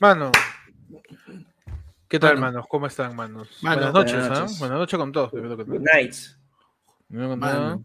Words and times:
Mano. 0.00 0.30
¿Qué 2.08 2.18
tal, 2.20 2.38
manos? 2.38 2.66
¿Cómo 2.68 2.86
están, 2.86 3.16
manos? 3.16 3.48
Mano, 3.62 3.76
buenas 3.76 3.94
noches, 3.94 4.12
buenas 4.14 4.38
¿ah? 4.38 4.40
noches. 4.42 4.58
Buenas 4.58 4.78
noches 4.78 4.98
con 4.98 5.12
todos. 5.12 5.30
primero 5.32 5.56
que 5.56 5.64
todo. 5.64 5.74
Good 5.74 5.86
nights. 5.94 6.38
Primero 7.08 7.30
que 7.30 7.36
Mano. 7.36 7.54
todo. 7.54 7.62
Buenas, 7.64 7.84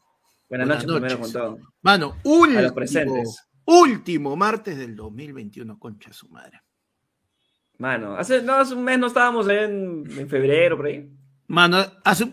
Buenas 0.49 0.67
noches, 0.67 0.83
primero 0.85 1.01
noches. 1.17 1.17
con 1.19 1.31
todo. 1.41 1.57
Mano, 1.81 2.05
A 2.23 2.27
último, 2.29 2.62
los 2.62 2.71
presentes. 2.73 3.47
último 3.65 4.35
martes 4.35 4.77
del 4.77 4.96
2021, 4.96 5.79
concha 5.79 6.13
su 6.13 6.29
madre. 6.29 6.62
Mano, 7.78 8.16
hace, 8.16 8.44
no, 8.44 8.54
hace 8.55 8.76
un 8.76 8.84
mes 8.84 9.00
no 9.00 9.08
estábamos 9.08 9.50
en, 9.50 10.04
en 10.08 10.30
febrero, 10.30 10.78
por 10.78 10.86
ahí. 10.86 11.10
Mano, 11.48 11.84
hace, 12.04 12.32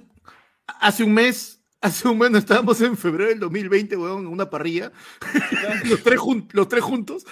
hace 0.66 1.04
un 1.04 1.14
mes, 1.14 1.57
hace 1.80 2.08
un 2.08 2.18
mes 2.18 2.30
no 2.30 2.38
estábamos 2.38 2.80
en 2.80 2.96
febrero 2.96 3.30
del 3.30 3.40
2020, 3.40 3.96
weón, 3.96 4.20
en 4.22 4.26
una 4.28 4.48
parrilla. 4.50 4.92
los, 5.84 6.02
tres 6.02 6.18
jun- 6.18 6.48
los 6.52 6.68
tres 6.68 6.82
juntos. 6.82 7.24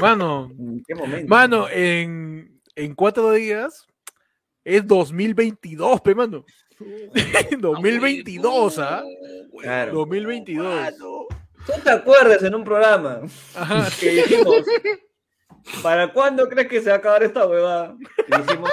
Mano, 0.00 0.50
¿En 0.58 0.82
qué 0.86 0.94
momento? 0.94 1.28
mano, 1.28 1.68
en, 1.70 2.60
en 2.74 2.94
cuatro 2.94 3.32
días 3.32 3.86
es 4.64 4.86
2022, 4.86 6.00
pe, 6.00 6.14
mano. 6.14 6.44
2022, 7.58 8.78
¿ah? 8.78 9.02
Claro. 9.60 9.92
2022. 9.94 10.64
Mano. 10.74 11.26
¿Tú 11.66 11.72
te 11.82 11.90
acuerdas 11.90 12.42
en 12.42 12.54
un 12.54 12.62
programa 12.64 13.20
Ajá. 13.54 13.88
que 13.98 14.10
dijimos, 14.10 14.56
¿para 15.82 16.12
cuándo 16.12 16.46
crees 16.46 16.68
que 16.68 16.82
se 16.82 16.90
va 16.90 16.96
a 16.96 16.98
acabar 16.98 17.22
esta 17.22 17.46
huevada? 17.46 17.96
Y 18.28 18.42
dijimos, 18.42 18.70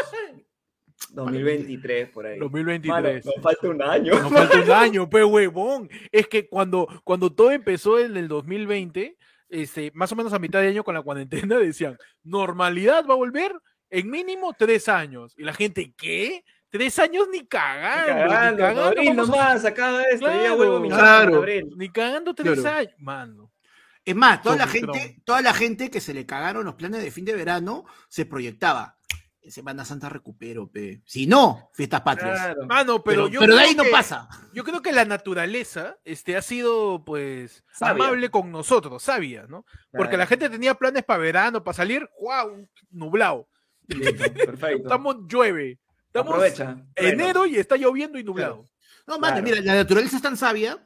2023, 1.10 2.10
por 2.10 2.26
ahí. 2.26 2.40
2023. 2.40 2.92
Mano, 3.26 3.36
nos 3.36 3.44
falta 3.44 3.68
un 3.70 3.82
año. 3.82 4.20
Nos 4.22 4.32
falta 4.32 4.62
un 4.62 4.72
año, 4.72 5.10
pe 5.10 5.24
huevón. 5.24 5.90
Es 6.12 6.28
que 6.28 6.48
cuando, 6.48 6.88
cuando 7.04 7.32
todo 7.34 7.52
empezó 7.52 8.00
en 8.00 8.16
el 8.18 8.28
2020, 8.28 9.18
este, 9.50 9.92
más 9.94 10.12
o 10.12 10.16
menos 10.16 10.32
a 10.34 10.40
mitad 10.40 10.62
de 10.62 10.68
año 10.70 10.84
con 10.84 10.96
la 10.96 11.02
cuarentena, 11.02 11.58
decían, 11.60 11.98
normalidad 12.24 13.06
va 13.10 13.14
a 13.14 13.18
volver 13.18 13.54
en 13.90 14.10
mínimo 14.10 14.54
tres 14.58 14.88
años. 14.88 15.34
Y 15.38 15.44
la 15.44 15.54
gente, 15.54 15.94
¿qué? 15.98 16.44
Tres 16.70 16.98
años 17.00 17.28
ni 17.30 17.46
cagando. 17.46 18.14
ni 18.24 18.30
Cagando, 18.30 18.58
cagando, 18.60 18.84
abril 18.86 19.10
vamos 19.10 19.30
a- 19.30 19.32
nomás, 19.32 19.66
acaba 19.66 20.04
esto, 20.04 20.28
ya 20.28 20.34
Claro, 20.34 20.56
vuelvo 20.56 20.80
mi. 20.80 21.76
Ni 21.76 21.90
cagando 21.90 22.34
tres 22.34 22.62
Claro. 22.62 22.78
años. 22.78 22.94
Mano. 23.00 23.52
Es 24.04 24.16
más, 24.16 24.42
toda 24.42 24.56
la, 24.56 24.66
gente, 24.68 25.22
toda 25.26 25.42
la 25.42 25.54
gente 25.54 25.92
que 25.92 26.00
se 26.00 26.14
le 26.14 26.26
cagaron 26.26 26.66
los 26.66 26.74
planes 26.74 27.04
de 27.04 27.12
fin 27.12 27.24
de 27.24 27.36
verano 27.36 27.86
se 28.08 28.26
proyectaba. 28.26 28.98
Semana 29.50 29.84
Santa 29.86 30.08
recupero, 30.10 30.68
pe. 30.70 31.02
Si 31.06 31.26
no, 31.28 31.70
fiestas 31.74 32.02
patrias. 32.02 32.38
Claro. 32.40 32.66
Mano, 32.68 33.04
pero, 33.04 33.24
Pero, 33.26 33.28
yo 33.30 33.40
pero 33.40 33.56
de 33.56 33.62
ahí 33.62 33.76
no 33.76 33.84
pasa. 33.92 34.30
Yo 34.54 34.64
creo 34.64 34.82
que 34.82 34.92
la 34.92 35.06
naturaleza 35.06 35.98
este, 36.04 36.38
ha 36.38 36.42
sido, 36.42 37.04
pues, 37.04 37.64
Sabia. 37.74 38.06
amable 38.06 38.30
con 38.30 38.52
nosotros, 38.52 39.02
sabia, 39.02 39.48
¿no? 39.48 39.66
Porque 39.92 40.18
la 40.18 40.28
gente 40.28 40.50
tenía 40.50 40.76
planes 40.76 41.04
para 41.04 41.20
verano, 41.20 41.64
para 41.64 41.76
salir, 41.76 42.08
¡guau! 42.20 42.68
Nublado. 42.92 43.48
Listo, 43.88 44.24
perfecto. 44.34 44.84
Estamos 44.84 45.16
llueve. 45.28 45.80
Estamos 46.08 46.34
Aprovecha. 46.34 46.78
enero 46.96 47.46
y 47.46 47.56
está 47.56 47.78
lloviendo 47.78 48.20
y 48.20 48.24
nublado. 48.24 48.66
No, 49.08 49.18
mano, 49.18 49.38
Claro. 49.38 49.44
mira, 49.44 49.62
la 49.62 49.76
naturaleza 49.76 50.18
es 50.18 50.22
tan 50.22 50.38
sabia 50.38 50.78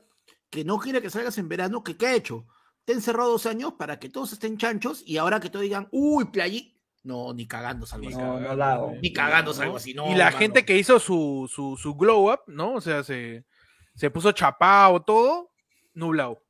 que 0.50 0.64
no 0.64 0.80
quiere 0.80 1.02
que 1.02 1.10
salgas 1.10 1.38
en 1.38 1.50
verano, 1.50 1.84
que 1.84 1.98
¿qué 1.98 2.08
ha 2.08 2.14
hecho? 2.16 2.46
Te 2.86 2.94
ha 2.94 2.96
encerrado 2.96 3.32
dos 3.32 3.46
años 3.48 3.74
para 3.74 4.00
que 4.00 4.10
todos 4.10 4.32
estén 4.34 4.58
chanchos 4.58 5.04
y 5.06 5.18
ahora 5.18 5.40
que 5.40 5.50
todos 5.50 5.64
digan, 5.64 5.88
uy, 5.92 6.26
playi. 6.26 6.75
No, 7.06 7.34
ni 7.36 7.48
cagando 7.48 7.86
salgo 7.86 8.08
así. 8.08 8.18
No, 8.18 8.40
no 8.40 8.56
la 8.56 8.74
hago. 8.74 8.94
Ni 9.00 9.14
cagando 9.14 9.54
salgo 9.54 9.78
así, 9.78 9.94
no. 9.94 10.12
y 10.12 10.16
la 10.16 10.26
mano. 10.26 10.38
gente 10.40 10.66
que 10.66 10.76
hizo 10.76 11.00
su, 11.00 11.48
su, 11.54 11.78
su 11.78 11.94
glow 11.94 12.34
up, 12.34 12.40
¿no? 12.48 12.74
O 12.74 12.82
sea, 12.82 13.04
se, 13.04 13.46
se 13.94 14.10
puso 14.10 14.32
chapado 14.32 15.04
todo, 15.04 15.52
nublado. 15.94 16.42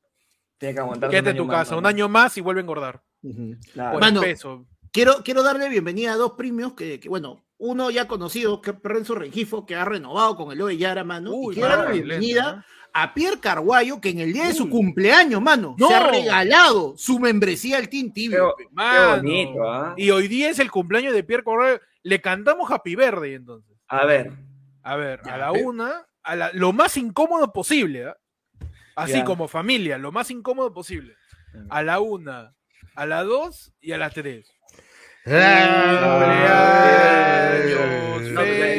Tiene 0.58 0.76
que 0.76 0.80
aguantar. 0.80 1.10
Quédate 1.10 1.32
en 1.32 1.38
tu 1.38 1.48
casa, 1.48 1.76
un 1.76 1.86
año 1.86 2.08
más 2.08 2.38
y 2.38 2.42
vuelve 2.42 2.62
a 2.62 2.64
engordar. 2.64 3.04
Claro. 3.74 4.00
Mano, 4.00 4.24
el 4.24 4.30
peso. 4.30 4.66
Quiero, 4.94 5.24
quiero 5.26 5.44
darle 5.44 5.68
bienvenida 5.68 6.14
a 6.14 6.16
dos 6.16 6.32
premios 6.38 6.72
que, 6.72 7.02
que, 7.02 7.10
bueno, 7.10 7.44
uno 7.58 7.92
ya 7.92 8.08
conocido, 8.08 8.62
que 8.62 8.72
es 8.72 8.78
Renzo 8.82 9.14
Rengifo, 9.14 9.66
que 9.66 9.76
ha 9.76 9.84
renovado 9.84 10.38
con 10.38 10.54
el 10.54 10.62
Ove 10.62 10.78
Yara, 10.78 11.04
mano. 11.04 11.32
Uy, 11.34 11.54
y 11.54 11.56
quiero 11.58 11.76
darle 11.76 11.96
bienvenida 11.96 12.66
a 12.98 13.14
Pierre 13.14 13.42
Carguayo, 13.42 14.00
que 14.00 14.10
en 14.10 14.20
el 14.20 14.32
día 14.32 14.46
de 14.48 14.54
su 14.54 14.64
Uy. 14.64 14.70
cumpleaños, 14.70 15.42
mano, 15.42 15.76
No. 15.78 15.90
se 15.90 15.94
ha 15.96 16.08
regalado 16.10 16.94
su 16.98 17.20
membresía 17.20 17.78
al 17.78 17.90
Team 17.90 18.14
Tibio. 18.14 18.56
Qué, 18.58 18.66
bonito, 19.18 19.70
¿ah? 19.70 19.94
Y 19.98 20.12
hoy 20.12 20.30
día 20.30 20.50
es 20.50 20.60
el 20.60 20.72
cumpleaños 20.72 21.14
de 21.14 21.22
Pierre 21.24 21.44
Correa. 21.44 21.82
Le 22.04 22.22
cantamos 22.22 22.72
Happy 22.72 22.96
Birthday 22.96 23.34
entonces. 23.34 23.76
A 23.90 24.06
ver, 24.06 24.32
A 24.82 24.96
ver, 24.96 25.20
Ya, 25.26 25.34
a 25.34 25.38
la 25.38 25.52
una, 25.52 26.06
a 26.24 26.36
la, 26.38 26.52
lo 26.54 26.72
más 26.72 26.96
incómodo 26.96 27.52
posible, 27.52 28.06
¿ah? 28.08 28.18
Así 28.96 29.14
Ya. 29.18 29.26
como 29.26 29.50
familia, 29.50 29.98
lo 29.98 30.14
más 30.14 30.32
incómodo 30.32 30.74
posible. 30.74 31.16
A 31.70 31.84
la 31.84 32.00
una, 32.00 32.56
a 32.96 33.06
la 33.06 33.24
dos 33.24 33.74
y 33.82 33.92
a 33.92 33.98
la 33.98 34.10
tres. 34.10 34.50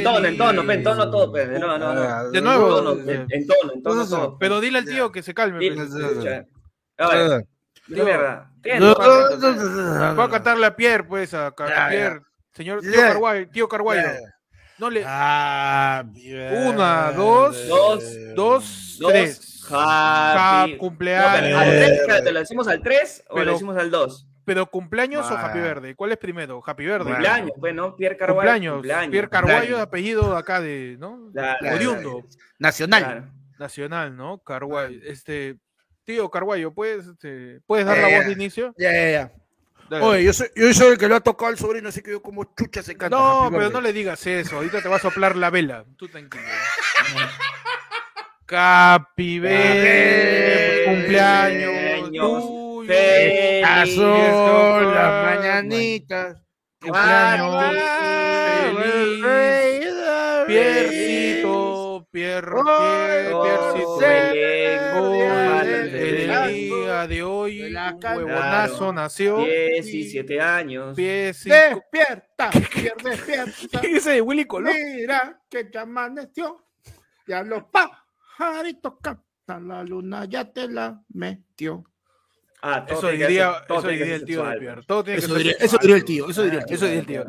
Tono, 0.05 0.27
en 0.29 0.39
tono, 0.39 0.73
en 0.73 0.83
tono 0.85 1.11
todo, 1.11 1.33
pe. 1.33 1.47
feliz. 1.47 1.61
No, 1.61 1.77
no, 1.77 1.93
no. 1.93 2.31
De 2.31 2.41
nuevo. 2.41 2.79
En 2.79 2.85
tono, 2.85 3.11
en, 3.11 3.27
en 3.29 3.47
tono, 3.47 3.73
en 3.75 3.83
tono 3.83 4.07
todo. 4.07 4.39
Pero 4.39 4.61
dile 4.61 4.79
al 4.79 4.85
tío 4.85 5.11
que 5.11 5.23
se 5.23 5.35
calme. 5.35 5.59
A 6.99 7.09
ver, 7.09 7.47
verdad. 7.89 8.47
Voy 10.15 10.25
a 10.25 10.29
cantarle 10.31 10.67
a 10.67 10.77
Pierre, 10.77 11.05
pues, 11.05 11.35
a, 11.35 11.53
Pierre. 11.55 12.21
Señor 12.53 12.81
tío. 12.81 12.93
Carguayo, 12.95 13.49
tío 13.51 13.69
Carguayo. 13.69 14.03
No 14.79 14.91
le. 14.91 15.03
Ah, 15.05 16.05
Una, 16.65 17.13
dos, 17.13 17.67
Dos, 17.67 18.05
Dos, 18.35 18.97
Dos, 19.01 19.11
tres. 19.13 19.67
Happy. 19.71 20.77
Cumpleaños. 20.77 21.61
al 21.61 21.71
tres, 21.71 21.91
espérate, 21.91 22.33
¿lo 22.33 22.39
decimos 22.39 22.69
al 22.69 22.81
3 22.83 23.25
o 23.31 23.41
lo 23.43 23.53
decimos 23.53 23.77
al 23.77 23.91
2? 23.91 24.27
Pero 24.47 24.65
cumpleaños 24.67 25.31
o. 25.31 25.37
Happy 25.37 25.59
Verde. 25.59 25.95
¿Cuál 25.95 26.13
es 26.13 26.19
primero? 26.19 26.63
Happy 26.65 26.87
Verde. 26.87 27.11
Cumpleaños, 27.11 27.51
pues, 27.59 27.75
¿no? 27.75 27.95
Pierre 27.97 28.17
Carvalho. 28.17 28.37
Cumpleaños. 28.39 28.73
cumpleaños. 28.75 29.11
Pierre 29.11 29.29
Carguayo, 29.29 29.59
Cumpleaños. 29.59 29.81
apellido 29.83 30.37
acá 30.37 30.61
de, 30.63 30.97
¿no? 30.99 31.29
Claro, 31.33 31.75
Oriundo. 31.75 32.25
Nacional. 32.59 33.03
claro. 33.05 33.25
Nacional, 33.59 34.17
¿no? 34.17 34.39
Carguayo. 34.39 35.01
Este, 35.05 35.57
tío 36.05 36.31
Carguayo, 36.31 36.73
¿puedes, 36.73 37.07
este, 37.07 37.61
¿puedes 37.67 37.85
dar 37.87 37.99
Eh, 37.99 38.03
la 38.03 38.11
ya. 38.11 38.17
voz 38.19 38.27
de 38.27 38.33
inicio? 38.33 38.75
Ya, 38.79 38.93
ya, 38.93 39.11
ya. 39.11 39.33
Dale. 39.91 40.05
Oye, 40.05 40.25
yo 40.25 40.33
soy, 40.33 40.49
yo 40.55 40.73
soy 40.75 40.93
el 40.93 40.99
que 40.99 41.09
lo 41.09 41.17
ha 41.17 41.21
tocado 41.21 41.51
al 41.51 41.59
sobrino, 41.59 41.89
así 41.89 42.03
que 42.03 42.11
yo 42.13 42.21
como 42.23 42.45
chucha 42.57 42.83
se 42.83 42.97
canta. 42.97 43.17
no, 43.17 43.49
pero 43.53 43.71
no 43.71 43.81
le 43.81 43.93
digas 43.93 44.25
eso. 44.27 44.57
Ahorita 44.57 44.81
te 44.83 44.89
va 44.89 44.97
a 44.97 45.01
soplar 45.01 45.37
la 45.37 45.51
vela. 45.51 45.85
Tú 45.97 46.07
tranquilo. 46.09 46.45
Happy 48.49 49.41
Birthday, 49.41 50.85
cumpleaños. 50.87 52.45
Estas 52.89 53.91
son 53.91 54.95
las 54.95 55.37
mañanitas. 55.37 56.43
Piercito, 60.47 62.09
Pier, 62.11 62.45
Pier, 62.45 63.35
Piercito. 63.43 64.01
El 65.99 66.27
día 66.27 67.07
de 67.07 67.23
hoy, 67.23 67.75
huevonazo 67.75 68.93
nació. 68.93 69.39
17 69.45 70.41
años. 70.41 70.97
Despierta, 70.97 72.51
despierta. 72.53 73.81
¿Qué 73.81 73.89
dice 73.89 74.11
de 74.11 74.21
Willy 74.21 74.45
Colón? 74.45 74.73
Mira 74.75 75.41
que 75.49 75.69
ya 75.73 75.83
amaneció. 75.83 76.65
Ya 77.27 77.43
los 77.43 77.65
pajaritos 77.65 78.95
cantan, 79.03 79.67
la 79.67 79.83
luna 79.83 80.27
ya 80.27 80.45
te 80.53 80.69
la 80.69 81.03
metió. 81.09 81.85
Ah, 82.69 82.85
todo 82.85 82.99
Eso 82.99 83.09
diría, 83.09 83.29
ser- 83.29 83.67
todo 83.69 83.79
eso 83.79 83.89
diría 83.89 84.15
el 84.17 84.25
tío 84.25 84.45
de 84.45 84.57
Pierre. 84.59 84.75
pues. 84.77 84.87
Todo 84.87 85.05
tiene 85.05 85.21
que 85.21 85.27
Eso 85.27 85.35
diría, 85.37 85.53
sexual. 85.53 85.67
eso 85.69 85.79
diría 85.83 85.97
el 85.97 86.05
tío, 86.05 86.31
eso 86.31 86.43
diría 86.43 86.59
el 86.59 86.65
tío. 86.67 86.75
Eso 86.77 86.85
diría 86.87 87.01
el 87.01 87.07
tío. 87.07 87.25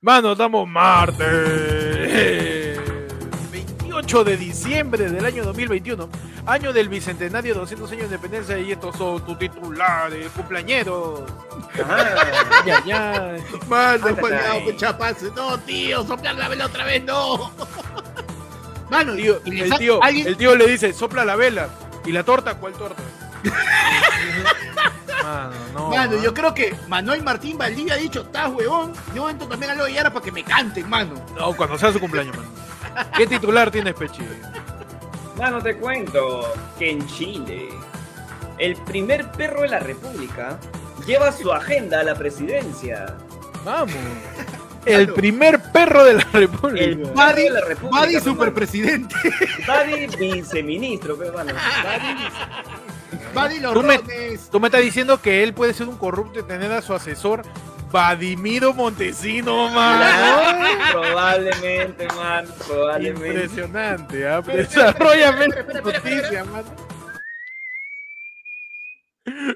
Mano, 0.00 0.32
estamos 0.32 0.68
martes. 0.68 2.78
28 3.50 4.24
de 4.24 4.36
diciembre 4.36 5.08
del 5.10 5.24
año 5.24 5.44
2021, 5.44 6.08
año 6.46 6.72
del 6.72 6.88
bicentenario 6.88 7.54
200 7.54 7.90
años 7.90 8.00
de 8.02 8.06
independencia 8.16 8.58
y 8.58 8.72
estos 8.72 8.96
son 8.96 9.24
tus 9.24 9.38
titulares, 9.38 10.28
cumpleañeros. 10.36 11.22
Ajá. 11.82 12.62
Ya, 12.64 12.84
ya. 12.84 13.36
Mano, 13.68 14.16
cuidado, 14.16 14.64
que 14.64 14.76
chapace. 14.76 15.26
No, 15.34 15.58
tío, 15.60 16.04
soplar 16.06 16.36
la 16.36 16.48
vela 16.48 16.66
otra 16.66 16.84
vez, 16.84 17.02
no. 17.04 17.50
Mano, 18.90 19.14
Tío, 19.14 19.40
el, 19.44 19.70
tío, 19.76 20.02
alguien- 20.02 20.26
el 20.28 20.36
tío 20.36 20.56
le 20.56 20.66
dice, 20.66 20.92
sopla 20.94 21.24
la 21.24 21.36
vela. 21.36 21.68
¿Y 22.06 22.12
la 22.12 22.22
torta? 22.22 22.54
¿Cuál 22.54 22.72
torta? 22.74 23.02
Mano, 25.22 25.52
no. 25.74 25.90
Mano, 25.90 26.22
yo 26.22 26.32
creo 26.32 26.54
que 26.54 26.74
Manuel 26.88 27.22
Martín 27.22 27.58
Valdivia 27.58 27.94
ha 27.94 27.96
dicho, 27.96 28.22
estás 28.22 28.50
huevón, 28.50 28.92
yo 29.14 29.28
entro 29.28 29.46
también 29.46 29.72
a 29.72 29.74
lo 29.74 29.84
de 29.84 29.92
Yara 29.94 30.10
para 30.12 30.24
que 30.24 30.32
me 30.32 30.42
canten, 30.44 30.88
mano. 30.88 31.14
No, 31.36 31.52
cuando 31.54 31.76
sea 31.78 31.92
su 31.92 32.00
cumpleaños, 32.00 32.36
mano. 32.36 32.48
¿Qué 33.16 33.26
titular 33.26 33.70
tienes, 33.70 33.94
Pechi? 33.94 34.22
Mano, 35.36 35.60
te 35.62 35.76
cuento 35.76 36.52
que 36.78 36.90
en 36.90 37.06
Chile, 37.06 37.68
el 38.58 38.74
primer 38.76 39.30
perro 39.32 39.62
de 39.62 39.68
la 39.68 39.78
República 39.80 40.58
lleva 41.06 41.30
su 41.32 41.52
agenda 41.52 42.00
a 42.00 42.02
la 42.04 42.14
presidencia. 42.14 43.14
Vamos. 43.64 43.94
El 44.86 45.12
primer 45.12 45.60
perro 45.70 46.02
de 46.02 46.14
la 46.14 46.24
República. 46.32 46.82
El 46.82 46.98
perro 47.00 47.14
Buddy- 47.14 47.42
de 47.42 47.50
la 47.50 47.60
República. 47.60 48.00
Buddy 48.00 48.14
pe, 48.14 48.20
superpresidente. 48.22 49.14
Buddy 49.66 50.06
viceministro, 50.16 51.18
pero 51.18 51.34
mano. 51.34 51.52
Buddy 51.52 52.14
vice- 52.14 52.97
Los 53.60 53.74
Tú 53.74 53.82
me-. 53.82 54.00
Tú 54.50 54.60
me 54.60 54.68
estás 54.68 54.80
diciendo 54.82 55.20
que 55.20 55.42
él 55.42 55.54
puede 55.54 55.74
ser 55.74 55.88
un 55.88 55.96
corrupto 55.96 56.40
y 56.40 56.42
tener 56.42 56.72
a 56.72 56.82
su 56.82 56.94
asesor 56.94 57.42
Vadimiro 57.90 58.74
Montesino, 58.74 59.70
mano. 59.70 60.70
Probablemente, 60.92 62.06
man. 62.08 62.46
Probablemente. 62.66 63.28
Impresionante, 63.28 64.28
¿ah? 64.28 64.40
Desarrollame 64.42 65.48
la 65.48 65.80
noticia, 65.80 66.44
Mano, 66.44 66.64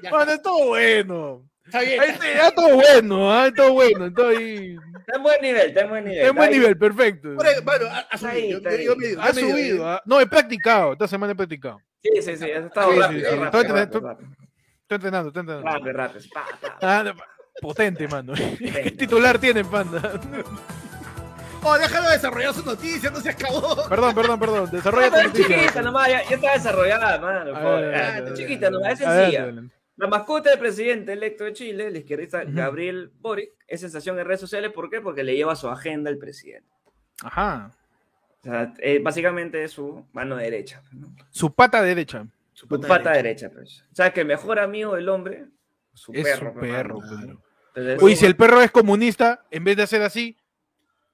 está. 0.01 0.33
es 0.33 0.41
todo 0.41 0.67
bueno. 0.67 1.41
Está 1.65 1.81
bien. 1.81 2.03
Está, 2.03 2.51
todo 2.51 2.75
bueno, 2.75 3.31
¿ah? 3.31 3.51
todo 3.55 3.73
bueno. 3.73 4.05
Estoy... 4.07 4.77
Está 5.05 5.17
en 5.17 5.23
buen 5.23 5.41
nivel, 5.41 5.67
está 5.67 5.81
en 5.81 5.89
buen 5.89 6.05
nivel. 6.05 6.25
En 6.25 6.35
buen 6.35 6.49
Está 6.49 6.53
ahí. 6.55 6.59
nivel, 6.59 6.77
perfecto. 6.77 7.29
Bueno, 7.63 7.85
ha, 7.91 7.99
Está 8.01 8.17
subido. 8.17 8.57
está 8.59 9.23
Ha 9.23 9.33
subido. 9.33 9.89
¿ah? 9.89 10.01
No, 10.05 10.19
he 10.21 10.27
practicado. 10.27 10.93
Esta 10.93 11.07
semana 11.07 11.33
he 11.33 11.35
practicado. 11.35 11.79
Sí, 12.01 12.09
sí, 12.21 12.37
sí. 12.37 12.51
Has 12.51 12.65
estado 12.65 12.91
Sí, 12.93 12.99
rápido, 12.99 13.19
sí, 13.19 13.25
sí. 13.25 13.35
rápido, 13.35 13.45
Estoy- 13.45 13.63
rápido, 13.67 13.83
estoy- 13.83 14.01
rápido. 14.01 14.29
Estoy 14.81 14.95
entrenando, 14.95 15.27
estoy 15.29 15.39
entrenando. 15.41 15.71
Rápido, 15.71 15.93
rápido. 15.93 16.25
Pa, 16.33 16.45
pa. 16.61 16.77
Ah, 16.81 17.13
potente, 17.61 18.07
mano. 18.07 18.33
¿Qué 18.59 18.91
titular 18.91 19.39
tiene, 19.39 19.63
panda? 19.65 20.19
Oh, 21.65 21.77
déjalo 21.77 22.09
desarrollar 22.09 22.53
su 22.53 22.65
noticia, 22.65 23.09
no 23.09 23.21
se 23.21 23.29
acabó. 23.29 23.87
Perdón, 23.87 24.13
perdón, 24.13 24.39
perdón. 24.39 24.69
Desarrolla 24.69 25.09
tu 25.09 25.23
noticia. 25.27 25.57
chiquita 25.59 25.81
nomás, 25.81 26.09
ya, 26.09 26.23
ya 26.29 26.35
está 26.35 26.53
desarrollada, 26.53 27.19
mano. 27.19 28.33
Chiquita 28.35 28.69
nomás, 28.69 28.93
es 28.93 28.99
sencilla. 28.99 29.47
La 29.95 30.07
mascota 30.07 30.49
del 30.49 30.59
presidente 30.59 31.13
electo 31.13 31.43
de 31.43 31.53
Chile, 31.53 31.87
el 31.87 31.97
izquierdista 31.97 32.41
Ujú. 32.43 32.51
Gabriel 32.53 33.11
Boric, 33.19 33.51
es 33.67 33.81
sensación 33.81 34.17
en 34.19 34.25
redes 34.25 34.39
sociales. 34.41 34.71
¿Por 34.71 34.89
qué? 34.89 35.01
Porque 35.01 35.23
le 35.23 35.35
lleva 35.35 35.55
su 35.55 35.67
agenda 35.69 36.09
al 36.09 36.17
presidente. 36.17 36.67
Ajá. 37.23 37.71
O 38.41 38.43
sea, 38.43 38.73
eh, 38.79 38.99
básicamente 38.99 39.63
es 39.63 39.71
su 39.71 40.05
mano 40.11 40.35
derecha. 40.35 40.81
¿no? 40.91 41.15
Su 41.29 41.53
pata 41.53 41.81
derecha. 41.81 42.25
Su 42.53 42.67
Su 42.67 42.81
pata 42.81 43.11
derecha. 43.11 43.49
pues. 43.51 43.83
O 43.91 43.95
sea, 43.95 44.11
que 44.11 44.21
el 44.21 44.27
mejor 44.27 44.59
amigo 44.59 44.95
del 44.95 45.07
hombre, 45.09 45.45
su 45.93 46.11
Es 46.13 46.23
perro. 46.23 46.53
su 46.53 46.59
pues, 46.59 46.71
perro, 46.71 46.99
pero. 47.21 47.41
Entonces, 47.75 48.01
Uy, 48.03 48.15
si 48.15 48.25
el 48.25 48.35
perro 48.35 48.61
es 48.61 48.69
comunista, 48.71 49.45
en 49.49 49.63
vez 49.63 49.77
de 49.77 49.83
hacer 49.83 50.01
así, 50.01 50.37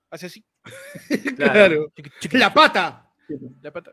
hace 0.10 0.26
así. 0.28 0.46
Claro. 1.38 1.92
chiqui- 2.22 2.38
La 2.40 2.54
pata. 2.54 3.10
la 3.62 3.72
pata. 3.72 3.92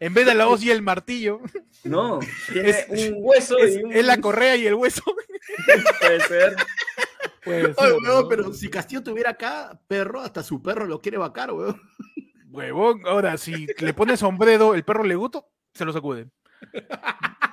En 0.00 0.14
vez 0.14 0.26
de 0.26 0.34
la 0.34 0.48
hoz 0.48 0.62
y 0.62 0.70
el 0.70 0.82
martillo, 0.82 1.40
No, 1.84 2.18
tiene 2.52 2.70
Es- 2.70 2.86
un 2.88 3.16
hueso 3.18 3.58
es, 3.58 3.76
y 3.76 3.82
un... 3.82 3.92
es 3.92 4.04
la 4.04 4.20
correa 4.20 4.56
y 4.56 4.66
el 4.66 4.74
hueso. 4.74 5.02
Puede 6.00 6.20
ser. 6.20 6.56
Puede 7.44 7.64
Oye, 7.64 7.74
ser, 7.74 8.24
pero 8.28 8.52
si 8.52 8.68
Castillo 8.68 9.02
tuviera 9.02 9.30
acá, 9.30 9.80
perro, 9.88 10.20
hasta 10.20 10.42
su 10.42 10.62
perro 10.62 10.86
lo 10.86 11.00
quiere 11.00 11.18
vacar, 11.18 11.52
weón. 11.52 11.80
Huevón, 12.50 13.02
ahora, 13.06 13.36
si 13.36 13.66
le 13.78 13.94
pone 13.94 14.16
sombrero, 14.16 14.74
el 14.74 14.84
perro 14.84 15.04
le 15.04 15.14
gusta, 15.14 15.44
se 15.74 15.84
lo 15.84 15.92
sacude. 15.92 16.28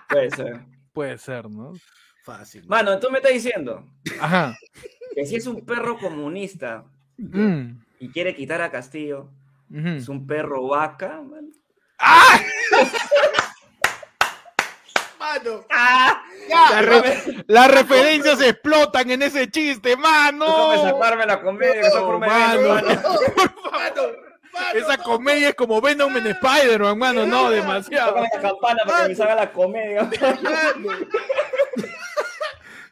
Puede 0.10 0.32
ser. 0.32 0.62
Puede 0.94 1.18
ser, 1.18 1.50
¿no? 1.50 1.74
Fácil. 2.24 2.66
Mano, 2.68 2.98
tú 3.00 3.10
me 3.12 3.18
estás 3.18 3.34
diciendo 3.34 3.86
Ajá. 4.20 4.58
que 5.14 5.26
si 5.26 5.36
es 5.36 5.46
un 5.48 5.66
perro 5.66 5.98
comunista 5.98 6.86
Mm, 7.18 7.80
y 8.02 8.10
quiere 8.10 8.36
quitar 8.36 8.62
a 8.62 8.70
Castillo, 8.72 9.30
es 9.74 10.10
un 10.10 10.28
perro 10.28 10.68
vaca, 10.68 11.22
man. 11.22 11.50
Mano. 15.20 15.66
¡Ah! 15.72 16.22
La 16.50 16.82
re- 16.82 17.44
las 17.48 17.72
referencias 17.72 18.40
explotan 18.42 19.10
en 19.10 19.24
ese 19.24 19.50
chiste, 19.50 19.96
mano. 19.98 20.72
Déjame 20.72 20.92
sacarme 20.92 21.26
la 21.26 21.42
comedia 21.42 21.82
está 21.82 22.00
por 22.02 22.20
medio, 22.20 22.34
mano. 22.34 22.74
mano. 22.74 22.86
Mano. 23.72 24.02
Mano. 24.54 24.80
Esa 24.80 24.98
comedia 25.00 25.50
es 25.50 25.56
como 25.56 25.82
Venom 25.82 26.16
en 26.16 26.28
Spider-Man, 26.28 26.98
mano. 26.98 27.26
No, 27.26 27.50
demasiado. 27.50 28.10
Tócame 28.14 28.30
la 28.36 28.42
campana 28.42 28.84
para 28.86 29.02
que 29.04 29.10
me 29.10 29.16
salga 29.16 29.36
la 29.36 29.52
comedia. 29.52 30.10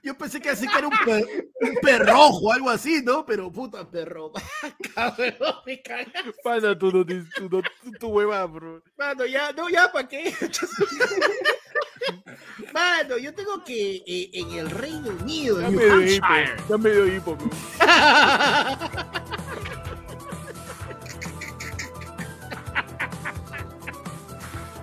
Yo 0.03 0.17
pensé 0.17 0.41
que 0.41 0.49
así 0.49 0.67
que 0.67 0.77
era 0.77 0.87
un, 0.89 0.97
per- 1.05 1.25
un 1.61 1.75
perrojo, 1.81 2.51
algo 2.51 2.69
así, 2.69 3.01
¿no? 3.01 3.25
Pero 3.25 3.49
puta 3.49 3.89
perro. 3.89 4.31
vaca, 4.95 5.15
weón, 5.17 5.55
me 5.65 5.81
cagas. 5.81 6.11
Mano, 6.43 6.77
tú 6.77 6.91
no 6.91 7.05
tu, 7.05 7.63
tu 7.99 8.07
hueva, 8.09 8.45
bro. 8.45 8.83
Mano, 8.97 9.25
ya, 9.25 9.53
no, 9.53 9.69
ya, 9.69 9.89
¿para 9.91 10.05
qué? 10.07 10.35
Mano, 12.73 13.17
yo 13.17 13.33
tengo 13.33 13.63
que 13.63 14.03
eh, 14.05 14.29
en 14.33 14.51
el 14.51 14.69
Reino 14.69 15.09
Unido, 15.21 15.61
Ya 15.61 15.67
en 15.67 15.75
New 15.77 16.01
hipo. 16.01 16.27
Ya 16.67 16.77
me 16.77 16.89
dio 16.91 17.07
hipo, 17.07 17.35
bro. 17.37 17.49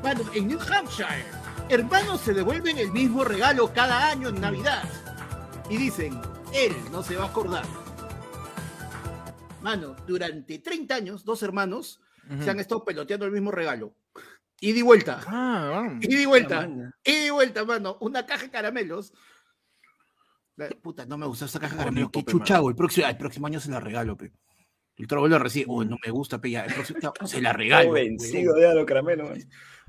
Mano, 0.02 0.22
en 0.34 0.48
New 0.48 0.58
Hampshire, 0.60 1.24
hermanos 1.68 2.20
se 2.22 2.32
devuelven 2.32 2.78
el 2.78 2.90
mismo 2.90 3.22
regalo 3.24 3.72
cada 3.72 4.08
año 4.08 4.28
en 4.30 4.40
Navidad. 4.40 4.82
Y 5.70 5.76
dicen, 5.76 6.20
él 6.52 6.74
no 6.92 7.02
se 7.02 7.16
va 7.16 7.24
a 7.24 7.28
acordar. 7.28 7.64
Mano, 9.62 9.94
durante 10.06 10.58
30 10.58 10.94
años, 10.94 11.24
dos 11.24 11.42
hermanos 11.42 12.00
se 12.42 12.48
han 12.50 12.60
estado 12.60 12.84
peloteando 12.84 13.26
el 13.26 13.32
mismo 13.32 13.50
regalo. 13.50 13.94
Y 14.60 14.80
vuelta. 14.82 15.20
Ah, 15.26 15.68
vamos. 15.70 16.04
Ida 16.04 16.20
y 16.20 16.26
vuelta. 16.26 16.68
Ida 17.04 17.26
y 17.26 17.30
vuelta, 17.30 17.64
mano. 17.64 17.96
Una 18.00 18.26
caja 18.26 18.42
de 18.44 18.50
caramelos. 18.50 19.12
La- 20.56 20.68
Puta, 20.68 21.06
no 21.06 21.16
me 21.16 21.26
gusta 21.26 21.46
esa 21.46 21.58
caja 21.58 21.72
de 21.74 21.78
caramelos. 21.78 22.10
Qué 22.12 22.24
chucha? 22.24 22.58
El 22.58 22.74
próximo, 22.76 23.06
el 23.06 23.16
próximo 23.16 23.46
año 23.46 23.58
se 23.60 23.70
la 23.70 23.80
regalo, 23.80 24.16
pe. 24.16 24.32
El 25.00 25.04
otro 25.06 25.20
vuelve 25.20 25.36
a 25.36 25.38
recibir. 25.38 25.66
Uy, 25.66 25.86
no 25.86 25.96
me 26.04 26.10
gusta, 26.12 26.38
pe. 26.38 26.50
Ya, 26.50 26.66
ya, 26.66 27.12
se 27.26 27.40
la 27.40 27.52
regalo. 27.54 27.92
vencido 27.92 28.54
de 28.54 28.68
a 28.68 28.74
los 28.74 28.84
caramelos. 28.84 29.30
man. 29.30 29.38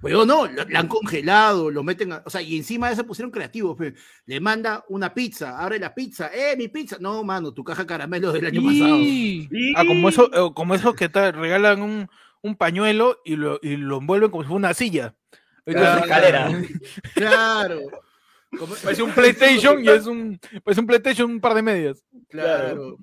Weón, 0.01 0.25
no, 0.27 0.47
la, 0.47 0.65
la 0.69 0.79
han 0.79 0.87
congelado, 0.87 1.69
lo 1.69 1.83
meten, 1.83 2.13
a- 2.13 2.23
o 2.25 2.29
sea, 2.29 2.41
y 2.41 2.55
encima 2.57 2.87
de 2.87 2.93
eso 2.93 3.05
pusieron 3.05 3.29
creativos, 3.29 3.77
pe. 3.77 3.93
le 4.25 4.39
manda 4.39 4.83
una 4.89 5.13
pizza, 5.13 5.59
abre 5.59 5.77
la 5.79 5.93
pizza, 5.93 6.31
eh, 6.33 6.55
mi 6.57 6.69
pizza, 6.69 6.97
no, 6.99 7.23
mano, 7.23 7.53
tu 7.53 7.63
caja 7.63 7.83
de 7.83 7.87
caramelos 7.87 8.33
del 8.33 8.45
año 8.47 8.63
pasado. 8.63 8.95
Y- 8.97 9.73
Ah, 9.75 9.83
como 9.85 10.09
eso, 10.09 10.31
eh, 10.33 10.51
como 10.55 10.73
eso 10.73 10.93
que 10.93 11.07
te 11.09 11.31
regalan 11.33 11.81
un, 11.83 12.09
un 12.41 12.55
pañuelo 12.55 13.19
y 13.25 13.35
lo, 13.35 13.59
y 13.61 13.75
lo 13.75 13.97
envuelven 13.99 14.31
como 14.31 14.41
si 14.43 14.47
fuera 14.47 14.57
una 14.57 14.73
silla. 14.73 15.13
Una 15.67 15.99
escalera. 15.99 16.49
Claro, 17.13 17.81
como- 18.57 18.73
Parece 18.75 19.03
un 19.03 19.11
PlayStation 19.11 19.83
y 19.85 19.89
es 19.89 20.07
un, 20.07 20.39
parece 20.63 20.81
un 20.81 20.87
PlayStation 20.87 21.29
un 21.29 21.39
par 21.41 21.53
de 21.53 21.61
medias. 21.61 22.03
claro, 22.29 22.97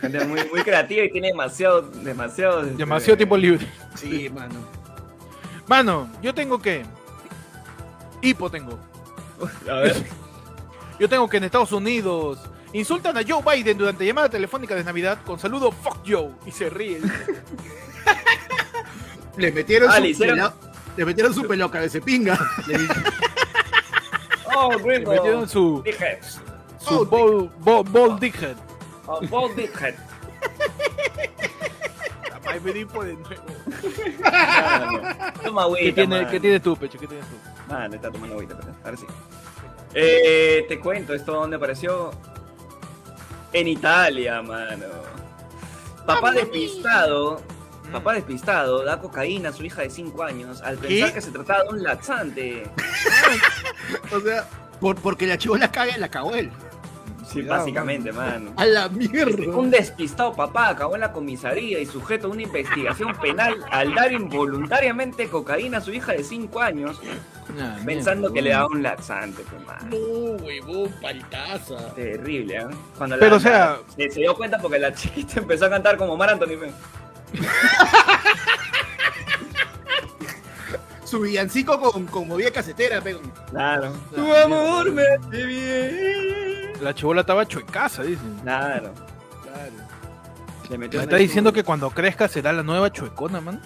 Gente 0.00 0.24
muy, 0.24 0.40
muy 0.50 0.62
creativa 0.62 1.04
y 1.04 1.10
tiene 1.12 1.28
demasiado, 1.28 1.82
demasiado. 1.82 2.62
este, 2.62 2.76
Demasiado 2.76 3.16
tiempo 3.16 3.36
libre. 3.36 3.66
sí, 3.94 4.28
mano. 4.30 4.54
Mano, 5.66 6.08
yo 6.22 6.34
tengo 6.34 6.58
que. 6.60 6.84
Hipo 8.20 8.50
tengo. 8.50 8.78
A 9.70 9.74
ver. 9.74 10.04
Yo 11.00 11.08
tengo 11.08 11.28
que 11.28 11.38
en 11.38 11.44
Estados 11.44 11.72
Unidos 11.72 12.38
insultan 12.72 13.16
a 13.16 13.22
Joe 13.26 13.42
Biden 13.42 13.76
durante 13.76 14.06
llamada 14.06 14.28
telefónica 14.28 14.74
de 14.76 14.84
Navidad 14.84 15.18
con 15.26 15.36
saludo 15.38 15.72
fuck 15.72 15.98
Joe 16.06 16.30
y 16.46 16.52
se 16.52 16.70
ríen. 16.70 17.02
Le 19.36 19.50
metieron 19.50 19.88
Ah, 19.90 19.96
su 19.96 20.02
le 20.02 20.08
hicieron- 20.10 20.36
pela- 20.38 20.54
le 20.96 21.04
metieron 21.06 21.34
su 21.34 21.44
pelo 21.46 21.70
cabeza 21.70 21.94
de 21.94 22.02
pinga. 22.02 22.38
Le 22.68 22.78
di- 22.78 22.88
Oh, 24.54 24.70
Le 24.86 24.98
metieron 25.00 25.48
su, 25.48 25.82
su 26.78 26.94
Oh, 27.00 27.04
ball, 27.06 27.50
ball, 27.60 27.82
ball 27.84 28.20
dickhead. 28.20 28.54
Oh, 29.06 29.20
Bold 29.28 29.56
Dickhead. 29.56 29.94
Ay, 32.44 32.60
me 32.60 32.70
hipo 32.78 33.04
de 33.04 33.14
nuevo. 33.14 33.44
Toma 35.42 35.62
agüita, 35.62 35.84
¿Qué, 35.84 35.92
tiene. 35.92 36.26
¿Qué 36.28 36.40
tienes 36.40 36.62
tú, 36.62 36.76
Pecho? 36.76 36.98
¿Qué 36.98 37.06
tienes 37.06 37.26
tú? 37.26 37.36
Mano, 37.68 37.94
está 37.94 38.10
tomando 38.10 38.34
agüita, 38.34 38.56
pero 38.58 38.74
ahora 38.84 38.96
sí. 38.96 39.06
Eh, 39.94 40.64
te 40.68 40.78
cuento, 40.78 41.14
¿esto 41.14 41.32
dónde 41.32 41.56
apareció? 41.56 42.10
En 43.52 43.68
Italia, 43.68 44.42
mano. 44.42 44.86
Papá 46.06 46.32
despistado, 46.32 47.40
papá 47.92 48.14
despistado, 48.14 48.84
da 48.84 48.98
cocaína 48.98 49.50
a 49.50 49.52
su 49.52 49.64
hija 49.64 49.82
de 49.82 49.90
5 49.90 50.22
años 50.22 50.60
al 50.62 50.78
pensar 50.78 51.08
¿Qué? 51.08 51.14
que 51.14 51.20
se 51.20 51.30
trataba 51.30 51.64
de 51.64 51.68
un 51.70 51.82
laxante. 51.82 52.64
o 54.12 54.20
sea, 54.20 54.48
por, 54.80 54.96
porque 54.96 55.26
la 55.26 55.38
chivola 55.38 55.70
caga, 55.70 55.96
la 55.98 56.08
cagó 56.08 56.34
él. 56.34 56.50
Sí, 57.32 57.40
Cuidado, 57.40 57.58
básicamente, 57.60 58.12
mano. 58.12 58.52
A 58.56 58.64
la 58.66 58.84
Este, 58.86 59.08
mierda. 59.08 59.56
Un 59.56 59.70
despistado 59.70 60.34
papá 60.34 60.68
acabó 60.68 60.94
en 60.96 61.00
la 61.00 61.12
comisaría 61.12 61.78
y 61.80 61.86
sujeto 61.86 62.26
a 62.26 62.30
una 62.30 62.42
investigación 62.42 63.14
penal 63.16 63.56
al 63.70 63.94
dar 63.94 64.12
involuntariamente 64.12 65.28
cocaína 65.28 65.78
a 65.78 65.80
su 65.80 65.92
hija 65.92 66.12
de 66.12 66.22
5 66.24 66.60
años, 66.60 67.00
pensando 67.86 68.32
que 68.32 68.42
le 68.42 68.50
daba 68.50 68.66
un 68.66 68.82
laxante, 68.82 69.42
pues, 69.50 69.66
mano. 69.66 69.88
No, 69.90 70.44
huevón, 70.44 70.90
paltaza. 71.00 71.94
Terrible, 71.94 72.56
¿eh? 72.56 72.66
Cuando 72.98 73.18
Pero, 73.18 73.36
o 73.36 73.40
sea- 73.40 73.78
se, 73.96 74.10
se 74.10 74.20
dio 74.20 74.34
cuenta 74.36 74.58
porque 74.58 74.78
la 74.78 74.92
chiquita 74.92 75.34
empezó 75.40 75.66
a 75.66 75.70
cantar 75.70 75.96
como 75.96 76.16
Mar 76.16 76.30
Anthony. 76.30 76.56
pe. 76.58 76.70
Su 81.04 81.20
villancico 81.20 81.78
con, 81.78 82.06
con 82.06 82.26
movida 82.26 82.50
casetera, 82.50 83.00
pero. 83.02 83.20
Claro. 83.50 83.92
Tu 84.10 84.16
Tu 84.16 84.34
amor 84.34 84.90
me 84.92 85.02
hace 85.02 85.44
bien. 85.44 86.51
La 86.82 86.94
chivola 86.94 87.20
estaba 87.20 87.46
chuecaza, 87.46 88.02
dicen. 88.02 88.38
Claro. 88.42 88.92
Claro. 89.42 89.72
Le 90.68 90.78
metió 90.78 90.98
Me 90.98 91.04
está 91.04 91.16
diciendo 91.16 91.52
que 91.52 91.62
cuando 91.62 91.90
crezca 91.90 92.26
será 92.28 92.52
la 92.52 92.62
nueva 92.62 92.90
chuecona, 92.90 93.40
man. 93.40 93.60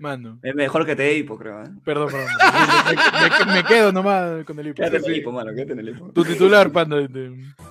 Mano, 0.00 0.38
Es 0.42 0.54
mejor 0.54 0.86
que 0.86 0.94
te 0.94 1.12
hipo, 1.16 1.36
creo. 1.36 1.62
¿eh? 1.62 1.68
perdón, 1.84 2.08
perdón. 2.12 2.28
Me, 2.86 3.46
me- 3.46 3.52
me 3.62 3.64
quedo 3.64 3.90
nomás 3.90 4.44
con 4.44 4.58
el 4.60 4.68
hipo. 4.68 4.76
Quédate 4.76 4.98
en 4.98 5.04
el 5.04 5.16
hipo, 5.16 5.32
mano, 5.32 5.50
quédate 5.52 5.72
en 5.72 5.78
el 5.80 5.88
hipo. 5.88 6.12
Tu 6.12 6.24
titular, 6.24 6.70
panda. 6.70 6.96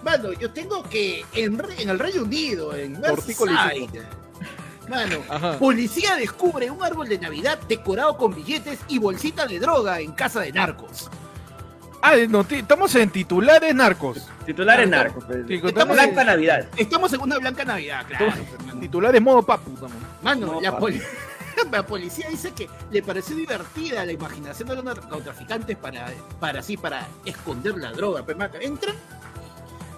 Mano, 0.04 0.34
yo 0.34 0.52
tengo 0.52 0.84
que 0.84 1.24
en, 1.34 1.58
el 1.90 2.00
Reino 2.00 2.24
Unido, 2.24 2.76
en 2.76 3.00
Merseyside, 3.00 3.88
mano, 4.90 5.18
Ajá. 5.30 5.58
policía 5.60 6.16
descubre 6.16 6.70
un 6.72 6.84
árbol 6.84 7.08
de 7.10 7.20
Navidad 7.20 7.60
decorado 7.68 8.18
con 8.18 8.34
billetes 8.36 8.80
y 8.88 9.00
bolsita 9.00 9.46
de 9.46 9.60
droga 9.60 10.00
en 10.00 10.12
casa 10.14 10.40
de 10.42 10.52
narcos. 10.52 11.10
Ah, 12.02 12.14
no, 12.30 12.42
estamos 12.50 12.94
en 12.96 13.10
titulares 13.10 13.74
narcos. 13.74 14.28
Titulares 14.46 14.88
narcos. 14.88 15.24
pues. 15.26 15.40
Sí, 15.48 15.56
Estamos 15.56 15.74
contame- 15.74 15.94
Blanca 15.94 16.24
Navidad. 16.24 16.68
Estamos 16.78 17.12
en 17.14 17.22
una 17.22 17.38
blanca 17.40 17.66
Navidad, 17.66 18.06
claro. 18.08 18.34
Titulares 18.80 19.22
modo 19.22 19.42
papu. 19.44 19.72
estamos. 19.74 19.92
Mano, 20.22 20.46
No, 20.54 20.62
la, 20.62 20.72
pa. 20.74 20.80
poli- 20.80 21.02
la 21.72 21.84
policía 21.86 22.30
dice 22.30 22.52
que 22.52 22.70
le 22.92 23.02
pareció 23.02 23.36
divertida 23.36 24.06
la 24.06 24.12
imaginación 24.12 24.70
de 24.70 24.76
los 24.76 24.84
narcotraficantes 24.86 25.76
para, 25.76 26.08
para 26.40 26.60
así, 26.60 26.78
para 26.78 27.08
esconder 27.26 27.76
la 27.78 27.92
droga. 27.92 28.24
Pues, 28.24 28.38
mano, 28.38 28.54
entran 28.62 28.96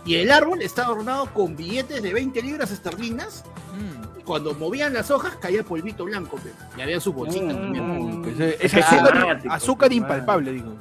y 0.05 0.15
el 0.15 0.31
árbol 0.31 0.61
está 0.61 0.85
adornado 0.85 1.31
con 1.33 1.55
billetes 1.57 2.01
de 2.01 2.13
20 2.13 2.41
libras 2.41 2.71
esterlinas. 2.71 3.43
Mm. 3.77 3.98
Cuando 4.29 4.53
movían 4.53 4.93
las 4.93 5.09
hojas 5.09 5.37
caía 5.37 5.63
polvito 5.63 6.05
blanco. 6.05 6.37
pe. 6.37 6.53
Y 6.77 6.81
había 6.81 6.99
sus 6.99 7.15
bolsitas 7.15 7.47
Mm. 7.55 7.61
también. 7.61 7.89
Uy, 7.99 8.23
pues, 8.23 8.39
eh, 8.39 8.57
es 8.61 8.73
azúcar, 8.75 9.17
dramático, 9.17 9.51
azúcar 9.55 9.89
pues, 9.89 9.97
impalpable, 9.97 10.51
digo. 10.51 10.75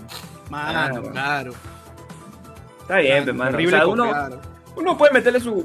Mano, 0.50 1.00
Claro. 1.00 1.10
claro. 1.12 1.52
Está 2.82 2.96
bien, 2.98 3.24
pues, 3.24 3.34
mano. 3.36 3.56
O 3.56 3.70
sea, 3.70 3.86
uno, 3.86 4.08
claro. 4.10 4.40
uno 4.76 4.98
puede 4.98 5.12
meterle 5.14 5.40
su. 5.40 5.64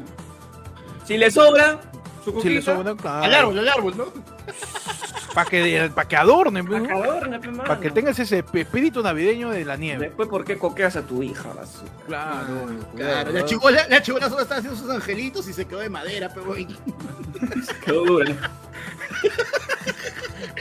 Si 1.03 1.17
le 1.17 1.29
sobra, 1.29 1.81
su 2.23 2.39
Si 2.39 2.47
le 2.51 2.61
sobra, 2.61 2.95
claro. 2.95 3.23
Al 3.25 3.33
árbol, 3.33 3.59
al 3.59 3.67
árbol, 3.67 3.97
¿no? 3.97 4.05
Para 5.33 5.49
que, 5.49 5.91
pa' 5.95 6.07
que 6.07 6.15
adornen, 6.15 6.65
pa' 6.67 6.79
¿no? 6.79 6.85
que 6.87 6.91
adorne, 6.93 7.39
pues, 7.39 7.51
mano. 7.51 7.63
Para 7.63 7.79
que 7.79 7.89
tengas 7.89 8.19
ese 8.19 8.45
esp- 8.45 8.59
espíritu 8.59 9.01
navideño 9.01 9.49
de 9.49 9.65
la 9.65 9.75
nieve. 9.77 10.07
Después, 10.07 10.29
¿por 10.29 10.45
qué 10.45 10.57
coqueas 10.59 10.95
a 10.95 11.01
tu 11.01 11.23
hija? 11.23 11.49
basura? 11.53 11.91
Claro, 12.07 12.67
Claro, 12.95 13.31
la 13.31 13.43
chibola, 13.45 13.87
la 13.89 14.01
chibola 14.01 14.29
solo 14.29 14.41
estaba 14.43 14.59
haciendo 14.59 14.79
sus 14.79 14.89
angelitos 14.91 15.47
y 15.47 15.53
se 15.53 15.65
quedó 15.65 15.79
de 15.79 15.89
madera, 15.89 16.29
pero 16.33 16.53
Quedó 17.83 18.05
dura. 18.05 18.35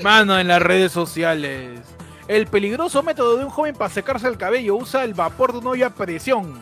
Mano, 0.03 0.39
en 0.39 0.49
las 0.49 0.63
redes 0.63 0.91
sociales. 0.93 1.81
El 2.29 2.47
peligroso 2.47 3.03
método 3.03 3.37
de 3.37 3.45
un 3.45 3.51
joven 3.51 3.75
para 3.75 3.93
secarse 3.93 4.27
el 4.29 4.39
cabello 4.39 4.77
usa 4.77 5.05
el 5.05 5.13
vapor 5.13 5.53
de 5.53 5.59
una 5.59 5.71
olla 5.71 5.87
a 5.89 5.91
presión. 5.95 6.55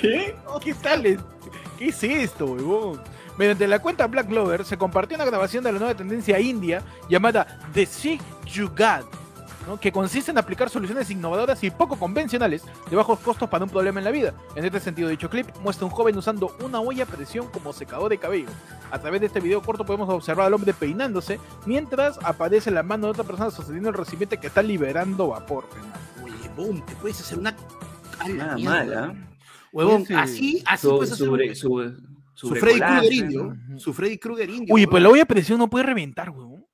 ¿Qué? 0.00 0.34
¿Qué 0.64 0.74
tal? 0.74 1.06
es- 1.06 1.18
¿Qué 1.78 1.88
es 1.88 2.02
esto, 2.02 2.46
huevón? 2.46 3.00
Mediante 3.38 3.66
la 3.66 3.78
cuenta 3.78 4.06
Black 4.06 4.30
Lover 4.30 4.64
se 4.64 4.76
compartió 4.76 5.16
una 5.16 5.24
grabación 5.24 5.64
de 5.64 5.72
la 5.72 5.78
nueva 5.78 5.94
tendencia 5.94 6.38
india 6.38 6.82
llamada 7.08 7.58
The 7.72 7.86
Sick 7.86 8.20
Jugaad, 8.54 9.04
¿no? 9.66 9.80
que 9.80 9.90
consiste 9.92 10.30
en 10.30 10.36
aplicar 10.38 10.68
soluciones 10.68 11.10
innovadoras 11.10 11.62
y 11.64 11.70
poco 11.70 11.98
convencionales 11.98 12.62
de 12.90 12.96
bajos 12.96 13.18
costos 13.20 13.48
para 13.48 13.64
un 13.64 13.70
problema 13.70 13.98
en 14.00 14.04
la 14.04 14.10
vida. 14.10 14.34
En 14.56 14.64
este 14.64 14.78
sentido, 14.80 15.08
dicho 15.08 15.30
clip 15.30 15.46
muestra 15.62 15.84
a 15.86 15.88
un 15.88 15.94
joven 15.94 16.18
usando 16.18 16.54
una 16.62 16.80
olla 16.80 17.04
a 17.04 17.06
presión 17.06 17.46
como 17.48 17.72
secador 17.72 18.10
de 18.10 18.18
cabello. 18.18 18.48
A 18.90 18.98
través 18.98 19.20
de 19.20 19.28
este 19.28 19.40
video 19.40 19.62
corto 19.62 19.86
podemos 19.86 20.08
observar 20.10 20.46
al 20.46 20.54
hombre 20.54 20.74
peinándose 20.74 21.38
mientras 21.64 22.18
aparece 22.22 22.70
la 22.70 22.82
mano 22.82 23.06
de 23.06 23.12
otra 23.12 23.24
persona 23.24 23.50
sosteniendo 23.50 23.88
el 23.88 23.94
recipiente 23.94 24.36
que 24.38 24.48
está 24.48 24.62
liberando 24.62 25.28
vapor. 25.28 25.64
Oye, 26.22 26.34
boom, 26.56 26.84
te 26.84 26.94
puedes 26.96 27.20
hacer 27.20 27.38
una. 27.38 27.56
Nada 28.28 28.58
mal, 28.58 28.92
¿ah? 28.92 29.14
Huevón, 29.72 30.04
Sí. 30.04 30.12
así, 30.14 30.62
así 30.66 30.82
Su, 30.86 30.96
puedes 30.96 31.12
hacer 31.12 31.28
un- 31.28 32.09
su 32.40 32.48
su 32.48 32.54
Freddy 32.56 32.80
Krueger 32.80 33.12
indio. 33.12 33.56
Su 33.76 33.92
Freddy 33.92 34.18
Krueger 34.18 34.48
indio. 34.50 34.74
Uy, 34.74 34.86
pues 34.86 35.02
la 35.02 35.08
olla 35.10 35.22
a 35.22 35.26
presión 35.26 35.58
no 35.58 35.68
puede 35.68 35.84
reventar, 35.84 36.30
huevón. 36.30 36.66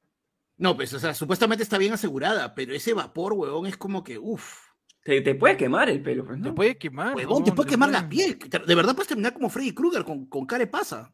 No, 0.58 0.76
pues, 0.76 0.92
o 0.94 0.98
sea, 0.98 1.12
supuestamente 1.12 1.62
está 1.64 1.76
bien 1.76 1.92
asegurada, 1.92 2.54
pero 2.54 2.72
ese 2.72 2.94
vapor, 2.94 3.32
huevón, 3.32 3.66
es 3.66 3.76
como 3.76 4.04
que, 4.04 4.18
uff. 4.18 4.64
Te, 5.02 5.20
te 5.20 5.34
puede 5.34 5.56
quemar 5.56 5.88
el 5.88 6.02
pelo, 6.02 6.24
pues, 6.24 6.40
Te 6.40 6.48
¿no? 6.48 6.54
puede 6.54 6.78
quemar. 6.78 7.14
Huevón, 7.16 7.44
te 7.44 7.52
puede 7.52 7.68
quemar 7.70 7.90
la 7.90 8.08
piel. 8.08 8.38
De 8.38 8.74
verdad 8.74 8.94
puedes 8.94 9.08
terminar 9.08 9.32
como 9.34 9.50
Freddy 9.50 9.72
Krueger 9.72 10.04
con, 10.04 10.26
con 10.26 10.46
cara 10.46 10.60
de 10.60 10.66
pasa. 10.68 11.12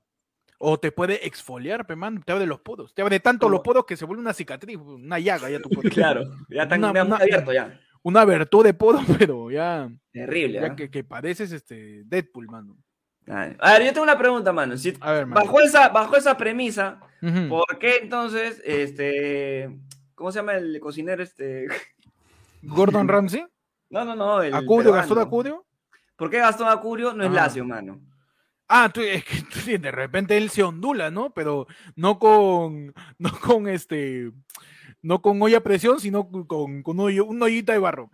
O 0.59 0.79
te 0.79 0.93
puede 0.93 1.27
exfoliar, 1.27 1.87
pe, 1.87 1.97
man. 1.97 2.23
Te 2.25 2.33
abre 2.33 2.47
los 2.47 2.61
poros. 2.61 2.95
Te 2.95 3.03
abre 3.03 3.21
tanto 3.21 3.49
los 3.49 3.61
poros 3.61 3.85
que 3.85 3.97
se 3.97 4.05
vuelve 4.05 4.23
una 4.23 4.33
cicatriz, 4.33 4.77
una 4.79 5.19
llaga 5.19 5.51
ya 5.51 5.61
tu 5.61 5.69
poro. 5.69 5.89
Claro, 5.91 6.23
ya 6.49 6.63
está 6.63 6.77
Una- 6.77 6.91
una- 7.03 7.17
abierto 7.17 7.53
ya. 7.53 7.81
Una 8.05 8.21
abertura 8.23 8.67
de 8.69 8.75
poros, 8.75 9.03
pero 9.19 9.51
ya, 9.51 9.91
Terrible, 10.13 10.61
ya 10.61 10.67
¿ah? 10.67 10.77
que, 10.77 10.91
que 10.91 11.05
pareces 11.05 11.53
este 11.53 12.03
Deadpool, 12.05 12.47
mano. 12.47 12.77
A 13.29 13.73
ver, 13.73 13.85
yo 13.85 13.93
tengo 13.93 14.03
una 14.03 14.19
pregunta, 14.19 14.53
mano. 14.53 14.77
Si, 14.77 14.97
A 15.01 15.13
ver, 15.13 15.27
mano. 15.27 15.41
bajo, 15.45 15.61
esa, 15.61 15.89
bajo 15.89 16.17
esa 16.17 16.37
premisa. 16.37 17.01
¿por 17.49 17.79
qué 17.79 17.99
entonces, 18.03 18.61
este, 18.65 19.71
¿cómo 20.17 20.33
se 20.33 20.41
llama 20.41 20.55
el 20.55 20.81
cocinero, 20.81 21.23
este? 21.23 21.69
Gordon 22.63 23.07
Ramsay, 23.09 23.45
No, 23.91 24.05
no, 24.05 24.15
no, 24.17 24.43
el 24.43 24.55
Acudio. 24.55 24.93
Gastón 24.93 25.19
Acudio. 25.21 25.65
¿Por 26.17 26.31
qué 26.31 26.39
Gastón 26.39 26.69
Acurio 26.69 27.13
no 27.15 27.23
es 27.25 27.31
Ah. 27.31 27.35
lacio, 27.35 27.65
mano? 27.65 28.01
Ah, 28.69 28.91
tú, 28.93 29.01
es 29.03 29.25
que 29.25 29.43
tú 29.43 29.59
de 29.83 29.91
repente 29.93 30.37
él 30.37 30.49
se 30.51 30.63
ondula, 30.63 31.11
¿no? 31.11 31.31
Pero 31.31 31.67
no 31.95 32.19
con, 32.19 32.93
no 33.19 33.31
con 33.41 33.69
este, 33.69 34.33
no 35.03 35.21
con 35.21 35.41
olla 35.43 35.59
a 35.59 35.63
presión, 35.63 35.99
sino 36.01 36.29
con, 36.31 36.83
con 36.83 36.99
un 37.01 37.07
hoyo- 37.07 37.25
una 37.27 37.47
ollita 37.47 37.73
de 37.73 37.79
barro. 37.81 38.11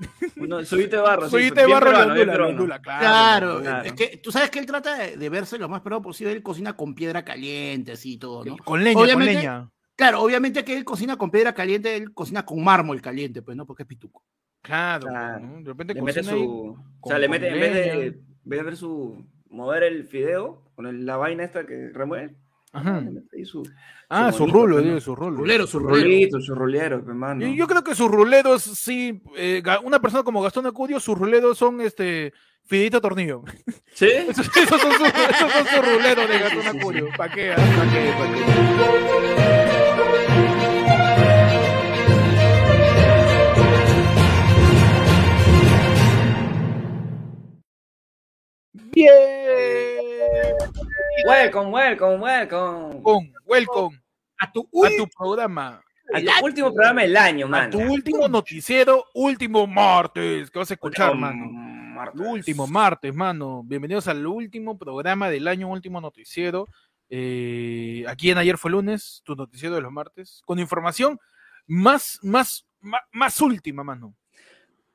Soyite 0.65 0.97
de 0.97 1.03
barro. 1.03 1.29
sí, 1.29 1.51
de 1.51 1.67
barro 1.67 1.87
peruano, 1.87 2.13
ondula, 2.13 2.47
ondula, 2.47 2.79
claro. 2.83 3.01
Claro, 3.01 3.61
claro. 3.61 3.85
es 3.85 3.93
que 3.93 4.17
tú 4.17 4.33
sabes 4.33 4.51
que 4.51 4.59
él 4.59 4.67
trata 4.67 4.97
de, 4.97 5.17
de 5.17 5.29
verse 5.29 5.59
lo 5.59 5.69
más 5.69 5.83
peruano 5.83 6.03
posible. 6.03 6.33
Él 6.33 6.43
cocina 6.43 6.73
con 6.75 6.95
piedra 6.95 7.25
caliente, 7.25 7.93
así 7.93 8.15
y 8.15 8.19
todo, 8.19 8.45
¿no? 8.45 8.57
Con 8.59 8.83
leña, 8.83 8.99
Obviamente- 9.01 9.33
con 9.35 9.43
leña. 9.43 9.71
Claro, 9.97 10.23
obviamente 10.23 10.65
que 10.65 10.77
él 10.77 10.85
cocina 10.85 11.17
con 11.17 11.31
piedra 11.31 11.55
caliente, 11.55 11.97
él 11.97 12.13
cocina 12.15 12.47
con 12.47 12.63
mármol 12.63 13.03
caliente, 13.03 13.43
pues, 13.43 13.57
¿no? 13.57 13.67
Porque 13.67 13.83
es 13.83 13.87
pituco. 13.89 14.23
Claro, 14.63 15.09
Claro. 15.09 15.41
¿no? 15.45 15.59
de 15.61 15.65
repente 15.65 15.95
Le 15.95 16.03
mete 16.03 16.23
su. 16.23 16.77
O 17.01 17.09
sea, 17.09 17.19
le 17.19 17.29
mete, 17.29 17.49
en 17.49 17.61
vez 17.61 17.73
de, 17.75 17.93
en 18.07 18.23
vez 18.45 18.59
de 18.61 18.65
ver 18.65 18.77
su. 18.77 19.25
mover 19.51 19.83
el 19.83 20.05
fideo 20.05 20.71
con 20.77 20.87
el- 20.87 21.05
la 21.05 21.17
vaina 21.17 21.43
esta 21.43 21.67
que 21.67 21.91
remueve, 21.93 22.37
Ajá. 22.79 23.03
su. 23.45 23.63
Ah, 24.11 24.33
su 24.33 24.39
su 24.39 24.47
rulo, 24.47 24.81
pues, 24.83 25.03
su 25.05 25.15
rulo. 25.15 25.37
Rulero, 25.39 25.67
su 25.67 25.73
Su 25.73 25.79
rulero. 25.81 26.03
rolito, 26.03 26.41
su 26.41 26.55
rolero, 26.55 27.05
pues, 27.05 27.15
mano. 27.17 27.43
Yo, 27.47 27.53
yo 27.53 27.67
creo 27.67 27.85
que 27.85 27.95
sus 27.95 28.11
ruleros, 28.11 28.63
sí, 28.63 29.21
eh, 29.37 29.63
una 29.85 30.01
persona 30.01 30.23
como 30.23 30.41
Gastón 30.43 30.67
Acudio, 30.67 30.99
sus 30.99 31.19
ruleros 31.19 31.59
son 31.59 31.81
este 31.83 32.33
Fidito 32.65 33.01
Tornillo. 33.01 33.43
¿Sí? 33.95 34.07
Esos, 34.29 34.49
esos 34.57 34.81
son 34.81 34.93
sus, 34.93 35.09
esos 35.09 35.53
son 35.53 35.67
sus 35.67 35.93
ruleros 35.95 36.29
de 36.29 36.39
Gastón 36.39 36.79
Acudio. 36.79 37.09
¿Para 37.17 37.35
qué? 37.35 37.53
ah? 37.53 37.57
¿Pa' 37.57 37.93
qué? 37.93 38.13
¿Pa' 38.19 39.47
qué? 39.47 39.58
Welcome, 51.29 51.71
welcome, 51.71 52.21
welcome. 52.23 53.03
Welcome, 53.03 53.33
welcome 53.45 54.01
A 54.41 54.51
tu 54.51 54.67
a 54.83 54.89
tu 54.97 55.07
programa, 55.15 55.83
A 56.15 56.21
tu 56.23 56.45
último 56.47 56.73
programa 56.73 57.03
del 57.03 57.15
año, 57.19 57.45
a 57.45 57.49
mano. 57.51 57.71
tu 57.71 57.81
último 57.81 58.27
noticiero, 58.29 59.05
último 59.13 59.67
martes, 59.67 60.51
que 60.51 60.59
vas 60.59 60.71
a 60.71 60.75
escuchar, 60.75 61.11
Último 61.11 61.27
mano. 61.27 61.47
martes. 61.95 62.21
Último 62.27 62.67
martes, 62.67 63.15
mano. 63.15 63.63
Bienvenidos 63.63 64.09
al 64.09 64.27
último 64.27 64.79
programa 64.79 65.29
del 65.29 65.47
año, 65.49 65.69
último 65.69 66.01
noticiero. 66.01 66.67
Eh, 67.11 68.07
aquí 68.09 68.31
en 68.31 68.39
Ayer 68.39 68.57
fue 68.57 68.71
lunes, 68.71 69.21
tu 69.23 69.37
noticiero 69.37 69.75
de 69.75 69.83
los 69.83 69.93
martes, 69.93 70.41
con 70.47 70.59
información 70.59 71.19
más, 71.67 72.19
más, 72.23 72.67
más, 72.81 73.03
más 73.13 73.39
última, 73.43 73.85
mano. 73.85 74.15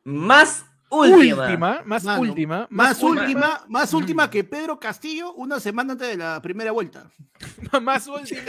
Más 0.03 0.65
última. 0.93 1.43
Última, 1.47 1.81
más 1.85 2.03
Mano, 2.03 2.21
última, 2.21 2.67
Más 2.69 3.01
última, 3.03 3.21
última, 3.23 3.65
más 3.67 3.93
Mm. 3.93 3.97
última 3.97 4.29
que 4.29 4.43
Pedro 4.43 4.79
Castillo 4.79 5.33
una 5.33 5.59
semana 5.59 5.93
antes 5.93 6.07
de 6.09 6.17
la 6.17 6.41
primera 6.41 6.71
vuelta. 6.71 7.11
más 7.81 8.07
última. 8.07 8.41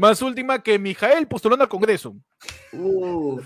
más 0.00 0.22
última 0.22 0.62
que 0.62 0.78
Mijael 0.78 1.26
postulando 1.28 1.62
al 1.64 1.68
Congreso. 1.68 2.16
Uf. 2.72 3.44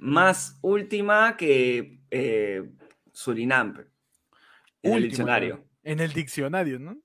Más 0.00 0.58
última 0.62 1.36
que 1.36 2.00
eh, 2.10 2.70
Surinam. 3.12 3.84
En 4.82 4.92
el 4.94 5.02
diccionario. 5.04 5.64
En 5.82 6.00
el 6.00 6.12
diccionario, 6.12 6.78
¿no? 6.78 6.96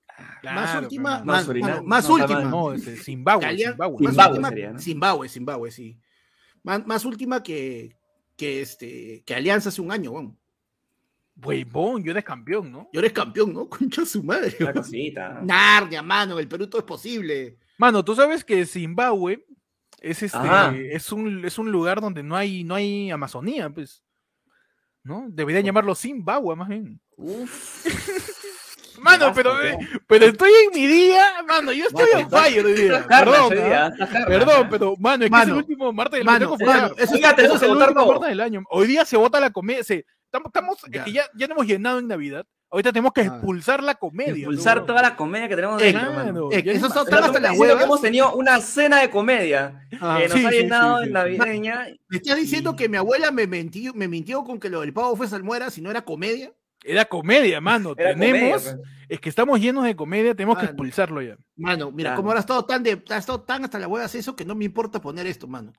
más 0.42 0.70
Claro, 0.70 0.80
última, 0.82 1.18
no, 1.20 1.24
más, 1.24 1.44
Surinam. 1.46 1.84
más 1.86 2.06
No, 2.08 2.14
última. 2.14 2.40
No, 2.44 2.72
ese, 2.74 2.96
Zimbabue, 2.96 3.42
Italiano- 3.44 3.72
Zimbabue. 3.72 4.02
más 4.02 4.10
Zimbabue 4.12 4.30
última- 4.32 4.48
sería, 4.50 4.72
¿no? 4.72 4.78
Zimbabue, 4.78 5.28
Zimbabue, 5.28 5.70
sí. 5.70 6.00
Más, 6.62 6.86
más 6.86 7.04
última 7.06 7.42
que, 7.42 7.96
que, 8.40 8.62
este, 8.62 9.22
que 9.26 9.34
Alianza 9.34 9.68
hace 9.68 9.82
un 9.82 9.92
año, 9.92 10.12
weón. 10.12 10.38
Huevón, 11.42 12.02
yo 12.02 12.10
eres 12.10 12.24
campeón, 12.24 12.72
¿no? 12.72 12.88
Y 12.90 12.96
ahora 12.96 13.08
es 13.08 13.12
campeón, 13.12 13.52
¿no? 13.52 13.68
Concha 13.68 14.06
su 14.06 14.22
madre. 14.22 14.56
Weón. 14.58 14.72
cosita. 14.72 15.40
Narnia, 15.42 16.02
mano, 16.02 16.38
el 16.38 16.48
Perú 16.48 16.66
todo 16.66 16.80
es 16.80 16.86
posible. 16.86 17.58
Mano, 17.76 18.02
tú 18.02 18.14
sabes 18.14 18.42
que 18.42 18.64
Zimbabue 18.64 19.44
es 20.00 20.22
este 20.22 20.38
Ajá. 20.38 20.74
es 20.74 21.12
un 21.12 21.44
es 21.44 21.58
un 21.58 21.70
lugar 21.70 22.00
donde 22.00 22.22
no 22.22 22.34
hay 22.34 22.64
no 22.64 22.74
hay 22.74 23.10
Amazonía, 23.10 23.68
pues. 23.68 24.02
¿No? 25.02 25.26
Deberían 25.28 25.64
llamarlo 25.64 25.94
Zimbabue 25.94 26.56
más 26.56 26.68
bien. 26.68 26.98
Uf. 27.16 27.84
Mano, 29.04 29.32
pero, 29.34 29.58
pe. 29.58 29.70
eh, 29.70 29.78
pero 30.06 30.26
estoy 30.26 30.50
en 30.66 30.80
mi 30.80 30.86
día, 30.86 31.22
mano, 31.46 31.72
yo 31.72 31.86
estoy 31.86 32.06
en 32.20 32.30
fire 32.30 32.64
hoy 32.66 32.72
día. 32.74 33.06
Perdón, 33.08 33.48
Perdón, 34.26 34.68
pero, 34.70 34.94
mano, 34.98 35.24
es 35.24 35.30
que 35.30 35.30
Mano, 35.30 35.42
es 35.44 35.48
el 35.50 35.56
último 35.56 35.92
martes 35.92 36.18
del 36.18 36.24
mano, 36.26 36.54
año. 36.54 36.66
mano, 36.66 36.86
eso 36.96 37.14
es 37.14 37.62
el 37.62 37.70
último 37.70 38.06
martes 38.06 38.28
del 38.28 38.40
año. 38.40 38.62
Hoy 38.70 38.86
día 38.86 39.04
se 39.04 39.16
vota 39.16 39.40
la 39.40 39.50
comedia. 39.50 39.82
se- 39.84 40.04
Estamos, 40.32 40.46
estamos 40.46 40.84
es 40.84 40.90
Ya. 40.92 41.04
que 41.04 41.12
ya, 41.12 41.24
ya 41.34 41.48
no 41.48 41.54
hemos 41.54 41.66
llenado 41.66 41.98
en 41.98 42.06
Navidad. 42.06 42.46
Ahorita 42.70 42.92
tenemos 42.92 43.12
que 43.12 43.22
Ah. 43.22 43.24
expulsar 43.24 43.82
la 43.82 43.96
comedia. 43.96 44.36
Impulsar 44.44 44.76
¿no? 44.76 44.84
toda 44.84 45.02
la 45.02 45.16
comedia 45.16 45.48
que 45.48 45.56
tenemos 45.56 45.82
Eh, 45.82 45.86
dentro, 45.86 46.12
mano. 46.12 46.22
Claro, 46.22 46.48
Eh, 46.52 46.62
ya 46.62 46.70
eso 46.72 46.86
es 46.86 46.90
está 46.94 47.00
hasta 47.00 47.20
las 47.40 47.50
diciendo 47.50 47.76
que 47.78 47.82
hemos 47.82 48.00
tenido 48.00 48.32
una 48.34 48.60
cena 48.60 49.00
de 49.00 49.10
comedia 49.10 49.88
Ah, 50.00 50.18
que 50.22 50.28
nos 50.28 50.38
sí, 50.38 50.46
ha 50.46 50.50
llenado 50.52 50.98
sí, 50.98 51.02
en 51.02 51.08
sí. 51.08 51.12
navideña. 51.12 51.86
¿Me 52.08 52.18
estás 52.18 52.36
diciendo 52.36 52.76
que 52.76 52.88
mi 52.88 52.96
abuela 52.96 53.32
me 53.32 53.48
mintió, 53.48 53.92
me 53.92 54.06
mintió 54.06 54.44
con 54.44 54.60
que 54.60 54.68
lo 54.68 54.82
del 54.82 54.92
pavo 54.92 55.16
fue 55.16 55.26
salmuera 55.26 55.68
si 55.68 55.80
no 55.82 55.90
era 55.90 56.02
comedia? 56.02 56.52
Era 56.84 57.04
comedia, 57.04 57.60
mano. 57.60 57.94
Era 57.96 58.14
tenemos, 58.14 58.62
comedia, 58.62 58.76
pues. 58.76 58.90
es 59.08 59.20
que 59.20 59.28
estamos 59.28 59.60
llenos 59.60 59.84
de 59.84 59.96
comedia, 59.96 60.34
tenemos 60.34 60.58
que 60.58 60.66
expulsarlo 60.66 61.22
ya. 61.22 61.36
Mano, 61.56 61.90
mira, 61.90 62.14
como 62.14 62.28
ahora 62.28 62.40
has 62.40 62.44
estado 62.44 62.64
tan 62.64 62.82
de, 62.82 63.02
has 63.10 63.18
estado 63.18 63.42
tan 63.42 63.64
hasta 63.64 63.78
las 63.78 63.88
huevas 63.88 64.14
eso 64.14 64.34
que 64.34 64.44
no 64.44 64.54
me 64.54 64.64
importa 64.64 65.00
poner 65.00 65.26
esto, 65.26 65.46
mano. 65.46 65.72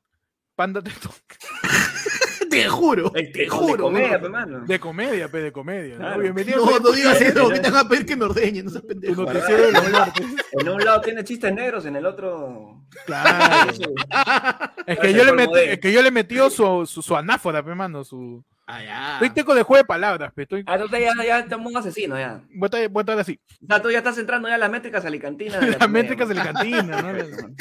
Panda 0.56 0.82
te 0.82 0.92
Te 2.52 2.68
juro, 2.68 3.12
te 3.12 3.48
juro. 3.48 3.90
de 3.90 3.94
comedia, 3.94 4.18
mano. 4.18 4.22
pe, 4.22 4.30
mano. 4.30 4.60
de 4.66 4.80
comedia, 4.80 5.32
pe, 5.32 5.38
de 5.38 5.52
comedia. 5.54 5.98
¿no? 5.98 6.20
Bienvenido 6.20 6.66
No, 6.66 6.92
digas 6.92 7.22
eso, 7.22 7.48
que 7.48 7.60
te 7.62 7.72
van 7.72 7.86
a 7.86 7.90
pedir 7.90 8.06
que 8.06 8.18
me 8.18 8.26
ordeñen, 8.26 8.66
no 8.66 8.72
seas 8.72 8.84
pendejo. 8.84 9.24
de 9.24 9.72
los 9.72 9.92
martes. 9.92 10.26
En 10.52 10.68
un 10.68 10.84
lado 10.84 11.00
tiene 11.00 11.24
chistes 11.24 11.54
negros, 11.54 11.86
en 11.86 11.96
el 11.96 12.06
otro. 12.06 12.84
Claro. 13.06 13.72
Es 14.86 15.00
que, 15.00 15.14
yo 15.14 15.24
le 15.24 15.32
metí, 15.32 15.60
es 15.60 15.80
que 15.80 15.92
yo 15.94 16.02
le 16.02 16.12
metí 16.12 16.36
su, 16.50 16.86
su, 16.86 17.02
su 17.02 17.16
anáfora, 17.16 17.64
pe, 17.64 17.74
mano. 17.74 18.04
Su... 18.04 18.44
Ah, 18.74 18.84
ya. 18.84 19.14
Estoy 19.16 19.30
teco 19.32 19.54
de 19.54 19.64
juego 19.64 19.82
de 19.84 19.86
palabras, 19.88 20.32
pe. 20.34 20.44
Estoy... 20.44 20.64
Ah, 20.66 20.78
tú 20.80 20.88
ya, 20.92 21.12
ya 21.26 21.40
estamos 21.40 21.72
un 21.72 21.78
asesino 21.78 22.18
ya. 22.18 22.42
Voy 22.54 22.64
a 22.64 22.66
estar- 22.78 22.90
voy 22.90 23.02
a 23.02 23.04
estar 23.04 23.20
así. 23.20 23.40
O 23.64 23.66
sea, 23.68 23.82
tú 23.82 23.92
ya 23.92 23.98
estás 23.98 24.18
entrando 24.18 24.48
ya 24.48 24.54
en 24.56 24.60
las 24.62 24.72
métricas 24.72 25.04
alicantinas. 25.06 25.60
de 25.62 25.72
la 25.72 25.78
Las 25.78 25.90
métricas 25.90 26.30
la 26.30 26.36
mano. 26.46 26.54
cantina, 26.60 27.02
¿no? 27.02 27.14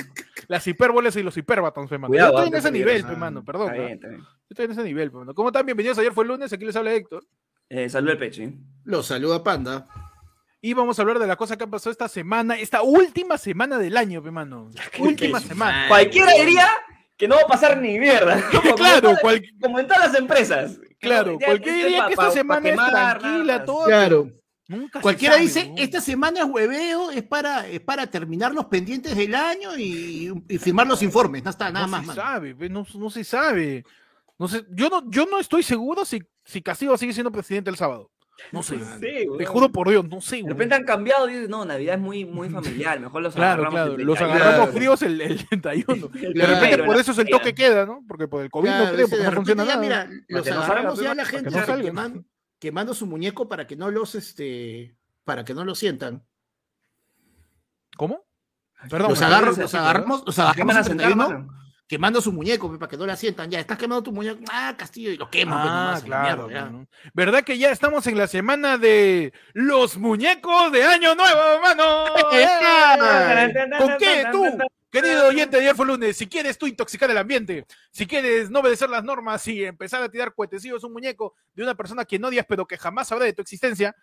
Las 0.48 0.66
hipérboles 0.66 1.14
y 1.14 1.22
los 1.22 1.36
hiperbatons, 1.36 1.88
pe, 1.88 1.96
mano. 1.98 2.08
Cuidado, 2.08 2.32
yo 2.32 2.38
estoy 2.38 2.48
en 2.48 2.54
ese 2.58 2.72
nivel, 2.72 2.88
peligroso. 2.88 3.14
pe, 3.14 3.20
mano. 3.20 3.44
Perdón. 3.44 3.72
Yo 3.76 4.16
estoy 4.50 4.64
en 4.64 4.70
ese 4.72 4.82
nivel, 4.82 5.10
pe, 5.12 5.18
mano. 5.18 5.32
¿Cómo 5.34 5.48
están? 5.50 5.64
Bienvenidos. 5.64 5.96
Ayer 5.98 6.12
fue 6.12 6.24
lunes. 6.24 6.52
Aquí 6.52 6.64
les 6.64 6.74
habla 6.74 6.92
Héctor. 6.92 7.24
Eh, 7.68 7.88
salud 7.88 8.10
el 8.10 8.18
peche. 8.18 8.52
Lo 8.84 9.02
saluda 9.04 9.44
Panda. 9.44 9.86
Y 10.60 10.74
vamos 10.74 10.98
a 10.98 11.02
hablar 11.02 11.20
de 11.20 11.26
las 11.28 11.36
cosas 11.36 11.56
que 11.56 11.62
han 11.64 11.70
pasado 11.70 11.92
esta 11.92 12.08
semana, 12.08 12.56
esta 12.58 12.82
última 12.82 13.38
semana 13.38 13.78
del 13.78 13.96
año, 13.96 14.22
pe, 14.22 14.30
mano. 14.32 14.70
Última 14.98 15.38
semana. 15.40 15.86
Cualquiera 15.88 16.32
diría 16.32 16.66
que 17.16 17.28
no 17.28 17.36
va 17.36 17.42
a 17.42 17.46
pasar 17.46 17.78
ni 17.78 17.98
mierda. 18.00 18.42
Como, 18.50 18.74
Claro, 18.74 19.10
en 19.10 19.16
cual- 19.18 19.40
todas- 19.40 19.60
como 19.62 19.78
en 19.78 19.86
todas 19.86 20.10
las 20.10 20.18
empresas. 20.18 20.80
Claro, 21.00 21.38
Ya, 21.40 21.46
cualquiera 21.46 21.76
este 21.76 21.86
diría 21.86 22.06
que 22.06 22.12
esta 22.12 22.30
semana 22.30 22.68
es 22.68 22.72
quemar, 22.72 23.18
tranquila, 23.18 23.52
nada. 23.54 23.64
todo. 23.64 23.84
Claro. 23.86 24.30
Nunca 24.68 25.00
se 25.00 25.02
Cualquiera 25.02 25.34
sabe, 25.34 25.46
dice, 25.46 25.68
¿no? 25.68 25.74
esta 25.78 26.00
semana 26.00 26.40
es 26.40 26.44
hueveo, 26.46 27.10
es 27.10 27.24
para, 27.24 27.66
es 27.66 27.80
para 27.80 28.06
terminar 28.06 28.54
los 28.54 28.66
pendientes 28.66 29.16
del 29.16 29.34
año 29.34 29.76
y, 29.76 30.32
y 30.48 30.58
firmar 30.58 30.86
los 30.86 31.02
informes. 31.02 31.42
No 31.42 31.50
está 31.50 31.70
nada 31.72 31.86
no 31.86 31.90
más. 31.92 32.06
se 32.06 32.14
sabe, 32.14 32.54
no, 32.68 32.86
no 32.94 33.10
se 33.10 33.24
sabe. 33.24 33.84
No 34.38 34.46
sé, 34.46 34.64
yo 34.70 34.88
no, 34.88 35.10
yo 35.10 35.26
no 35.26 35.40
estoy 35.40 35.62
seguro 35.64 36.04
si, 36.04 36.22
si 36.44 36.62
Castillo 36.62 36.96
sigue 36.96 37.12
siendo 37.12 37.32
presidente 37.32 37.68
el 37.68 37.76
sábado. 37.76 38.10
No 38.52 38.62
sé. 38.62 38.78
Sí, 38.78 39.26
Te 39.38 39.44
juro 39.46 39.70
por 39.70 39.88
Dios, 39.90 40.08
no 40.08 40.20
sé. 40.20 40.42
De 40.42 40.48
repente 40.48 40.74
han 40.74 40.84
cambiado 40.84 41.28
y 41.28 41.34
dices, 41.34 41.48
no, 41.50 41.64
Navidad 41.64 41.96
es 41.96 42.00
muy, 42.00 42.24
muy 42.24 42.48
familiar, 42.50 42.98
mejor 42.98 43.22
los 43.22 43.34
Claro, 43.34 43.62
agarramos 43.62 43.80
claro. 43.80 43.94
el 44.00 44.06
Los 44.06 44.18
31. 44.18 44.34
agarramos 44.44 44.68
Claro. 44.70 44.78
fríos 44.78 45.02
el, 45.02 45.20
el 45.20 45.46
31. 45.46 46.08
De 46.12 46.32
Claro. 46.32 46.54
repente 46.54 46.84
por 46.84 46.96
eso 46.96 47.12
es 47.12 47.18
el 47.18 47.28
toque 47.28 47.54
queda, 47.54 47.84
¿no? 47.86 48.02
Porque 48.08 48.28
por 48.28 48.42
el 48.42 48.50
COVID 48.50 48.68
Claro, 48.68 48.84
no 48.86 48.92
creo, 48.92 49.08
porque 49.08 49.22
de 49.24 49.30
no 49.30 49.36
funciona 49.36 49.64
ya, 49.64 49.68
nada. 49.76 49.80
Mira, 49.80 50.08
los 50.28 50.42
que 50.42 50.50
no 50.50 50.60
agarramos 50.62 50.94
salga, 50.96 51.02
ya 51.04 51.10
a 51.12 51.14
la 51.14 51.24
que 51.24 51.30
gente 51.30 51.50
no 51.50 51.66
salga. 51.66 51.82
quemando, 51.82 52.24
quemando 52.58 52.94
su 52.94 53.06
muñeco 53.06 53.48
para 53.48 53.66
que 53.66 53.76
no 53.76 53.90
los, 53.90 54.14
este, 54.14 54.96
para 55.24 55.44
que 55.44 55.52
no 55.54 55.64
lo 55.64 55.74
sientan. 55.74 56.24
¿Cómo? 57.96 58.24
Perdón. 58.88 59.10
Los 59.10 59.20
agarro, 59.22 59.44
parece 59.46 59.62
los 59.62 59.74
agarramos, 59.74 60.22
los 60.24 60.34
¿Qué 60.34 60.40
agarramos 60.40 60.76
el 61.90 61.98
sentar, 61.98 61.98
31, 61.98 61.98
mano? 61.98 61.98
quemando 61.98 62.20
su 62.20 62.32
muñeco 62.32 62.78
para 62.78 62.88
que 62.88 62.96
no 62.96 63.06
la 63.06 63.16
sientan. 63.16 63.50
Ya, 63.50 63.60
estás 63.60 63.76
quemando 63.76 64.02
tu 64.02 64.12
muñeco, 64.12 64.38
ah, 64.50 64.74
Castillo, 64.78 65.10
y 65.10 65.16
lo 65.16 65.28
queman. 65.28 65.58
pues, 65.60 65.70
Ah, 65.70 65.74
nomás, 65.74 66.02
la 66.02 66.06
claro. 66.22 66.46
mierda. 66.48 66.86
¿Verdad 67.12 67.42
que 67.44 67.58
ya 67.58 67.70
estamos 67.70 68.06
en 68.06 68.16
la 68.16 68.26
semana 68.28 68.78
de 68.78 69.32
los 69.52 69.96
muñecos 69.98 70.70
de 70.72 70.84
Año 70.84 71.14
Nuevo, 71.14 71.60
mano? 71.60 72.04
¡Eh! 72.32 73.52
¿Con 73.78 73.96
qué 73.98 74.24
tú, 74.30 74.44
querido 74.90 75.26
oyente 75.28 75.60
de 75.60 75.74
fue 75.74 75.86
lunes? 75.86 76.16
Si 76.16 76.26
quieres 76.26 76.56
tú 76.58 76.66
intoxicar 76.66 77.10
el 77.10 77.18
ambiente, 77.18 77.66
si 77.90 78.06
quieres 78.06 78.50
no 78.50 78.60
obedecer 78.60 78.88
las 78.88 79.02
normas 79.04 79.46
y 79.48 79.64
empezar 79.64 80.02
a 80.02 80.08
tirar 80.08 80.32
cuetecillos 80.34 80.82
a 80.82 80.86
un 80.86 80.92
muñeco 80.92 81.34
de 81.54 81.62
una 81.64 81.74
persona 81.74 82.04
que 82.04 82.18
no 82.18 82.28
odias 82.28 82.46
pero 82.48 82.66
que 82.66 82.78
jamás 82.78 83.08
sabrá 83.08 83.24
de 83.24 83.32
tu 83.32 83.42
existencia, 83.42 83.94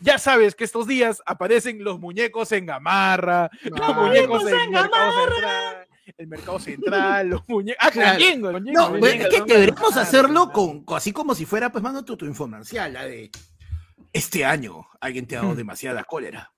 ya 0.00 0.18
sabes 0.18 0.54
que 0.54 0.64
estos 0.64 0.86
días 0.86 1.22
aparecen 1.26 1.84
los 1.84 2.00
muñecos 2.00 2.50
en 2.52 2.66
gamarra, 2.66 3.50
los 3.62 3.80
Ah, 3.82 3.92
muñecos 3.92 4.42
muñecos 4.42 4.52
en 4.52 4.72
central, 4.72 5.83
el 6.16 6.26
mercado 6.26 6.58
central, 6.58 7.28
los 7.28 7.42
muñecos. 7.48 7.78
Ah, 7.80 7.90
con 7.90 8.02
Claro. 8.02 8.18
Yengo, 8.18 8.52
con 8.52 8.64
Yengo, 8.64 8.80
No, 8.80 8.90
con 8.90 9.00
pues, 9.00 9.12
Yengo. 9.12 9.24
es 9.26 9.30
que 9.34 9.38
¿no? 9.40 9.46
deberíamos 9.46 9.86
Claro, 9.88 10.00
hacerlo 10.02 10.28
claro. 10.44 10.52
con, 10.52 10.84
con- 10.84 10.96
así 10.98 11.12
como 11.12 11.34
si 11.34 11.44
fuera, 11.46 11.70
pues, 11.72 11.82
mando 11.82 12.04
tu, 12.04 12.16
tu 12.16 12.26
infomercial, 12.26 12.92
la 12.92 13.04
de 13.04 13.30
este 14.12 14.44
año 14.44 14.86
alguien 15.00 15.26
te 15.26 15.36
ha 15.36 15.42
dado 15.42 15.54
demasiada 15.54 16.04
cólera. 16.04 16.50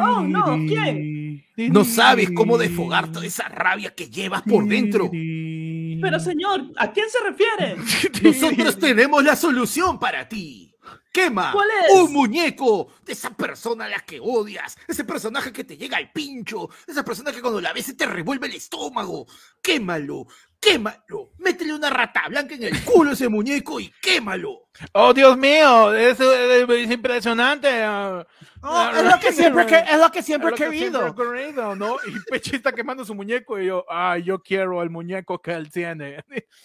Oh, 0.00 0.20
no, 0.20 0.44
¿quién? 0.68 1.44
No 1.56 1.84
sabes 1.84 2.30
cómo 2.32 2.56
desfogar 2.56 3.10
toda 3.10 3.26
esa 3.26 3.48
rabia 3.48 3.92
que 3.92 4.08
llevas 4.08 4.42
por 4.42 4.64
dentro. 4.64 5.10
Pero 5.10 6.20
señor, 6.20 6.70
¿a 6.76 6.92
quién 6.92 7.06
se 7.10 7.18
refiere? 7.28 7.76
Nosotros 8.22 8.78
tenemos 8.78 9.24
la 9.24 9.34
solución 9.34 9.98
para 9.98 10.28
ti. 10.28 10.69
Quema 11.12 11.50
¿Cuál 11.52 11.68
es? 11.88 11.92
un 12.00 12.12
muñeco 12.12 12.92
de 13.04 13.12
esa 13.12 13.30
persona 13.30 13.86
a 13.86 13.88
la 13.88 14.00
que 14.00 14.20
odias, 14.20 14.76
ese 14.86 15.04
personaje 15.04 15.52
que 15.52 15.64
te 15.64 15.76
llega 15.76 15.96
al 15.96 16.12
pincho, 16.12 16.68
esa 16.86 17.04
persona 17.04 17.32
que 17.32 17.40
cuando 17.40 17.60
la 17.60 17.72
ves 17.72 17.86
se 17.86 17.94
te 17.94 18.06
revuelve 18.06 18.46
el 18.46 18.54
estómago. 18.54 19.26
Quémalo, 19.62 20.26
quémalo. 20.60 21.32
Métele 21.38 21.74
una 21.74 21.90
rata 21.90 22.22
blanca 22.28 22.54
en 22.54 22.62
el 22.64 22.84
culo 22.84 23.10
a 23.10 23.12
ese 23.14 23.28
muñeco 23.28 23.80
y 23.80 23.92
quémalo. 24.00 24.68
Oh, 24.92 25.12
Dios 25.12 25.36
mío, 25.36 25.92
eso 25.94 26.32
es, 26.32 26.68
es 26.68 26.90
impresionante. 26.90 27.68
ah. 27.82 28.24
Oh, 28.62 28.90
es, 28.94 29.04
lo 29.04 29.18
que 29.18 29.32
siempre, 29.32 29.66
que- 29.66 29.78
es 29.90 29.98
lo 29.98 30.10
que 30.12 30.22
siempre 30.22 30.50
he 30.50 30.54
Es 30.54 30.60
lo 30.60 30.66
que 30.66 30.70
querido. 30.78 31.00
siempre 31.00 31.24
he 31.40 31.44
querido, 31.46 31.74
¿no? 31.76 31.96
Y 32.06 32.12
Peche 32.30 32.56
está 32.56 32.72
quemando 32.72 33.04
su 33.04 33.14
muñeco 33.14 33.58
y 33.58 33.66
yo, 33.66 33.84
ah, 33.90 34.16
yo 34.18 34.38
quiero 34.42 34.82
el 34.82 34.90
muñeco 34.90 35.40
que 35.40 35.52
él 35.52 35.70
tiene. 35.72 36.24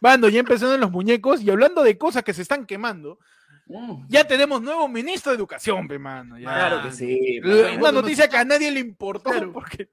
Mano, 0.00 0.28
ya 0.28 0.40
empezaron 0.40 0.80
los 0.80 0.90
muñecos 0.90 1.40
y 1.42 1.50
hablando 1.50 1.82
de 1.82 1.96
cosas 1.98 2.22
que 2.22 2.34
se 2.34 2.42
están 2.42 2.66
quemando, 2.66 3.18
Mm, 3.66 4.06
ya 4.08 4.24
tenemos 4.26 4.60
nuevo 4.60 4.88
ministro 4.88 5.30
de 5.30 5.36
educación, 5.38 5.86
pe, 5.86 5.96
mano. 5.98 6.36
ya. 6.36 6.44
Claro 6.52 6.82
que 6.82 6.90
sí. 6.92 7.40
Mano. 7.42 7.78
Una 7.78 7.92
noticia 7.92 8.28
que 8.28 8.36
a 8.36 8.44
nadie 8.44 8.70
le 8.72 8.80
importó 8.80 9.30
Claro. 9.30 9.52
porque 9.52 9.88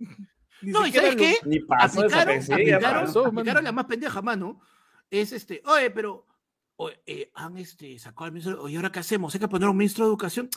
ni 0.62 0.72
No, 0.72 0.86
¿y 0.88 0.92
sabes 0.92 1.15
qué? 1.15 1.36
Ni 1.46 1.60
pasó 1.60 2.02
aplicaron, 2.02 2.39
pasó, 3.06 3.26
aplicaron 3.28 3.63
la 3.63 3.72
más 3.72 3.86
pendeja, 3.86 4.22
mano. 4.24 4.60
Es 5.12 5.32
este, 5.32 5.62
oye, 5.65 5.92
pero 5.92 6.26
oye, 6.78 7.00
eh, 7.06 7.32
han 7.36 7.58
este, 7.58 7.98
sacado 8.00 8.26
al 8.26 8.32
ministro, 8.32 8.62
oye, 8.63 8.76
¿ahora 8.76 8.92
qué 8.92 9.00
hacemos? 9.00 9.34
Hay 9.36 9.39
que 9.39 9.48
poner 9.48 9.70
un 9.70 9.78
ministro 9.78 10.04
de 10.06 10.10
educación. 10.10 10.50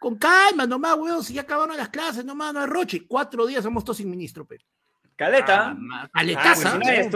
Con 0.00 0.16
calma, 0.16 0.66
nomás, 0.66 0.96
weón, 0.96 1.22
si 1.22 1.34
ya 1.34 1.42
acabaron 1.42 1.76
las 1.76 1.90
clases, 1.90 2.24
nomás, 2.24 2.52
no 2.54 2.60
hay 2.60 2.66
roche. 2.66 3.06
Cuatro 3.06 3.46
días 3.46 3.62
somos 3.62 3.84
todos 3.84 3.98
sin 3.98 4.10
ministro, 4.10 4.46
pe. 4.46 4.58
Caleta. 5.14 5.68
Ah, 5.68 5.74
ma- 5.78 6.02
Ah, 6.04 6.08
Caletaza. 6.12 6.80
pues 6.80 7.10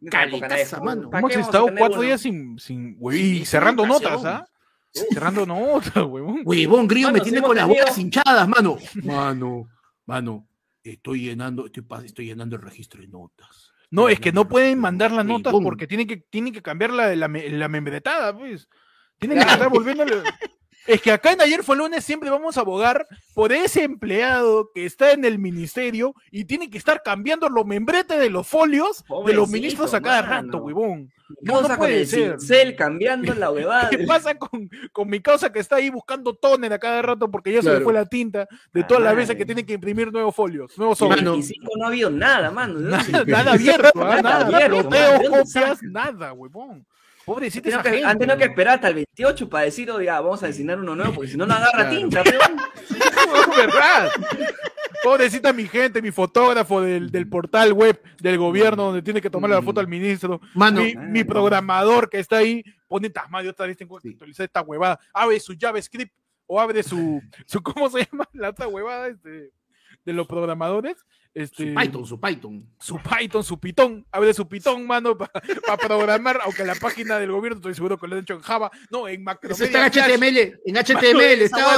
estudia. 0.00 0.84
mano. 0.84 1.10
¿Para 1.10 1.18
Hemos 1.20 1.36
estado 1.36 1.66
cuatro 1.76 1.98
uno? 1.98 2.06
días 2.06 2.20
sin, 2.20 2.58
sin 2.58 2.96
güey, 2.98 3.44
cerrando 3.44 3.82
sin 3.82 3.92
notas. 3.92 4.24
¿ah? 4.24 4.46
Cerrando 5.12 5.44
notas, 5.46 5.94
huevón. 5.96 6.42
Huevón, 6.44 6.88
Grillo 6.88 7.10
me 7.12 7.20
tiene 7.20 7.42
con 7.42 7.56
las 7.56 7.66
tenido- 7.68 7.86
hinchadas, 7.98 8.48
mano. 8.48 8.78
Mano, 9.04 9.68
mano, 10.06 10.48
estoy 10.82 11.22
llenando, 11.22 11.66
estoy, 11.66 11.84
estoy 12.04 12.26
llenando 12.26 12.56
el 12.56 12.62
registro 12.62 13.00
de 13.00 13.08
notas. 13.08 13.72
No, 13.90 14.08
es 14.08 14.20
que 14.20 14.32
no 14.32 14.48
pueden 14.48 14.78
mandar 14.78 15.12
las 15.12 15.24
notas. 15.24 15.52
porque 15.62 15.86
tienen 15.86 16.06
que, 16.06 16.18
tienen 16.18 16.52
que 16.52 16.62
cambiar 16.62 16.90
la, 16.90 17.14
la, 17.16 17.28
la 17.28 17.68
membretada, 17.68 18.36
pues. 18.36 18.68
Tienen 19.18 19.38
que 19.38 19.44
estar 19.50 19.68
volviéndole. 19.68 20.22
Es 20.88 21.02
que 21.02 21.12
acá 21.12 21.32
en 21.32 21.42
Ayer 21.42 21.62
fue 21.62 21.76
lunes 21.76 22.02
siempre 22.02 22.30
vamos 22.30 22.56
a 22.56 22.62
abogar 22.62 23.06
por 23.34 23.52
ese 23.52 23.84
empleado 23.84 24.70
que 24.74 24.86
está 24.86 25.12
en 25.12 25.22
el 25.26 25.38
ministerio 25.38 26.14
y 26.30 26.46
tiene 26.46 26.70
que 26.70 26.78
estar 26.78 27.02
cambiando 27.02 27.48
los 27.50 27.66
membretes 27.66 28.18
de 28.18 28.30
los 28.30 28.46
folios 28.46 29.04
de 29.26 29.34
los 29.34 29.50
ministros 29.50 29.92
a 29.92 30.00
cada 30.00 30.22
mano. 30.22 30.46
rato, 30.48 30.64
huevón. 30.64 31.12
No, 31.42 31.60
No, 31.60 31.68
no 31.68 31.76
con 31.76 31.90
el 31.92 32.06
ser. 32.06 32.40
cincel 32.40 32.74
cambiando 32.74 33.34
la 33.34 33.50
huevada. 33.50 33.90
¿Qué 33.90 33.98
pasa 33.98 34.34
con, 34.36 34.70
con 34.90 35.10
mi 35.10 35.20
causa 35.20 35.52
que 35.52 35.58
está 35.58 35.76
ahí 35.76 35.90
buscando 35.90 36.32
tóner 36.34 36.72
a 36.72 36.78
cada 36.78 37.02
rato 37.02 37.30
porque 37.30 37.52
ya 37.52 37.60
se 37.60 37.70
le 37.70 37.80
fue 37.82 37.92
la 37.92 38.06
tinta 38.06 38.48
de 38.72 38.82
todas 38.82 39.02
las 39.02 39.14
veces 39.14 39.36
que 39.36 39.44
tiene 39.44 39.66
que 39.66 39.74
imprimir 39.74 40.10
nuevos 40.10 40.34
folios, 40.34 40.72
nuevos 40.78 40.98
En 41.02 41.06
sobres? 41.06 41.22
Mano. 41.22 41.32
25 41.32 41.70
no 41.76 41.84
ha 41.84 41.88
habido 41.88 42.10
nada, 42.10 42.50
mano. 42.50 42.78
¿no? 42.80 42.88
Nada, 42.96 43.24
nada 43.26 43.52
abierto. 43.52 43.90
Nada 43.94 44.22
nada, 44.22 44.46
abierto, 44.46 44.88
nada, 45.82 46.32
huevón. 46.32 46.86
Pobrecita 47.28 47.62
Tenido 47.64 47.80
esa 47.80 47.82
que- 47.90 47.96
gente. 47.96 48.10
han 48.10 48.18
tenido 48.18 48.38
que 48.38 48.44
esperar 48.44 48.74
hasta 48.76 48.88
el 48.88 48.94
28 48.94 49.48
para 49.50 49.64
decir, 49.64 49.90
oiga, 49.90 50.18
vamos 50.20 50.42
a 50.42 50.46
designar 50.46 50.80
uno 50.80 50.96
nuevo, 50.96 51.12
porque 51.12 51.30
si 51.30 51.36
no, 51.36 51.46
no 51.46 51.54
agarra 51.54 51.88
Claro. 51.90 51.90
tinta, 51.90 52.24
peón. 52.24 52.56
verdad. 53.56 54.10
Pobrecita 55.02 55.52
mi 55.52 55.66
gente, 55.68 56.02
mi 56.02 56.10
fotógrafo 56.10 56.80
del, 56.80 57.10
del 57.10 57.28
portal 57.28 57.72
web 57.72 58.00
del 58.20 58.36
gobierno 58.38 58.84
donde 58.84 59.02
tiene 59.02 59.20
que 59.20 59.30
tomarle 59.30 59.56
la 59.56 59.62
foto 59.62 59.78
al 59.80 59.86
ministro. 59.88 60.40
Mano, 60.54 60.80
mi, 60.82 60.94
mi 60.96 61.22
programador 61.24 62.08
que 62.10 62.18
está 62.18 62.38
ahí 62.38 62.64
pone 62.88 63.10
Tasmadio 63.10 63.50
otra 63.50 63.66
vez 63.66 63.76
tengo 63.76 63.98
que 64.00 64.08
actualizar 64.08 64.44
esta 64.44 64.62
huevada. 64.62 64.98
Abre 65.12 65.38
su 65.38 65.54
JavaScript 65.58 66.12
o 66.46 66.60
abre 66.60 66.82
su, 66.82 67.20
su 67.46 67.62
¿cómo 67.62 67.88
se 67.90 68.08
llama? 68.10 68.28
La 68.32 68.48
otra 68.50 68.66
huevada 68.66 69.06
este, 69.08 69.52
de 70.04 70.12
los 70.12 70.26
programadores. 70.26 70.96
Este, 71.34 71.72
su 71.72 71.74
Python, 71.74 72.06
su 72.06 72.20
Python. 72.20 72.66
su 72.80 72.98
Python, 72.98 73.44
su 73.44 73.60
Python, 73.60 74.06
abre 74.10 74.34
su 74.34 74.48
Python, 74.48 74.86
mano, 74.86 75.16
para 75.16 75.76
programar, 75.76 76.40
aunque 76.42 76.64
la 76.64 76.74
página 76.74 77.18
del 77.18 77.30
gobierno 77.30 77.58
estoy 77.58 77.74
seguro 77.74 77.98
que 77.98 78.08
lo 78.08 78.16
han 78.16 78.22
hecho 78.22 78.34
en 78.34 78.40
Java, 78.40 78.70
no, 78.90 79.06
en 79.06 79.24
Eso 79.42 79.64
está 79.64 79.86
en 79.86 80.04
Macromedia 80.04 80.46
HTML, 80.46 80.60
en 80.64 80.76
HTML, 80.76 81.42
está, 81.42 81.76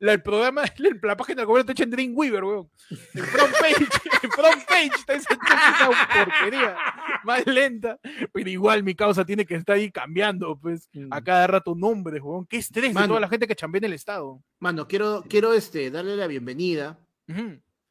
la, 0.00 0.12
el 0.12 0.22
programa, 0.22 0.64
la 1.02 1.16
página 1.16 1.36
del 1.36 1.46
gobierno 1.46 1.60
está 1.60 1.72
hecha 1.72 1.84
en 1.84 1.90
Dreamweaver, 1.90 2.44
weón. 2.44 2.70
En 3.14 3.24
front 3.24 3.52
page, 3.52 3.86
en 4.22 4.30
front 4.30 4.64
page 4.66 4.90
está 4.94 5.14
esa 5.14 5.34
chucha 5.34 5.90
porquería, 6.14 6.76
más 7.24 7.46
lenta, 7.46 7.98
pero 8.32 8.50
igual 8.50 8.82
mi 8.82 8.94
causa 8.94 9.24
tiene 9.24 9.46
que 9.46 9.54
estar 9.54 9.76
ahí 9.76 9.90
cambiando, 9.90 10.58
pues, 10.58 10.88
a 11.10 11.22
cada 11.22 11.46
rato 11.46 11.74
nombres, 11.74 12.20
weón. 12.22 12.46
Qué 12.46 12.58
estrés 12.58 12.88
de 12.88 12.94
Mano. 12.94 13.08
toda 13.08 13.20
la 13.20 13.28
gente 13.28 13.46
que 13.46 13.56
chambea 13.56 13.78
en 13.78 13.84
el 13.84 13.92
Estado. 13.94 14.42
Mano, 14.58 14.86
quiero, 14.86 15.24
quiero 15.28 15.54
este, 15.54 15.90
darle 15.90 16.16
la 16.16 16.26
bienvenida. 16.26 16.98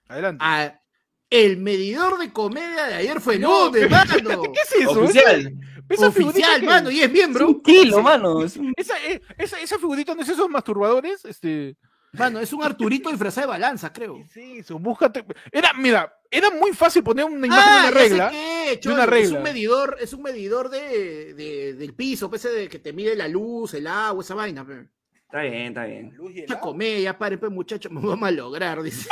Adelante. 0.08 0.44
a 0.44 0.80
el 1.30 1.58
medidor 1.58 2.18
de 2.20 2.32
comedia 2.32 2.86
de 2.88 2.94
ayer 2.96 3.20
fue 3.22 3.38
No, 3.40 3.66
lunes, 3.68 3.90
mano. 3.90 4.42
¿Qué 4.54 4.60
es 4.64 4.82
eso? 4.84 4.92
Oficial. 5.02 5.54
Esa 5.90 6.08
Oficial, 6.08 6.60
que- 6.60 6.66
mano, 6.66 6.92
y 6.92 7.00
es 7.00 7.06
Es 7.06 7.12
miembro. 7.12 7.48
un 7.48 7.62
kilo, 7.62 8.02
mano. 8.02 8.44
es 8.44 8.58
un- 8.58 8.74
Esa, 8.76 8.96
eh, 9.06 9.22
esa, 9.38 9.60
esa 9.60 9.78
figurita 9.78 10.14
no 10.16 10.22
es 10.22 10.30
esos 10.30 10.50
masturbadores, 10.50 11.24
este. 11.26 11.76
Mano, 12.14 12.40
es 12.40 12.52
un 12.54 12.64
Arturito 12.64 13.10
disfrazado 13.10 13.48
de 13.48 13.52
balanza, 13.52 13.92
creo. 13.94 14.24
Sí, 14.34 14.60
eso, 14.60 14.80
búscate. 14.80 15.24
Era, 15.52 15.74
mira, 15.74 16.12
era 16.32 16.50
muy 16.50 16.72
fácil 16.72 17.04
poner 17.04 17.26
una 17.26 17.46
imagen 17.46 17.64
Ah, 17.68 17.78
de 17.78 17.84
ya 17.84 17.92
una 17.92 18.00
sé 18.02 18.10
regla. 18.10 18.30
qué, 18.32 18.80
de 18.82 18.90
una 18.94 19.04
Es 19.04 19.10
regla. 19.10 19.38
un 19.38 19.44
medidor, 19.44 19.98
es 20.00 20.14
un 20.14 20.22
medidor 20.24 20.70
de, 20.70 21.34
de- 21.36 21.74
del 21.74 21.94
piso, 21.94 22.30
pues, 22.30 22.44
ese 22.46 22.54
de 22.56 22.70
que 22.70 22.80
te 22.80 22.92
mide 22.94 23.16
la 23.16 23.28
luz, 23.28 23.74
el 23.74 23.88
agua, 23.88 24.24
esa 24.24 24.36
vaina. 24.36 24.66
pe. 24.66 24.88
Está 25.16 25.42
bien, 25.42 25.54
está 25.68 25.84
bien. 25.86 26.18
Comedia, 26.62 27.18
paren, 27.18 27.40
pues, 27.40 27.52
muchachos, 27.52 27.92
me 27.94 28.00
vamos 28.02 28.28
a 28.28 28.32
lograr, 28.32 28.82
dice. 28.82 29.08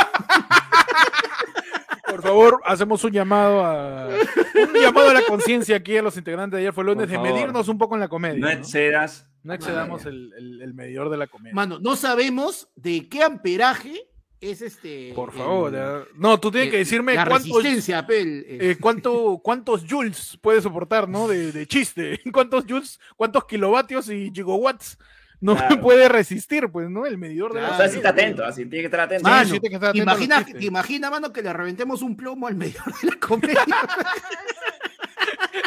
Por 2.15 2.23
favor, 2.23 2.61
hacemos 2.65 3.03
un 3.03 3.11
llamado 3.11 3.63
a 3.65 4.07
un 4.07 4.73
llamado 4.81 5.09
a 5.09 5.13
la 5.13 5.21
conciencia 5.23 5.75
aquí 5.77 5.97
a 5.97 6.01
los 6.01 6.15
integrantes 6.17 6.57
de 6.57 6.61
ayer 6.61 6.73
fue 6.73 6.83
lunes 6.85 7.09
de 7.09 7.17
medirnos 7.19 7.67
un 7.67 7.77
poco 7.77 7.95
en 7.95 7.99
la 8.01 8.07
comedia. 8.07 8.39
No 8.39 8.47
No, 8.47 8.51
excedas. 8.53 9.27
No 9.43 9.53
excedamos 9.53 10.05
el, 10.05 10.31
el- 10.37 10.61
el 10.61 10.73
medidor 10.73 11.09
de 11.09 11.17
la 11.17 11.27
comedia. 11.27 11.53
Mano, 11.53 11.77
no 11.79 11.95
sabemos 11.95 12.67
de 12.75 13.07
qué 13.09 13.21
amperaje 13.21 13.93
es 14.41 14.61
este. 14.61 15.11
Por 15.15 15.29
el- 15.31 15.35
favor. 15.37 16.07
No, 16.15 16.39
tú 16.39 16.49
tienes 16.51 16.67
el- 16.67 16.71
que 16.71 16.77
decirme 16.79 17.13
la 17.15 17.25
cuántos, 17.27 17.51
resistencia, 17.57 18.07
pe, 18.07 18.21
el- 18.21 18.45
el- 18.47 18.61
eh, 18.71 18.77
cuánto, 18.79 19.39
cuántos 19.43 19.85
joules 19.87 20.37
puede 20.41 20.61
soportar, 20.61 21.07
¿no? 21.09 21.27
De, 21.27 21.51
de 21.51 21.67
chiste. 21.67 22.19
¿Cuántos 22.33 22.65
joules, 22.67 22.99
cuántos 23.15 23.45
kilovatios 23.45 24.09
y 24.09 24.31
gigawatts 24.33 24.97
no 25.41 25.55
Claro. 25.55 25.81
puede 25.81 26.09
resistir, 26.09 26.69
pues, 26.69 26.89
¿no? 26.89 27.05
El 27.05 27.17
medidor 27.17 27.53
de 27.53 27.61
la 27.61 27.71
O 27.71 27.77
sea, 27.77 27.89
sí 27.89 27.97
está 27.97 28.09
atento, 28.09 28.43
así 28.45 28.61
tiene 28.65 28.81
que 28.81 28.85
estar 28.85 28.99
atento. 29.01 29.27
Mano, 29.29 29.45
sí, 29.45 29.59
tiene 29.59 29.69
que 29.69 29.75
estar 29.75 29.91
¿te 29.93 29.97
atento 29.99 30.11
a 30.11 30.13
los 30.13 30.21
imaginas, 30.23 30.45
chistes. 30.45 30.59
te 30.61 30.65
imaginas, 30.67 31.11
mano, 31.11 31.31
que 31.33 31.41
le 31.41 31.53
reventemos 31.53 32.01
un 32.01 32.15
plomo 32.15 32.47
al 32.47 32.55
medidor 32.55 32.85
de 33.01 33.07
la 33.09 33.15
comedia? 33.19 33.65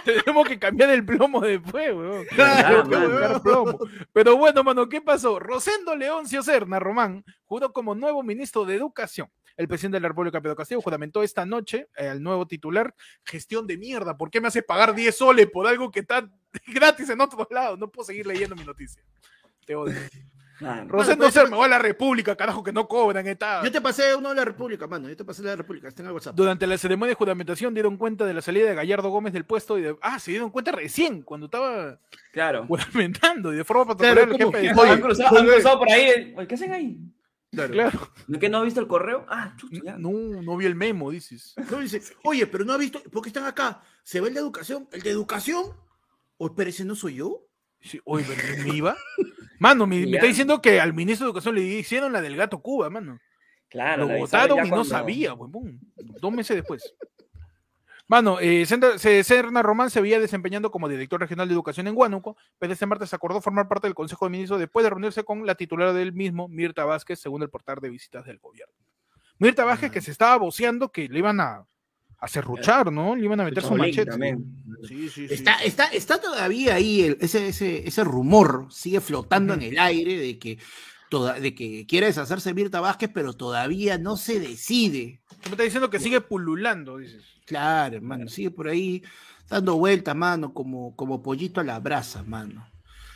Tenemos 0.05 0.47
que 0.49 0.59
cambiar 0.59 0.91
el 0.91 1.05
plomo 1.05 1.41
después, 1.41 1.93
weón. 1.95 2.25
Claro, 2.35 3.43
plomo. 3.43 3.79
Pero 4.13 4.37
bueno, 4.37 4.63
mano, 4.65 4.89
¿qué 4.89 5.01
pasó? 5.01 5.39
Rosendo 5.39 5.95
Leoncio 5.97 6.43
Serna 6.43 6.79
Román 6.79 7.25
juró 7.45 7.73
como 7.73 7.95
nuevo 7.95 8.23
ministro 8.23 8.65
de 8.65 8.75
Educación. 8.77 9.29
El 9.57 9.67
presidente 9.67 9.97
de 9.97 10.03
la 10.03 10.09
República, 10.09 10.41
Pedro 10.41 10.55
Castillo, 10.57 10.81
juramentó 10.81 11.23
esta 11.23 11.45
noche 11.45 11.89
eh, 11.97 12.09
al 12.09 12.23
nuevo 12.23 12.47
titular. 12.47 12.95
Gestión 13.25 13.67
de 13.67 13.77
mierda, 13.77 14.17
¿por 14.17 14.31
qué 14.31 14.41
me 14.41 14.49
hace 14.49 14.63
pagar 14.63 14.95
10 14.95 15.17
soles 15.17 15.47
por 15.51 15.67
algo 15.67 15.91
que 15.91 16.01
está 16.01 16.29
gratis 16.69 17.11
en 17.11 17.21
otros 17.21 17.47
lados? 17.51 17.79
No 17.79 17.91
puedo 17.91 18.07
seguir 18.07 18.27
leyendo 18.27 18.55
mi 18.55 18.65
noticia. 18.65 19.03
Te 19.69 19.77
odio. 19.77 19.95
Mano. 20.61 20.89
Rosendo 20.89 21.23
pues, 21.23 21.35
Serna, 21.35 21.57
va 21.57 21.67
a 21.67 21.69
la 21.69 21.79
República, 21.79 22.35
carajo, 22.35 22.65
que 22.65 22.73
no 22.73 22.89
cobran. 22.89 23.25
Está... 23.29 23.63
Yo 23.63 23.71
te 23.71 23.81
pasé 23.81 24.17
uno 24.17 24.31
de 24.31 24.35
la 24.35 24.45
República, 24.45 24.89
mano. 24.89 25.09
Yo 25.09 25.17
te 25.17 25.25
pasé 25.25 25.41
de 25.43 25.51
la 25.51 25.55
República. 25.57 25.87
Está 25.87 26.03
en 26.03 26.09
el 26.09 26.15
WhatsApp. 26.15 26.35
Durante 26.35 26.67
la 26.67 26.77
ceremonia 26.77 27.11
de 27.11 27.15
juramentación 27.15 27.75
dieron 27.75 27.97
cuenta 27.97 28.27
de 28.27 28.35
la 28.35 28.43
salida 28.43 28.69
de 28.69 28.75
Gallardo 28.75 29.09
Gómez 29.09 29.33
del 29.33 29.45
puesto 29.45 29.79
y 29.79 29.83
de... 29.83 29.97
Ah, 30.03 30.19
se 30.19 30.33
dieron 30.33 30.51
cuenta 30.51 30.73
recién, 30.73 31.23
cuando 31.23 31.47
estaba 31.47 32.01
Claro. 32.33 32.67
juramentando 32.67 33.53
y 33.53 33.57
de 33.57 33.63
forma 33.63 33.85
protocolar 33.85 34.19
el 34.19 34.31
¿cómo? 34.31 34.51
jefe 34.51 34.51
de 34.51 34.59
Oye, 34.59 34.69
Estado. 34.71 34.93
Han 34.95 35.01
cruzado, 35.01 35.39
han 35.39 35.47
cruzado 35.47 35.79
por 35.79 35.93
ahí. 35.93 36.35
Oye, 36.37 36.49
¿Qué 36.49 36.55
hacen 36.57 36.73
ahí? 36.73 36.99
Claro. 37.53 38.11
¿No 38.27 38.39
que 38.41 38.49
no 38.49 38.59
has 38.59 38.65
visto 38.65 38.81
el 38.81 38.89
correo? 38.89 39.27
Ah, 39.29 39.55
chucha, 39.57 39.81
ya. 39.85 39.97
No, 39.97 40.11
no 40.11 40.57
vi 40.57 40.67
el 40.67 40.75
memo, 40.75 41.13
dices. 41.13 41.55
No, 41.71 41.79
dice, 41.79 42.03
oye, 42.25 42.49
pero 42.49 42.65
no 42.65 42.73
ha 42.73 42.79
visto, 42.79 43.01
¿por 43.13 43.23
qué 43.23 43.29
están 43.29 43.45
acá? 43.45 43.81
¿Se 44.03 44.21
ve 44.21 44.27
el 44.27 44.35
de 44.35 44.41
educación? 44.41 44.89
¿El 44.91 45.03
de 45.03 45.11
educación? 45.11 45.67
O 46.37 46.47
espera, 46.49 46.71
ese 46.71 46.85
no 46.85 46.97
soy 46.97 47.15
yo. 47.15 47.45
Sí, 47.81 48.01
oye, 48.05 48.25
pero 48.27 48.65
¿me 48.65 48.77
iba? 48.77 48.97
Mano, 49.59 49.87
me, 49.87 50.03
está 50.03 50.27
diciendo 50.27 50.63
que 50.63 50.81
al 50.81 50.95
ministro 50.95 51.27
de 51.27 51.31
Educación 51.31 51.55
le 51.55 51.63
hicieron 51.63 52.13
la 52.13 52.21
del 52.21 52.37
gato 52.37 52.61
Cuba, 52.61 52.91
mano. 52.91 53.19
Claro. 53.69 54.07
Lo 54.07 54.19
votaron 54.19 54.65
y 54.67 54.71
no 54.71 54.85
sabía, 54.85 55.35
huevón. 55.35 55.81
Dos 55.97 56.33
meses 56.33 56.57
después. 56.57 56.95
Mano, 58.09 58.39
eh, 58.41 58.65
Serna 58.65 59.61
Román 59.63 59.91
se 59.91 60.01
veía 60.01 60.19
desempeñando 60.19 60.71
como 60.71 60.89
director 60.89 61.21
regional 61.21 61.47
de 61.47 61.53
educación 61.53 61.89
en 61.89 61.97
Huánuco, 61.97 62.39
pero 62.59 62.73
este 62.73 62.87
martes 62.87 63.13
acordó 63.13 63.43
formar 63.43 63.69
parte 63.69 63.87
del 63.87 63.95
Consejo 63.95 64.25
de 64.25 64.31
Ministros 64.31 64.59
después 64.59 64.83
de 64.83 64.91
reunirse 64.91 65.25
con 65.25 65.45
la 65.45 65.55
titular 65.57 65.93
del 65.93 66.15
mismo, 66.15 66.49
Mirta 66.49 66.87
Vázquez, 66.87 67.21
según 67.21 67.43
el 67.43 67.51
portal 67.51 67.81
de 67.83 67.91
visitas 67.91 68.25
del 68.25 68.39
gobierno. 68.39 68.73
Mirta 69.39 69.67
Vázquez 69.67 69.91
que 69.93 70.01
se 70.01 70.11
estaba 70.11 70.39
voceando 70.39 70.91
que 70.91 71.07
le 71.07 71.19
iban 71.19 71.39
a, 71.39 71.67
a 72.19 72.91
¿no? 72.91 73.15
Le 73.15 73.25
iban 73.25 73.41
a 73.41 73.45
meter 73.45 73.63
su 73.63 73.75
machete. 73.75 74.07
también. 74.07 74.43
Sí, 74.87 75.09
sí, 75.09 75.29
sí. 75.29 75.35
Está, 75.35 75.55
está, 75.65 75.87
está 75.87 76.21
todavía 76.21 76.75
ahí 76.75 77.03
el- 77.03 77.19
ese, 77.21 77.49
ese, 77.49 77.87
ese 77.89 78.05
rumor, 78.05 78.67
sigue 78.71 79.01
flotando 79.01 79.55
en 79.55 79.63
el 79.63 79.79
aire 79.79 80.17
de 80.19 80.39
que, 80.39 80.59
toda, 81.11 81.41
de 81.41 81.55
que 81.55 81.87
quiere 81.87 82.07
deshacerse 82.07 82.55
Mirta 82.55 82.81
Vázquez, 82.81 83.11
pero 83.13 83.33
todavía 83.33 83.99
no 83.99 84.17
se 84.17 84.39
decide. 84.41 85.21
Me 85.45 85.51
estás 85.53 85.65
diciendo 85.65 85.91
que 85.91 86.01
sigue 86.01 86.21
pululando, 86.21 86.99
dices. 86.99 87.25
Claro, 87.47 87.97
hermano, 87.97 88.29
sigue 88.29 88.51
por 88.51 88.69
ahí 88.69 89.03
dando 89.49 89.77
vueltas, 89.77 90.15
mano, 90.15 90.53
como, 90.53 90.95
como 90.95 91.23
pollito 91.23 91.61
a 91.61 91.65
la 91.65 91.81
brasa, 91.81 92.23
mano. 92.23 92.69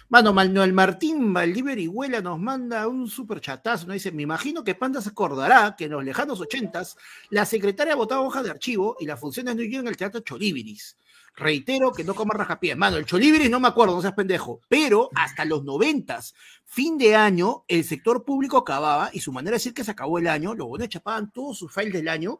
Mano, 0.08 0.34
Manuel 0.34 0.74
Martín 0.74 1.32
Valdívar 1.32 1.78
Huela 1.88 2.20
nos 2.20 2.38
manda 2.38 2.86
un 2.86 3.08
super 3.08 3.40
chatazo, 3.40 3.86
nos 3.86 3.94
dice, 3.94 4.12
me 4.12 4.22
imagino 4.22 4.62
que 4.62 4.74
Panda 4.74 5.00
se 5.00 5.08
acordará 5.08 5.74
que 5.74 5.86
en 5.86 5.92
los 5.92 6.04
lejanos 6.04 6.38
ochentas 6.38 6.98
la 7.30 7.46
secretaria 7.46 7.94
votaba 7.94 8.20
hojas 8.20 8.44
de 8.44 8.50
archivo 8.50 8.94
y 9.00 9.06
las 9.06 9.18
funciones 9.18 9.56
no 9.56 9.62
iban 9.62 9.88
al 9.88 9.96
teatro 9.96 10.20
Cholibiris. 10.20 10.98
Reitero 11.34 11.92
que 11.92 12.04
no 12.04 12.14
coma 12.14 12.34
rajapiés. 12.34 12.76
Mano, 12.76 12.98
el 12.98 13.06
Cholibiris 13.06 13.50
no 13.50 13.58
me 13.58 13.68
acuerdo, 13.68 13.94
no 13.94 14.02
seas 14.02 14.12
pendejo, 14.14 14.60
pero 14.68 15.08
hasta 15.14 15.44
los 15.44 15.64
noventas, 15.64 16.34
fin 16.66 16.98
de 16.98 17.16
año, 17.16 17.64
el 17.68 17.84
sector 17.84 18.24
público 18.24 18.58
acababa 18.58 19.10
y 19.12 19.20
su 19.20 19.32
manera 19.32 19.52
de 19.52 19.56
decir 19.56 19.74
que 19.74 19.84
se 19.84 19.90
acabó 19.90 20.18
el 20.18 20.28
año, 20.28 20.54
los 20.54 20.68
bonos 20.68 20.88
chapaban 20.88 21.30
todos 21.32 21.58
sus 21.58 21.72
files 21.72 21.92
del 21.94 22.08
año 22.08 22.38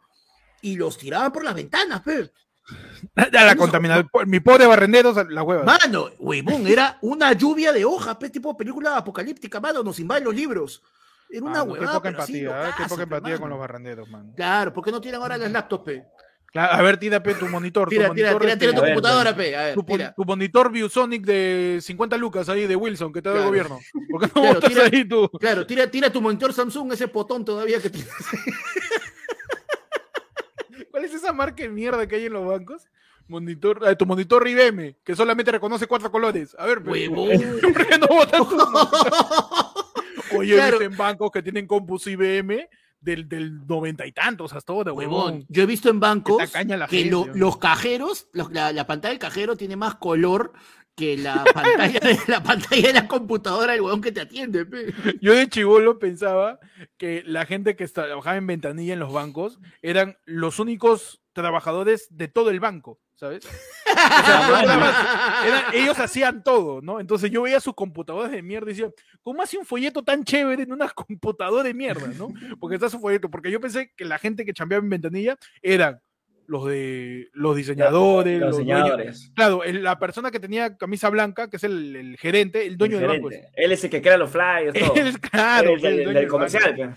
y 0.61 0.77
los 0.77 0.99
tiraban 0.99 1.33
por 1.33 1.43
las 1.43 1.55
ventanas, 1.55 2.03
pe. 2.03 2.31
Ya 3.17 3.45
la 3.45 3.57
contaminación. 3.57 4.09
Mi 4.27 4.41
pobre 4.41 4.67
barrendero, 4.67 5.13
la 5.25 5.43
hueva. 5.43 5.65
Mano, 5.65 6.11
huevón, 6.19 6.67
era 6.69 6.99
una 7.01 7.33
lluvia 7.33 7.73
de 7.73 7.85
hojas, 7.85 8.17
pe, 8.17 8.31
tipo 8.31 8.57
película 8.57 8.97
apocalíptica, 8.97 9.59
mano, 9.59 9.83
nos 9.83 9.99
invaden 9.99 10.25
los 10.25 10.35
libros. 10.35 10.83
Era 11.29 11.45
una 11.47 11.61
Mano, 11.61 11.65
qué 11.65 11.81
huevada, 11.81 11.93
poca 11.99 12.09
pero 12.11 12.23
así, 12.23 12.41
empatía, 12.41 12.69
¿eh? 12.69 12.73
qué 12.77 12.85
poca 12.89 13.03
empatía 13.05 13.33
con 13.33 13.41
mano. 13.43 13.55
los 13.55 13.59
barrenderos, 13.61 14.09
man. 14.11 14.33
Claro, 14.37 14.73
¿por 14.73 14.85
qué 14.85 14.93
no 14.93 15.01
tiran 15.01 15.23
ahora 15.23 15.39
las 15.39 15.51
laptops, 15.51 15.85
pe? 15.85 16.05
Claro, 16.53 16.75
a 16.75 16.83
ver, 16.83 16.99
tira 16.99 17.23
pe, 17.23 17.35
tu 17.35 17.49
monitor. 17.49 17.89
Tira, 17.89 18.09
tu 18.09 18.15
tira, 18.15 18.33
monitor, 18.33 18.43
tira, 18.43 18.59
tira 18.59 18.71
este, 18.71 18.77
tu 18.79 18.83
ver, 18.83 18.93
computadora, 18.95 19.35
pe. 19.35 19.57
A 19.57 19.63
ver, 19.65 19.75
tu, 19.75 19.83
tira. 19.85 20.13
tu 20.15 20.25
monitor 20.27 20.71
ViewSonic 20.71 21.25
de 21.25 21.79
50 21.81 22.17
lucas 22.19 22.49
ahí 22.51 22.67
de 22.67 22.77
Wilson 22.77 23.11
que 23.11 23.23
te 23.23 23.31
da 23.31 23.39
el 23.39 23.45
gobierno. 23.47 23.79
¿Por 24.11 24.21
qué 24.21 24.27
no 24.27 24.33
Claro, 24.43 24.61
tira- 24.61 24.85
ahí 24.85 25.09
tu? 25.09 25.31
Claro, 25.31 25.67
tira, 25.67 25.91
tira 25.91 26.13
tu 26.13 26.21
monitor 26.21 26.53
Samsung, 26.53 26.93
ese 26.93 27.09
potón 27.09 27.43
todavía 27.45 27.81
que 27.81 27.89
tienes. 27.89 28.13
¿Cuál 30.91 31.05
es 31.05 31.15
esa 31.15 31.33
marca 31.33 31.63
de 31.63 31.69
mierda 31.71 32.07
que 32.07 32.17
hay 32.17 32.27
en 32.27 32.35
los 32.35 32.47
bancos? 32.47 32.87
Monitor, 33.29 33.81
ah, 33.87 33.95
tu 33.95 34.05
monitor 34.05 34.47
IBM, 34.47 34.97
que 35.05 35.17
solamente 35.17 35.53
reconoce 35.53 35.87
cuatro 35.87 36.11
colores. 36.11 36.55
A 36.59 36.67
ver, 36.67 36.83
pe. 36.83 37.09
¿por 37.63 37.87
qué 37.87 37.99
no 37.99 38.07
botas 38.09 38.49
tu 38.49 38.59
Oye, 40.39 40.55
Claro. 40.55 40.77
he 40.77 40.81
visto 40.81 40.85
en 40.85 40.97
bancos 40.97 41.31
que 41.31 41.43
tienen 41.43 41.67
compus 41.67 42.07
IBM 42.07 42.69
del, 43.03 43.29
del 43.29 43.67
noventa 43.67 44.07
y 44.07 44.13
tantos 44.13 44.53
hasta 44.55 44.73
ahora, 44.73 44.93
Huevón, 44.93 45.25
huevón. 45.35 45.47
yo 45.49 45.63
he 45.63 45.67
visto 45.67 45.91
en 45.91 46.01
bancos 46.01 46.39
la 46.39 46.47
que 46.87 46.97
gente, 46.99 47.11
lo- 47.11 47.21
huevón. 47.23 47.39
los 47.39 47.59
cajeros, 47.59 48.29
los- 48.33 48.51
la, 48.53 48.73
la 48.73 48.87
pantalla 48.87 49.11
del 49.11 49.19
cajero 49.19 49.57
tiene 49.57 49.77
más 49.77 49.97
color 49.97 50.53
que 50.95 51.17
la 51.17 51.43
pantalla 51.55 52.01
de 52.01 52.19
la 52.29 52.43
pantalla 52.43 52.87
de 52.89 52.93
la 52.93 53.09
computadora 53.09 53.73
del 53.73 53.81
huevón 53.83 54.01
que 54.03 54.13
te 54.13 54.21
atiende, 54.21 54.65
pe. 54.67 54.95
Yo 55.21 55.35
de 55.35 55.49
chivolo 55.49 55.99
pensaba 55.99 56.59
que 56.97 57.23
la 57.27 57.45
gente 57.47 57.77
que 57.77 57.89
trabajaba 57.89 58.37
en 58.37 58.47
ventanilla 58.47 58.93
en 58.93 59.01
los 59.01 59.13
bancos 59.13 59.59
eran 59.83 60.17
los 60.25 60.59
únicos 60.59 61.21
trabajadores 61.33 62.07
de 62.11 62.29
todo 62.29 62.51
el 62.51 62.61
banco, 62.61 63.01
¿sabes? 63.23 63.45
O 63.93 63.95
sea, 64.27 64.49
no 64.49 64.59
era 64.63 64.79
más- 64.79 65.47
eran- 65.47 65.65
ellos 65.75 65.99
hacían 65.99 66.43
todo, 66.43 66.81
¿no? 66.83 66.99
Entonces 66.99 67.31
yo 67.31 67.43
veía 67.43 67.61
sus 67.61 67.75
computadoras 67.75 68.33
de 68.33 68.43
mierda 68.43 68.71
y 68.71 68.75
decía, 68.75 68.91
¿cómo 69.23 69.43
hace 69.43 69.59
un 69.59 69.65
folleto 69.67 70.03
tan 70.03 70.25
chévere 70.25 70.63
en 70.65 70.73
una 70.73 70.89
computadora 70.95 71.63
de 71.63 71.75
mierda, 71.75 72.09
¿no? 72.19 72.29
Porque 72.59 72.77
está 72.77 72.89
su 72.89 72.99
folleto, 72.99 73.31
porque 73.31 73.51
yo 73.51 73.61
pensé 73.61 73.93
que 73.97 74.05
la 74.05 74.19
gente 74.19 74.45
que 74.45 74.53
chambeaba 74.53 74.83
en 74.83 74.91
ventanilla 74.91 75.37
eran 75.61 76.01
los 76.49 76.67
de 76.67 77.29
los 77.33 77.55
diseñadores, 77.55 78.41
Los 78.41 78.57
los 78.57 78.67
dueños-. 78.67 79.31
Claro, 79.37 79.63
el- 79.63 79.83
la 79.85 79.99
persona 79.99 80.31
que 80.31 80.41
tenía 80.41 80.77
camisa 80.77 81.09
blanca, 81.09 81.49
que 81.49 81.57
es 81.59 81.65
el, 81.65 81.95
el 81.95 82.17
gerente, 82.17 82.67
el 82.67 82.77
dueño 82.77 82.97
El 82.97 83.03
del 83.03 83.11
banco. 83.11 83.29
gerente. 83.31 83.51
Él 83.55 83.73
es 83.73 83.85
el 83.85 83.91
que 83.91 84.03
crea 84.03 84.17
los 84.17 84.31
flyers, 84.31 84.75
todo. 84.79 84.95
Él 84.97 85.07
es, 85.07 85.19
claro, 85.19 85.75
el 85.75 85.81
del 86.15 86.27
comercial. 86.29 86.75
banco. 86.77 86.97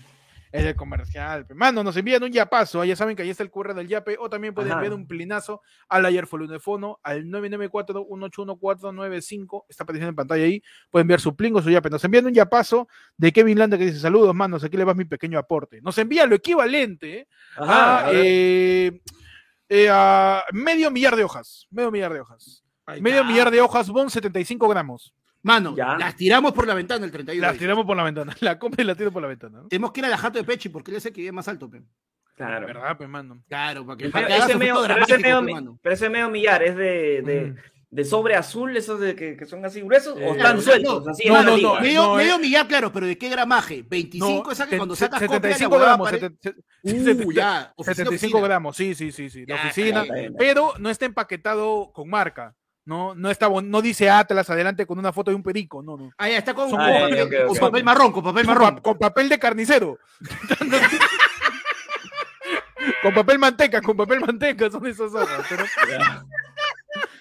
Es 0.58 0.64
el 0.64 0.74
comercial. 0.76 1.46
Mano, 1.54 1.82
nos 1.84 1.96
envían 1.96 2.22
un 2.22 2.32
yapazo. 2.32 2.84
Ya 2.84 2.96
saben 2.96 3.16
que 3.16 3.22
ahí 3.22 3.30
está 3.30 3.42
el 3.42 3.50
QR 3.50 3.74
del 3.74 3.88
yape. 3.88 4.16
O 4.18 4.28
también 4.30 4.54
pueden 4.54 4.72
Ajá. 4.72 4.80
enviar 4.80 4.94
un 4.98 5.06
plinazo 5.06 5.60
al 5.88 6.04
ayer 6.06 6.26
Fono 6.26 6.98
al 7.02 7.24
994-181-495. 7.26 9.64
Está 9.68 9.84
apareciendo 9.84 10.10
en 10.10 10.16
pantalla 10.16 10.44
ahí. 10.44 10.62
Pueden 10.90 11.04
enviar 11.04 11.20
su 11.20 11.34
plingo, 11.36 11.62
su 11.62 11.70
yape. 11.70 11.90
Nos 11.90 12.04
envían 12.04 12.26
un 12.26 12.34
yapazo 12.34 12.88
de 13.16 13.32
Kevin 13.32 13.58
Landa 13.58 13.78
que 13.78 13.86
dice: 13.86 14.00
Saludos, 14.00 14.34
manos. 14.34 14.64
Aquí 14.64 14.76
le 14.76 14.84
va 14.84 14.94
mi 14.94 15.04
pequeño 15.04 15.38
aporte. 15.38 15.80
Nos 15.82 15.96
envía 15.98 16.26
lo 16.26 16.34
equivalente 16.34 17.18
¿eh? 17.20 17.28
Ajá, 17.56 17.98
a, 17.98 18.06
a 18.06 18.10
ver. 18.10 18.22
eh, 18.24 19.00
eh, 19.68 19.88
a 19.90 20.42
medio 20.52 20.90
millar 20.90 21.16
de 21.16 21.24
hojas. 21.24 21.66
Medio 21.70 21.90
millar 21.90 22.12
de 22.12 22.20
hojas. 22.20 22.62
Medio 23.00 23.24
millar 23.24 23.50
de 23.50 23.60
hojas, 23.60 23.88
Bon, 23.90 24.08
75 24.08 24.68
gramos. 24.68 25.12
Mano, 25.46 25.76
Ya. 25.76 25.96
las 25.96 26.16
tiramos 26.16 26.52
por 26.52 26.66
la 26.66 26.74
ventana 26.74 27.04
el 27.04 27.12
31. 27.12 27.46
Las 27.46 27.56
tiramos 27.56 27.86
por 27.86 27.96
la 27.96 28.02
ventana. 28.02 28.34
La 28.40 28.58
compra 28.58 28.82
y 28.82 28.86
la 28.86 28.94
tiro 28.96 29.12
por 29.12 29.22
la 29.22 29.28
ventana. 29.28 29.60
¿no? 29.62 29.68
Tenemos 29.68 29.92
que 29.92 30.00
ir 30.00 30.06
a 30.06 30.08
la 30.08 30.18
jato 30.18 30.38
de 30.38 30.44
Pechi 30.44 30.68
porque 30.70 30.90
él 30.90 30.96
es 30.96 31.06
el 31.06 31.12
que 31.12 31.20
vive 31.20 31.32
más 31.32 31.46
alto, 31.46 31.70
pe. 31.70 31.82
Claro. 32.34 32.66
¿Verdad, 32.66 32.98
pe, 32.98 33.06
mano? 33.06 33.42
Claro, 33.48 33.86
para 33.86 33.96
que, 33.96 34.10
Pero 34.10 34.26
para 34.26 34.36
ese 34.36 34.56
medio, 34.56 34.82
pero 34.82 34.96
ese 35.04 35.18
medio 35.18 35.38
pe, 35.38 35.44
mi- 35.46 35.52
mano. 35.54 35.78
pero 35.80 35.94
ese 35.94 36.10
medio 36.10 36.28
millar 36.30 36.62
es 36.64 36.76
de, 36.76 37.22
de, 37.22 37.40
Mm. 37.52 37.56
de 37.90 38.04
sobre 38.04 38.34
azul, 38.34 38.76
esos 38.76 38.98
de 39.00 39.14
que, 39.14 39.36
que 39.36 39.46
son 39.46 39.64
así 39.64 39.80
gruesos, 39.82 40.18
Eh, 40.18 40.26
o 40.28 40.32
están 40.34 40.56
no, 40.56 40.62
sueltos, 40.62 41.04
no, 41.04 41.10
así 41.12 41.28
no, 41.28 41.42
no, 41.42 41.56
no, 41.56 41.80
Medio, 41.80 42.02
no, 42.02 42.14
medio 42.16 42.34
eh. 42.34 42.38
millar, 42.38 42.66
claro, 42.68 42.92
pero 42.92 43.06
¿de 43.06 43.16
qué 43.16 43.28
gramaje? 43.30 43.82
25 43.88 44.50
esa 44.52 44.66
que 44.66 44.76
cuando 44.76 44.94
se- 44.96 45.04
sacas 45.04 45.20
copia 45.22 45.38
de 45.40 45.48
la 45.48 45.54
75 45.54 45.72
huevada 45.76 45.90
gramos. 45.96 46.10
pare- 46.10 46.20
sete- 46.20 46.36
se- 46.42 46.50
Uh, 46.92 47.04
sete- 47.04 47.34
ya, 47.34 47.72
oficina, 47.76 47.94
75 47.94 48.36
oficina. 48.36 48.40
gramos, 48.48 48.76
sí, 48.76 48.94
sí, 48.96 49.12
sí, 49.12 49.30
sí. 49.30 49.46
La 49.46 49.54
Ya, 49.56 49.62
oficina, 49.62 50.04
pero 50.36 50.74
no 50.78 50.90
está 50.90 51.06
empaquetado 51.06 51.90
con 51.94 52.10
marca. 52.10 52.54
No, 52.86 53.14
no 53.16 53.30
está, 53.30 53.48
no 53.48 53.82
dice 53.82 54.08
Atlas 54.08 54.48
adelante 54.48 54.86
con 54.86 54.96
una 54.98 55.12
foto 55.12 55.32
de 55.32 55.34
un 55.34 55.42
perico, 55.42 55.82
no, 55.82 55.96
no. 55.96 56.12
Ah, 56.18 56.28
ya 56.28 56.38
está 56.38 56.54
con, 56.54 56.68
Ah, 56.68 56.78
papel, 56.78 57.20
ok, 57.20 57.26
ok, 57.26 57.46
con 57.48 57.56
ok. 57.56 57.60
papel 57.60 57.84
marrón, 57.84 58.12
con 58.12 58.22
papel 58.24 58.46
marrón. 58.46 58.74
pa- 58.76 58.82
con 58.82 58.98
papel 58.98 59.28
de 59.28 59.38
carnicero. 59.40 59.98
con 63.02 63.14
papel 63.14 63.38
manteca, 63.38 63.80
con 63.82 63.96
papel 63.96 64.20
manteca, 64.20 64.70
son 64.70 64.86
esas 64.86 65.12
hojas. 65.12 65.44
pero- 65.48 65.64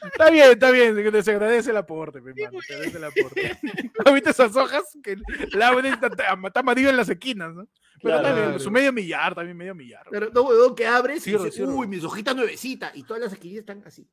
Está 0.06 0.30
bien, 0.30 0.52
está 0.52 0.70
bien, 0.72 1.24
se 1.24 1.32
agradece 1.32 1.72
el 1.72 1.78
aporte, 1.78 2.22
mi 2.22 2.30
hermano, 2.32 2.62
se 2.62 2.74
agradece 2.76 2.98
el 2.98 3.04
aporte. 3.06 3.60
¿No 4.06 4.14
viste 4.14 4.30
esas 4.30 4.56
hojas? 4.56 4.84
Que 5.04 5.18
la 5.52 5.72
está, 5.90 6.08
está 6.46 6.60
amarillo 6.60 6.90
en 6.92 6.98
las 6.98 7.10
esquinas, 7.10 7.54
¿no? 7.56 7.68
Pero 8.04 8.20
Claro. 8.20 8.36
también, 8.38 8.60
su 8.60 8.70
medio 8.72 8.94
millar, 8.94 9.34
también 9.34 9.58
medio 9.58 9.74
millar. 9.74 10.06
Pero 10.12 10.30
no, 10.32 10.44
huevón, 10.44 10.76
que 10.76 10.86
abres 10.86 11.26
y 11.28 11.32
dices, 11.32 11.60
uy, 11.60 11.88
mis 11.88 12.04
hojitas 12.04 12.36
nuevecitas. 12.36 12.96
Y 12.96 13.04
todas 13.04 13.24
las 13.24 13.34
esquinillas 13.34 13.62
están 13.62 13.82
así. 13.86 14.08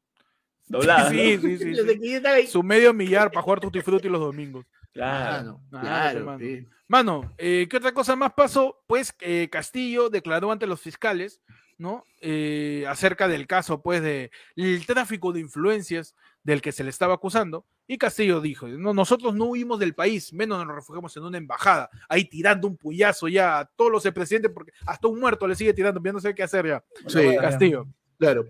Doblada. 0.72 1.10
Sí, 1.10 1.38
sí, 1.38 1.58
sí, 1.58 1.74
sí. 1.74 2.46
Su 2.46 2.62
medio 2.62 2.94
millar 2.94 3.30
para 3.30 3.42
jugar 3.42 3.60
Tutti 3.60 3.82
Frutti 3.82 4.08
los 4.08 4.20
domingos. 4.20 4.64
Claro. 4.92 5.60
Claro, 5.70 6.18
hermano. 6.18 6.38
pe. 6.38 6.66
Mano, 6.88 7.34
eh, 7.36 7.66
¿qué 7.70 7.76
otra 7.76 7.92
cosa 7.92 8.16
más 8.16 8.32
pasó? 8.32 8.82
Pues 8.86 9.14
eh, 9.20 9.48
Castillo 9.50 10.08
declaró 10.08 10.50
ante 10.50 10.66
los 10.66 10.80
fiscales, 10.80 11.42
¿no? 11.76 12.04
Eh, 12.22 12.86
acerca 12.88 13.28
del 13.28 13.46
caso, 13.46 13.82
pues, 13.82 14.02
de 14.02 14.30
el 14.56 14.86
tráfico 14.86 15.32
de 15.32 15.40
influencias 15.40 16.14
del 16.42 16.62
que 16.62 16.72
se 16.72 16.84
le 16.84 16.90
estaba 16.90 17.14
acusando. 17.14 17.66
Y 17.86 17.98
Castillo 17.98 18.40
dijo, 18.40 18.66
no, 18.66 18.94
nosotros 18.94 19.34
no 19.34 19.44
huimos 19.46 19.78
del 19.78 19.94
país, 19.94 20.32
menos 20.32 20.64
nos 20.66 20.74
refugiamos 20.74 21.14
en 21.18 21.24
una 21.24 21.36
embajada, 21.36 21.90
ahí 22.08 22.24
tirando 22.24 22.66
un 22.66 22.78
puyazo 22.78 23.28
ya 23.28 23.58
a 23.58 23.64
todos 23.66 23.92
los 23.92 24.02
presidentes, 24.14 24.50
porque 24.52 24.72
hasta 24.86 25.08
un 25.08 25.20
muerto 25.20 25.46
le 25.46 25.54
sigue 25.54 25.74
tirando, 25.74 26.00
ya 26.02 26.12
no 26.12 26.20
sé 26.20 26.34
qué 26.34 26.42
hacer 26.42 26.66
ya. 26.66 26.84
Sí, 27.06 27.36
Castillo. 27.38 27.86
Claro. 28.18 28.44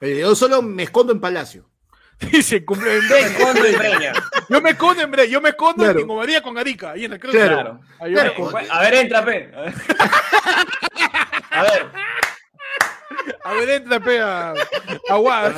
Eh, 0.00 0.18
yo 0.20 0.34
solo 0.34 0.60
me 0.62 0.82
escondo 0.84 1.12
en 1.12 1.20
palacio. 1.20 1.68
Dice, 2.20 2.64
cumple- 2.64 2.98
Escondo 2.98 3.66
y 3.68 3.74
breña. 3.76 4.12
yo 4.48 4.60
me 4.60 4.70
escondo 4.70 5.02
en 5.02 5.12
Bre- 5.12 5.28
yo 5.28 5.40
me 5.40 5.50
escondo 5.50 5.84
Claro. 5.84 6.00
en 6.00 6.06
María 6.06 6.42
con 6.42 6.56
Arica, 6.58 6.92
ahí 6.92 7.04
en 7.04 7.12
el 7.14 7.20
cruz. 7.20 7.32
Claro. 7.34 7.80
Me. 8.00 8.06
A 8.70 8.80
ver, 8.80 8.94
entra, 8.94 9.24
pe. 9.24 9.52
A 9.54 9.60
ver. 9.62 9.74
A 11.50 11.62
ver. 11.62 11.86
A 13.44 13.52
ver, 13.54 13.70
entra, 13.70 14.00
pe, 14.00 14.20
a, 14.20 14.50
a, 14.50 14.54
a 15.14 15.18
ver. 15.18 15.54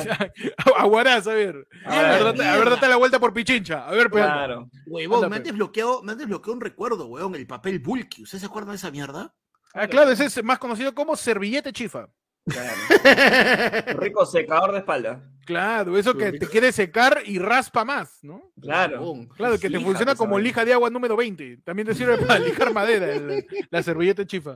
A 0.73 0.87
ver, 0.87 2.23
date, 2.23 2.43
a 2.45 2.57
ver, 2.57 2.69
date 2.69 2.87
la 2.87 2.95
vuelta 2.95 3.19
por 3.19 3.33
Pichincha. 3.33 3.87
A 3.87 3.91
ver, 3.91 4.09
pe. 4.09 4.17
Claro. 4.17 4.69
Huevón, 4.87 5.29
me 5.29 5.35
han, 5.37 5.43
desbloqueado, 5.43 6.01
me 6.03 6.11
han 6.13 6.17
desbloqueado 6.17 6.53
un 6.53 6.61
recuerdo, 6.61 7.05
huevón, 7.07 7.35
el 7.35 7.47
papel 7.47 7.79
bulky. 7.79 8.23
¿Ustedes 8.23 8.41
se 8.41 8.47
acuerdan 8.47 8.71
de 8.71 8.77
esa 8.77 8.91
mierda? 8.91 9.33
Ah, 9.73 9.87
claro, 9.87 10.11
ese 10.11 10.25
es 10.25 10.43
más 10.43 10.57
conocido 10.59 10.93
como 10.95 11.15
servillete 11.15 11.71
chifa. 11.73 12.07
Claro. 12.45 13.99
Rico 13.99 14.25
secador 14.25 14.71
de 14.71 14.79
espalda. 14.79 15.21
Claro, 15.45 15.97
eso 15.97 16.15
que 16.15 16.31
te 16.33 16.45
quiere 16.47 16.71
secar 16.71 17.23
y 17.25 17.39
raspa 17.39 17.83
más, 17.83 18.19
¿no? 18.23 18.51
Claro. 18.61 19.15
Claro, 19.35 19.55
que 19.55 19.61
te 19.67 19.69
Lija, 19.69 19.83
funciona 19.83 20.13
como 20.15 20.37
lija 20.37 20.63
de 20.63 20.73
agua 20.73 20.91
número 20.91 21.15
20. 21.17 21.57
También 21.63 21.87
te 21.87 21.95
sirve 21.95 22.17
para 22.19 22.37
lijar 22.39 22.71
madera, 22.71 23.11
el- 23.11 23.45
la 23.71 23.81
servilleta 23.81 24.25
chifa. 24.27 24.53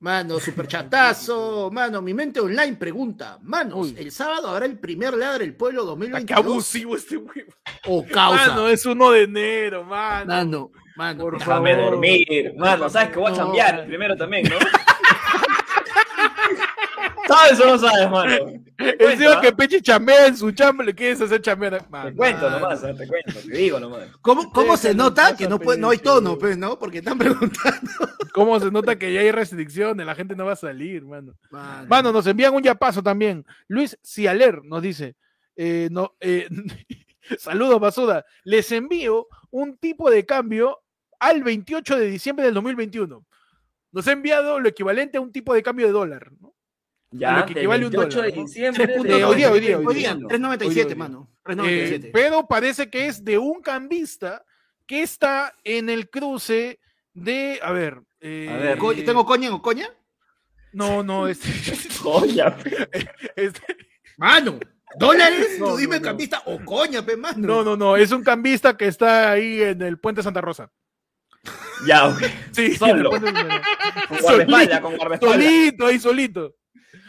Mano, 0.00 0.38
super 0.40 0.66
chatazo. 0.66 1.70
Mano, 1.72 2.02
mi 2.02 2.12
mente 2.12 2.40
online 2.40 2.74
pregunta. 2.76 3.38
Manos, 3.40 3.92
Uy. 3.92 3.94
¿el 3.96 4.10
sábado 4.10 4.48
habrá 4.48 4.66
el 4.66 4.78
primer 4.78 5.14
ladre 5.14 5.44
del 5.46 5.54
pueblo 5.56 5.82
Ah, 5.82 5.86
2022? 5.86 6.26
Qué 6.26 6.34
abusivo 6.34 6.96
este 6.96 7.16
huevo. 7.16 7.52
O 7.86 8.04
causa. 8.04 8.48
Mano, 8.48 8.68
es 8.68 8.84
uno 8.84 9.12
de 9.12 9.22
enero, 9.22 9.84
mano. 9.84 10.26
Mano, 10.26 10.70
mano. 10.96 11.22
Por 11.22 11.38
ya. 11.38 11.44
favor. 11.46 11.64
Déjame 11.68 11.82
dormir. 11.84 12.52
Mano, 12.58 12.90
sabes 12.90 13.10
que 13.10 13.18
voy 13.18 13.28
a 13.28 13.30
No. 13.30 13.36
chambear 13.36 13.86
primero 13.86 14.16
también, 14.16 14.44
¿no? 14.50 14.56
¿Sabes 17.32 17.60
o 17.60 17.66
no 17.66 17.78
sabes, 17.78 18.10
mano? 18.10 18.62
Te 18.76 19.12
Encima 19.12 19.40
que 19.40 19.52
Peche 19.52 19.80
chambea 19.80 20.26
en 20.26 20.36
su 20.36 20.50
chamba, 20.52 20.84
le 20.84 20.94
quieres 20.94 21.20
hacer 21.20 21.40
chambear. 21.40 21.82
Te 21.82 21.88
Mano. 21.88 22.16
cuento 22.16 22.50
nomás, 22.50 22.82
¿ah? 22.84 22.94
te 22.94 23.06
cuento, 23.06 23.40
te 23.40 23.56
digo 23.56 23.80
nomás. 23.80 24.08
¿Cómo, 24.20 24.52
cómo 24.52 24.76
se 24.76 24.94
nota 24.94 25.36
que 25.36 25.48
no, 25.48 25.58
puede, 25.58 25.78
no 25.78 25.90
hay 25.90 25.98
tono, 25.98 26.38
pues, 26.38 26.56
no? 26.56 26.78
Porque 26.78 26.98
están 26.98 27.18
preguntando. 27.18 27.90
¿Cómo 28.32 28.58
se 28.60 28.70
nota 28.70 28.98
que 28.98 29.12
ya 29.12 29.20
hay 29.20 29.30
restricciones? 29.30 30.04
La 30.04 30.14
gente 30.14 30.34
no 30.34 30.46
va 30.46 30.52
a 30.52 30.56
salir, 30.56 31.04
mano. 31.04 31.34
Mano, 31.50 31.86
Mano, 31.88 32.12
nos 32.12 32.26
envían 32.26 32.54
un 32.54 32.62
yapazo 32.62 33.02
también. 33.02 33.44
Luis 33.68 33.98
Cialer 34.02 34.64
nos 34.64 34.82
dice, 34.82 35.16
eh, 35.56 35.88
no, 35.90 36.14
eh, 36.20 36.48
saludos, 37.38 37.80
Basuda. 37.80 38.24
Les 38.44 38.70
envío 38.72 39.28
un 39.50 39.76
tipo 39.76 40.10
de 40.10 40.26
cambio 40.26 40.82
al 41.18 41.42
28 41.42 41.96
de 41.96 42.06
diciembre 42.06 42.44
del 42.46 42.54
2021. 42.54 43.24
Nos 43.92 44.08
ha 44.08 44.12
enviado 44.12 44.58
lo 44.58 44.68
equivalente 44.68 45.18
a 45.18 45.20
un 45.20 45.30
tipo 45.30 45.54
de 45.54 45.62
cambio 45.62 45.86
de 45.86 45.92
dólar. 45.92 46.32
¿no? 46.40 46.51
Ya, 47.12 47.38
lo 47.40 47.46
que 47.46 47.52
equivale 47.52 47.84
a 47.84 47.86
un 47.88 47.92
28 47.92 48.16
dólar, 48.18 48.32
de 48.34 48.40
diciembre. 48.42 48.84
Eh, 48.84 48.96
hoy 49.24 49.36
día, 49.36 49.50
hoy 49.52 49.60
día, 49.60 49.78
Hoy 49.78 49.94
día, 49.94 50.14
2021. 50.14 50.28
3.97, 50.28 50.66
Hoy 50.66 50.74
día. 50.86 50.94
mano. 50.96 51.28
Eh, 51.46 52.00
3.97. 52.00 52.10
pero 52.12 52.46
parece 52.48 52.88
que 52.90 53.06
es 53.06 53.24
de 53.24 53.38
un 53.38 53.60
cambista 53.60 54.44
que 54.86 55.02
está 55.02 55.52
en 55.64 55.88
el 55.90 56.08
cruce 56.10 56.80
de, 57.14 57.60
a 57.62 57.70
ver, 57.72 58.00
eh, 58.20 58.48
A 58.50 58.56
ver. 58.56 58.78
Co- 58.78 58.94
¿Tengo 58.94 59.26
coña 59.26 59.48
en 59.48 59.58
coña? 59.58 59.88
no, 60.72 61.02
no, 61.02 61.28
este, 61.28 61.48
Joya. 62.00 62.56
este- 63.36 63.76
Mano, 64.16 64.58
¿dólares? 64.98 65.56
No, 65.58 65.70
Tú 65.72 65.76
dime 65.76 65.96
no, 65.96 66.00
no. 66.00 66.06
campista 66.06 66.42
o 66.46 66.64
coña, 66.64 67.04
pe, 67.04 67.16
mano. 67.16 67.36
no, 67.38 67.62
no, 67.64 67.76
no, 67.76 67.96
es 67.96 68.10
un 68.12 68.22
cambista 68.22 68.76
que 68.76 68.86
está 68.86 69.30
ahí 69.32 69.60
en 69.62 69.82
el 69.82 69.98
puente 69.98 70.22
Santa 70.22 70.40
Rosa. 70.40 70.70
Ya, 71.86 72.06
ok. 72.08 72.22
Sí, 72.52 72.76
Solo. 72.76 73.10
Con 73.10 73.20
guardaespaldas, 74.20 74.80
con 74.80 74.96
guardaespaldas. 74.96 75.42
solito, 75.44 75.86
ahí 75.86 75.98
solito. 75.98 76.54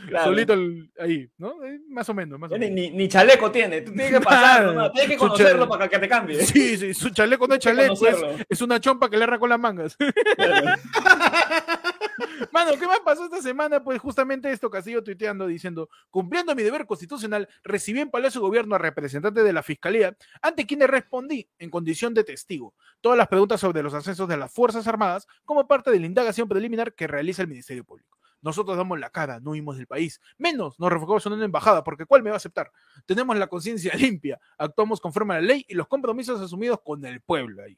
Claro. 0.08 0.26
Solito 0.26 0.54
el- 0.54 0.91
ahí, 1.00 1.30
¿no? 1.38 1.63
Eh, 1.65 1.80
Más 1.89 2.08
o 2.10 2.13
menos, 2.13 2.39
más 2.39 2.52
o 2.52 2.58
Ni, 2.58 2.69
menos. 2.69 2.76
ni, 2.76 2.98
ni 2.98 3.08
chaleco 3.10 3.52
tiene, 3.52 3.82
tú 3.82 3.91
tienes 3.91 4.12
que 4.12 4.22
pasar, 4.22 4.62
Claro. 4.62 4.74
nomás, 4.74 4.91
tienes 4.93 5.12
que 5.12 5.17
conocerlo 5.17 5.67
para 5.69 5.88
que 5.88 6.00
te 6.00 6.08
cambie. 6.08 6.46
Sí, 6.46 6.78
sí, 6.78 6.93
su 6.93 7.10
chaleco 7.10 7.48
no 7.48 7.54
es 7.56 7.60
chaleco, 7.60 8.08
es, 8.08 8.17
es 8.50 8.62
una 8.62 8.80
chompa 8.80 9.10
que 9.10 9.17
le 9.17 9.34
con 9.39 9.50
las 9.50 9.60
mangas. 9.60 9.96
Claro. 9.96 10.67
Mano, 12.52 12.72
¿qué 12.80 12.86
más 12.86 13.00
pasó 13.00 13.26
esta 13.26 13.41
semana? 13.41 13.84
Pues 13.84 14.00
justamente 14.00 14.52
esto, 14.52 14.69
Castillo 14.69 15.04
tuiteando 15.04 15.48
diciendo, 15.48 15.89
cumpliendo 16.12 16.54
mi 16.56 16.62
deber 16.63 16.86
constitucional, 16.86 17.48
recibí 17.63 18.00
en 18.00 18.12
Palacio 18.12 18.39
de 18.41 18.48
Gobierno 18.48 18.76
a 18.76 18.78
representantes 18.78 19.43
de 19.43 19.54
la 19.54 19.63
Fiscalía, 19.63 20.15
ante 20.41 20.65
quienes 20.67 20.89
respondí 20.89 21.48
en 21.58 21.69
condición 21.69 22.13
de 22.13 22.24
testigo 22.24 22.76
todas 23.02 23.17
las 23.17 23.28
preguntas 23.28 23.60
sobre 23.60 23.82
los 23.82 23.93
ascensos 23.93 24.28
de 24.30 24.38
las 24.38 24.52
Fuerzas 24.54 24.88
Armadas 24.88 25.28
como 25.46 25.67
parte 25.67 25.89
de 25.91 26.00
la 26.00 26.06
indagación 26.06 26.48
preliminar 26.48 26.93
que 26.93 27.08
realiza 27.08 27.41
el 27.41 27.48
Ministerio 27.48 27.84
Público. 27.84 28.17
Nosotros 28.43 28.77
damos 28.77 28.99
la 28.99 29.10
cara, 29.10 29.39
no 29.39 29.51
huimos 29.51 29.77
del 29.77 29.88
país. 29.88 30.21
Menos 30.38 30.79
nos 30.79 30.91
refugiamos 30.91 31.25
en 31.25 31.34
una 31.34 31.45
embajada, 31.45 31.84
porque 31.84 32.06
¿cuál 32.06 32.21
me 32.21 32.29
va 32.29 32.36
a 32.36 32.38
aceptar? 32.38 32.71
Tenemos 33.08 33.36
la 33.38 33.47
conciencia 33.47 33.93
limpia, 33.95 34.39
actuamos 34.58 35.01
conforme 35.01 35.34
a 35.34 35.41
la 35.41 35.47
ley 35.47 35.65
y 35.67 35.73
los 35.73 35.88
compromisos 35.88 36.39
asumidos 36.39 36.79
con 36.84 37.03
el 37.06 37.21
pueblo 37.21 37.63
ahí. 37.63 37.77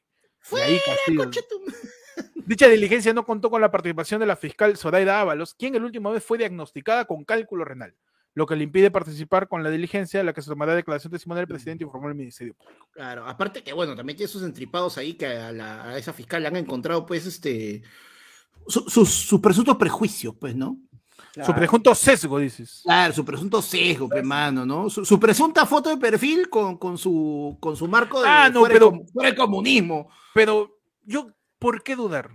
Y 0.52 0.60
ahí 0.60 0.80
Dicha 2.46 2.68
diligencia 2.68 3.12
no 3.12 3.24
contó 3.26 3.50
con 3.50 3.60
la 3.60 3.70
participación 3.70 4.20
de 4.20 4.26
la 4.26 4.36
fiscal 4.36 4.76
Zoraida 4.76 5.20
Ábalos, 5.20 5.54
quien 5.54 5.74
el 5.74 5.84
último 5.84 6.12
vez 6.12 6.22
fue 6.24 6.38
diagnosticada 6.38 7.04
con 7.04 7.24
cálculo 7.24 7.64
renal, 7.64 7.94
lo 8.34 8.46
que 8.46 8.54
le 8.54 8.62
impide 8.64 8.90
participar 8.90 9.48
con 9.48 9.62
la 9.64 9.70
diligencia 9.70 10.20
a 10.20 10.22
la 10.24 10.32
que 10.32 10.40
se 10.42 10.48
tomará 10.50 10.74
declaración 10.74 11.10
testimonial 11.10 11.42
del 11.42 11.48
presidente, 11.54 11.84
informó 11.84 12.08
el 12.08 12.14
Ministerio 12.14 12.54
Público. 12.54 12.88
Claro, 12.92 13.26
aparte 13.26 13.62
que 13.64 13.72
bueno, 13.72 13.96
también 13.96 14.16
tiene 14.16 14.28
sus 14.30 14.42
entripados 14.44 14.96
ahí 14.98 15.14
que 15.14 15.26
a, 15.26 15.50
la- 15.52 15.90
a 15.90 15.98
esa 15.98 16.12
fiscal 16.12 16.40
le 16.42 16.48
han 16.48 16.56
encontrado 16.56 17.04
pues 17.04 17.26
este 17.26 17.82
su- 18.68 18.88
sus, 18.88 19.08
sus 19.10 19.40
presuntos 19.40 19.76
prejuicios, 19.76 20.34
pues, 20.38 20.54
¿no? 20.56 20.78
Su 21.44 21.52
presunto 21.54 21.94
sesgo, 21.94 22.38
dices. 22.38 22.80
Claro, 22.82 23.12
su 23.12 23.22
presunto 23.22 23.60
sesgo, 23.60 24.08
pues, 24.08 24.24
mano, 24.24 24.64
¿no? 24.64 24.88
Su, 24.88 25.04
su 25.04 25.20
presunta 25.20 25.66
foto 25.66 25.90
de 25.90 25.98
perfil 25.98 26.48
con, 26.48 26.78
con 26.78 26.96
su 26.96 27.58
con 27.60 27.76
su 27.76 27.86
marco 27.86 28.22
de 28.22 28.28
Ah, 28.28 28.48
no, 28.48 28.60
fuera, 28.60 28.74
el 28.74 28.80
pero- 28.80 29.02
fuera 29.12 29.28
el 29.28 29.36
comunismo. 29.36 30.08
Pero 30.32 30.78
yo, 31.04 31.28
¿por 31.58 31.82
qué 31.82 31.94
dudar? 31.94 32.30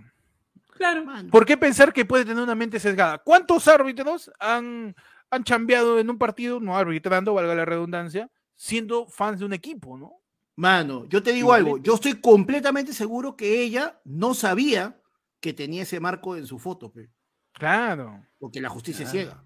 Claro. 0.76 1.04
Mano. 1.04 1.30
¿Por 1.30 1.44
qué 1.44 1.56
pensar 1.56 1.92
que 1.92 2.04
puede 2.04 2.24
tener 2.24 2.42
una 2.44 2.54
mente 2.54 2.78
sesgada? 2.78 3.18
¿Cuántos 3.18 3.66
árbitros 3.66 4.30
han, 4.38 4.94
han 5.30 5.42
chambeado 5.44 5.98
en 5.98 6.08
un 6.08 6.18
partido, 6.18 6.60
no 6.60 6.76
arbitrando, 6.76 7.34
valga 7.34 7.56
la 7.56 7.64
redundancia, 7.64 8.30
siendo 8.54 9.06
fans 9.08 9.40
de 9.40 9.46
un 9.46 9.52
equipo, 9.52 9.98
¿no? 9.98 10.12
Mano, 10.54 11.06
yo 11.06 11.22
te 11.24 11.32
digo 11.32 11.52
algo, 11.52 11.78
yo 11.78 11.94
estoy 11.94 12.20
completamente 12.20 12.92
seguro 12.92 13.36
que 13.36 13.62
ella 13.62 13.98
no 14.04 14.32
sabía 14.34 14.96
que 15.42 15.52
tenía 15.52 15.82
ese 15.82 16.00
marco 16.00 16.36
en 16.36 16.46
su 16.46 16.58
foto, 16.58 16.90
pe, 16.90 17.10
Claro, 17.52 18.24
porque 18.38 18.60
la 18.60 18.70
justicia 18.70 19.04
es 19.04 19.10
Claro. 19.12 19.30
ciega. 19.30 19.44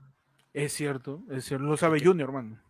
es 0.53 0.73
cierto, 0.73 1.25
es 1.31 1.45
cierto. 1.45 1.65
Lo 1.67 1.77
sabe 1.77 1.99
Junior, 2.05 2.29
hermano. 2.29 2.61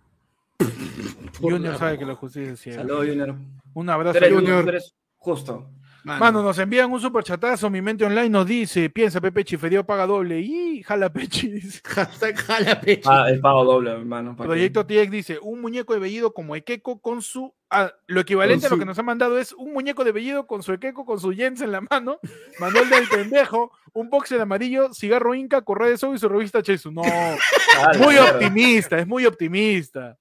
Junior 1.41 1.77
sabe 1.77 1.99
que 1.99 2.07
la 2.07 2.15
justicia 2.15 2.53
es 2.53 2.61
ciega. 2.61 2.79
Saludos, 2.79 3.07
Junior. 3.07 3.35
Un 3.75 3.91
abrazo, 3.91 4.17
eres, 4.19 4.33
Junior. 4.33 4.69
eres 4.69 4.95
justo. 5.17 5.69
Mano, 6.05 6.41
nos 6.41 6.57
envían 6.61 6.91
un 6.93 7.01
superchatazo. 7.01 7.69
Mi 7.69 7.83
mente 7.83 8.05
online 8.05 8.29
nos 8.31 8.47
dice: 8.47 8.89
Piensa, 8.91 9.21
Pepe 9.21 9.45
Chiferido 9.45 9.85
paga 9.85 10.07
doble. 10.07 10.39
Y 10.41 10.85
jala 10.85 11.13
Pechi. 11.13 11.49
dice. 11.51 11.81
Hashtag 11.85 12.37
jala 12.37 12.81
pecho. 12.81 13.11
Ah, 13.11 13.29
el 13.29 13.41
pago 13.41 13.65
doble, 13.65 13.91
hermano. 13.91 14.37
Proyecto 14.37 14.87
TX 14.87 15.11
dice: 15.11 15.39
Un 15.43 15.61
muñeco 15.61 15.95
de 15.95 15.99
vellido 15.99 16.33
como 16.33 16.55
Ekeko 16.55 17.01
con 17.01 17.23
su. 17.23 17.53
Ah, 17.71 17.93
lo 18.07 18.21
equivalente 18.21 18.67
a 18.67 18.71
lo 18.71 18.79
que 18.79 18.85
nos 18.85 18.99
ha 18.99 19.03
mandado 19.03 19.39
es 19.39 19.53
un 19.53 19.73
muñeco 19.73 20.05
de 20.05 20.13
vellido 20.13 20.47
con 20.47 20.63
su 20.63 20.73
Ekeko, 20.73 21.05
con 21.05 21.21
su 21.21 21.33
Jens 21.33 21.61
en 21.61 21.73
la 21.73 21.81
mano. 21.81 22.19
Manuel 22.59 22.89
del 22.91 23.09
Pendejo, 23.09 23.73
un 23.93 24.11
boxer 24.11 24.41
amarillo, 24.41 24.93
cigarro 24.95 25.35
Inca, 25.35 25.63
correa 25.63 25.89
de 25.89 25.95
y 25.95 26.19
su 26.19 26.29
revista 26.29 26.63
Chesu. 26.63 26.91
No, 26.93 27.03
la 27.03 27.99
muy 27.99 28.17
optimista, 28.17 28.99
es 28.99 29.07
muy 29.07 29.27
optimista. 29.27 30.17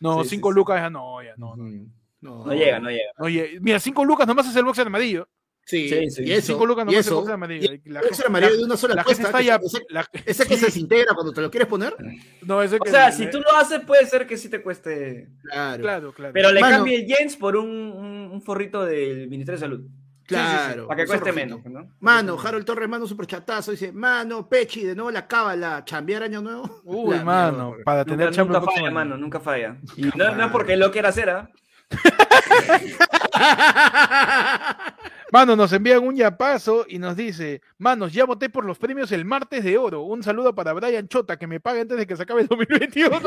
No, 0.00 0.22
Sí, 0.22 0.30
cinco 0.30 0.50
sí. 0.50 0.54
lucas 0.56 0.80
ya 0.80 0.90
no, 0.90 1.22
ya 1.22 1.34
no. 1.36 1.56
no. 1.56 1.86
No, 2.20 2.44
No 2.44 2.52
llega, 2.52 2.80
no 2.80 2.90
llega. 2.90 3.10
Oye, 3.18 3.58
mira, 3.60 3.78
cinco 3.78 4.04
lucas 4.04 4.26
nomás 4.26 4.48
es 4.48 4.56
el 4.56 4.64
boxer 4.64 4.86
amarillo. 4.86 5.28
Sí, 5.68 5.86
Sí, 5.88 6.10
sí. 6.10 6.22
y 6.24 6.32
eso, 6.32 6.52
Cinco 6.54 6.64
lucas 6.64 6.84
y 6.84 6.86
nomás 6.86 7.00
es 7.00 7.06
eso, 7.06 7.22
y 7.24 7.28
La 7.28 8.00
el 8.00 8.06
boxer 8.06 8.08
gente- 8.08 8.26
amarillo 8.26 8.50
la- 8.52 8.56
de 8.56 8.64
una 8.64 8.76
sola 8.78 8.94
la 8.94 9.04
gente 9.04 9.22
puesta, 9.22 9.38
está 9.38 9.42
ya. 9.42 9.60
ese, 9.62 9.86
la- 9.90 10.08
ese 10.24 10.46
que 10.46 10.56
se 10.56 10.64
desintegra 10.66 11.12
cuando 11.14 11.32
te 11.34 11.42
lo 11.42 11.50
quieres 11.50 11.68
poner. 11.68 11.94
No, 12.46 12.62
ese 12.62 12.76
O 12.76 12.78
que- 12.78 12.90
sea, 12.90 13.12
si 13.12 13.28
tú 13.28 13.38
lo 13.40 13.54
haces, 13.54 13.80
puede 13.86 14.06
ser 14.06 14.26
que 14.26 14.38
sí 14.38 14.48
te 14.48 14.62
cueste. 14.62 15.28
Claro, 15.42 15.82
Claro, 15.82 16.12
claro. 16.14 16.32
Pero 16.32 16.52
le 16.52 16.60
Mano. 16.62 16.76
cambie 16.78 16.96
el 16.96 17.06
Jens 17.06 17.36
por 17.36 17.54
un, 17.56 17.68
un, 17.68 18.40
forrito 18.40 18.82
del 18.86 19.28
Ministerio 19.28 19.58
de 19.58 19.60
Salud. 19.60 19.80
claro. 20.26 20.86
Para 20.86 20.96
que 20.96 21.02
eso 21.02 21.12
cueste 21.12 21.32
menos, 21.32 21.62
¿no? 21.66 21.90
Mano, 22.00 22.38
Harold 22.42 22.64
Torres 22.64 22.88
manda 22.88 23.04
un 23.04 23.08
superchatazo, 23.08 23.70
dice, 23.72 23.92
mano, 23.92 24.48
Pechi, 24.48 24.84
de 24.84 24.94
nuevo 24.94 25.10
la 25.10 25.26
cábala, 25.26 25.84
chambear 25.84 26.22
año 26.22 26.40
nuevo. 26.40 26.80
Uy, 26.84 27.16
La 27.16 27.24
mano, 27.24 27.74
para 27.84 28.04
Nunca, 28.04 28.10
tener 28.30 28.38
nunca 28.38 28.60
próximo 28.60 28.74
falla, 28.86 28.90
mano, 28.90 29.16
nunca 29.18 29.40
falla. 29.40 29.76
Y 29.96 30.02
no, 30.16 30.34
no 30.34 30.46
es 30.46 30.50
porque 30.52 30.72
él 30.74 30.80
lo 30.80 30.90
quiera 30.90 31.10
hacer, 31.10 31.28
¿ah? 31.30 31.50
Mano, 35.30 35.56
nos 35.56 35.70
envían 35.74 36.06
un 36.06 36.16
yapazo 36.16 36.86
y 36.88 36.98
nos 36.98 37.14
dice, 37.14 37.60
manos, 37.76 38.14
ya 38.14 38.24
voté 38.24 38.48
por 38.48 38.64
los 38.64 38.78
premios 38.78 39.12
el 39.12 39.26
martes 39.26 39.62
de 39.62 39.76
oro. 39.76 40.00
Un 40.02 40.22
saludo 40.22 40.54
para 40.54 40.72
Brian 40.72 41.06
Chota, 41.06 41.38
que 41.38 41.46
me 41.46 41.60
pague 41.60 41.82
antes 41.82 41.98
de 41.98 42.06
que 42.06 42.16
se 42.16 42.22
acabe 42.22 42.40
el 42.42 42.48
2021. 42.48 43.10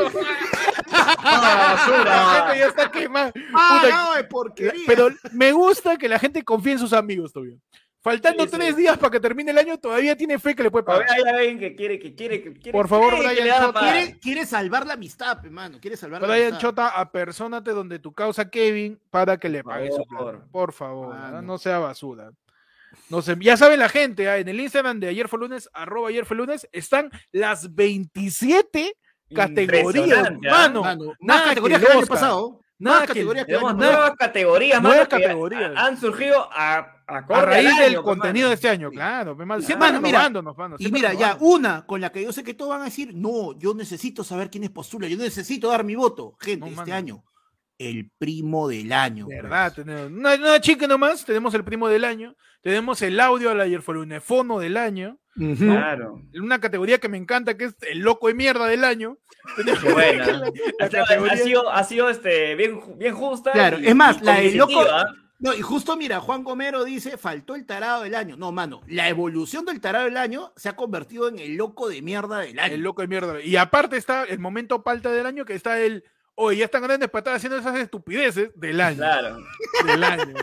La 0.84 2.44
gente 2.46 2.58
ya 2.58 2.66
está 2.66 2.90
quemada. 2.90 3.32
Ah, 3.54 4.18
no, 4.20 4.28
porquería. 4.28 4.82
Pero 4.86 5.10
me 5.32 5.52
gusta 5.52 5.96
que 5.96 6.08
la 6.08 6.18
gente 6.18 6.42
confíe 6.42 6.72
en 6.72 6.80
sus 6.80 6.92
amigos 6.92 7.32
todavía. 7.32 7.56
Faltando 8.02 8.42
Sí, 8.44 8.50
sí. 8.50 8.56
tres 8.58 8.76
días 8.76 8.98
para 8.98 9.10
que 9.12 9.20
termine 9.20 9.52
el 9.52 9.58
año, 9.58 9.78
todavía 9.78 10.16
tiene 10.16 10.38
fe 10.38 10.54
que 10.56 10.64
le 10.64 10.70
puede 10.72 10.84
pagar. 10.84 11.06
Todavía 11.06 11.24
hay 11.32 11.38
alguien 11.38 11.58
que 11.60 11.76
quiere, 11.76 11.98
que 12.00 12.14
quiere, 12.14 12.42
que 12.42 12.52
quiere. 12.52 12.72
Por 12.72 12.88
favor, 12.88 13.14
que 13.14 13.20
Brian 13.40 13.60
Chota. 13.60 13.80
quiere, 13.80 14.18
quiere 14.18 14.44
salvar 14.46 14.86
la 14.86 14.94
amistad, 14.94 15.40
pe, 15.40 15.50
mano, 15.50 15.78
quiere 15.80 15.96
salvar 15.96 16.20
la 16.22 16.26
Brian 16.28 16.48
amistad. 16.48 16.68
Chota, 16.68 16.88
apersónate 16.88 17.70
donde 17.70 18.00
tu 18.00 18.12
causa 18.12 18.50
Kevin 18.50 18.98
para 19.10 19.36
que 19.36 19.48
le 19.48 19.62
pague 19.62 19.90
su 19.92 20.04
favor. 20.04 20.32
plata. 20.38 20.48
Por 20.50 20.72
favor. 20.72 21.14
¿ah? 21.16 21.40
no 21.44 21.58
sea 21.58 21.78
basura. 21.78 22.32
No 23.08 23.22
sé, 23.22 23.36
ya 23.40 23.56
sabe 23.56 23.76
la 23.76 23.88
gente, 23.88 24.28
¿ah? 24.28 24.36
en 24.38 24.48
el 24.48 24.58
Instagram 24.60 24.98
de 25.00 25.08
ayer 25.08 25.28
fue 25.28 25.38
lunes, 25.38 25.70
arroba 25.72 26.08
ayer 26.08 26.26
fue 26.26 26.36
lunes, 26.36 26.68
están 26.72 27.10
las 27.30 27.74
27 27.74 28.94
categorías, 29.34 29.94
Impresionante, 29.94 30.48
¿ah? 30.48 30.52
mano. 30.52 30.82
Mano, 30.82 31.04
más 31.06 31.16
nada 31.20 31.44
categorías 31.50 31.80
que 31.80 31.86
que 31.86 31.92
el 31.92 31.98
año 31.98 32.06
pasado. 32.06 32.60
Nada 32.78 32.96
más 32.98 33.02
que 33.02 33.08
categorías 33.14 33.46
que 33.46 33.52
el 33.52 33.58
Tenemos 33.58 33.70
año 33.70 33.78
pasado. 33.80 33.96
nuevas 34.00 34.16
categorías, 34.18 34.82
Nuevas 34.82 34.98
mano, 34.98 35.08
que 35.08 35.22
categorías. 35.22 35.72
han 35.76 35.96
surgido 36.00 36.48
a, 36.52 37.01
a, 37.18 37.42
raíz 37.42 37.76
del 37.76 37.88
año, 37.90 38.02
contenido 38.02 38.48
de 38.48 38.52
pues, 38.56 38.58
este 38.64 38.68
año, 38.68 38.88
Sí. 38.90 38.96
claro. 38.96 39.36
pues, 39.36 39.46
mano, 39.48 40.00
mira, 40.00 40.28
mano, 40.30 40.76
Y 40.78 40.90
mira, 40.90 41.12
ya, 41.14 41.36
una 41.40 41.84
con 41.86 42.00
la 42.00 42.10
que 42.12 42.22
yo 42.22 42.32
sé 42.32 42.42
que 42.44 42.54
todos 42.54 42.70
van 42.70 42.82
a 42.82 42.84
decir, 42.86 43.12
no, 43.14 43.58
yo 43.58 43.74
necesito 43.74 44.24
saber 44.24 44.50
quién 44.50 44.64
es 44.64 44.70
postula, 44.70 45.08
yo 45.08 45.16
necesito 45.16 45.68
dar 45.68 45.84
mi 45.84 45.94
voto. 45.94 46.36
Gente, 46.40 46.60
No, 46.60 46.66
este 46.66 46.76
mano. 46.80 46.94
año, 46.94 47.24
el 47.78 48.10
primo 48.18 48.68
del 48.68 48.92
año. 48.92 49.26
Pues. 49.26 49.42
verdad, 49.42 49.72
tenemos 49.74 50.10
una, 50.10 50.34
una 50.34 50.60
chica 50.60 50.86
nomás, 50.86 51.24
tenemos 51.24 51.52
el 51.54 51.64
primo 51.64 51.88
del 51.88 52.04
año, 52.04 52.36
tenemos 52.60 53.02
el 53.02 53.18
audio 53.20 53.50
al 53.50 53.60
ayer 53.60 53.82
fue 53.82 53.94
del 54.60 54.76
año, 54.76 55.18
Ujú. 55.34 55.56
Claro. 55.64 56.20
una 56.34 56.60
categoría 56.60 56.98
que 56.98 57.08
me 57.08 57.16
encanta 57.16 57.56
que 57.56 57.64
es 57.64 57.76
el 57.90 58.00
loco 58.00 58.28
de 58.28 58.34
mierda 58.34 58.66
del 58.66 58.84
año. 58.84 59.16
Tenemos 59.56 59.82
Qué 59.82 59.92
buena. 59.92 60.26
la- 60.26 60.38
la 60.38 60.46
ha 60.80 60.88
categoría- 60.88 61.36
sido, 61.38 61.70
ha 61.70 61.82
sido 61.84 62.10
este, 62.10 62.54
bien, 62.54 62.80
bien 62.98 63.14
justa. 63.14 63.50
Claro, 63.52 63.80
y- 63.80 63.86
es 63.88 63.96
más, 63.96 64.20
la 64.22 64.34
del 64.40 64.56
loco-. 64.56 64.84
No, 65.42 65.52
y 65.52 65.60
justo 65.60 65.96
mira, 65.96 66.20
Juan 66.20 66.44
Gomero 66.44 66.84
dice, 66.84 67.18
faltó 67.18 67.56
el 67.56 67.66
tarado 67.66 68.04
del 68.04 68.14
año. 68.14 68.36
No, 68.36 68.52
mano, 68.52 68.80
la 68.86 69.08
evolución 69.08 69.64
del 69.64 69.80
tarado 69.80 70.04
del 70.04 70.16
año 70.16 70.52
se 70.54 70.68
ha 70.68 70.76
convertido 70.76 71.28
en 71.28 71.40
el 71.40 71.56
loco 71.56 71.88
de 71.88 72.00
mierda 72.00 72.38
del 72.38 72.60
año. 72.60 72.74
El 72.74 72.82
loco 72.82 73.02
de 73.02 73.08
mierda. 73.08 73.40
Y 73.40 73.56
aparte 73.56 73.96
está 73.96 74.22
el 74.22 74.38
momento 74.38 74.84
palta 74.84 75.10
del 75.10 75.26
año 75.26 75.44
que 75.44 75.54
está 75.54 75.80
el. 75.80 76.04
Oye, 76.36 76.58
ya 76.58 76.66
están 76.66 76.84
grandes 76.84 77.10
para 77.10 77.20
estar 77.20 77.34
haciendo 77.34 77.58
esas 77.58 77.76
estupideces 77.76 78.52
del 78.54 78.80
año. 78.80 78.98
Claro. 78.98 79.36
Del 79.84 80.04
año. 80.04 80.34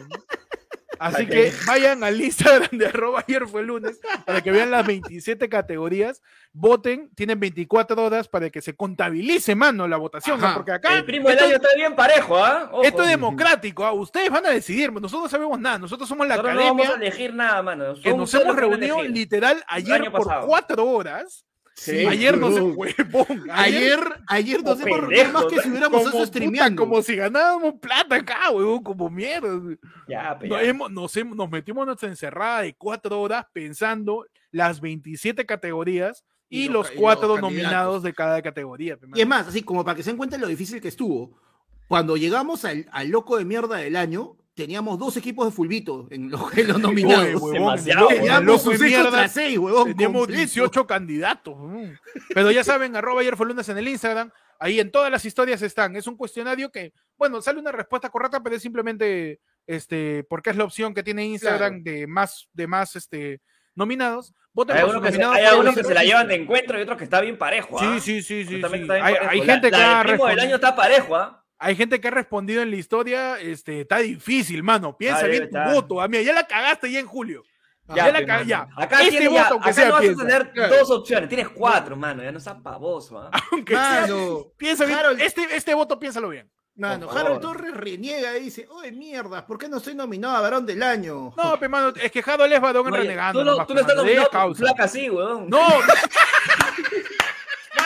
Así 0.99 1.25
que 1.25 1.51
vayan 1.65 2.03
al 2.03 2.19
Instagram 2.19 2.69
de 2.77 2.87
arroba 2.87 3.23
ayer 3.27 3.47
fue 3.47 3.63
lunes 3.63 3.99
para 4.25 4.41
que 4.41 4.51
vean 4.51 4.71
las 4.71 4.85
27 4.85 5.47
categorías. 5.49 6.21
Voten, 6.51 7.09
tienen 7.15 7.39
24 7.39 8.03
horas 8.03 8.27
para 8.27 8.49
que 8.49 8.61
se 8.61 8.75
contabilice, 8.75 9.55
mano, 9.55 9.87
la 9.87 9.97
votación. 9.97 10.39
Porque 10.53 10.71
acá 10.73 10.95
El 10.97 11.05
primo 11.05 11.29
del 11.29 11.37
esto, 11.37 11.47
año 11.47 11.55
está 11.55 11.69
bien 11.75 11.95
parejo, 11.95 12.43
¿ah? 12.43 12.71
Esto 12.83 13.03
es 13.03 13.09
democrático. 13.09 13.85
¿ah? 13.85 13.93
Ustedes 13.93 14.29
van 14.29 14.45
a 14.45 14.49
decidir. 14.49 14.91
Nosotros 14.91 15.23
no 15.23 15.29
sabemos 15.29 15.59
nada. 15.59 15.77
Nosotros 15.77 16.07
somos 16.09 16.27
la 16.27 16.35
Nosotros 16.35 16.55
no 16.55 16.61
vamos 16.65 16.85
a 16.85 16.89
academia 16.89 17.07
elegir 17.07 17.33
nada, 17.33 17.61
mano. 17.61 17.93
que 18.01 18.13
nos 18.13 18.33
hemos 18.33 18.55
reunido 18.55 19.01
literal 19.03 19.63
ayer 19.67 20.01
año 20.01 20.11
por 20.11 20.25
pasado. 20.25 20.47
cuatro 20.47 20.85
horas. 20.85 21.45
Sí, 21.79 22.05
ayer 22.05 22.37
no 22.37 22.51
se 22.51 22.61
huevón. 22.61 23.47
Ayer, 23.51 23.99
ayer 24.27 24.61
nos 24.63 24.79
hemos 24.81 24.99
reunido 24.99 25.31
más 25.31 25.45
que 25.45 25.61
si 25.61 25.69
hubiéramos 25.69 26.01
como, 26.01 26.11
puta, 26.11 26.25
streameando. 26.27 26.81
como 26.83 27.01
si 27.01 27.15
ganábamos 27.15 27.75
plata 27.79 28.15
acá, 28.15 28.51
huevón, 28.51 28.83
como 28.83 29.09
mierda. 29.09 29.49
Ya, 30.07 30.37
pe, 30.37 30.47
Nos, 30.49 30.61
ya. 30.61 30.67
hemos- 30.67 30.91
nos, 30.91 31.15
nos 31.25 31.49
metimos 31.49 31.83
en 31.83 31.85
nuestra 31.87 32.09
encerrada 32.09 32.61
de 32.63 32.75
cuatro 32.75 33.21
horas 33.21 33.45
pensando 33.53 34.25
las 34.51 34.81
27 34.81 35.45
categorías 35.45 36.25
y, 36.49 36.63
Y 36.65 36.69
los 36.69 36.89
cuatro 36.91 37.27
los 37.29 37.41
nominados 37.41 38.03
de 38.03 38.13
cada 38.13 38.41
categoría. 38.41 38.97
Y 39.15 39.21
es 39.21 39.27
más, 39.27 39.47
así 39.47 39.61
como 39.61 39.85
para 39.85 39.95
que 39.95 40.03
se 40.03 40.09
den 40.09 40.17
cuenta 40.17 40.37
lo 40.37 40.47
difícil 40.47 40.81
que 40.81 40.87
estuvo, 40.89 41.39
cuando 41.87 42.17
llegamos 42.17 42.65
al, 42.65 42.87
al 42.91 43.07
loco 43.09 43.37
de 43.37 43.45
mierda 43.45 43.77
del 43.77 43.95
año, 43.95 44.35
teníamos 44.59 44.99
dos 44.99 45.15
equipos 45.15 45.47
de 45.47 45.51
fulbito 45.51 46.07
en 46.11 46.29
los, 46.29 46.57
en 46.57 46.67
los 46.67 46.79
nominados. 46.81 47.25
Oye, 47.25 47.35
huevón, 47.35 47.53
demasiado. 47.53 48.07
Teníamos 48.09 48.61
seis 48.61 48.81
mierda, 48.81 49.03
contra 49.03 49.27
seis, 49.29 49.57
huevón. 49.57 49.87
Teníamos 49.87 50.19
completo. 50.21 50.37
18 50.41 50.87
candidatos. 50.87 51.55
Pero 52.33 52.51
ya 52.51 52.63
saben, 52.63 52.95
arroba 52.95 53.21
ayer 53.21 53.37
fue 53.37 53.47
lunes 53.47 53.69
en 53.69 53.77
el 53.77 53.87
Instagram. 53.87 54.31
Ahí 54.59 54.81
en 54.81 54.91
todas 54.91 55.09
las 55.09 55.23
historias 55.23 55.61
están. 55.61 55.95
Es 55.95 56.07
un 56.07 56.17
cuestionario 56.17 56.69
que, 56.71 56.91
bueno, 57.17 57.41
sale 57.41 57.59
una 57.59 57.71
respuesta 57.71 58.09
correcta, 58.09 58.43
pero 58.43 58.57
es 58.57 58.61
simplemente 58.61 59.39
este, 59.65 60.25
porque 60.29 60.49
es 60.49 60.57
la 60.57 60.65
opción 60.65 60.93
que 60.93 61.03
tiene 61.03 61.25
Instagram 61.25 61.81
de 61.81 62.05
más, 62.05 62.49
de 62.51 62.67
más 62.67 62.97
este, 62.97 63.41
nominados. 63.75 64.33
Voten 64.51 64.75
Hay 64.75 64.81
algunos 64.81 65.01
que, 65.03 65.11
se, 65.13 65.23
hay 65.23 65.45
algunos 65.45 65.75
que 65.75 65.83
se 65.85 65.93
la 65.93 66.03
llevan 66.03 66.27
de 66.27 66.35
encuentro 66.35 66.77
y 66.77 66.81
otros 66.81 66.97
que 66.97 67.05
está 67.05 67.21
bien 67.21 67.37
parejo, 67.37 67.79
¿ah? 67.79 67.97
Sí, 67.99 68.21
sí, 68.21 68.21
sí, 68.21 68.43
sí. 68.43 68.61
Sí. 68.61 68.67
bien 68.73 68.91
Hay, 68.91 69.39
La- 69.39 69.45
gente 69.45 69.71
la 69.71 69.77
que 69.77 69.97
del 70.09 70.17
primo 70.17 70.27
del 70.27 70.39
año 70.39 70.55
está 70.55 70.75
parejo, 70.75 71.15
¿ah? 71.15 71.38
Hay 71.59 71.75
gente 71.75 71.99
que 71.99 72.07
ha 72.07 72.11
respondido 72.11 72.61
en 72.61 72.71
la 72.71 72.77
historia, 72.77 73.37
este, 73.39 73.81
está 73.81 73.97
difícil, 73.99 74.63
mano. 74.63 74.95
Piensa 74.97 75.25
Ah, 75.25 75.27
bien 75.27 75.49
tu 75.49 75.57
voto. 75.73 76.01
A 76.01 76.07
mí, 76.07 76.23
ya 76.23 76.33
la 76.33 76.47
cagaste 76.47 76.89
ya 76.91 76.99
en 76.99 77.05
julio. 77.05 77.43
Ya 77.95 78.11
la 78.11 78.19
pe, 78.19 78.25
ca- 78.25 78.33
mano. 78.35 78.45
ya. 78.45 78.67
Acá, 78.77 78.99
Este 79.01 79.09
tienes, 79.17 79.33
ya- 79.33 79.43
voto 79.49 79.55
que 79.55 79.69
acá 79.69 79.73
sea 79.73 79.85
no 79.87 79.91
vas 79.93 80.01
piensa. 80.01 80.23
a 80.23 80.25
tener 80.27 80.51
Claro. 80.51 80.75
dos 80.77 80.91
opciones. 80.91 81.27
Tienes 81.27 81.49
cuatro, 81.49 81.95
mano. 81.97 82.23
Ya 82.23 82.31
no 82.31 82.39
seas 82.39 82.57
pavoso. 82.63 83.19
¿ah? 83.19 83.31
Aunque 83.51 83.73
sea, 83.73 84.01
Mano, 84.01 84.45
piensa 84.57 84.85
bien. 84.85 84.99
Harold- 84.99 85.19
Este, 85.21 85.47
este 85.55 85.73
voto 85.73 85.99
piénsalo 85.99 86.29
bien. 86.29 86.49
mano, 86.75 87.09
Harold. 87.11 87.41
Torres 87.41 87.73
reniega 87.75 88.37
y 88.37 88.43
dice, 88.43 88.65
oye, 88.69 88.91
mierda, 88.93 89.45
¿por 89.45 89.57
qué 89.57 89.67
no 89.67 89.81
soy 89.81 89.95
nominado 89.95 90.37
a 90.37 90.41
varón 90.41 90.65
del 90.65 90.81
año? 90.81 91.33
No, 91.35 91.59
pe, 91.59 91.67
mano, 91.67 91.91
es 92.01 92.09
que 92.11 92.21
Jado 92.23 92.45
es 92.45 92.61
Badón 92.61 92.89
No, 92.89 92.95
renegando. 92.95 93.39
tú 93.39 93.43
no, 93.45 93.51
nomás, 93.51 93.67
tú 93.67 93.73
no 93.73 93.81
estás 93.81 93.95
nominado 93.97 94.55
flaca 94.55 94.83
así, 94.85 95.09
weón. 95.09 95.49
No. 95.49 95.59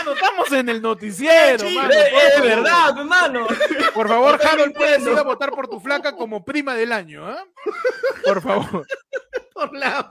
Mano, 0.04 0.16
estamos 0.16 0.51
en 0.51 0.70
el 0.70 0.82
noticiero, 0.82 1.66
Sí, 1.66 1.76
mano. 1.76 1.89
Es, 1.93 2.34
por 2.36 2.43
verdad, 2.43 2.97
hermano. 2.97 3.47
Por 3.93 4.08
favor, 4.08 4.39
Harold, 4.45 4.74
puedes 4.74 5.01
ir 5.01 5.18
a 5.18 5.24
votar 5.24 5.51
por 5.51 5.68
tu 5.68 5.80
flaca 5.80 6.16
como 6.16 6.43
prima 6.43 6.76
del 6.76 6.91
año, 6.91 7.26
¿ah? 7.26 7.43
Por 8.26 8.41
favor. 8.41 8.86
Por 9.54 9.74
la... 9.76 10.10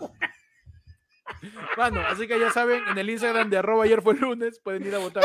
Mano, 1.77 2.01
así 2.09 2.27
que 2.27 2.39
ya 2.39 2.51
saben, 2.51 2.83
en 2.89 2.99
el 2.99 3.11
Instagram 3.11 3.51
de 3.51 3.59
arroba 3.59 3.85
ayer 3.85 4.03
fue 4.03 4.15
lunes, 4.15 4.61
pueden 4.63 4.87
ir 4.87 4.95
a 4.95 4.99
votar. 4.99 5.25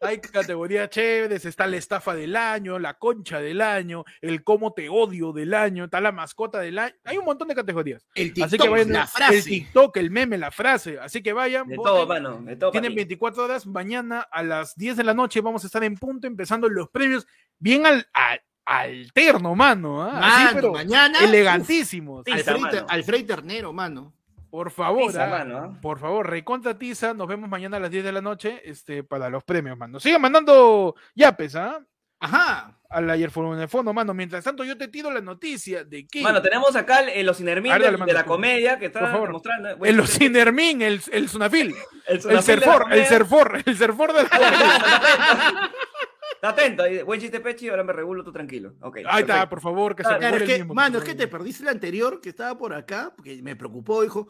Hay 0.00 0.20
categorías 0.20 0.88
chéveres, 0.90 1.44
está 1.44 1.66
la 1.66 1.76
estafa 1.76 2.14
del 2.14 2.36
año, 2.36 2.78
la 2.78 2.94
concha 2.94 3.40
del 3.40 3.60
año, 3.60 4.04
el 4.20 4.44
cómo 4.44 4.72
te 4.72 4.88
odio 4.88 5.32
del 5.32 5.52
año, 5.54 5.84
está 5.86 6.00
la 6.00 6.12
mascota 6.12 6.60
del 6.60 6.78
año. 6.78 6.94
Hay 7.04 7.18
un 7.18 7.24
montón 7.24 7.48
de 7.48 7.56
categorías. 7.56 8.06
El 8.14 8.28
TikTok, 8.32 8.44
Así 8.46 8.58
que 8.58 8.68
vayan, 8.68 8.92
la 8.92 9.08
el. 9.32 9.42
TikTok, 9.44 9.96
el 9.96 10.10
meme, 10.12 10.38
la 10.38 10.52
frase. 10.52 11.00
Así 11.00 11.20
que 11.20 11.32
vayan. 11.32 11.66
De 11.66 11.76
voten. 11.76 11.92
todo, 11.92 12.06
mano. 12.06 12.40
De 12.42 12.54
todo. 12.54 12.70
Tienen 12.70 12.92
papi. 12.92 12.96
24 13.00 13.44
horas. 13.44 13.66
Mañana 13.66 14.20
a 14.30 14.44
las 14.44 14.76
10 14.76 14.98
de 14.98 15.04
la 15.04 15.14
noche 15.14 15.40
vamos 15.40 15.64
a 15.64 15.66
estar 15.66 15.82
en 15.82 15.96
punto 15.96 16.28
empezando 16.28 16.68
los 16.68 16.88
premios 16.90 17.26
bien 17.58 17.84
al, 17.84 18.06
al- 18.12 18.40
alterno, 18.66 19.56
mano. 19.56 20.02
¿ah? 20.02 20.18
Así, 20.22 20.44
Mano, 20.44 20.50
pero 20.54 20.72
mañana. 20.74 21.18
elegantísimos. 21.24 22.24
Mano. 22.60 22.86
Alfred 22.88 23.26
Ternero, 23.26 23.72
mano. 23.72 24.12
Por 24.50 24.70
favor, 24.70 25.06
Tiza, 25.08 25.24
¿ah? 25.24 25.28
mano, 25.28 25.58
¿ah? 25.58 25.78
por 25.82 25.98
favor, 25.98 26.28
recontra 26.28 26.78
tiza. 26.78 27.12
Nos 27.14 27.28
vemos 27.28 27.48
mañana 27.50 27.76
a 27.76 27.80
las 27.80 27.90
10 27.90 28.04
de 28.04 28.12
la 28.12 28.20
noche 28.22 28.62
este, 28.64 29.04
para 29.04 29.28
los 29.28 29.44
premios, 29.44 29.76
mano. 29.76 30.00
Sigan 30.00 30.20
mandando 30.22 30.94
yapes, 31.14 31.54
¿ah? 31.56 31.84
Ajá. 32.20 32.74
Al 32.90 33.08
ayer 33.10 33.30
fue 33.30 33.46
en 33.46 33.60
el 33.60 33.68
fondo, 33.68 33.92
mano. 33.92 34.14
Mientras 34.14 34.42
tanto, 34.42 34.64
yo 34.64 34.76
te 34.78 34.88
tiro 34.88 35.10
la 35.10 35.20
noticia 35.20 35.84
de 35.84 36.06
que 36.06 36.22
Mano, 36.22 36.40
tenemos 36.40 36.74
acá 36.74 37.00
el, 37.00 37.10
el 37.10 37.26
los 37.26 37.38
Inermin 37.38 37.70
Ahora 37.72 37.90
de, 37.90 38.12
la 38.14 38.24
comedia 38.24 38.78
que 38.78 38.88
Por 38.88 39.02
está 39.02 39.12
favor. 39.12 39.32
mostrando. 39.32 39.84
el 39.84 39.96
los 39.96 40.18
Inermin, 40.20 40.80
el, 40.80 41.00
el 41.12 41.28
Sunafil, 41.28 41.74
el, 42.06 42.16
el 42.16 42.22
Sunafil 42.22 42.30
de 42.30 42.34
la 42.34 42.42
Serfor, 42.42 42.92
el. 42.92 43.06
Serfor, 43.06 43.62
el 43.66 43.76
Serfor 43.76 44.12
de 44.14 44.22
la 44.22 44.28
Está 46.38 46.50
atento, 46.50 46.84
buen 47.04 47.20
chiste 47.20 47.40
pechi, 47.40 47.68
ahora 47.68 47.82
me 47.82 47.92
regulo 47.92 48.22
tú 48.22 48.30
tranquilo. 48.32 48.74
Ok. 48.80 48.98
Ahí 48.98 49.02
está, 49.02 49.16
perfecto. 49.26 49.48
por 49.50 49.60
favor, 49.60 49.96
que 49.96 50.04
se 50.04 50.08
Claro, 50.08 50.20
Claro, 50.20 50.34
regule 50.36 50.44
es 50.44 50.50
el 50.50 50.56
que, 50.56 50.62
mismo, 50.64 50.74
mano, 50.74 50.98
es 50.98 51.04
que 51.04 51.14
te 51.16 51.26
perdiste 51.26 51.62
el 51.64 51.68
anterior 51.70 52.20
que 52.20 52.28
estaba 52.28 52.56
por 52.56 52.72
acá, 52.72 53.12
porque 53.16 53.42
me 53.42 53.56
preocupó, 53.56 54.02
dijo, 54.02 54.28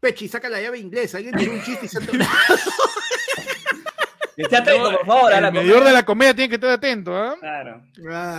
Pechi, 0.00 0.28
saca 0.28 0.48
la 0.48 0.62
llave 0.62 0.78
inglesa, 0.78 1.18
alguien 1.18 1.36
tiene 1.36 1.52
un 1.54 1.62
chiste 1.62 1.84
y 1.86 1.88
se 1.88 1.98
Esté 4.36 4.56
atento, 4.56 4.90
por 4.92 5.06
favor, 5.06 5.32
a 5.32 5.38
El 5.38 5.52
medidor 5.52 5.84
de 5.84 5.92
la 5.92 6.04
comedia 6.04 6.34
tiene 6.34 6.48
que 6.48 6.54
estar 6.54 6.70
atento, 6.70 7.14
¿ah? 7.14 7.36
Claro. 7.38 7.82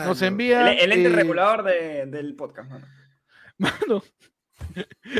Nos 0.05 0.21
envía. 0.23 0.71
El, 0.71 0.79
el 0.79 0.91
ente 0.91 1.09
eh, 1.09 1.15
regulador 1.15 1.63
de- 1.63 2.05
del 2.07 2.35
podcast, 2.35 2.69
mano. 2.69 2.87
Mano. 3.59 4.03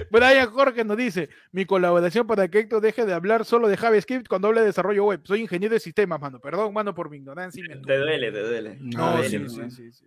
Brian 0.10 0.50
Jorge 0.52 0.84
nos 0.84 0.98
dice: 0.98 1.30
Mi 1.52 1.66
colaboración 1.66 2.26
para 2.28 2.48
que 2.48 2.60
Héctor 2.60 2.82
deje 2.82 3.06
de 3.06 3.14
hablar 3.14 3.46
solo 3.46 3.68
de 3.68 3.78
JavaScript 3.78 4.28
cuando 4.28 4.48
habla 4.48 4.62
de 4.62 4.68
desarrollo 4.68 5.06
web. 5.06 5.22
Soy 5.24 5.42
ingeniero 5.42 5.74
de 5.74 5.80
sistemas, 5.80 6.20
mano. 6.20 6.40
Perdón, 6.40 6.74
mano, 6.74 6.94
por 6.94 7.10
mi 7.10 7.18
ignorancia. 7.18 7.64
Te 7.86 7.98
duele, 7.98 8.32
te 8.32 8.40
duele. 8.42 8.78
No, 8.80 9.12
Te 9.22 9.30
duele, 9.30 9.30
sí, 9.50 9.58
mano. 9.58 9.72
sí, 9.72 9.92
sí. 9.92 10.06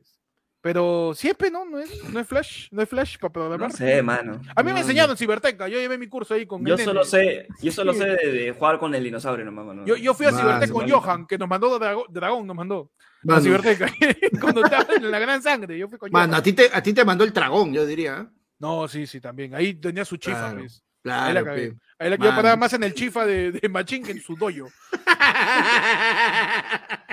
Pero 0.62 1.12
siempre, 1.14 1.49
¿no? 1.49 1.64
No 1.64 1.78
es, 1.78 2.03
no 2.12 2.18
es 2.18 2.26
Flash, 2.26 2.68
no 2.72 2.82
es 2.82 2.89
Flash 2.89 3.18
para 3.18 3.32
programar. 3.32 3.70
No 3.70 3.76
sé, 3.76 4.03
mano. 4.03 4.41
A 4.57 4.62
mí 4.64 4.66
me 4.68 4.72
No, 4.72 4.78
enseñaron 4.78 5.12
en 5.12 5.16
Ciberteca, 5.16 5.68
yo 5.68 5.78
llevé 5.78 5.97
mi 5.97 6.09
curso 6.09 6.34
ahí 6.34 6.45
con 6.45 6.64
Yo 6.66 6.76
solo 6.76 7.05
sé, 7.05 7.47
yo 7.62 7.70
solo 7.70 7.93
sé 7.95 8.05
de, 8.05 8.32
de 8.32 8.53
jugar 8.53 8.80
con 8.80 8.93
el 8.93 9.05
dinosaurio 9.05 9.45
nomás, 9.45 9.64
mano. 9.64 9.87
Yo, 9.87 9.95
yo 9.95 10.12
fui 10.12 10.26
a 10.26 10.32
Ciberteca 10.32 10.72
con 10.72 10.82
mano. 10.84 11.01
Johan, 11.01 11.26
que 11.28 11.39
nos 11.39 11.49
mandó 11.49 11.78
Drago- 11.78 12.07
Dragón, 12.09 12.49
nos 12.49 12.57
mandó. 12.57 12.91
A 12.99 13.26
Mano, 13.26 13.41
Ciberteca. 13.43 13.87
Cuando 14.41 14.64
estaba 14.64 14.93
en 14.97 15.09
la 15.09 15.18
gran 15.20 15.41
sangre, 15.41 15.78
yo 15.78 15.89
fui 15.89 15.99
con 15.99 16.11
mano, 16.11 16.32
Johan. 16.32 16.41
a 16.41 16.43
ti, 16.43 16.53
te, 16.53 16.68
a 16.72 16.82
ti 16.82 16.93
te 16.93 17.05
mandó 17.05 17.22
el 17.22 17.32
dragón, 17.32 17.72
yo 17.72 17.87
diría. 17.87 18.28
No, 18.59 18.88
sí, 18.88 19.07
sí, 19.07 19.20
también. 19.20 19.54
Ahí 19.54 19.74
tenía 19.74 20.04
su 20.04 20.16
chifa, 20.16 20.40
Claro. 20.50 20.59
pues. 20.61 20.82
Ahí 21.04 21.34
la 21.34 21.42
Claro, 21.42 21.46
cagué. 21.46 21.74
Ahí 21.98 22.11
la 22.11 22.16
que 22.18 22.24
yo 22.24 22.30
paraba 22.30 22.57
más 22.57 22.72
en 22.72 22.82
el 22.82 22.94
chifa 22.94 23.24
de, 23.24 23.52
de 23.52 23.68
Machín 23.68 24.02
que 24.02 24.11
en 24.12 24.20
su 24.20 24.34
doyo. 24.36 24.66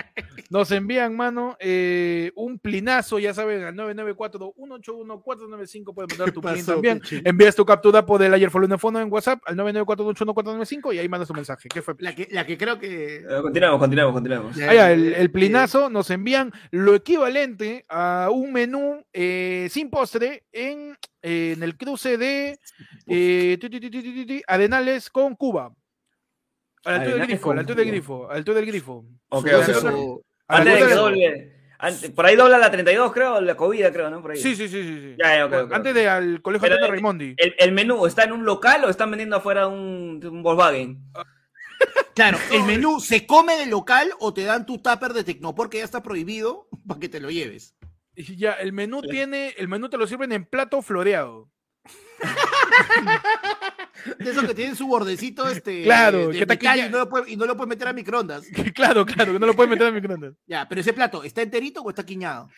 Nos 0.54 0.70
envían, 0.70 1.16
mano, 1.16 1.56
eh, 1.58 2.30
un 2.36 2.60
plinazo, 2.60 3.18
ya 3.18 3.34
saben, 3.34 3.64
al 3.64 3.74
994-181-495. 3.74 5.92
Pueden 5.92 6.08
mandar 6.10 6.30
tu 6.30 6.40
¿Qué 6.40 6.48
plin 6.52 6.64
también. 6.64 7.02
Envías 7.24 7.56
tu 7.56 7.66
captura 7.66 8.06
por 8.06 8.22
el 8.22 8.32
ayer 8.32 8.52
fue 8.52 8.64
en 8.64 8.78
fondo 8.78 9.00
en 9.00 9.12
WhatsApp 9.12 9.42
al 9.46 9.56
994-181-495 9.56 10.94
y 10.94 11.00
ahí 11.00 11.08
mandas 11.08 11.26
tu 11.26 11.34
mensaje. 11.34 11.68
¿Qué 11.68 11.82
fue? 11.82 11.96
La 11.98 12.14
que, 12.14 12.28
la 12.30 12.46
que 12.46 12.56
creo 12.56 12.78
que... 12.78 13.16
Eh, 13.16 13.24
continuamos, 13.42 13.80
continuamos, 13.80 14.14
continuamos. 14.14 14.56
Ah, 14.58 14.72
ya, 14.72 14.92
el, 14.92 15.14
el 15.14 15.32
plinazo 15.32 15.90
nos 15.90 16.08
envían 16.10 16.52
lo 16.70 16.94
equivalente 16.94 17.84
a 17.88 18.28
un 18.32 18.52
menú 18.52 19.04
eh, 19.12 19.66
sin 19.72 19.90
postre 19.90 20.44
en, 20.52 20.96
eh, 21.22 21.54
en 21.56 21.64
el 21.64 21.76
cruce 21.76 22.16
de 22.16 22.60
eh, 23.08 23.58
Arenales 24.46 25.10
con 25.10 25.34
Cuba. 25.34 25.74
A 26.84 26.92
la 26.92 26.96
altura 26.98 27.16
del 27.16 27.26
grifo, 27.26 27.40
a 27.40 27.42
con 27.48 27.56
la 27.56 27.60
altura 27.62 27.78
del 27.80 27.88
grifo, 27.90 28.26
a 28.28 28.32
la 28.34 28.38
altura 28.38 28.56
del 28.58 28.66
grifo. 28.66 29.04
Ok, 29.30 29.46
Entonces, 29.46 29.76
ok, 29.78 29.84
ok. 29.84 29.90
su- 29.90 29.96
A 29.96 29.98
la 29.98 30.33
Antes 30.48 30.80
de 30.80 30.86
que 30.86 30.94
doble. 30.94 31.52
por 32.14 32.26
ahí 32.26 32.36
dobla 32.36 32.58
la 32.58 32.70
32, 32.70 33.12
creo, 33.12 33.40
la 33.40 33.56
COVID, 33.56 33.86
creo, 33.92 34.10
¿no? 34.10 34.20
Por 34.22 34.32
ahí. 34.32 34.36
Sí, 34.38 34.54
sí, 34.56 34.68
sí, 34.68 34.82
sí. 34.82 35.00
sí. 35.00 35.16
Ya, 35.18 35.44
Antes 35.44 35.94
de 35.94 36.08
al 36.08 36.42
colegio 36.42 36.68
Pero 36.68 36.84
el- 36.84 36.90
Raimondi. 36.90 37.34
El, 37.36 37.54
el 37.58 37.72
menú 37.72 38.06
está 38.06 38.24
en 38.24 38.32
un 38.32 38.44
local 38.44 38.84
o 38.84 38.88
están 38.90 39.10
vendiendo 39.10 39.36
afuera 39.36 39.66
un, 39.66 40.20
un 40.24 40.42
Volkswagen. 40.42 40.98
Claro, 42.14 42.38
el 42.52 42.62
menú 42.62 43.00
se 43.00 43.26
come 43.26 43.56
del 43.56 43.70
local 43.70 44.12
o 44.20 44.32
te 44.32 44.44
dan 44.44 44.66
tu 44.66 44.78
tupper 44.78 45.12
de 45.12 45.24
Tecnopor 45.24 45.68
que 45.68 45.78
ya 45.78 45.84
está 45.84 46.00
prohibido 46.00 46.68
para 46.86 47.00
que 47.00 47.08
te 47.08 47.18
lo 47.18 47.28
lleves. 47.28 47.74
Y 48.14 48.36
Ya, 48.36 48.52
el 48.52 48.72
menú 48.72 49.02
tiene, 49.02 49.52
el 49.58 49.66
menú 49.66 49.88
te 49.88 49.96
lo 49.98 50.06
sirven 50.06 50.30
en 50.30 50.44
plato 50.44 50.80
floreado. 50.80 51.50
De 54.18 54.30
esos 54.30 54.44
que 54.44 54.54
tienen 54.54 54.76
su 54.76 54.86
bordecito 54.86 55.48
este, 55.48 55.82
Claro, 55.84 56.28
de 56.28 56.38
que 56.40 56.46
metal 56.46 56.58
quilla- 56.58 56.86
y 56.86 56.90
no, 56.90 56.98
lo 56.98 57.08
puede- 57.08 57.30
y 57.30 57.36
no 57.36 57.46
lo 57.46 57.56
puedes 57.56 57.68
meter 57.70 57.88
a 57.88 57.92
microondas. 57.92 58.44
claro, 58.74 59.06
claro, 59.06 59.32
que 59.32 59.38
no 59.38 59.46
lo 59.46 59.54
puedes 59.54 59.70
meter 59.70 59.86
en 59.88 59.94
microondas. 59.94 60.34
Ya, 60.46 60.68
pero 60.68 60.80
ese 60.80 60.92
plato, 60.92 61.24
¿está 61.24 61.42
enterito 61.42 61.80
o 61.82 61.88
está 61.90 62.04
quiñado? 62.04 62.48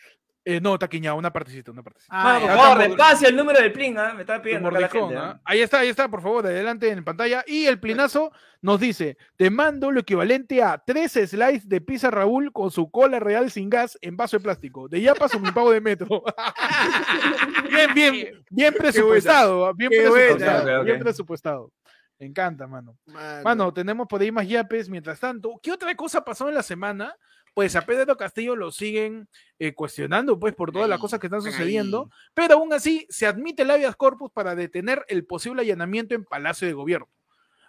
Eh, 0.49 0.61
no, 0.61 0.79
taquiñado, 0.79 1.17
una 1.17 1.33
partecita, 1.33 1.71
una 1.71 1.83
partecita. 1.83 2.13
Ah, 2.15 2.39
por 2.39 2.49
favor, 2.49 2.77
despacio 2.77 3.27
el 3.27 3.35
número 3.35 3.59
del 3.59 3.73
plin, 3.73 3.97
¿ah? 3.97 4.13
Me 4.13 4.21
está 4.21 4.41
pidiendo 4.41 4.69
acá 4.69 4.79
la 4.79 4.87
mordijón, 4.87 5.09
gente. 5.09 5.21
¿ah? 5.21 5.31
¿ah? 5.35 5.41
Ahí 5.43 5.59
está, 5.59 5.79
ahí 5.79 5.89
está, 5.89 6.07
por 6.07 6.21
favor, 6.21 6.45
adelante 6.45 6.89
en 6.89 7.03
pantalla. 7.03 7.43
Y 7.45 7.65
el 7.65 7.81
plinazo 7.81 8.31
nos 8.61 8.79
dice: 8.79 9.17
Te 9.35 9.49
mando 9.49 9.91
lo 9.91 9.99
equivalente 9.99 10.63
a 10.63 10.77
tres 10.77 11.11
slices 11.11 11.67
de 11.67 11.81
pizza 11.81 12.11
Raúl 12.11 12.53
con 12.53 12.71
su 12.71 12.89
cola 12.89 13.19
real 13.19 13.51
sin 13.51 13.69
gas 13.69 13.97
en 13.99 14.15
vaso 14.15 14.37
de 14.37 14.43
plástico. 14.43 14.87
De 14.87 15.01
ya 15.01 15.13
paso 15.15 15.37
mi 15.37 15.51
pago 15.51 15.69
de 15.69 15.81
metro. 15.81 16.23
bien, 17.69 17.93
bien, 17.93 18.45
bien 18.49 18.73
presupuestado, 18.73 19.73
bien 19.73 19.89
Qué 19.89 19.97
presupuestado, 19.97 20.63
buena. 20.63 20.83
Bien 20.83 20.99
presupuestado. 20.99 21.73
Me 22.19 22.25
encanta, 22.25 22.67
mano. 22.67 22.97
Mano. 23.07 23.43
Mano, 23.43 23.73
tenemos 23.73 24.07
por 24.07 24.21
ahí 24.21 24.31
más 24.31 24.47
yapes. 24.47 24.87
Mientras 24.87 25.19
tanto, 25.19 25.59
¿qué 25.61 25.73
otra 25.73 25.93
cosa 25.93 26.23
pasó 26.23 26.47
en 26.47 26.55
la 26.55 26.63
semana? 26.63 27.13
Pues 27.57 27.75
a 27.75 27.87
Pedro 27.87 28.15
Castillo 28.17 28.55
lo 28.55 28.69
siguen 28.69 29.27
eh, 29.57 29.73
cuestionando, 29.73 30.39
pues, 30.39 30.53
por 30.53 30.71
todas 30.71 30.87
las 30.87 30.99
cosas 30.99 31.19
que 31.19 31.25
están 31.25 31.41
sucediendo, 31.41 32.07
pero 32.35 32.53
aún 32.53 32.71
así 32.71 33.07
se 33.09 33.25
admite 33.25 33.63
el 33.63 33.71
habeas 33.71 33.95
corpus 33.95 34.29
para 34.31 34.53
detener 34.53 35.03
el 35.07 35.25
posible 35.25 35.63
allanamiento 35.63 36.13
en 36.13 36.23
Palacio 36.23 36.67
de 36.67 36.75
Gobierno. 36.75 37.09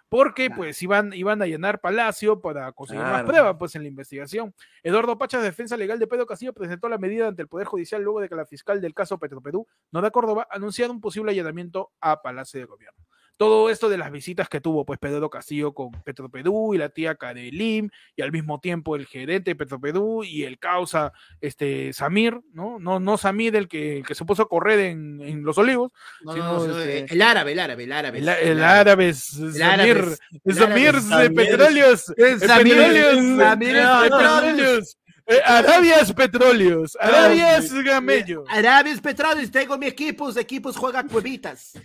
Porque, 0.07 0.45
Claro. 0.45 0.61
pues, 0.61 0.83
iban, 0.83 1.11
iban 1.13 1.41
a 1.41 1.45
allanar 1.45 1.81
Palacio 1.81 2.39
para 2.39 2.71
conseguir 2.71 3.01
más 3.01 3.23
pruebas, 3.23 3.55
pues, 3.57 3.73
en 3.73 3.81
la 3.81 3.87
investigación. 3.87 4.53
Eduardo 4.83 5.17
Pachas, 5.17 5.41
defensa 5.41 5.75
legal 5.75 5.97
de 5.97 6.05
Pedro 6.05 6.27
Castillo, 6.27 6.53
presentó 6.53 6.87
la 6.87 6.99
medida 6.99 7.27
ante 7.27 7.41
el 7.41 7.47
Poder 7.47 7.65
Judicial 7.65 8.03
luego 8.03 8.19
de 8.21 8.29
que 8.29 8.35
la 8.35 8.45
fiscal 8.45 8.79
del 8.81 8.93
caso 8.93 9.17
Petroperú, 9.17 9.65
Nora 9.91 10.11
Córdoba, 10.11 10.47
anunciara 10.51 10.93
un 10.93 11.01
posible 11.01 11.31
allanamiento 11.31 11.93
a 11.99 12.21
Palacio 12.21 12.59
de 12.59 12.67
Gobierno 12.67 13.08
todo 13.39 13.69
esto 13.69 13.87
de 13.87 13.97
las 13.97 14.11
visitas 14.11 14.49
que 14.49 14.59
tuvo 14.59 14.83
pues 14.85 14.99
Pedro 14.99 15.29
Castillo 15.29 15.73
con 15.73 15.91
Petroperú 16.03 16.73
y 16.75 16.77
la 16.77 16.89
tía 16.89 17.15
Karelim 17.15 17.89
y 18.17 18.21
al 18.21 18.33
mismo 18.33 18.59
tiempo 18.59 18.97
el 18.97 19.05
gerente 19.05 19.51
de 19.51 19.55
Petroperú 19.55 20.25
y 20.25 20.43
el 20.43 20.59
causa 20.59 21.13
este 21.39 21.93
Samir, 21.93 22.37
¿no? 22.51 22.79
No, 22.79 22.99
no 22.99 23.17
Samir 23.17 23.55
el 23.55 23.69
que, 23.69 23.99
el 23.99 24.05
que 24.05 24.13
se 24.13 24.25
puso 24.25 24.43
a 24.43 24.49
correr 24.49 24.79
en, 24.79 25.21
en 25.21 25.43
Los 25.43 25.57
Olivos, 25.57 25.93
No, 26.21 26.33
Sí, 26.33 26.39
no, 26.39 26.53
no, 26.57 26.67
no, 26.67 26.79
este- 26.81 27.13
el 27.13 27.21
árabe, 27.21 27.53
el 27.53 27.59
árabe, 27.59 27.83
el 27.85 27.91
árabe. 27.93 28.19
el, 28.19 28.27
el 28.27 28.61
árabe 28.61 29.07
es- 29.07 29.33
El 29.37 29.61
árabe 29.61 29.93
Samir, 29.93 30.53
Samir 30.53 30.87
árabe 30.89 31.01
Samir. 31.01 31.33
Petróleos, 31.35 32.01
Samir, 32.41 32.75
Petróleos, 32.75 33.37
Samir 33.37 33.75
Petróleos, 34.09 34.97
eh, 35.29 35.41
Arabias 35.45 36.11
Petróleos, 36.13 36.97
Arabias 36.99 37.71
Gamello. 37.71 38.43
Arabias 38.49 38.99
Petroles, 38.99 39.51
tengo 39.51 39.77
mi 39.77 39.87
equipos, 39.87 40.35
equipos 40.37 40.75
juega 40.75 41.03
cuevitas. 41.03 41.73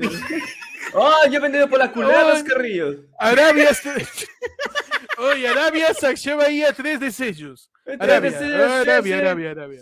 Mi- 0.00 0.08
¡Oh, 0.94 1.26
yo 1.28 1.38
he 1.38 1.40
vendido 1.40 1.68
por 1.68 1.78
las 1.78 1.90
culeras, 1.90 2.36
Ay. 2.38 2.44
Carrillos! 2.44 2.96
Arabia. 3.18 3.70
Oye, 5.18 5.48
Arabia 5.48 5.92
se 5.94 6.14
lleva 6.16 6.44
ahí 6.44 6.62
a 6.62 6.72
tres 6.72 6.98
de 7.00 7.10
sellos. 7.10 7.70
Arabia, 7.98 8.38
Arabia, 8.80 9.18
Arabia, 9.18 9.50
Arabia. 9.50 9.80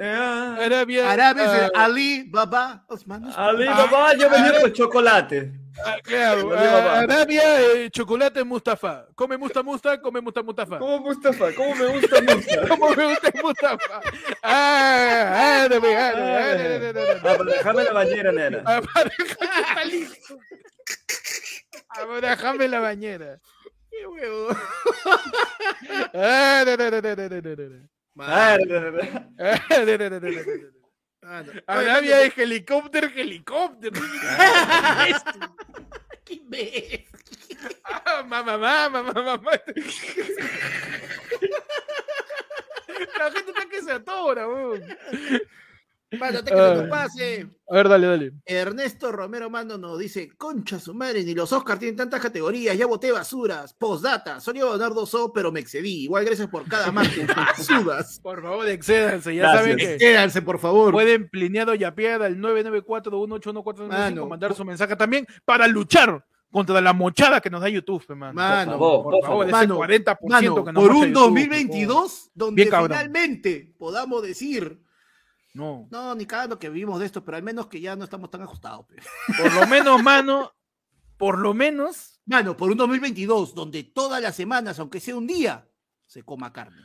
Ah, 0.00 0.56
Arabia. 0.60 1.10
Arabia, 1.10 1.70
ah, 1.74 1.84
Ali, 1.84 2.24
Baba, 2.28 2.84
Osman. 2.88 3.24
Alibaba, 3.36 4.14
yo 4.14 4.26
he 4.26 4.30
vendido 4.30 4.60
por 4.60 4.72
chocolate. 4.72 5.52
Ah, 5.84 5.98
claro, 6.02 6.52
Arabia, 6.52 6.92
ah, 6.92 7.00
Arabia, 7.00 7.60
eh, 7.60 7.90
chocolate 7.90 8.44
Mustafa. 8.44 9.06
Come 9.14 9.36
Musta 9.36 9.62
Musta, 9.62 10.00
come 10.00 10.20
Musta 10.20 10.42
Mustafa. 10.42 10.78
¿Cómo 10.78 11.00
Mustafa? 11.00 11.52
¿Cómo 11.54 11.74
me 11.74 11.86
gusta 11.86 12.22
Mustafa? 12.22 12.68
¿Cómo 12.68 12.90
me 12.94 13.04
gusta 13.06 13.30
Mustafa? 13.42 14.00
Ah, 14.42 15.62
árabe, 15.64 15.96
árabe. 15.96 16.92
Ah, 17.64 17.72
la 17.72 17.92
bañera, 17.92 18.32
nena. 18.32 18.62
La 22.68 22.80
bañera. 22.80 23.40
Qué 23.90 24.06
huevo. 24.06 24.48
Ah, 26.14 26.64
Ah, 31.28 31.42
no. 31.42 31.52
Arabia 31.66 32.22
es 32.22 32.38
helicóptero, 32.38 33.08
helicóptero. 33.08 34.00
Qué 36.24 36.34
imbécil. 36.34 37.04
Ah, 37.82 38.22
mamá, 38.22 38.56
mamá, 38.56 39.02
mamá, 39.02 39.22
mamá. 39.22 39.50
La 43.18 43.30
gente 43.32 43.50
está 43.50 43.68
que 43.68 43.82
se 43.82 43.90
atora, 43.90 44.46
weón. 44.46 44.84
Mano, 46.20 46.38
te 46.44 46.50
que 46.52 46.56
no 46.56 46.74
nos 46.76 46.88
pase. 46.88 47.48
A 47.68 47.74
ver, 47.74 47.88
dale, 47.88 48.06
dale. 48.06 48.32
Ernesto 48.44 49.10
Romero 49.10 49.50
Mando 49.50 49.76
nos 49.76 49.98
dice, 49.98 50.28
concha 50.38 50.78
su 50.78 50.94
madre, 50.94 51.24
ni 51.24 51.34
los 51.34 51.52
Oscars 51.52 51.80
tienen 51.80 51.96
tantas 51.96 52.20
categorías, 52.20 52.78
ya 52.78 52.86
boté 52.86 53.10
basuras, 53.10 53.74
postdata, 53.74 54.38
solía 54.38 54.64
ganar 54.66 54.94
dos 54.94 55.12
O, 55.14 55.32
pero 55.32 55.50
me 55.50 55.58
excedí, 55.60 56.04
igual 56.04 56.24
gracias 56.24 56.46
por 56.48 56.68
cada 56.68 56.92
margen, 56.92 57.26
basuras. 57.36 58.20
Por 58.22 58.40
favor, 58.40 58.68
excédanse. 58.68 59.34
Ya 59.34 59.42
Gracias. 59.42 59.60
saben 59.62 59.76
que 59.78 59.96
Quédanse, 59.98 60.42
por 60.42 60.60
favor. 60.60 60.92
pueden 60.92 61.28
plineado 61.28 61.74
y 61.74 61.82
apiada 61.82 62.26
al 62.26 62.36
994-181-495 62.38 63.88
Mano, 63.88 64.26
mandar 64.26 64.50
po- 64.50 64.56
su 64.56 64.64
mensaje 64.64 64.94
también 64.96 65.26
para 65.44 65.66
luchar 65.66 66.24
contra 66.50 66.80
la 66.80 66.92
mochada 66.92 67.40
que 67.40 67.50
nos 67.50 67.60
da 67.60 67.68
YouTube, 67.68 68.06
pe, 68.06 68.14
mano. 68.14 68.32
Mano, 68.34 68.72
favor, 68.72 69.02
por 69.02 69.12
por 69.14 69.22
favor, 69.22 69.28
favor. 69.28 69.44
ese 69.46 69.52
Mano, 69.52 69.78
40% 69.80 70.16
Mano, 70.28 70.64
que 70.64 70.72
nos 70.72 70.82
por 70.84 70.92
un 70.94 71.08
YouTube, 71.08 71.12
2022 71.14 72.30
donde 72.34 72.62
Bien 72.64 72.74
finalmente 72.82 73.74
podamos 73.76 74.22
decir, 74.22 74.78
No, 75.56 75.88
no, 75.90 76.14
ni 76.14 76.26
cagando 76.26 76.58
que 76.58 76.68
vivimos 76.68 77.00
de 77.00 77.06
esto, 77.06 77.24
pero 77.24 77.36
al 77.36 77.42
menos 77.42 77.66
que 77.66 77.80
ya 77.80 77.96
no 77.96 78.04
estamos 78.04 78.30
tan 78.30 78.42
ajustados. 78.42 78.86
pe". 78.86 78.96
por 79.38 79.52
lo 79.52 79.66
menos, 79.66 80.02
mano, 80.02 80.52
por 81.16 81.38
lo 81.38 81.54
menos, 81.54 82.16
Mano, 82.26 82.56
por 82.56 82.72
un 82.72 82.76
2022 82.76 83.54
donde 83.54 83.84
todas 83.84 84.20
las 84.20 84.34
semanas, 84.34 84.80
aunque 84.80 84.98
sea 84.98 85.14
un 85.14 85.28
día, 85.28 85.68
se 86.06 86.24
coma 86.24 86.52
carne. 86.52 86.84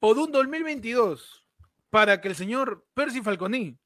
por 0.00 0.18
un 0.18 0.32
2022, 0.32 1.46
para 1.90 2.20
que 2.20 2.28
el 2.28 2.34
señor 2.34 2.86
Percy 2.94 3.22
Falconi 3.22 3.78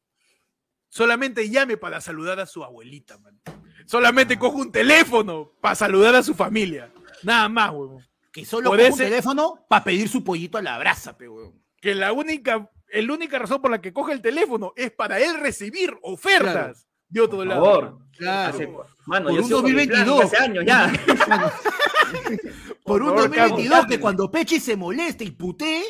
solamente 0.88 1.50
llame 1.50 1.76
para 1.76 2.00
saludar 2.00 2.40
a 2.40 2.46
su 2.46 2.64
abuelita, 2.64 3.18
mano. 3.18 3.38
Solamente 3.84 4.38
coja 4.38 4.56
un 4.56 4.72
teléfono 4.72 5.52
para 5.60 5.74
saludar 5.74 6.14
a 6.14 6.22
su 6.22 6.34
familia. 6.34 6.90
Nada 7.22 7.48
más, 7.48 7.70
huevón. 7.70 8.06
Que 8.32 8.46
solo 8.46 8.70
coja 8.70 8.90
un 8.90 8.96
teléfono 8.96 9.66
para 9.68 9.84
pedir 9.84 10.08
su 10.08 10.24
pollito 10.24 10.56
a 10.56 10.62
la 10.62 10.78
brasa, 10.78 11.18
pe, 11.18 11.28
weón. 11.28 11.62
Que 11.82 11.94
la 11.94 12.12
única, 12.12 12.70
la 13.02 13.12
única 13.12 13.38
razón 13.38 13.60
por 13.60 13.70
la 13.70 13.80
que 13.80 13.92
coge 13.92 14.12
el 14.12 14.20
teléfono 14.22 14.72
es 14.76 14.90
para 14.92 15.18
él 15.20 15.38
recibir 15.40 15.94
ofertas 16.02 16.86
de 17.08 17.20
otro 17.20 17.38
Por 17.38 17.46
lado. 17.46 17.64
favor. 17.64 17.84
mano. 17.84 18.08
Claro. 18.16 18.54
Hace- 18.54 18.68
Mano, 19.06 19.26
Por 19.26 19.34
yo 19.34 19.40
un 19.42 19.46
sigo 19.48 19.62
con 19.62 19.74
mi 19.74 19.86
plan 19.86 20.06
2022. 20.06 20.24
Hace 20.24 20.36
años 20.44 20.64
ya. 20.66 20.92
Por 22.84 23.02
un 23.02 23.08
favor, 23.08 23.22
2022 23.28 23.70
Carlos, 23.70 23.86
que 23.86 24.00
cuando 24.00 24.30
Pechi 24.30 24.60
se 24.60 24.76
moleste 24.76 25.24
y 25.24 25.30
putee, 25.30 25.82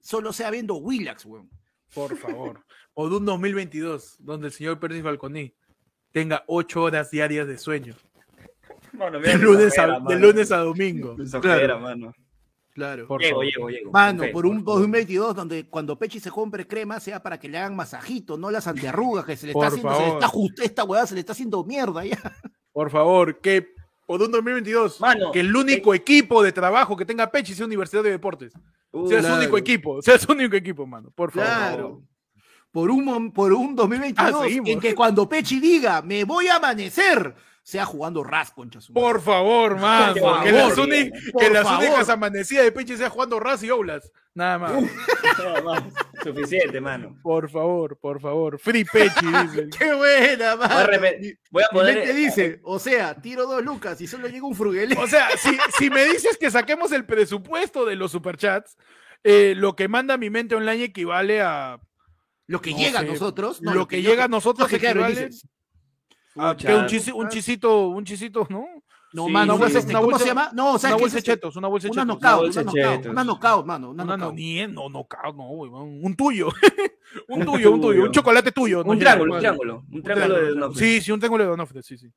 solo 0.00 0.32
sea 0.32 0.50
viendo 0.50 0.76
Willax, 0.76 1.24
weón. 1.26 1.50
Por 1.94 2.16
favor. 2.16 2.64
O 2.94 3.08
de 3.08 3.16
un 3.16 3.24
2022, 3.26 4.16
donde 4.20 4.48
el 4.48 4.52
señor 4.52 4.78
Percy 4.80 5.02
Falconi 5.02 5.54
tenga 6.12 6.44
ocho 6.46 6.82
horas 6.82 7.10
diarias 7.10 7.46
de 7.46 7.58
sueño. 7.58 7.94
De 9.22 9.36
lunes, 9.38 9.78
a, 9.78 9.82
ojera, 9.82 9.94
de 9.94 10.00
mano. 10.00 10.18
lunes 10.18 10.52
a 10.52 10.56
domingo. 10.58 11.16
Ojera, 11.34 11.76
mano. 11.78 12.14
Claro. 12.76 13.06
Por 13.08 13.22
Llego, 13.22 13.36
favor. 13.40 13.44
llego, 13.46 13.68
llego. 13.70 13.90
Mano, 13.90 14.24
por 14.32 14.44
un 14.44 14.58
favor. 14.58 14.74
2022 14.80 15.34
donde 15.34 15.66
cuando 15.66 15.98
Pechi 15.98 16.20
se 16.20 16.30
compre 16.30 16.66
crema 16.66 17.00
sea 17.00 17.22
para 17.22 17.40
que 17.40 17.48
le 17.48 17.56
hagan 17.56 17.74
masajito, 17.74 18.36
no 18.36 18.50
las 18.50 18.66
antiarrugas 18.66 19.24
que 19.24 19.34
se 19.34 19.46
le 19.46 19.54
Por 19.54 19.64
está 19.64 19.74
haciendo, 19.76 19.94
se 19.94 19.98
le 20.00 20.06
favor. 20.10 20.22
está 20.22 20.28
just- 20.28 20.60
esta 20.60 20.84
weá 20.84 21.06
se 21.06 21.14
le 21.14 21.20
está 21.20 21.32
haciendo 21.32 21.64
mierda 21.64 22.04
ya. 22.04 22.20
Por 22.72 22.90
favor, 22.90 23.40
que 23.40 23.60
de 24.18 24.24
un 24.24 24.30
2022, 24.30 25.00
Mano, 25.00 25.32
que 25.32 25.40
el 25.40 25.56
único 25.56 25.94
equipo 25.94 26.42
de 26.42 26.52
trabajo 26.52 26.94
que 26.96 27.06
tenga 27.06 27.30
Pechi 27.30 27.54
sea 27.54 27.64
Universidad 27.64 28.02
de 28.04 28.10
Deportes. 28.10 28.52
Uh, 28.92 29.08
sea 29.08 29.20
su 29.20 29.26
claro. 29.26 29.40
único 29.42 29.56
equipo, 29.58 30.02
sea 30.02 30.18
su 30.18 30.30
único 30.32 30.54
equipo, 30.54 30.86
mano. 30.86 31.10
Por 31.14 31.30
favor. 31.32 31.48
Claro. 31.48 32.02
Por 32.70 32.90
un, 32.90 33.32
por 33.32 33.54
un 33.54 33.74
2022 33.74 34.42
Ah, 34.42 34.46
en 34.48 34.78
que 34.80 34.94
cuando 34.94 35.26
Pechi 35.26 35.60
diga 35.60 36.02
me 36.02 36.24
voy 36.24 36.48
a 36.48 36.56
amanecer, 36.56 37.34
sea 37.66 37.84
jugando 37.84 38.22
ras, 38.22 38.52
concha 38.52 38.80
su 38.80 38.92
madre. 38.92 39.04
Por 39.08 39.20
favor, 39.20 39.76
mano. 39.76 40.14
Por 40.14 40.44
que 40.44 40.52
favor, 40.52 40.68
las, 40.68 40.78
uni- 40.78 41.10
por 41.32 41.42
que 41.42 41.50
las 41.50 41.64
favor. 41.64 41.84
únicas 41.84 42.08
amanecidas 42.08 42.64
de 42.64 42.70
Pechi 42.70 42.96
sea 42.96 43.10
jugando 43.10 43.40
Raz 43.40 43.60
y 43.64 43.70
Oulas. 43.70 44.12
Nada 44.34 44.58
más. 44.58 44.72
No, 44.72 45.62
más. 45.64 45.82
Suficiente, 46.22 46.80
mano. 46.80 47.18
Por 47.24 47.50
favor, 47.50 47.98
por 47.98 48.20
favor. 48.20 48.60
Free 48.60 48.84
Pechi, 48.84 49.26
dicen. 49.26 49.70
¡Qué 49.76 49.92
buena, 49.94 50.54
mano! 50.54 50.90
voy 51.50 51.62
a 51.64 51.68
poner. 51.72 52.14
dice, 52.14 52.60
o 52.62 52.78
sea, 52.78 53.14
tiro 53.20 53.46
dos 53.46 53.64
lucas 53.64 54.00
y 54.00 54.06
solo 54.06 54.28
llega 54.28 54.46
un 54.46 54.54
fruguelé. 54.54 54.96
O 54.96 55.08
sea, 55.08 55.28
si, 55.36 55.58
si 55.76 55.90
me 55.90 56.04
dices 56.04 56.38
que 56.38 56.52
saquemos 56.52 56.92
el 56.92 57.04
presupuesto 57.04 57.84
de 57.84 57.96
los 57.96 58.12
superchats, 58.12 58.76
eh, 59.24 59.54
lo 59.56 59.74
que 59.74 59.88
manda 59.88 60.16
mi 60.16 60.30
mente 60.30 60.54
online 60.54 60.84
equivale 60.84 61.42
a. 61.42 61.80
Lo 62.46 62.60
que 62.60 62.70
no 62.70 62.76
llega 62.78 63.00
sé, 63.00 63.06
a 63.08 63.10
nosotros. 63.10 63.58
lo 63.60 63.88
que 63.88 64.02
llega 64.02 64.24
a 64.24 64.28
nosotros 64.28 64.68
claro, 64.68 65.04
equivale 65.04 65.26
dices, 65.26 65.48
a 66.38 66.52
Pucha. 66.54 66.68
que 66.68 66.74
un, 66.74 66.84
chisi- 66.86 67.12
un 67.14 67.28
chisito, 67.28 67.88
un 67.88 68.04
chisito, 68.04 68.46
¿no? 68.50 68.66
No, 69.12 69.26
Sí, 69.26 69.32
mano, 69.32 69.56
sí, 69.56 69.76
este, 69.78 69.90
Una 69.90 70.00
¿cómo 70.00 70.10
bolsa- 70.12 70.18
se 70.18 70.26
llama? 70.26 70.50
No, 70.52 70.72
o 70.74 70.78
sea, 70.78 70.90
una 70.90 70.96
¿qué 70.96 71.04
es 71.04 71.12
bolsa 71.12 71.16
de 71.16 71.22
chetos, 71.22 71.56
una 71.56 71.68
bolsa 71.68 71.86
de 71.88 71.92
Una 71.92 72.02
chetos. 72.02 72.20
knockout, 72.20 72.40
bolsa 72.42 72.60
una 72.60 72.72
knockout, 72.72 72.96
chetos. 72.96 73.12
una 73.12 73.24
knockout, 73.24 73.66
mano, 73.66 73.90
una 73.90 74.02
Una 74.04 74.16
no, 74.16 74.24
knockout. 74.24 74.34
ni 74.36 74.66
no, 74.66 74.88
no, 74.90 75.06
no, 75.32 75.50
un 76.02 76.16
tuyo. 76.16 76.48
un 77.28 77.44
tuyo, 77.44 77.72
un 77.72 77.80
tuyo, 77.80 78.02
un 78.04 78.10
chocolate 78.12 78.52
tuyo. 78.52 78.82
no 78.84 78.90
Un 78.90 78.98
triángulo, 78.98 79.34
un 79.34 79.38
triángulo. 79.38 79.84
Un 79.90 80.02
triángulo 80.02 80.34
de 80.34 80.48
Donofrio. 80.50 80.78
Sí, 80.86 81.00
sí, 81.00 81.12
un 81.12 81.20
triángulo 81.20 81.44
de 81.44 81.50
Donofrio, 81.50 81.82
sí, 81.82 81.96
sí. 81.96 82.08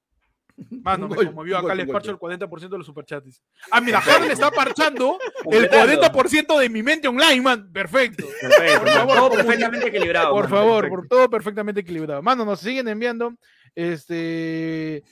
Mano, 0.83 1.07
me 1.07 1.15
conmovió 1.15 1.57
acá, 1.57 1.73
un 1.73 1.87
parcho 1.87 2.11
el 2.11 2.17
40% 2.17 2.67
de 2.69 2.77
los 2.79 2.85
superchats. 2.85 3.41
Ah, 3.71 3.79
mira, 3.79 3.99
Harry 4.05 4.27
está 4.27 4.51
parchando 4.51 5.17
el 5.51 5.69
Completando. 5.69 6.01
40% 6.01 6.59
de 6.59 6.69
mi 6.69 6.83
mente 6.83 7.07
online, 7.07 7.39
man. 7.41 7.71
Perfecto. 7.71 8.25
Perfecto. 8.41 8.79
Por 8.81 8.89
favor, 8.89 9.15
todo 9.15 9.29
por- 9.29 9.37
perfectamente 9.37 9.87
equilibrado. 9.87 10.31
Por 10.31 10.49
favor, 10.49 10.81
perfecto. 10.81 10.95
por 10.95 11.07
todo 11.07 11.29
perfectamente 11.29 11.79
equilibrado. 11.81 12.21
Mano, 12.21 12.43
nos 12.43 12.59
siguen 12.59 12.89
enviando. 12.89 13.33
Este. 13.75 15.03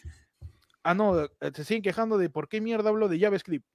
Ah, 0.84 0.94
no, 0.94 1.22
eh, 1.24 1.30
se 1.54 1.64
siguen 1.66 1.84
quejando 1.84 2.18
de 2.18 2.30
por 2.30 2.48
qué 2.48 2.62
mierda 2.62 2.90
hablo 2.90 3.08
de 3.10 3.20
JavaScript. 3.20 3.66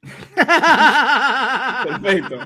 Perfecto. 1.84 2.38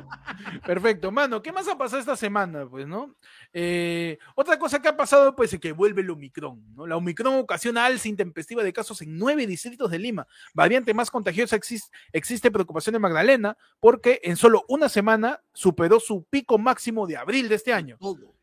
Perfecto, 0.67 1.13
mano. 1.13 1.43
¿Qué 1.43 1.53
más 1.53 1.69
ha 1.69 1.77
pasado 1.77 2.01
esta 2.01 2.17
semana? 2.17 2.67
Pues, 2.69 2.87
¿no? 2.87 3.15
Eh, 3.53 4.19
otra 4.35 4.59
cosa 4.59 4.81
que 4.81 4.89
ha 4.89 4.97
pasado, 4.97 5.35
pues, 5.37 5.53
es 5.53 5.61
que 5.61 5.73
vuelve 5.73 6.03
el 6.03 6.11
Omicron, 6.11 6.63
¿no? 6.75 6.87
La 6.87 6.97
Omicron 6.97 7.35
ocasiona 7.35 7.85
alza 7.87 8.09
intempestiva 8.09 8.63
de 8.63 8.73
casos 8.73 9.01
en 9.03 9.17
nueve 9.19 9.47
distritos 9.47 9.91
de 9.91 9.99
Lima. 9.99 10.27
Variante 10.55 10.95
más 10.95 11.11
contagiosa 11.11 11.57
exis- 11.57 11.91
existe 12.13 12.51
preocupación 12.51 12.95
en 12.97 13.03
Magdalena 13.03 13.57
porque 13.81 14.21
en 14.25 14.37
solo 14.37 14.65
una 14.69 14.89
semana 14.89 15.41
superó 15.53 16.01
su 16.01 16.25
pico 16.25 16.59
máximo 16.59 17.07
de 17.07 17.17
abril 17.17 17.49
de 17.49 17.55
este 17.57 17.73
año. 17.73 17.97
Todo. 18.01 18.35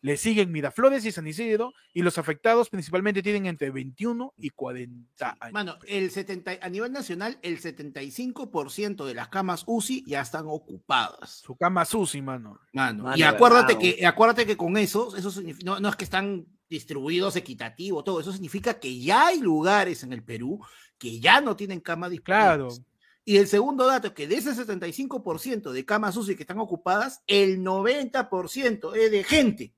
Le 0.00 0.16
siguen 0.16 0.52
Miraflores 0.52 1.04
y 1.04 1.12
San 1.12 1.26
Isidro 1.26 1.74
y 1.92 2.02
los 2.02 2.18
afectados 2.18 2.70
principalmente 2.70 3.22
tienen 3.22 3.46
entre 3.46 3.70
21 3.70 4.32
y 4.36 4.50
40 4.50 5.36
años. 5.40 5.52
Mano, 5.52 5.76
el 5.88 6.10
70, 6.10 6.58
a 6.62 6.68
nivel 6.68 6.92
nacional, 6.92 7.38
el 7.42 7.60
75% 7.60 9.04
de 9.04 9.14
las 9.14 9.28
camas 9.28 9.64
UCI 9.66 10.04
ya 10.06 10.20
están 10.20 10.44
ocupadas. 10.46 11.42
Su 11.44 11.56
cama 11.56 11.84
susi, 11.84 12.22
mano. 12.22 12.60
Mano, 12.72 13.04
Mano, 13.04 13.16
y 13.16 13.22
acuérdate 13.22 13.76
que, 13.76 14.06
acuérdate 14.06 14.46
que 14.46 14.56
con 14.56 14.76
eso, 14.76 15.16
eso 15.16 15.42
no, 15.64 15.80
no 15.80 15.88
es 15.88 15.96
que 15.96 16.04
están 16.04 16.46
distribuidos 16.68 17.34
equitativo, 17.34 18.04
todo 18.04 18.20
eso 18.20 18.32
significa 18.32 18.78
que 18.78 19.00
ya 19.00 19.28
hay 19.28 19.40
lugares 19.40 20.04
en 20.04 20.12
el 20.12 20.22
Perú 20.22 20.60
que 20.98 21.18
ya 21.18 21.40
no 21.40 21.56
tienen 21.56 21.80
cama 21.80 22.08
disponible. 22.08 22.44
Claro. 22.44 22.68
Y 23.24 23.36
el 23.36 23.48
segundo 23.48 23.86
dato 23.86 24.08
es 24.08 24.12
que 24.14 24.28
de 24.28 24.36
ese 24.36 24.52
75% 24.52 25.72
de 25.72 25.84
camas 25.84 26.16
UCI 26.16 26.36
que 26.36 26.44
están 26.44 26.60
ocupadas, 26.60 27.22
el 27.26 27.60
90% 27.60 28.96
es 28.96 29.10
de 29.10 29.24
gente 29.24 29.74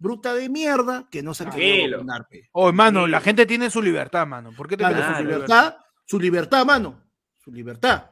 bruta 0.00 0.34
de 0.34 0.48
mierda 0.48 1.06
que 1.10 1.22
no 1.22 1.32
se 1.34 1.44
ha 1.44 1.50
querido 1.50 1.98
vacunar, 1.98 2.26
pe. 2.28 2.48
Oh, 2.52 2.72
mano, 2.72 3.04
Sí. 3.04 3.10
la 3.12 3.20
gente 3.20 3.46
tiene 3.46 3.70
su 3.70 3.80
libertad, 3.80 4.26
mano. 4.26 4.50
¿Por 4.56 4.66
qué 4.66 4.76
te 4.76 4.82
Mano, 4.82 4.96
su 5.16 5.22
libertad? 5.24 5.76
su 6.04 6.18
libertad, 6.18 6.66
mano, 6.66 7.04
su 7.38 7.52
libertad. 7.52 8.10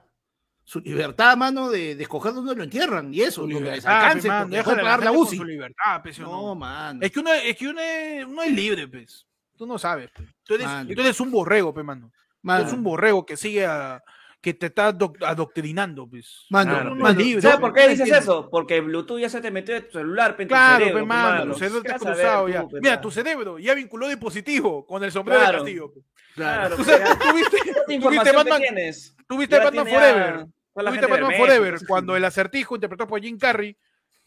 Su 0.62 0.80
libertad, 0.80 1.34
mano, 1.36 1.70
de, 1.70 1.96
de 1.96 2.02
escoger 2.02 2.34
dónde 2.34 2.54
lo 2.54 2.62
entierran 2.62 3.12
y 3.12 3.22
eso, 3.22 3.40
Su 3.40 3.48
lo 3.48 3.48
que 3.48 3.54
les 3.54 3.62
libertad, 3.64 3.96
alcance, 4.04 4.22
pe, 4.22 4.28
mano, 4.28 4.40
porque 4.44 4.56
déjale 4.58 4.74
puede 4.76 4.80
a 4.80 4.84
la 4.84 4.96
pagar 4.98 5.04
la 5.12 5.18
UCI. 5.18 5.36
su 5.38 5.44
libertad, 5.44 6.02
pe, 6.02 6.12
¿sí 6.12 6.20
o 6.22 6.24
No, 6.26 6.30
no? 6.48 6.54
mano. 6.54 7.00
Es 7.02 7.10
que 7.10 7.20
uno 7.20 7.32
es, 7.32 7.56
que 7.56 7.68
uno 7.68 7.80
es, 7.80 8.24
uno 8.26 8.42
es 8.42 8.52
libre, 8.52 8.86
pues. 8.86 9.26
Tú 9.56 9.66
no 9.66 9.78
sabes. 9.78 10.10
pe. 10.10 10.28
Tú 10.44 10.54
eres, 10.54 11.16
tú 11.16 11.22
un 11.24 11.30
borrego, 11.30 11.72
pe, 11.72 11.82
mano. 11.82 12.10
Tú 12.12 12.18
Mano, 12.42 12.60
eres 12.60 12.72
un 12.74 12.84
borrego 12.84 13.24
que 13.26 13.36
sigue 13.38 13.64
a, 13.66 14.02
que 14.40 14.54
te 14.54 14.66
está 14.66 14.92
adoc- 14.92 15.24
adoctrinando, 15.26 16.08
pues. 16.08 16.46
mano, 16.50 16.94
Claro, 16.94 17.40
¿Sabes 17.40 17.58
por 17.58 17.72
qué 17.72 17.88
dices 17.88 18.08
eso? 18.10 18.48
Porque 18.50 18.80
Bluetooth 18.80 19.18
ya 19.20 19.28
se 19.28 19.40
te 19.40 19.50
metió 19.50 19.74
de 19.74 19.80
tu 19.82 19.98
celular, 19.98 20.36
en 20.38 20.46
tu 20.46 20.52
Claro, 20.54 20.78
cerebro, 20.78 20.94
pe, 20.94 21.00
pe, 21.00 21.06
mano, 21.06 21.38
mano. 21.40 21.52
tu 21.52 21.58
cerebro 21.58 21.82
¿Qué 21.82 21.88
está 21.88 21.98
cruzado 21.98 22.46
tú, 22.46 22.52
ya. 22.52 22.64
Mira, 22.80 23.00
tu 23.00 23.10
cerebro 23.10 23.58
ya 23.58 23.74
vinculó 23.74 24.06
dispositivo 24.08 24.86
con 24.86 25.02
el 25.02 25.10
sombrero 25.10 25.40
Claro. 25.40 25.52
de 25.52 25.58
Castillo. 25.80 25.92
Claro, 26.36 26.76
Tú 26.76 26.84
pe, 26.84 26.90
sabes, 26.92 27.08
ya. 27.08 27.18
tú 27.18 27.34
viste, 27.36 27.56
¿Qué 27.64 27.72
tú 27.72 27.78
viste 27.78 27.94
información 27.94 28.24
que 28.24 28.36
Batman, 28.36 28.60
tienes? 28.60 29.16
tú 29.26 29.38
viste 29.38 29.56
Ya 29.56 29.64
Batman 29.64 29.86
Forever. 29.88 30.32
toda 30.34 30.36
la 30.36 30.46
Tú 30.90 30.92
viste 30.92 31.06
gente 31.06 31.06
Batman 31.22 31.34
Forever 31.36 31.78
cuando 31.88 32.16
el 32.16 32.24
acertijo 32.24 32.74
interpretado 32.76 33.08
por 33.08 33.20
Jim 33.20 33.38
Carrey 33.38 33.76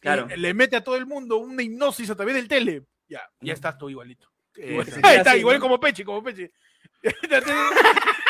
Claro. 0.02 0.28
le 0.36 0.54
mete 0.54 0.76
a 0.76 0.84
todo 0.84 0.98
el 0.98 1.06
mundo 1.06 1.38
una 1.38 1.64
hipnosis 1.64 2.10
a 2.10 2.16
través 2.16 2.36
del 2.36 2.48
tele. 2.50 2.84
Ya, 3.08 3.22
ya 3.40 3.54
estás 3.54 3.78
tú 3.78 3.90
igualito. 3.90 4.28
Queda 4.54 5.14
está, 5.14 5.32
así, 5.32 5.40
igual 5.40 5.56
¿no? 5.58 5.62
como 5.62 5.80
Pechi, 5.80 6.04
como 6.04 6.22
Pechi. 6.22 6.50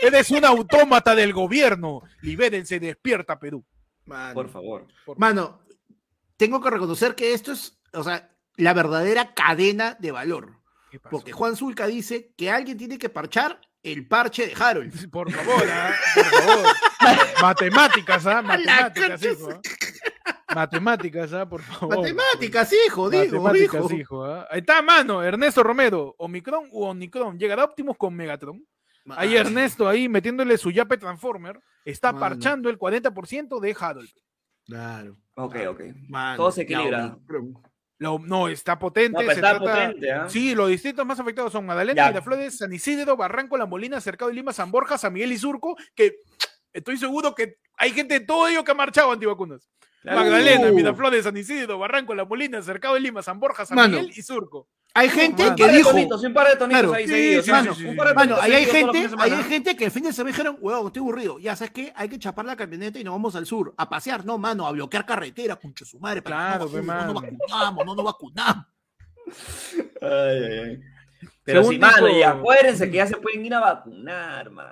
Eres 0.00 0.30
un 0.30 0.44
autómata 0.44 1.14
del 1.14 1.32
gobierno. 1.32 2.02
Libérense, 2.22 2.80
despierta 2.80 3.38
Perú. 3.38 3.64
mano. 4.06 4.34
Por 4.34 4.48
favor. 4.48 4.86
Mano, 5.16 5.60
tengo 6.36 6.60
que 6.60 6.70
reconocer 6.70 7.14
que 7.14 7.32
esto 7.34 7.52
es, 7.52 7.78
o 7.92 8.02
sea, 8.02 8.30
la 8.56 8.74
verdadera 8.74 9.34
cadena 9.34 9.96
de 10.00 10.10
valor. 10.12 10.60
Porque 11.10 11.32
Juan 11.32 11.56
Zulca 11.56 11.86
dice 11.86 12.32
que 12.36 12.50
alguien 12.50 12.76
tiene 12.76 12.98
que 12.98 13.08
parchar 13.08 13.60
el 13.82 14.06
parche 14.08 14.46
de 14.46 14.54
Harold. 14.58 14.92
Por 15.10 15.30
favor, 15.30 15.64
¿ah? 15.70 15.94
por 16.14 16.24
favor. 16.24 16.66
Matemáticas, 17.40 18.26
¿ah? 18.26 18.42
Matemáticas, 18.42 19.22
hijo. 19.24 19.50
¿ah? 19.50 19.60
Matemáticas, 20.54 21.32
¿ah? 21.32 21.48
Por 21.48 21.62
favor. 21.62 21.98
Matemáticas, 21.98 22.72
hijo, 22.72 23.08
digo, 23.08 23.40
Matemáticas, 23.40 23.84
hijo. 23.84 23.94
hijo. 23.94 24.24
¿ah? 24.24 24.46
Ahí 24.50 24.60
está, 24.60 24.82
mano. 24.82 25.22
Ernesto 25.22 25.62
Romero. 25.62 26.14
Omicron 26.18 26.68
u 26.72 26.84
Omicron. 26.84 27.38
¿Llegará 27.38 27.64
Optimus 27.64 27.96
con 27.96 28.14
Megatron? 28.14 28.62
Ahí 29.16 29.34
Mano, 29.34 29.40
Ernesto, 29.40 29.88
ahí 29.88 30.08
metiéndole 30.08 30.56
su 30.58 30.70
yape 30.70 30.96
Transformer, 30.98 31.60
está 31.84 32.12
Mano. 32.12 32.20
parchando 32.20 32.68
el 32.70 32.78
40% 32.78 33.60
de 33.60 33.76
Harold. 33.78 34.10
Claro. 34.66 35.16
Ok, 35.36 35.56
ok. 35.68 35.80
mano, 36.08 36.36
Todo 36.36 36.52
se 36.52 36.62
equilibra. 36.62 37.16
no, 37.98 38.48
está 38.48 38.78
potente. 38.78 39.12
No, 39.22 39.28
se 39.28 39.34
está 39.34 39.58
trata- 39.58 39.58
potente, 39.88 40.12
¿ah? 40.12 40.28
Sí, 40.28 40.54
los 40.54 40.68
distritos 40.68 41.04
más 41.04 41.18
afectados 41.20 41.52
son 41.52 41.66
Magdalena. 41.66 42.08
Miraflores, 42.08 42.58
San 42.58 42.72
Isidro, 42.72 43.16
Barranco, 43.16 43.56
La 43.56 43.66
Molina, 43.66 44.00
Cercado 44.00 44.28
de 44.28 44.34
Lima, 44.36 44.52
San 44.52 44.70
Borja, 44.70 44.96
San 44.98 45.12
Miguel 45.12 45.32
y 45.32 45.38
Surco, 45.38 45.76
que 45.94 46.16
estoy 46.72 46.96
seguro 46.96 47.34
que 47.34 47.56
hay 47.76 47.90
gente 47.92 48.20
de 48.20 48.26
todo 48.26 48.46
ello 48.48 48.62
que 48.64 48.70
ha 48.70 48.74
marchado 48.74 49.12
antivacunas. 49.12 49.68
Claro. 50.02 50.20
Magdalena, 50.20 50.70
Uh. 50.70 50.74
Miraflores, 50.74 51.24
San 51.24 51.36
Isidro, 51.36 51.78
Barranco, 51.78 52.14
La 52.14 52.24
Molina, 52.24 52.62
Cercado 52.62 52.94
de 52.94 53.00
Lima, 53.00 53.22
San 53.22 53.38
Borja, 53.38 53.66
San 53.66 53.76
Mano. 53.76 53.98
Miguel 53.98 54.12
y 54.16 54.22
Surco. 54.22 54.66
Hay 54.94 55.08
gente 55.08 55.42
mano. 55.44 55.56
Que 55.56 55.68
dijo, 55.68 55.90
tonitos, 55.90 56.24
un 56.24 56.34
par 56.34 56.48
de 56.48 56.56
tonitos 56.56 56.80
Claro. 56.80 56.94
ahí 56.94 57.06
Sí, 57.06 57.12
seguidos. 57.12 57.44
sí, 57.44 57.50
mano. 57.52 57.74
sí, 57.74 57.80
sí, 57.80 57.84
Un 57.86 57.90
sí. 57.92 57.96
par 57.98 58.08
de 58.08 58.14
Mano, 58.14 58.36
tonitos 58.36 58.44
ahí 58.44 58.52
hay 58.52 58.64
gente, 58.64 58.98
ahí 59.18 59.32
hay 59.70 59.76
que 59.76 59.84
el 59.84 59.90
fin 59.90 60.02
de 60.02 60.12
semana 60.12 60.30
dijeron, 60.36 60.56
huevón, 60.60 60.86
estoy 60.88 61.00
aburrido. 61.00 61.38
Ya 61.38 61.54
sabes 61.54 61.70
qué, 61.72 61.92
hay 61.94 62.08
que 62.08 62.18
chapar 62.18 62.44
la 62.46 62.56
camioneta 62.56 62.98
y 62.98 63.04
nos 63.04 63.12
vamos 63.12 63.36
al 63.36 63.46
sur 63.46 63.72
a 63.76 63.88
pasear, 63.88 64.24
no, 64.24 64.36
mano, 64.38 64.66
a 64.66 64.72
bloquear 64.72 65.04
carretera, 65.06 65.56
concha 65.56 65.84
su 65.84 66.00
madre, 66.00 66.22
para 66.22 66.36
Claro, 66.56 66.70
que 66.70 66.78
no, 66.78 66.82
mano. 66.82 67.12
nos 67.12 67.22
vacunamos, 67.22 67.86
no 67.86 67.94
nos 67.94 68.04
vacunamos. 68.04 68.66
Ay, 70.02 70.08
ay, 70.10 70.58
ay. 70.58 70.80
Pero 71.44 71.60
Según 71.60 71.74
sí, 71.74 71.78
mano, 71.80 72.06
dijo- 72.06 72.18
y 72.18 72.22
acuérdense 72.22 72.90
que 72.90 72.96
ya 72.98 73.06
se 73.06 73.16
pueden 73.16 73.44
ir 73.44 73.54
a 73.54 73.60
vacunar, 73.60 74.50
mano. 74.50 74.70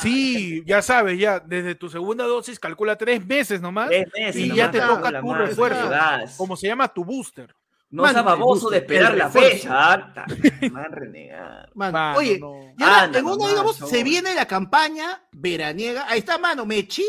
Sí, 0.00 0.62
ya 0.66 0.80
sabes, 0.82 1.18
ya 1.18 1.40
desde 1.40 1.74
tu 1.74 1.88
segunda 1.88 2.24
dosis 2.24 2.58
calcula 2.58 2.96
tres 2.96 3.24
meses 3.26 3.60
nomás, 3.60 3.88
Tres 3.88 4.06
meses 4.16 4.36
y 4.36 4.48
nomás, 4.48 4.56
ya 4.56 4.70
te 4.70 4.80
toca 4.80 5.20
tu 5.20 5.26
madre, 5.26 5.46
refuerzo. 5.46 5.88
das. 5.88 6.36
como 6.36 6.56
se 6.56 6.66
llama 6.68 6.88
tu 6.88 7.04
booster. 7.04 7.54
No 7.90 8.02
Mano, 8.02 8.12
seas 8.12 8.24
baboso 8.26 8.68
de 8.68 8.78
esperar 8.78 9.16
la 9.16 9.30
fecha. 9.30 10.12
Man 10.72 10.92
renegar. 10.92 11.70
Oye, 12.16 12.38
no. 12.38 12.52
y 12.76 12.82
ahora, 12.82 13.02
Anda 13.04 13.18
en 13.18 13.24
nomás, 13.24 13.48
digamos, 13.48 13.76
se 13.76 14.04
viene 14.04 14.34
la 14.34 14.46
campaña 14.46 15.22
veraniega. 15.32 16.04
Ahí 16.06 16.18
está, 16.18 16.36
mano, 16.36 16.66
Mechi, 16.66 17.06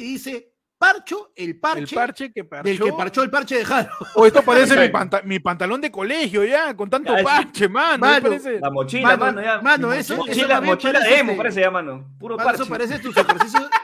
dice, 0.00 0.52
parcho 0.78 1.32
el 1.36 1.58
parche, 1.58 1.80
el 1.80 1.88
parche 1.88 2.32
que 2.32 2.44
parchó. 2.44 2.68
del 2.68 2.78
que 2.80 2.92
parchó 2.92 3.22
el 3.22 3.30
parche 3.30 3.58
de 3.58 3.64
Jaro. 3.64 3.90
O 4.14 4.24
esto 4.26 4.42
parece 4.42 4.78
mi, 4.78 4.88
panta- 4.88 5.22
mi 5.24 5.38
pantalón 5.40 5.80
de 5.80 5.90
colegio 5.90 6.44
ya, 6.44 6.74
con 6.76 6.88
tanto 6.88 7.12
Ya, 7.12 7.18
sí. 7.18 7.24
parche, 7.24 7.68
mano. 7.68 7.98
Mano, 7.98 8.22
parece- 8.28 8.60
La 8.60 8.70
mochila, 8.70 9.08
Mano, 9.08 9.18
mano, 9.24 9.42
ya. 9.42 9.60
mano, 9.60 9.92
eso- 9.92 10.14
eso 10.14 10.24
mochila, 10.24 10.60
bien 10.60 10.72
mochila 10.72 10.92
parece 10.94 11.10
de 11.10 11.18
emo, 11.20 11.30
este- 11.32 11.36
parece 11.42 11.60
ya, 11.60 11.70
mano. 11.70 12.08
Puro 12.18 12.36
Mano, 12.36 12.46
parche. 12.46 12.62
eso 12.62 12.70
parece 12.70 12.98
tus 13.00 13.16
ejercicios. 13.16 13.68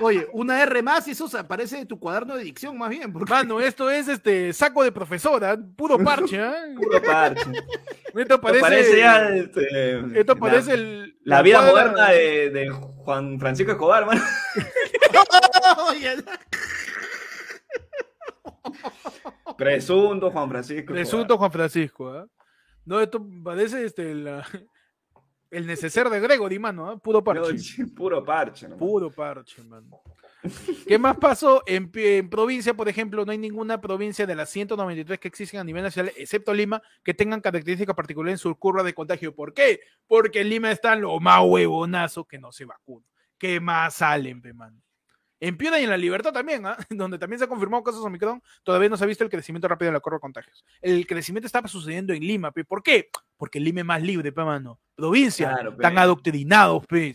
Oye, 0.00 0.28
una 0.32 0.62
R 0.62 0.80
más 0.82 1.08
y 1.08 1.10
eso 1.10 1.26
se- 1.28 1.42
parece 1.42 1.78
de 1.78 1.86
tu 1.86 1.98
cuaderno 1.98 2.36
de 2.36 2.44
dicción 2.44 2.78
más 2.78 2.88
bien. 2.90 3.12
Porque... 3.12 3.32
Mano, 3.32 3.58
esto 3.60 3.90
es 3.90 4.06
este 4.06 4.52
saco 4.52 4.84
de 4.84 4.92
profesora, 4.92 5.58
puro 5.76 5.98
parche, 6.04 6.40
¿ah? 6.40 6.54
Puro 6.76 7.02
parche. 7.02 7.50
Esto 7.50 8.20
Esto 8.20 8.40
parece, 8.40 8.60
parece 8.60 8.98
ya. 8.98 9.28
este, 9.30 10.20
esto 10.20 10.34
la- 10.34 10.40
parece 10.40 10.74
el, 10.74 11.16
La 11.24 11.42
vida 11.42 11.58
cuadra- 11.60 11.70
moderna 11.90 12.10
de, 12.10 12.50
de 12.50 12.70
Juan 13.08 13.40
Francisco 13.40 13.72
Escobar, 13.72 14.04
mano. 14.04 14.20
Presunto 19.56 20.30
Juan 20.30 20.48
Francisco. 20.50 20.92
Presunto 20.92 21.38
Juan 21.38 21.50
Francisco, 21.50 22.10
¿ah? 22.12 22.26
No, 22.84 23.00
esto 23.00 23.26
parece 23.42 23.84
este 23.86 24.14
la- 24.14 24.46
el 25.50 25.66
neceser 25.66 26.10
de 26.10 26.20
Gregory, 26.20 26.58
mano, 26.58 26.88
¿ah? 26.90 26.98
Puro 26.98 27.24
parche. 27.24 27.86
Puro 27.96 28.22
parche, 28.22 28.68
¿no? 28.68 28.76
Puro 28.76 29.10
parche, 29.10 29.62
mano. 29.62 29.88
¿Qué 30.86 30.98
más 30.98 31.16
pasó? 31.16 31.62
En, 31.66 31.90
provincia, 32.28 32.74
por 32.74 32.88
ejemplo, 32.88 33.24
no 33.24 33.32
hay 33.32 33.38
ninguna 33.38 33.80
provincia 33.80 34.26
de 34.26 34.34
las 34.34 34.50
193 34.50 35.18
que 35.18 35.28
existen 35.28 35.60
a 35.60 35.64
nivel 35.64 35.82
nacional, 35.82 36.12
excepto 36.16 36.54
Lima, 36.54 36.82
que 37.02 37.14
tengan 37.14 37.40
características 37.40 37.94
particulares 37.94 38.34
en 38.34 38.38
su 38.38 38.54
curva 38.56 38.82
de 38.82 38.94
contagio. 38.94 39.34
¿Por 39.34 39.54
qué? 39.54 39.80
Porque 40.06 40.40
en 40.40 40.48
Lima 40.48 40.70
están 40.70 41.00
los 41.00 41.20
más 41.20 41.42
huevonazos 41.44 42.26
que 42.26 42.38
no 42.38 42.52
se 42.52 42.64
vacunan. 42.64 43.08
¿Qué 43.38 43.60
más 43.60 43.94
salen, 43.94 44.42
pe, 44.42 44.52
mano? 44.52 44.80
En 45.40 45.56
Piura 45.56 45.78
y 45.78 45.84
en 45.84 45.90
La 45.90 45.96
Libertad 45.96 46.32
también, 46.32 46.66
¿ah? 46.66 46.76
donde 46.90 47.18
también 47.18 47.38
se 47.38 47.44
han 47.44 47.48
confirmado 47.50 47.84
casos 47.84 48.00
de 48.00 48.06
Omicron, 48.08 48.42
todavía 48.64 48.88
no 48.88 48.96
se 48.96 49.04
ha 49.04 49.06
visto 49.06 49.22
el 49.22 49.30
crecimiento 49.30 49.68
rápido 49.68 49.90
de 49.90 49.92
la 49.92 50.00
curva 50.00 50.16
de 50.16 50.20
contagios. 50.20 50.64
El 50.80 51.06
crecimiento 51.06 51.46
está 51.46 51.66
sucediendo 51.68 52.12
en 52.12 52.20
Lima, 52.22 52.50
pe. 52.50 52.64
¿por 52.64 52.82
qué? 52.82 53.08
Porque 53.36 53.60
Lima 53.60 53.80
es 53.80 53.86
más 53.86 54.02
libre, 54.02 54.32
pe, 54.32 54.42
mano. 54.42 54.80
Provincia, 54.96 55.50
Claro, 55.50 55.70
pe. 55.70 55.76
están 55.76 55.98
adoctrinados, 55.98 56.84
pe. 56.86 57.14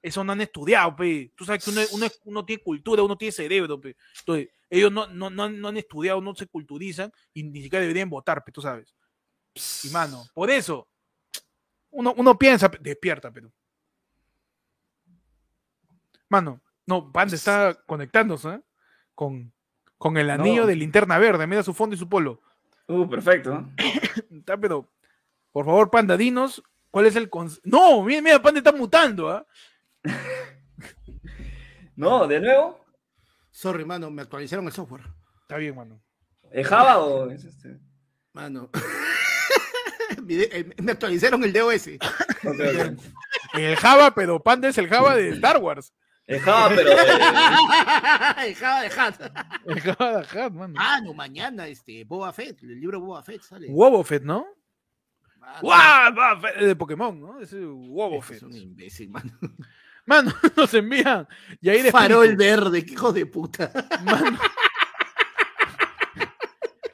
Eso 0.00 0.22
no 0.22 0.32
han 0.32 0.40
estudiado, 0.40 0.94
pe. 0.94 1.32
Tú 1.34 1.44
sabes 1.44 1.64
que 1.64 1.70
uno, 1.70 1.80
uno, 1.92 2.06
uno 2.24 2.44
tiene 2.44 2.62
cultura, 2.62 3.02
uno 3.02 3.16
tiene 3.16 3.32
cerebro, 3.32 3.80
pe. 3.80 3.96
Entonces, 4.20 4.48
ellos 4.70 4.92
no, 4.92 5.06
no, 5.08 5.28
no, 5.30 5.42
han- 5.44 5.60
no 5.60 5.68
han 5.68 5.76
estudiado, 5.76 6.20
no 6.20 6.34
se 6.34 6.46
culturizan 6.46 7.12
y 7.34 7.42
ni 7.42 7.62
siquiera 7.62 7.80
deberían 7.82 8.08
votar, 8.10 8.44
pe, 8.44 8.52
tú 8.52 8.60
sabes. 8.62 8.94
Y 9.84 9.88
mano, 9.90 10.24
por 10.34 10.50
eso, 10.50 10.88
uno, 11.90 12.14
uno 12.16 12.38
piensa, 12.38 12.70
pe, 12.70 12.78
despierta, 12.80 13.30
pero. 13.32 13.50
Mano, 16.28 16.60
no, 16.86 17.10
Panda 17.10 17.34
está 17.34 17.74
conectándose 17.86 18.48
¿eh? 18.50 18.60
con, 19.14 19.52
con 19.96 20.16
el 20.16 20.30
anillo 20.30 20.66
de 20.66 20.76
linterna 20.76 21.18
verde. 21.18 21.46
Mira 21.46 21.62
su 21.62 21.74
fondo 21.74 21.96
y 21.96 21.98
su 21.98 22.08
polo. 22.08 22.40
Uh, 22.86 23.08
perfecto. 23.08 23.66
Está, 24.30 24.56
pero, 24.56 24.90
por 25.52 25.64
favor, 25.64 25.90
Panda, 25.90 26.16
dinos 26.16 26.62
cuál 26.90 27.06
es 27.06 27.16
el. 27.16 27.30
No, 27.64 28.02
mira, 28.02 28.22
mira, 28.22 28.42
Panda 28.42 28.58
está 28.60 28.72
mutando, 28.72 29.28
¿ah? 29.30 29.46
No, 31.96 32.26
de 32.28 32.40
nuevo. 32.40 32.84
Sorry, 33.50 33.84
mano, 33.84 34.10
me 34.10 34.22
actualizaron 34.22 34.66
el 34.66 34.72
software. 34.72 35.02
Está 35.42 35.56
bien, 35.56 35.74
mano. 35.74 36.00
¿Es 36.52 36.66
Java 36.66 36.98
o 36.98 37.28
es 37.30 37.44
este? 37.44 37.78
Mano. 38.32 38.70
Me 40.78 40.92
actualizaron 40.92 41.42
el 41.44 41.52
DOS. 41.52 41.88
Ok, 42.44 42.60
ok. 42.60 42.98
El 43.54 43.76
Java, 43.76 44.14
pero 44.14 44.42
Panda 44.42 44.68
es 44.68 44.78
el 44.78 44.88
Java 44.88 45.16
de 45.16 45.30
Star 45.30 45.58
Wars. 45.58 45.92
Es 46.26 46.42
Java, 46.42 46.68
pero. 46.74 46.90
el 48.42 48.54
Java 48.54 48.82
de 48.82 48.86
Hat. 48.88 49.32
El 49.64 49.80
Java 49.80 50.22
de 50.22 50.40
Hat, 50.40 50.52
mano. 50.52 50.74
Ah, 50.78 51.00
no, 51.02 51.14
mañana, 51.14 51.66
este, 51.66 52.04
Boba 52.04 52.32
Fett, 52.32 52.62
el 52.62 52.78
libro 52.80 53.00
Boba 53.00 53.22
Fett 53.22 53.42
sale. 53.42 53.66
Wobofet, 53.70 54.22
¿no? 54.22 54.46
Mano, 55.38 55.60
¡Guau! 55.62 56.12
Boba 56.12 56.40
Fett, 56.40 56.56
De 56.58 56.76
Pokémon, 56.76 57.20
¿no? 57.20 57.40
Ese 57.40 57.58
es 57.58 57.66
Wobofet. 57.66 58.42
un 58.42 58.54
imbécil, 58.54 59.10
mano. 59.10 59.32
Mano, 60.08 60.32
nos 60.56 60.72
envían. 60.74 61.28
Y 61.60 61.68
ahí 61.68 61.82
de 61.82 61.92
Farol 61.92 62.24
espíritu. 62.24 62.38
verde, 62.38 62.84
qué 62.86 62.92
hijo 62.94 63.12
de 63.12 63.26
puta. 63.26 63.70
Mano. 64.04 64.38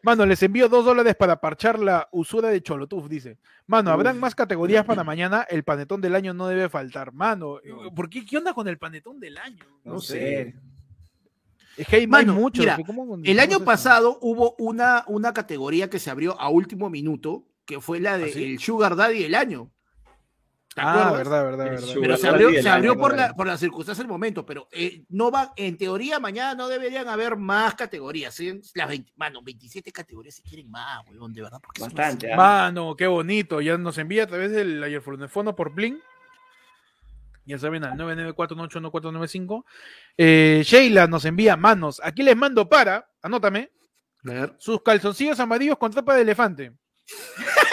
Mano, 0.03 0.27
les 0.27 0.43
envío 0.43 0.69
dos 0.69 0.85
dólares 0.85 1.15
para 1.17 1.41
parchar 1.41 1.79
la 1.79 2.09
usura 2.13 2.51
de 2.51 2.63
Cholotuf, 2.63 3.09
dice. 3.09 3.39
Mano, 3.67 3.91
habrán 3.91 4.17
Uf. 4.17 4.21
más 4.21 4.35
categorías 4.35 4.85
para 4.85 5.03
mañana. 5.03 5.47
El 5.49 5.65
panetón 5.65 6.03
del 6.03 6.15
año 6.15 6.35
no 6.35 6.47
debe 6.47 6.69
faltar. 6.69 7.13
Mano, 7.13 7.59
¿por 7.97 8.11
qué? 8.11 8.27
¿Qué 8.27 8.37
onda 8.37 8.53
con 8.53 8.69
el 8.69 8.77
panetón 8.77 9.19
del 9.19 9.39
año? 9.39 9.65
No 9.83 9.95
No 9.95 10.01
sé. 10.01 10.55
Es 11.79 11.87
que 11.89 11.97
hay, 11.97 12.07
Mano, 12.07 12.33
hay 12.35 12.39
muchos. 12.39 12.65
mira, 12.65 12.77
¿cómo- 12.85 13.07
cómo 13.09 13.23
El 13.25 13.41
año 13.41 13.57
eso? 13.57 13.65
pasado 13.65 14.19
hubo 14.21 14.55
una, 14.59 15.05
una 15.09 15.33
categoría 15.33 15.89
que 15.89 15.99
se 15.99 16.11
abrió 16.11 16.39
a 16.39 16.51
último 16.51 16.91
minuto, 16.91 17.47
que 17.65 17.81
fue 17.81 17.99
la 17.99 18.19
de 18.19 18.25
¿Ah, 18.27 18.29
sí? 18.33 18.45
el 18.45 18.59
Sugar 18.59 18.97
Daddy 18.97 19.23
del 19.23 19.35
año. 19.35 19.71
¿Te 20.75 20.83
Ah, 20.85 21.13
verdad, 21.13 21.45
verdad, 21.45 21.65
verdad. 21.67 21.89
Pero 22.01 22.17
se 22.17 22.29
abrió, 22.29 22.51
se 22.51 22.95
por, 22.95 23.17
la, 23.17 23.33
por 23.35 23.47
las 23.47 23.61
circunstancias 23.61 23.99
del 23.99 24.09
momento, 24.09 24.45
pero 24.45 24.69
eh, 24.73 25.05
no 25.09 25.31
va, 25.31 25.53
en 25.57 25.77
teoría 25.77 26.19
mañana 26.19 26.55
no 26.55 26.69
deberían 26.69 27.09
haber 27.09 27.37
más 27.37 27.77
categorías. 27.77 28.35
¿sí? 28.35 28.61
Las 28.75 28.89
20, 28.89 29.13
mano, 29.17 29.41
27 29.43 29.93
categorías 29.93 30.35
si 30.35 30.43
quieren 30.43 30.69
más, 30.71 31.07
weón, 31.09 31.33
de 31.33 31.43
verdad. 31.43 31.61
porque 31.63 31.81
son 31.81 31.95
Bastante, 31.95 32.33
¿ah? 32.33 32.37
Mano, 32.37 32.97
qué 32.97 33.07
bonito. 33.07 33.61
Ya 33.61 33.79
nos 33.79 33.99
envía 33.99 34.25
a 34.25 34.27
través 34.27 34.51
del 34.51 34.83
ayerfono 34.83 35.55
por 35.55 35.73
Blink. 35.73 36.03
Ya 37.47 37.59
saben, 37.59 37.85
al 37.85 37.97
994-981-495. 37.99 39.65
Eh, 40.17 40.63
Sheila 40.65 41.07
nos 41.07 41.25
envía 41.25 41.57
manos. 41.57 42.01
Aquí 42.03 42.23
les 42.23 42.37
mando 42.37 42.69
para, 42.69 43.09
anótame, 43.23 43.71
A 44.25 44.33
ver. 44.33 44.55
sus 44.59 44.83
calzoncillos 44.83 45.39
amarillos 45.39 45.79
con 45.79 45.93
tapa 45.93 46.15
de 46.17 46.23
elefante. 46.23 46.73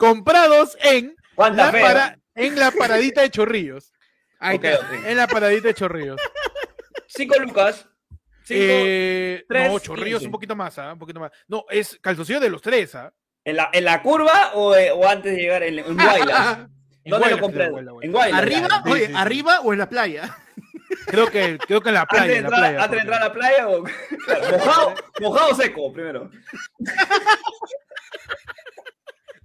Comprados 0.00 0.78
en 0.82 1.14
¿Cuánta 1.34 1.66
la, 1.66 1.72
para- 1.72 2.18
en 2.34 2.58
la 2.58 2.70
paradita 2.70 3.20
de 3.20 3.30
Chorrillos. 3.30 3.92
Ahí 4.38 4.56
está, 4.56 4.78
en 5.06 5.16
la 5.18 5.26
paradita 5.26 5.68
de 5.68 5.74
Chorrillos. 5.74 6.18
Cinco 7.06 7.38
lucas. 7.38 7.86
Cinco. 8.44 8.60
Eh, 8.64 9.44
tres, 9.46 9.70
no, 9.70 9.78
Chorrillos 9.78 10.20
quince. 10.20 10.26
un 10.26 10.32
poquito 10.32 10.56
más, 10.56 10.78
¿ah? 10.78 10.94
Un 10.94 10.98
poquito 10.98 11.20
más. 11.20 11.30
No, 11.48 11.66
es 11.68 11.98
calzoncillo 12.00 12.40
de 12.40 12.48
los 12.48 12.62
tres, 12.62 12.94
¿ah? 12.94 13.12
¿En, 13.44 13.56
la, 13.56 13.68
¿En 13.74 13.84
la 13.84 14.02
curva 14.02 14.52
o, 14.54 14.74
eh, 14.74 14.90
o 14.90 15.06
antes 15.06 15.32
de 15.36 15.38
llegar 15.42 15.62
en, 15.62 15.78
en 15.80 15.94
Guaylas? 15.96 16.58
En 17.04 17.10
¿Dónde 17.10 17.30
lo 17.30 17.38
compré? 17.38 17.70
creo. 17.70 18.02
En 18.02 18.10
Guaylas. 18.12 18.38
¿Arriba? 18.40 18.82
Sí, 18.84 18.90
Oye, 18.90 19.00
sí, 19.06 19.12
sí. 19.12 19.18
¿arriba 19.18 19.60
o 19.60 19.72
en 19.74 19.78
la 19.78 19.88
playa? 19.88 20.34
Creo 21.06 21.30
que, 21.30 21.56
creo 21.58 21.80
que 21.80 21.88
en 21.90 21.94
la 21.94 22.00
Antes 22.02 22.20
de 22.20 22.26
playa, 22.26 22.38
entrar, 22.40 22.76
antes 22.78 22.90
de 22.90 22.98
entrar 22.98 23.22
a 23.22 23.24
la 23.26 23.32
playa 23.32 23.68
o 23.68 23.82
Claro, 23.84 24.50
mojado, 24.58 24.94
mojado 25.20 25.50
o 25.50 25.54
seco 25.54 25.92
primero. 25.92 26.30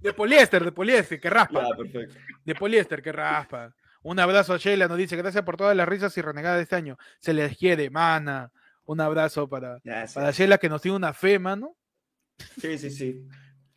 De 0.06 0.12
poliéster, 0.12 0.64
de 0.64 0.70
poliéster, 0.72 1.20
que 1.20 1.28
raspa. 1.28 1.62
Ya, 1.68 1.76
perfecto. 1.76 2.14
De 2.44 2.54
poliéster, 2.54 3.02
que 3.02 3.10
raspa. 3.10 3.74
Un 4.02 4.20
abrazo 4.20 4.54
a 4.54 4.56
Sheila, 4.56 4.86
nos 4.86 4.98
dice, 4.98 5.16
gracias 5.16 5.42
por 5.42 5.56
todas 5.56 5.76
las 5.76 5.88
risas 5.88 6.16
y 6.16 6.22
renegadas 6.22 6.58
de 6.58 6.62
este 6.62 6.76
año. 6.76 6.96
Se 7.18 7.32
les 7.34 7.56
quiere, 7.56 7.90
mana. 7.90 8.52
Un 8.84 9.00
abrazo 9.00 9.48
para, 9.48 9.80
para 10.14 10.30
Sheila 10.30 10.58
que 10.58 10.68
nos 10.68 10.80
tiene 10.80 10.96
una 10.96 11.12
fe, 11.12 11.40
mano. 11.40 11.76
sí, 12.60 12.78
sí, 12.78 12.90
sí. 12.90 13.26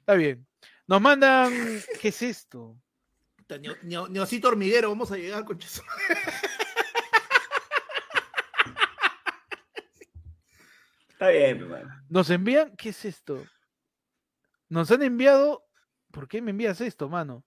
Está 0.02 0.14
bien. 0.14 0.46
Nos 0.86 1.02
mandan, 1.02 1.52
¿qué 2.00 2.10
es 2.10 2.22
esto? 2.22 2.78
Neo- 3.48 3.78
neo- 3.82 4.08
Neocito 4.08 4.50
hormiguero, 4.50 4.90
vamos 4.90 5.12
a 5.12 5.18
llegar, 5.18 5.44
conchazo. 5.46 5.82
Está 11.10 11.30
bien, 11.30 11.58
mi 11.58 11.64
hermano. 11.64 12.04
Nos 12.10 12.30
envían, 12.30 12.76
¿qué 12.78 12.90
es 12.90 13.04
esto? 13.06 13.46
Nos 14.70 14.92
han 14.92 15.02
enviado, 15.04 15.66
¿por 16.12 16.28
qué 16.28 16.42
me 16.42 16.52
envías 16.52 16.82
esto, 16.82 17.10
mano? 17.10 17.44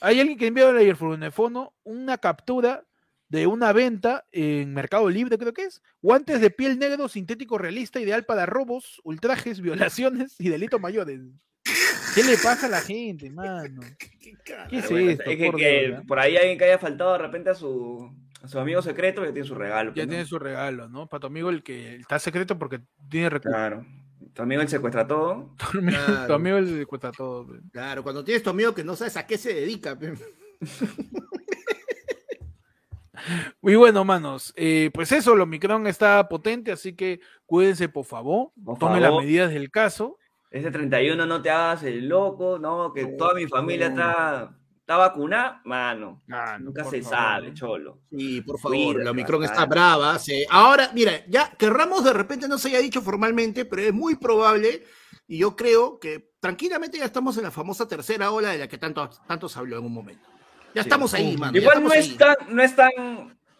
Hay 0.00 0.20
alguien 0.20 0.38
que 0.38 0.46
ha 0.46 0.48
enviado 0.48 0.70
al 0.70 0.78
ayerfono 0.78 1.74
una 1.84 2.18
captura 2.18 2.84
de 3.28 3.46
una 3.46 3.72
venta 3.72 4.26
en 4.32 4.74
Mercado 4.74 5.08
Libre, 5.08 5.38
creo 5.38 5.52
que 5.52 5.64
es. 5.64 5.82
Guantes 6.02 6.40
de 6.40 6.50
piel 6.50 6.78
negro 6.78 7.08
sintético 7.08 7.58
realista, 7.58 8.00
ideal 8.00 8.24
para 8.24 8.46
robos, 8.46 9.00
ultrajes, 9.04 9.60
violaciones 9.60 10.40
y 10.40 10.48
delitos 10.48 10.80
mayores. 10.80 11.20
¿Qué 12.14 12.22
le 12.22 12.36
pasa 12.38 12.66
a 12.66 12.70
la 12.70 12.80
gente, 12.80 13.30
mano? 13.30 13.80
¿Qué 13.98 14.30
es 14.30 14.38
Pero 14.44 14.90
bueno, 14.90 15.10
esto? 15.10 15.30
es 15.30 15.36
que, 15.36 15.46
por 15.46 15.56
que 15.56 15.80
Dios, 15.80 16.00
ya? 16.00 16.06
por 16.06 16.18
ahí 16.20 16.36
alguien 16.36 16.58
que 16.58 16.64
haya 16.64 16.78
faltado 16.78 17.12
de 17.12 17.18
repente 17.18 17.50
a 17.50 17.54
su, 17.54 18.14
a 18.40 18.46
su 18.46 18.58
amigo 18.58 18.82
secreto 18.82 19.24
ya 19.24 19.32
tiene 19.32 19.48
su 19.48 19.54
regalo. 19.54 19.90
Ya 19.90 19.94
pues, 19.94 20.06
¿no? 20.06 20.10
tiene 20.10 20.26
su 20.26 20.38
regalo, 20.38 20.88
¿no? 20.88 21.08
Para 21.08 21.22
tu 21.22 21.26
amigo 21.26 21.50
el 21.50 21.62
que 21.62 21.96
está 21.96 22.18
secreto 22.18 22.58
porque 22.58 22.80
tiene 23.08 23.30
recursos. 23.30 23.56
Claro. 23.56 23.86
Tu 24.34 24.42
amigo 24.42 24.60
él 24.62 24.68
secuestra 24.68 25.06
todo. 25.06 25.54
Tu 25.72 25.78
amigo, 25.78 25.96
tu 25.98 26.04
Claro. 26.12 26.34
amigo 26.34 26.60
le 26.60 26.86
cuesta 26.86 27.12
todo. 27.12 27.46
pe. 27.46 27.54
Claro, 27.72 28.02
cuando 28.02 28.22
tienes 28.24 28.42
tu 28.42 28.50
amigo 28.50 28.74
que 28.74 28.84
no 28.84 28.96
sabes 28.96 29.16
a 29.16 29.26
qué 29.26 29.38
se 29.38 29.54
dedica. 29.54 29.96
pe. 29.98 30.14
Muy 33.62 33.76
bueno, 33.76 34.04
manos. 34.04 34.52
Eh, 34.56 34.90
pues 34.92 35.10
eso, 35.12 35.32
el 35.34 35.40
Omicron 35.40 35.86
está 35.86 36.28
potente, 36.28 36.72
así 36.72 36.94
que 36.94 37.20
cuídense, 37.46 37.88
por 37.88 38.04
favor. 38.04 38.48
Por 38.62 38.78
Tomen 38.78 39.00
las 39.00 39.10
favor. 39.10 39.22
medidas 39.24 39.50
del 39.52 39.70
caso. 39.70 40.18
Ese 40.50 40.70
31 40.70 41.24
no 41.26 41.40
te 41.40 41.50
hagas 41.50 41.82
el 41.84 42.08
loco, 42.08 42.58
no, 42.58 42.92
que 42.92 43.06
toda 43.06 43.34
mi 43.34 43.46
familia 43.46 43.86
está, 43.88 44.56
está 44.84 44.98
vacunada, 44.98 45.62
mano. 45.64 46.22
Ah, 46.30 46.58
no, 46.58 46.66
Nunca 46.66 46.84
se 46.84 47.00
favor, 47.02 47.18
sabe, 47.18 47.48
¿no? 47.48 47.54
cholo. 47.54 47.98
Sí, 48.10 48.42
por 48.42 48.60
favor, 48.60 48.76
Cuídate 48.76 49.04
la 49.04 49.10
Omicron 49.12 49.44
está 49.44 49.64
brava. 49.64 50.18
se- 50.18 50.46
Ahora, 50.50 50.90
mira, 50.92 51.24
ya 51.26 51.50
que 51.56 51.70
Ramos 51.70 52.04
de 52.04 52.12
repente 52.12 52.46
no 52.48 52.58
se 52.58 52.68
haya 52.68 52.80
dicho 52.80 53.00
formalmente, 53.00 53.64
pero 53.64 53.80
es 53.80 53.94
muy 53.94 54.16
probable, 54.16 54.84
y 55.26 55.38
yo 55.38 55.56
creo 55.56 55.98
que 55.98 56.32
tranquilamente 56.38 56.98
ya 56.98 57.06
estamos 57.06 57.38
en 57.38 57.44
la 57.44 57.50
famosa 57.50 57.88
tercera 57.88 58.30
ola 58.30 58.50
de 58.50 58.58
la 58.58 58.68
que 58.68 58.76
tanto, 58.76 59.08
tanto 59.26 59.48
se 59.48 59.58
habló 59.58 59.78
en 59.78 59.86
un 59.86 59.92
momento. 59.94 60.28
Ya 60.74 60.82
Sí. 60.82 60.88
estamos 60.88 61.14
ahí, 61.14 61.34
mano. 61.38 61.56
Igual 61.56 61.82
no 61.82 61.92
es 61.92 62.16
tan, 62.18 62.34
no 62.50 62.62
es 62.62 62.76
tan. 62.76 62.90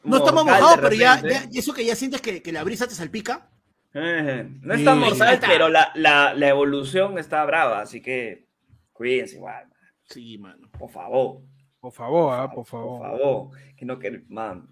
No 0.03 0.19
estamos 0.19 0.45
mojados, 0.45 0.77
pero 0.83 0.95
ya, 0.95 1.23
ya- 1.23 1.49
eso 1.55 1.73
que 1.73 1.87
ya 1.87 1.97
sientes 1.97 2.21
que, 2.21 2.43
que 2.43 2.53
la 2.53 2.63
brisa 2.65 2.87
te 2.87 2.95
salpica. 2.95 3.49
Eh, 3.95 4.47
no 4.61 4.75
Sí, 4.75 4.81
es 4.81 4.85
tan 4.85 4.99
mortal, 4.99 5.41
pero 5.41 5.69
la, 5.71 5.91
la, 5.95 6.35
la 6.35 6.49
evolución 6.49 7.17
está 7.17 7.43
brava, 7.47 7.81
así 7.81 8.03
que 8.03 8.47
cuídense 8.93 9.37
igual, 9.37 9.69
Sí, 10.15 10.39
mano. 10.39 10.69
por 10.79 10.91
favor. 10.91 11.43
Por 11.81 11.93
favor, 11.93 12.33
ah, 12.35 12.47
por 12.49 12.55
Por 12.57 12.67
favor. 12.67 13.01
favor. 13.03 13.51
Que 13.77 13.85
no 13.85 13.99
que, 13.99 14.23
man. 14.29 14.67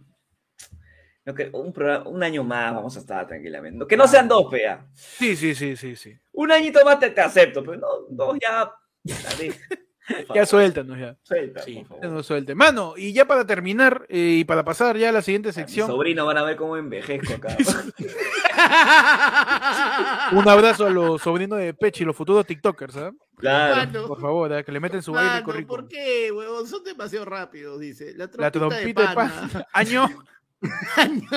No 1.24 1.34
que 1.34 1.50
un, 1.52 1.72
programa- 1.72 2.08
un 2.08 2.22
año 2.22 2.42
más 2.42 2.74
vamos 2.74 2.96
a 2.96 3.00
estar 3.00 3.26
tranquilamente. 3.26 3.86
Que 3.86 3.96
no 3.96 4.08
sean 4.08 4.26
dos, 4.28 4.50
pea. 4.50 4.86
Sí, 4.94 5.36
sí, 5.36 5.54
sí, 5.54 5.76
sí, 5.76 5.94
sí. 5.94 6.18
Un 6.32 6.50
añito 6.50 6.84
más 6.84 6.98
te, 6.98 7.10
te 7.10 7.20
acepto, 7.20 7.62
pero 7.62 7.76
no, 7.76 7.86
dos 8.08 8.38
ya. 8.40 8.72
ya 10.34 10.46
suéltanos 10.46 10.98
ya. 10.98 11.16
suelta, 11.22 11.62
Sí, 11.62 11.84
por 11.88 11.96
Ya 11.98 12.02
favor. 12.02 12.16
no 12.16 12.22
suelte. 12.22 12.54
Mano, 12.54 12.94
y 12.96 13.12
ya 13.12 13.26
para 13.26 13.46
terminar 13.46 14.06
eh, 14.08 14.36
y 14.40 14.44
para 14.44 14.64
pasar 14.64 14.96
ya 14.96 15.10
a 15.10 15.12
la 15.12 15.22
siguiente 15.22 15.48
Mi 15.50 15.54
sección, 15.54 15.86
sobrino 15.86 16.26
van 16.26 16.38
a 16.38 16.42
ver 16.42 16.56
cómo 16.56 16.76
envejezco 16.76 17.34
acá. 17.34 17.56
un 20.32 20.48
abrazo 20.48 20.86
a 20.86 20.90
los 20.90 21.20
sobrinos 21.22 21.58
de 21.58 21.74
Pechi, 21.74 22.04
los 22.04 22.16
futuros 22.16 22.46
TikTokers, 22.46 22.96
¿ah? 22.96 23.12
claro. 23.36 23.76
Mano, 23.76 24.06
Por 24.08 24.20
favor, 24.20 24.52
ah, 24.52 24.62
que 24.62 24.72
le 24.72 24.80
meten 24.80 25.02
su 25.02 25.12
baile 25.12 25.30
mano, 25.30 25.44
currículum. 25.44 25.80
¿por 25.82 25.88
qué, 25.88 26.30
huevón? 26.32 26.66
Son 26.66 26.82
demasiado 26.84 27.24
rápidos, 27.24 27.80
dice. 27.80 28.12
La 28.14 28.28
La 28.36 28.50
trompita, 28.50 28.80
trompita 28.80 29.08
de 29.08 29.14
pan. 29.14 29.66
Año. 29.72 30.08
Año. 30.96 31.28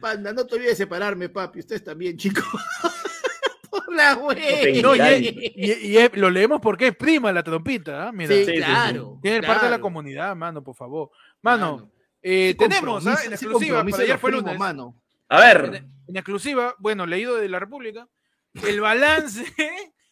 Panda, 0.00 0.32
no 0.32 0.46
te 0.46 0.54
olvides 0.54 0.72
de 0.72 0.76
separarme, 0.84 1.28
papi. 1.28 1.58
Ustedes 1.60 1.82
también, 1.82 2.16
chicos. 2.16 2.44
Por 3.88 3.96
la 3.96 4.14
güey. 4.14 4.82
No, 4.82 4.94
y, 4.94 5.00
y- 5.00 5.52
y- 5.56 5.98
y 5.98 6.08
lo 6.18 6.28
leemos 6.30 6.60
porque 6.60 6.88
es 6.88 6.96
prima 6.96 7.32
la 7.32 7.42
trompita, 7.42 8.08
¿ah? 8.08 8.12
Mira. 8.12 8.34
Sí, 8.34 8.44
Sí, 8.44 8.50
sí, 8.52 8.56
claro. 8.58 9.18
Tiene 9.22 9.40
parte 9.40 9.64
de 9.64 9.70
la 9.70 9.76
claro, 9.76 9.82
comunidad, 9.82 10.36
mano, 10.36 10.62
por 10.62 10.74
favor. 10.76 11.10
Mano, 11.40 11.76
mano. 11.76 11.90
eh, 12.22 12.54
tenemos, 12.58 13.06
¿ah? 13.06 13.16
En 13.24 13.32
exclusiva, 13.32 13.82
para 13.84 14.02
ayer 14.02 14.18
fue 14.18 14.32
lunes. 14.32 14.58
mano. 14.58 14.94
A 15.30 15.50
En, 15.52 15.62
ver. 15.70 15.84
en 16.06 16.16
exclusiva, 16.16 16.74
bueno, 16.78 17.06
leído 17.06 17.36
de 17.36 17.48
la 17.48 17.58
República, 17.58 18.06
el 18.66 18.80
balance 18.80 19.44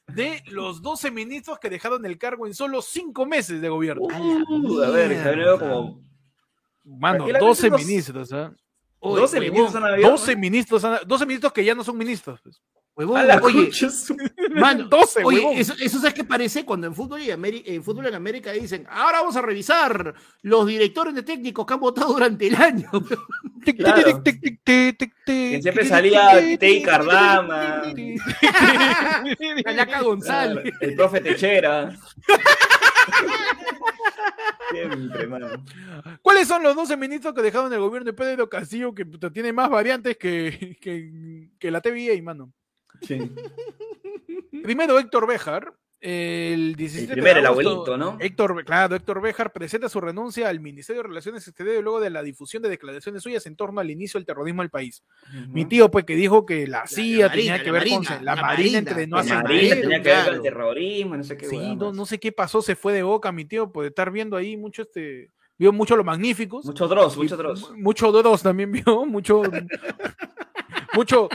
de 0.09 0.43
los 0.47 0.81
12 0.83 1.11
ministros 1.11 1.59
que 1.59 1.69
dejaron 1.69 2.05
el 2.07 2.17
cargo 2.17 2.47
en 2.47 2.55
solo 2.55 2.81
5 2.81 3.27
meses 3.27 3.61
de 3.61 3.69
gobierno. 3.69 4.03
Uh, 4.05 4.83
a 4.83 4.91
ver, 4.91 5.11
se 5.23 5.29
abrió 5.29 5.59
como. 5.59 6.01
Mano, 6.85 7.25
tranquilamente 7.25 7.47
12 7.47 7.67
unos- 7.69 7.81
ministros, 7.85 8.33
¿ah? 8.33 8.53
Oye, 9.01 9.21
12 9.21 9.39
huevón, 9.39 9.53
minutos 9.55 9.75
han 9.77 9.85
habido. 9.85 10.11
12 10.11 10.37
ministros, 10.37 10.85
han- 10.85 10.99
12 11.07 11.27
ministros 11.27 11.53
que 11.53 11.65
ya 11.65 11.75
no 11.75 11.85
son 11.85 11.99
ministros. 11.99 12.41
pues. 12.43 12.63
Huevón, 12.97 13.19
A 13.21 13.25
la 13.25 13.37
oye, 13.43 13.71
mano, 14.55 14.85
12, 14.89 15.23
oye, 15.25 15.39
huevón. 15.39 15.57
eso, 15.59 15.75
eso 15.79 15.99
sabes 15.99 16.15
qué 16.15 16.25
parece 16.25 16.65
cuando 16.65 16.87
en 16.87 16.95
fútbol 16.95 17.21
y 17.21 17.29
Ameri- 17.29 17.63
en 17.67 17.85
fútbol 17.85 18.07
en 18.07 18.15
América 18.15 18.53
dicen, 18.53 18.87
ahora 18.91 19.21
vamos 19.21 19.37
a 19.37 19.43
revisar 19.43 20.15
los 20.43 20.67
directores 20.67 21.15
de 21.15 21.23
técnicos 21.23 21.67
que 21.67 21.75
han 21.75 21.81
votado 21.81 22.13
durante 22.15 22.47
el 22.47 22.55
año. 22.57 22.89
Claro. 23.77 24.23
Que 24.25 25.61
siempre 25.61 25.85
salía 25.85 26.57
Tei 26.59 26.81
Cardama. 26.83 27.83
Calaca 29.65 30.03
González. 30.03 30.73
El 30.81 30.95
profe 30.95 31.21
Techera. 31.21 31.97
Siempre, 34.71 35.27
mano. 35.27 35.49
¿Cuáles 36.23 36.49
son 36.49 36.63
los 36.63 36.75
12 36.75 36.97
ministros 36.97 37.35
que 37.35 37.43
dejaron 37.43 37.73
el 37.73 37.81
gobierno 37.81 38.07
de 38.07 38.13
Pedro 38.13 38.49
Castillo 38.49 38.95
que 38.95 39.05
puta, 39.07 39.31
tiene 39.31 39.53
más 39.53 39.69
variantes 39.71 40.17
que, 40.17 40.77
que, 40.81 41.49
que 41.59 41.71
la 41.71 41.81
TVA, 41.81 42.21
mano? 42.23 42.53
Sí. 43.03 43.19
Primero 44.63 44.99
Héctor 44.99 45.27
Béjar, 45.27 45.73
el 46.01 46.75
17 46.77 47.15
El 47.15 47.25
de 47.25 47.31
el 47.33 47.47
abuelito, 47.47 47.97
¿no? 47.97 48.17
Héctor, 48.21 48.65
claro, 48.65 48.95
Héctor 48.97 49.21
Béjar 49.21 49.53
presenta 49.53 49.89
su 49.89 50.01
renuncia 50.01 50.49
al 50.49 50.61
Ministerio 50.61 51.03
de 51.03 51.09
Relaciones 51.09 51.47
Exteriores 51.49 51.83
luego 51.83 52.01
de 52.01 52.11
la 52.11 52.23
difusión 52.23 52.63
de 52.63 52.69
declaraciones 52.69 53.23
suyas 53.23 53.47
en 53.47 53.57
torno 53.57 53.81
al 53.81 53.91
inicio 53.91 54.19
del 54.19 54.27
terrorismo 54.27 54.63
del 54.63 54.71
país. 54.71 55.03
Mi 55.49 55.65
tío, 55.65 55.91
pues, 55.91 56.05
que 56.05 56.15
dijo 56.15 56.45
que 56.47 56.67
la 56.67 56.87
CIA 56.87 57.27
la 57.29 57.33
tenía 57.33 57.53
Marina, 57.53 57.65
que 57.65 57.71
ver 57.71 57.89
con 57.89 58.05
la, 58.05 58.23
la 58.23 58.37
Marina 58.37 58.47
Marina, 58.47 58.79
entrenó 58.79 59.17
a 59.19 59.23
La 59.25 59.43
Marina, 59.43 59.75
tenía 59.77 60.03
que 60.03 60.09
ver 60.09 60.25
con 60.27 60.35
el 60.35 60.43
terrorismo, 60.43 61.17
no 61.17 61.25
sé 61.25 61.37
qué. 61.37 61.47
Sí, 61.47 61.77
no, 61.77 61.93
no 61.93 62.07
sé 62.07 62.19
qué 62.21 62.33
pasó, 62.33 62.61
se 62.63 62.77
fue 62.77 62.93
de 62.93 63.03
boca 63.03 63.33
mi 63.33 63.45
tío 63.45 63.71
por 63.73 63.87
estar 63.87 64.11
viendo 64.11 64.37
ahí 64.37 64.57
mucho 64.57 64.83
este, 64.83 65.31
vio 65.59 65.73
mucho 65.73 65.97
los 65.97 66.05
magníficos. 66.05 66.65
Mucho 66.67 66.89
Dross, 66.89 67.17
mucho 67.17 67.37
Dross. 67.37 67.71
mu- 67.71 67.77
Mucho 67.79 68.13
Dross 68.13 68.43
también 68.43 68.71
vio, 68.71 69.07
mucho, 69.07 69.43
mucho, 70.95 71.29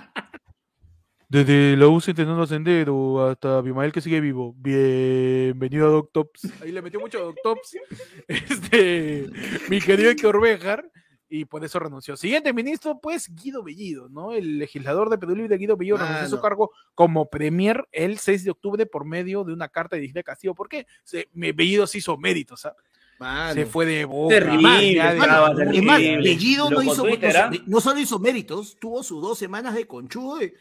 Desde 1.35 1.77
la 1.77 1.87
UCI 1.87 2.11
intentando 2.11 2.41
ascender 2.43 2.89
o 2.89 3.25
hasta 3.25 3.61
Bimael 3.61 3.93
que 3.93 4.01
sigue 4.01 4.19
vivo. 4.19 4.53
Bienvenido 4.57 5.87
a 5.87 5.89
Doctops. 5.91 6.41
Ahí 6.61 6.73
le 6.73 6.81
metió 6.81 6.99
mucho 6.99 7.19
a 7.19 7.21
Doctops. 7.21 7.77
Este, 8.27 9.29
mi 9.69 9.79
querido 9.79 10.11
Héctor 10.11 10.41
Béjar. 10.41 10.91
Y 11.29 11.45
por 11.45 11.63
eso 11.63 11.79
renunció. 11.79 12.17
Siguiente 12.17 12.51
ministro, 12.51 12.99
pues 13.01 13.33
Guido 13.33 13.63
Bellido, 13.63 14.09
¿no? 14.09 14.33
El 14.33 14.59
legislador 14.59 15.09
de 15.09 15.17
Perú 15.17 15.33
Libre, 15.33 15.55
Guido 15.57 15.77
Bellido, 15.77 15.95
renunció 15.95 16.25
a 16.25 16.27
su 16.29 16.41
cargo 16.41 16.71
como 16.95 17.29
premier 17.29 17.87
el 17.93 18.17
6 18.17 18.43
de 18.43 18.51
octubre 18.51 18.85
por 18.85 19.05
medio 19.05 19.45
de 19.45 19.53
una 19.53 19.69
carta 19.69 19.95
dirigida 19.95 20.19
a 20.19 20.23
Castillo. 20.23 20.53
¿Por 20.53 20.67
qué? 20.67 20.85
Se, 21.05 21.29
me- 21.31 21.53
Bellido 21.53 21.87
se 21.87 21.99
hizo 21.99 22.17
méritos, 22.17 22.65
¿ah? 22.65 22.75
Mano. 23.19 23.53
Se 23.53 23.65
fue 23.65 23.85
de 23.85 24.03
boca. 24.03 24.35
Terrible, 24.35 24.95
de- 24.95 25.15
Mano, 25.17 25.55
terrible. 25.55 25.77
es 25.77 25.83
más, 25.85 25.99
Bellido 25.99 26.69
no, 26.69 26.81
hizo, 26.83 27.07
no- 27.07 27.13
¿ah? 27.37 27.51
no 27.67 27.79
solo 27.79 27.99
hizo 28.01 28.19
méritos, 28.19 28.75
tuvo 28.81 29.01
sus 29.01 29.21
dos 29.21 29.37
semanas 29.37 29.73
de 29.75 29.87
conchudo 29.87 30.35
de 30.39 30.53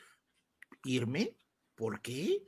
irme. 0.84 1.34
¿Por 1.74 2.00
qué? 2.00 2.42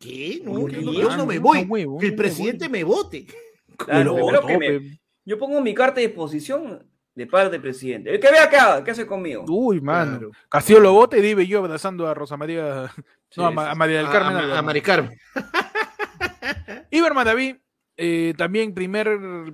¿Qué? 0.00 0.40
No, 0.44 0.52
¿Por 0.60 0.70
yo 0.72 0.80
no, 0.82 0.92
yo 0.92 1.02
no 1.02 1.08
mano? 1.10 1.26
me 1.26 1.38
voy. 1.38 1.66
Que 2.00 2.06
el 2.06 2.14
presidente 2.16 2.68
me 2.68 2.84
vote. 2.84 3.26
Claro, 3.76 4.16
Pero 4.16 4.44
que 4.46 4.58
me- 4.58 5.00
yo 5.24 5.38
pongo 5.38 5.60
mi 5.60 5.72
carta 5.72 6.00
de 6.00 6.08
disposición 6.08 6.84
de 7.14 7.26
parte 7.28 7.50
del 7.52 7.60
presidente. 7.60 8.12
El 8.12 8.18
que 8.18 8.28
vea 8.30 8.42
acá, 8.44 8.82
¿qué 8.82 8.90
hace 8.90 9.06
conmigo? 9.06 9.44
Uy, 9.48 9.80
mano. 9.80 10.18
Claro. 10.18 10.30
Castillo 10.48 10.80
lo 10.80 10.92
bote 10.94 11.18
y 11.18 11.22
Dive 11.22 11.46
yo 11.46 11.60
abrazando 11.60 12.08
a 12.08 12.14
Rosa 12.14 12.36
María. 12.36 12.90
Sí, 13.30 13.40
no, 13.40 13.46
a, 13.60 13.70
a 13.70 13.74
María 13.76 13.98
del 13.98 14.06
A- 14.06 14.10
Carmen. 14.10 14.36
a, 14.50 14.58
a 14.58 14.62
Mari 14.62 14.80
Carmen. 14.80 15.16
Iber 16.90 17.14
Madaví, 17.14 17.60
eh, 18.00 18.32
también 18.38 18.72
primer, 18.74 19.08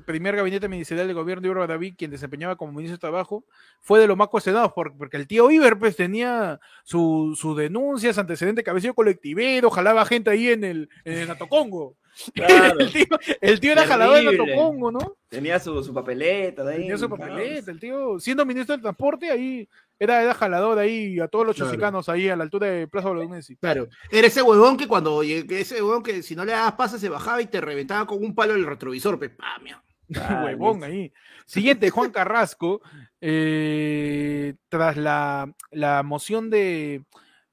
primer 0.07 0.36
gabinete 0.36 0.68
ministerial 0.68 1.07
del 1.07 1.16
gobierno 1.16 1.40
de 1.42 1.49
Iber 1.49 1.59
Madaví, 1.59 1.95
quien 1.97 2.11
desempeñaba 2.11 2.57
como 2.57 2.72
ministro 2.72 2.97
de 2.97 3.01
Trabajo, 3.01 3.45
fue 3.80 3.99
de 3.99 4.07
los 4.07 4.16
más 4.16 4.28
cuestionados 4.28 4.72
por- 4.74 4.97
porque 4.97 5.16
el 5.16 5.26
tío 5.26 5.51
Iber 5.51 5.78
pues 5.78 5.97
tenía 5.97 6.61
su- 6.84 7.34
sus 7.36 7.57
denuncias, 7.57 8.18
antecedentes, 8.18 8.64
cabecillo 8.64 8.95
colectivero, 8.95 9.70
jalaba 9.70 10.05
gente 10.05 10.30
ahí 10.30 10.49
en 10.51 10.62
el, 10.62 10.88
en 11.05 11.18
el 11.18 11.30
Atocongo. 11.30 11.97
Claro. 12.34 12.78
el, 12.78 12.92
tío, 12.92 13.07
el 13.40 13.59
tío 13.59 13.72
era 13.72 13.86
jalador 13.86 14.18
en 14.18 14.24
Terrible. 14.26 14.53
Atocongo, 14.53 14.92
¿no? 14.92 15.16
Tenía 15.28 15.59
su, 15.59 15.82
su 15.82 15.92
papeleta 15.92 16.62
de 16.62 16.74
ahí. 16.74 16.80
Tenía 16.82 16.97
su 16.97 17.09
papeleta, 17.11 17.72
el 17.72 17.80
tío, 17.80 18.20
siendo 18.20 18.47
ministro 18.47 18.74
del 18.76 18.82
transporte, 18.82 19.30
ahí 19.32 19.68
era, 19.99 20.22
era 20.22 20.34
jalador 20.34 20.78
ahí 20.78 21.18
a 21.20 21.28
todos 21.28 21.47
los 21.47 21.57
Claro. 21.57 21.70
chosicanos 21.70 22.09
ahí 22.09 22.28
a 22.28 22.36
la 22.36 22.45
altura 22.45 22.66
de 22.68 22.88
Plaza 22.88 23.09
Bolognesi. 23.09 23.57
Claro. 23.57 23.88
Era 24.11 24.26
ese 24.26 24.42
huevón 24.42 24.76
que 24.76 24.88
cuando 24.88 25.22
ese 25.22 25.82
huevón 25.82 26.03
que 26.03 26.22
si 26.22 26.34
no 26.36 26.45
le 26.45 26.53
dabas 26.53 26.72
pase 26.74 26.99
se 26.99 27.09
bajaba 27.09 27.40
y 27.42 27.47
te 27.47 27.61
reventaba 27.61 28.07
con 28.07 28.22
un 28.22 28.34
palo 28.34 28.55
el 28.55 28.66
retrovisor, 28.66 29.18
pe, 29.18 29.30
pa, 29.30 29.59
mia. 29.62 29.82
Ah, 30.16 30.42
huevón 30.47 30.84
ahí. 30.84 31.12
Siguiente, 31.47 31.90
Juan 31.90 32.11
Carrasco, 32.11 32.80
eh, 33.20 34.55
tras 34.68 34.97
la, 34.97 35.53
la 35.70 36.03
moción 36.03 36.51
de 36.51 37.05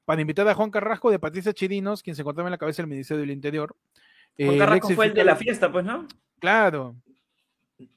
para 0.04 0.20
invitar 0.20 0.46
a 0.48 0.54
Juan 0.54 0.70
Carrasco 0.70 1.10
de 1.10 1.18
Patricia 1.18 1.52
Chirinos, 1.52 2.02
quien 2.02 2.16
se 2.16 2.22
encontraba 2.22 2.48
en 2.48 2.52
la 2.52 2.58
cabeza 2.58 2.82
del 2.82 2.88
Ministerio 2.90 3.20
del 3.20 3.30
Interior. 3.30 3.74
eh, 4.36 4.44
Juan 4.46 4.54
el 4.54 4.58
Carrasco 4.60 4.90
fue 4.90 5.06
el 5.06 5.14
de 5.14 5.24
la 5.24 5.36
fiesta, 5.36 5.70
pues, 5.70 5.84
¿no? 5.84 6.06
Claro. 6.40 6.96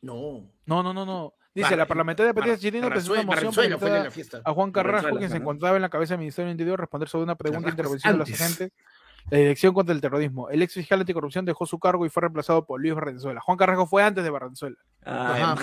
No. 0.01 0.49
No, 0.65 0.83
no, 0.83 0.93
no, 0.93 1.05
no. 1.05 1.33
Dice, 1.55 1.75
la 1.77 1.87
parlamentaria 1.87 2.33
Patricia 2.33 2.59
Chirinos 2.59 2.89
presentó 2.91 3.13
una 3.13 3.23
moción 3.23 3.79
para 3.79 4.03
de 4.03 4.41
a 4.43 4.53
Juan 4.53 4.71
Carrasco, 4.71 5.17
quien 5.17 5.29
se 5.29 5.37
encontraba 5.37 5.77
en 5.77 5.81
la 5.81 5.89
cabeza 5.89 6.13
del 6.13 6.19
Ministerio 6.19 6.47
del 6.47 6.53
Interior, 6.55 6.79
responder 6.79 7.07
sobre 7.09 7.23
una 7.23 7.35
pregunta 7.35 7.69
de 7.71 7.75
Carrasco 7.75 7.95
intervención 7.95 8.13
de 8.13 8.19
los 8.19 8.41
agentes 8.41 8.71
la 9.29 9.39
Dirección 9.39 9.73
contra 9.73 9.93
el 9.93 10.01
Terrorismo. 10.01 10.49
El 10.49 10.61
ex 10.61 10.73
fiscal 10.73 10.99
anticorrupción 10.99 11.45
dejó 11.45 11.65
su 11.65 11.79
cargo 11.79 12.05
y 12.05 12.09
fue 12.09 12.21
reemplazado 12.21 12.65
por 12.65 12.79
Luis 12.79 12.93
Barranzuela. 12.93 13.41
Juan 13.41 13.57
Carrasco 13.57 13.87
fue 13.87 14.03
antes 14.03 14.23
de 14.23 14.29
Barranzuela. 14.29 14.77
Ajá. 15.03 15.55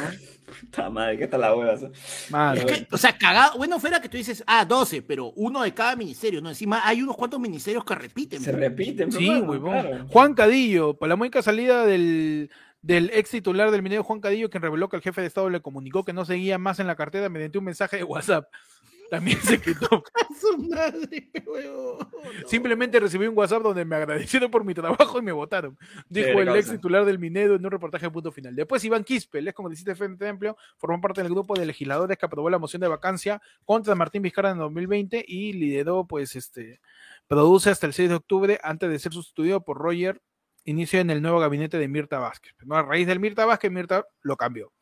puta 0.61 0.91
madre, 0.91 1.19
¿qué 1.19 1.29
tal 1.29 1.43
la 1.43 1.55
hueva? 1.55 1.75
Es 1.75 2.65
que, 2.65 2.89
o 2.91 2.99
sea, 2.99 3.17
cagado, 3.17 3.59
bueno 3.59 3.79
fuera 3.79 4.01
que 4.01 4.09
tú 4.09 4.17
dices, 4.17 4.43
ah, 4.47 4.65
12, 4.65 5.03
pero 5.03 5.31
uno 5.37 5.63
de 5.63 5.73
cada 5.75 5.95
ministerio, 5.95 6.41
¿no? 6.41 6.49
Encima 6.49 6.87
hay 6.87 7.03
unos 7.03 7.17
cuantos 7.17 7.39
ministerios 7.39 7.85
que 7.85 7.95
repiten. 7.95 8.41
Se 8.41 8.53
pe. 8.53 8.59
repiten, 8.59 9.13
Sí, 9.13 9.29
huevón. 9.29 9.81
claro. 9.81 10.07
Juan 10.09 10.35
Cadillo, 10.35 10.95
por 10.95 11.09
la 11.09 11.17
mónica 11.17 11.41
salida 11.43 11.87
del, 11.87 12.51
del 12.83 13.11
ex 13.15 13.31
titular 13.31 13.71
del 13.71 13.83
minero 13.83 14.03
Juan 14.03 14.21
Cadillo, 14.21 14.51
quien 14.51 14.63
reveló 14.63 14.89
que 14.89 14.97
el 14.97 15.03
jefe 15.03 15.21
de 15.21 15.29
Estado 15.29 15.49
le 15.49 15.63
comunicó 15.63 16.05
que 16.05 16.13
no 16.13 16.25
seguía 16.25 16.59
más 16.59 16.81
en 16.81 16.89
la 16.89 16.97
cartera 16.97 17.29
mediante 17.29 17.59
un 17.59 17.65
mensaje 17.65 17.97
de 17.97 18.05
WhatsApp. 18.05 18.49
También 19.11 19.39
se 19.43 19.61
quitó. 19.61 20.03
Su 20.41 20.57
madre, 20.71 21.29
pe, 21.31 21.45
huevón, 21.47 21.99
no. 21.99 22.49
Simplemente 22.49 22.99
recibí 22.99 23.27
un 23.27 23.37
WhatsApp 23.37 23.63
donde 23.63 23.85
me 23.85 23.95
agradecieron 23.95 24.51
por 24.51 24.65
mi 24.65 24.73
trabajo 24.73 25.19
y 25.19 25.23
me 25.23 25.33
votaron. 25.33 25.77
Dijo 26.09 26.41
el 26.41 26.49
ex 26.49 26.55
causa. 26.55 26.73
titular 26.73 27.05
del 27.05 27.19
Minedo 27.19 27.55
en 27.55 27.65
un 27.65 27.71
reportaje 27.71 28.07
de 28.07 28.11
punto 28.11 28.33
final. 28.33 28.57
Después 28.57 28.83
Iván 28.85 29.05
Quispe, 29.05 29.41
el 29.41 29.49
ex 29.49 29.55
congresista 29.55 29.91
de 29.91 29.97
Frente 29.97 30.27
Amplio, 30.27 30.57
formó 30.79 30.99
parte 31.03 31.23
del 31.23 31.31
grupo 31.31 31.55
de 31.55 31.67
legisladores 31.67 32.17
que 32.17 32.25
aprobó 32.25 32.49
la 32.49 32.59
moción 32.59 32.81
de 32.81 32.89
vacancia 32.89 33.43
contra 33.67 33.95
Martín 33.95 34.23
Vizcarra 34.23 34.51
en 34.51 34.59
2020 34.59 35.23
y 35.29 35.53
lideró, 35.53 36.07
pues, 36.07 36.35
este, 36.35 36.81
produce 37.29 37.69
hasta 37.69 37.87
el 37.87 37.93
6 37.93 38.09
de 38.09 38.15
octubre 38.15 38.61
antes 38.63 38.89
de 38.89 38.99
ser 38.99 39.13
sustituido 39.13 39.63
por 39.63 39.77
Roger, 39.77 40.23
inicio 40.65 41.01
en 41.01 41.11
el 41.11 41.23
nuevo 41.23 41.41
gabinete 41.41 41.79
de 41.79 41.89
Mirta 41.89 42.19
Vázquez. 42.19 42.55
¿no? 42.65 42.77
A 42.77 42.83
raíz 42.83 43.07
del 43.07 43.21
Mirta 43.21 43.45
Vázquez, 43.47 43.71
Mirta 43.71 44.07
lo 44.23 44.37
cambió. 44.37 44.73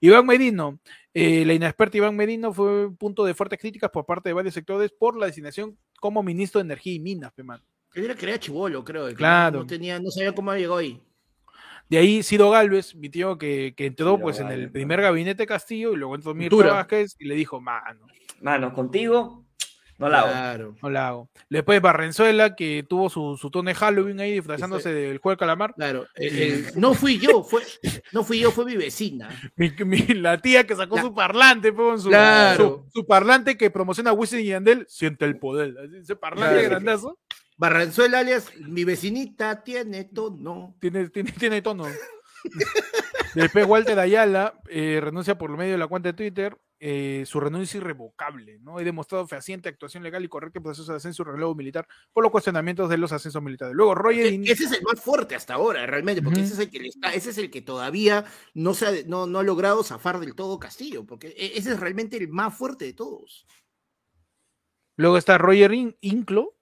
Iván 0.00 0.26
Merino, 0.26 0.80
eh, 1.14 1.44
la 1.46 1.54
inexperta 1.54 1.96
Iván 1.96 2.16
Merino 2.16 2.52
fue 2.52 2.94
punto 2.96 3.24
de 3.24 3.34
fuertes 3.34 3.58
críticas 3.58 3.90
por 3.90 4.04
parte 4.04 4.28
de 4.28 4.32
varios 4.34 4.54
sectores 4.54 4.92
por 4.92 5.16
la 5.16 5.26
designación 5.26 5.78
como 6.00 6.22
ministro 6.22 6.58
de 6.58 6.66
Energía 6.66 6.94
y 6.94 7.00
Minas, 7.00 7.32
pe, 7.32 7.42
man. 7.42 7.62
Él 7.94 8.04
era 8.04 8.14
que 8.14 8.26
era 8.26 8.38
chivolo, 8.38 8.84
creo. 8.84 9.06
que 9.08 9.14
Claro. 9.14 9.60
No, 9.60 9.66
tenía, 9.66 9.98
no 10.00 10.10
sabía 10.10 10.34
cómo 10.34 10.52
llegó 10.54 10.76
ahí. 10.76 11.00
De 11.88 11.98
ahí 11.98 12.22
Ciro 12.22 12.50
Galvez, 12.50 12.94
mi 12.94 13.08
tío 13.08 13.38
que, 13.38 13.72
que 13.76 13.86
entró 13.86 14.14
Ciro 14.14 14.22
pues 14.22 14.40
en 14.40 14.50
el 14.50 14.70
primer 14.70 15.00
gabinete 15.00 15.46
Castillo 15.46 15.92
y 15.92 15.96
luego 15.96 16.16
entró 16.16 16.34
Mirta. 16.34 16.56
Vázquez 16.56 17.16
y 17.18 17.26
le 17.26 17.34
dijo, 17.34 17.60
mano, 17.60 18.06
Mano, 18.40 18.74
contigo 18.74 19.43
no 19.98 20.08
la 20.08 20.18
hago. 20.20 20.28
Claro. 20.30 20.76
no 20.82 20.90
la 20.90 21.08
hago. 21.08 21.28
Después 21.48 21.80
Barrenzuela, 21.80 22.54
que 22.56 22.84
tuvo 22.88 23.08
su, 23.08 23.36
su 23.40 23.50
tono 23.50 23.68
de 23.68 23.74
Halloween 23.74 24.20
ahí 24.20 24.32
disfrazándose 24.32 24.92
del 24.92 25.18
juego 25.18 25.34
de 25.34 25.38
calamar. 25.38 25.74
Claro, 25.74 26.06
el- 26.16 26.42
el- 26.42 26.66
no 26.80 26.94
fui 26.94 27.18
yo, 27.18 27.42
fue, 27.44 27.62
no 28.12 28.24
fui 28.24 28.40
yo, 28.40 28.50
fue 28.50 28.64
mi 28.64 28.76
vecina. 28.76 29.28
Mi- 29.56 29.72
mi- 29.84 30.14
la 30.14 30.38
tía 30.40 30.66
que 30.66 30.74
sacó 30.76 30.96
La- 30.96 31.02
su 31.02 31.14
parlante, 31.14 31.72
con 31.74 32.00
su, 32.00 32.08
Claro. 32.08 32.86
su, 32.92 33.00
su 33.00 33.06
parlante 33.06 33.56
que 33.56 33.70
promociona 33.70 34.10
a 34.10 34.14
Wisin 34.14 34.40
y 34.40 34.46
Yandel, 34.46 34.84
siente 34.88 35.24
el 35.24 35.38
poder. 35.38 35.74
Ese 36.00 36.16
parlante 36.16 36.54
Claro. 36.54 36.68
grandazo 36.70 37.18
Barranzuela 37.56 38.18
alias, 38.18 38.50
mi 38.58 38.82
vecinita 38.82 39.62
tiene 39.62 40.04
tono. 40.04 40.74
tiene, 40.80 41.08
tiene, 41.10 41.30
tiene 41.30 41.62
tono. 41.62 41.86
Después 43.34 43.66
Walter 43.66 43.98
Ayala 43.98 44.54
eh, 44.68 45.00
renuncia 45.02 45.36
por 45.38 45.56
medio 45.56 45.72
de 45.72 45.78
la 45.78 45.86
cuenta 45.86 46.08
de 46.10 46.12
Twitter. 46.14 46.56
Eh, 46.86 47.24
su 47.24 47.40
renuncia 47.40 47.78
es 47.78 47.82
irrevocable, 47.82 48.58
¿no? 48.60 48.78
He 48.78 48.84
demostrado 48.84 49.26
fehaciente 49.26 49.70
actuación 49.70 50.02
legal 50.02 50.22
y 50.22 50.28
correcta 50.28 50.58
en 50.58 50.64
proceso 50.64 50.92
de 50.92 50.98
ascenso 50.98 51.22
y 51.22 51.24
relevo 51.24 51.54
militar 51.54 51.88
por 52.12 52.22
los 52.22 52.30
cuestionamientos 52.30 52.90
de 52.90 52.98
los 52.98 53.10
ascensos 53.10 53.42
militares. 53.42 53.74
Luego 53.74 53.94
Roger 53.94 54.26
E- 54.26 54.34
In- 54.34 54.44
Ese 54.46 54.64
es 54.64 54.72
el 54.72 54.82
más 54.82 55.00
fuerte 55.00 55.34
hasta 55.34 55.54
ahora, 55.54 55.86
realmente, 55.86 56.20
porque 56.20 56.40
ese 56.42 56.52
es 56.52 56.58
el 56.58 56.70
que 56.70 56.80
le 56.80 56.88
está, 56.88 57.14
ese 57.14 57.30
es 57.30 57.38
el 57.38 57.50
que 57.50 57.62
todavía 57.62 58.26
no 58.52 58.74
se 58.74 58.86
ha, 58.86 58.92
no, 59.06 59.26
no 59.26 59.38
ha 59.38 59.42
logrado 59.42 59.82
zafar 59.82 60.20
del 60.20 60.34
todo 60.34 60.58
Castillo, 60.58 61.06
porque 61.06 61.28
e- 61.28 61.56
ese 61.58 61.72
es 61.72 61.80
realmente 61.80 62.18
el 62.18 62.28
más 62.28 62.54
fuerte 62.54 62.84
de 62.84 62.92
todos. 62.92 63.46
luego 64.96 65.16
está 65.16 65.38
Roger 65.38 65.72
In- 65.72 65.96
Inclo, 66.02 66.54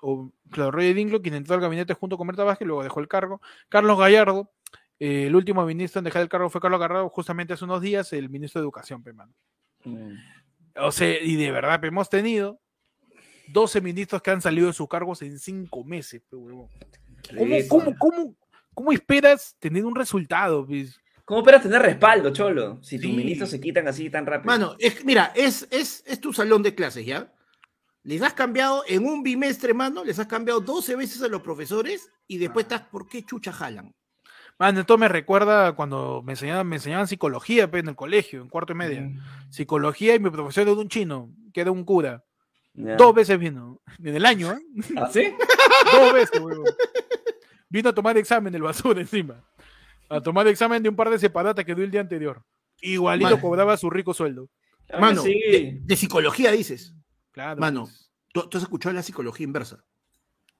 o 0.00 0.32
claro, 0.50 0.70
Roger 0.70 0.96
Inclo, 0.96 1.20
quien 1.20 1.34
entró 1.34 1.54
al 1.54 1.60
gabinete 1.60 1.92
junto 1.92 2.16
con 2.16 2.26
Berta 2.26 2.44
Vázquez, 2.44 2.66
luego 2.66 2.82
dejó 2.82 3.00
el 3.00 3.08
cargo. 3.08 3.42
Carlos 3.68 3.98
Gallardo, 3.98 4.50
eh, 4.98 5.26
el 5.26 5.36
último 5.36 5.64
ministro 5.66 5.98
en 5.98 6.04
dejar 6.06 6.22
el 6.22 6.30
cargo 6.30 6.48
fue 6.48 6.62
Carlos 6.62 6.80
Gallardo, 6.80 7.10
justamente 7.10 7.52
hace 7.52 7.64
unos 7.66 7.82
días, 7.82 8.10
el 8.14 8.30
ministro 8.30 8.60
de 8.60 8.64
Educación, 8.64 9.02
pe, 9.02 9.12
mano. 9.12 9.34
Mm. 9.84 10.14
O 10.76 10.92
sea, 10.92 11.20
y 11.20 11.36
de 11.36 11.50
verdad, 11.50 11.84
hemos 11.84 12.08
tenido 12.08 12.60
12 13.48 13.80
ministros 13.80 14.22
que 14.22 14.30
han 14.30 14.40
salido 14.40 14.68
de 14.68 14.72
sus 14.72 14.88
cargos 14.88 15.20
en 15.22 15.38
5 15.38 15.84
meses. 15.84 16.22
¿Cómo, 16.30 16.68
Eso. 17.54 17.68
cómo, 17.68 17.94
cómo, 17.98 18.36
cómo 18.74 18.92
esperas 18.92 19.56
tener 19.58 19.84
un 19.84 19.94
resultado? 19.94 20.66
pues? 20.66 20.98
¿Cómo 21.24 21.40
esperas 21.40 21.62
tener 21.62 21.82
respaldo, 21.82 22.32
Cholo? 22.32 22.82
Si 22.82 22.96
tus 22.96 23.06
Sí. 23.10 23.12
ministros 23.16 23.50
se 23.50 23.60
quitan 23.60 23.86
así 23.88 24.10
tan 24.10 24.26
rápido. 24.26 24.46
Mano, 24.46 24.74
es, 24.78 25.04
mira, 25.04 25.32
es, 25.36 25.66
es, 25.70 26.02
es 26.06 26.20
tu 26.20 26.32
salón 26.32 26.62
de 26.62 26.74
clases, 26.74 27.04
¿ya? 27.06 27.32
Les 28.02 28.22
has 28.22 28.32
cambiado 28.32 28.82
en 28.88 29.04
un 29.04 29.22
bimestre, 29.22 29.74
mano, 29.74 30.02
les 30.02 30.18
has 30.18 30.26
cambiado 30.26 30.60
12 30.60 30.96
veces 30.96 31.22
a 31.22 31.28
los 31.28 31.42
profesores 31.42 32.08
y 32.26 32.38
después 32.38 32.64
estás, 32.64 32.82
¿por 32.82 33.06
qué 33.08 33.22
chucha 33.24 33.52
jalan? 33.52 33.94
Mano, 34.60 34.80
esto 34.80 34.98
me 34.98 35.08
recuerda 35.08 35.72
cuando 35.72 36.22
me 36.22 36.34
enseñaban, 36.34 36.66
me 36.68 36.76
enseñaban 36.76 37.08
psicología 37.08 37.70
pe, 37.70 37.78
en 37.78 37.88
el 37.88 37.96
colegio, 37.96 38.42
en 38.42 38.48
cuarto 38.50 38.74
y 38.74 38.76
media. 38.76 39.00
Mm. 39.00 39.18
Psicología 39.48 40.14
y 40.14 40.20
mi 40.20 40.28
profesor 40.28 40.64
era 40.68 40.74
un 40.74 40.88
chino, 40.88 41.30
que 41.54 41.62
era 41.62 41.70
un 41.70 41.82
cura. 41.84 42.22
Dos 42.74 43.14
veces 43.14 43.38
vino, 43.38 43.80
en 44.04 44.14
el 44.14 44.26
año, 44.26 44.52
¿eh? 44.52 44.60
¿Ah, 44.98 45.08
sí? 45.10 45.32
Dos 45.92 46.12
veces, 46.12 46.38
huevón. 46.40 46.66
Vino 47.70 47.88
a 47.88 47.94
tomar 47.94 48.18
examen 48.18 48.52
del 48.52 48.60
basura 48.62 49.00
encima. 49.00 49.42
A 50.10 50.20
tomar 50.20 50.46
examen 50.46 50.82
de 50.82 50.90
un 50.90 50.94
par 50.96 51.08
de 51.08 51.18
separatas 51.18 51.64
que 51.64 51.74
dio 51.74 51.82
el 51.84 51.90
día 51.90 52.02
anterior. 52.02 52.42
Igualito 52.82 53.30
Mano. 53.30 53.40
cobraba 53.40 53.76
su 53.78 53.88
rico 53.88 54.12
sueldo. 54.12 54.50
Claro 54.86 55.00
Mano, 55.00 55.22
sí. 55.22 55.32
de, 55.50 55.78
de 55.82 55.96
psicología 55.96 56.50
dices. 56.52 56.94
Claro. 57.32 57.58
Mano, 57.60 57.84
pues. 57.84 58.10
¿tú, 58.32 58.46
tú 58.48 58.58
has 58.58 58.64
escuchado 58.64 58.94
la 58.94 59.02
psicología 59.02 59.44
inversa. 59.44 59.82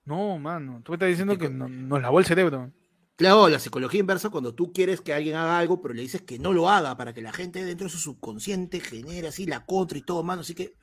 No, 0.07 0.39
mano. 0.39 0.81
Tú 0.83 0.93
me 0.93 0.97
estás 0.97 1.09
diciendo 1.11 1.37
que 1.37 1.51
no- 1.51 1.69
nos 1.69 2.01
lavó 2.01 2.19
el 2.19 2.25
cerebro. 2.25 2.73
Claro, 3.17 3.49
la 3.51 3.59
psicología 3.59 4.01
inversa 4.01 4.31
cuando 4.31 4.55
tú 4.55 4.73
quieres 4.73 5.03
que 5.03 5.13
alguien 5.13 5.37
haga 5.37 5.59
algo, 5.59 5.83
pero 5.83 5.93
le 5.93 6.01
dices 6.03 6.23
que 6.23 6.39
no 6.39 6.53
lo 6.55 6.71
haga 6.71 6.97
para 6.97 7.13
que 7.13 7.21
la 7.21 7.33
gente 7.35 7.63
dentro 7.65 7.85
de 7.87 7.91
su 7.91 7.99
subconsciente 7.99 8.81
genere 8.81 9.29
así 9.29 9.45
la 9.47 9.67
contra 9.67 9.99
y 9.99 10.03
todo, 10.03 10.23
mano. 10.23 10.41
Así 10.41 10.55
que 10.55 10.75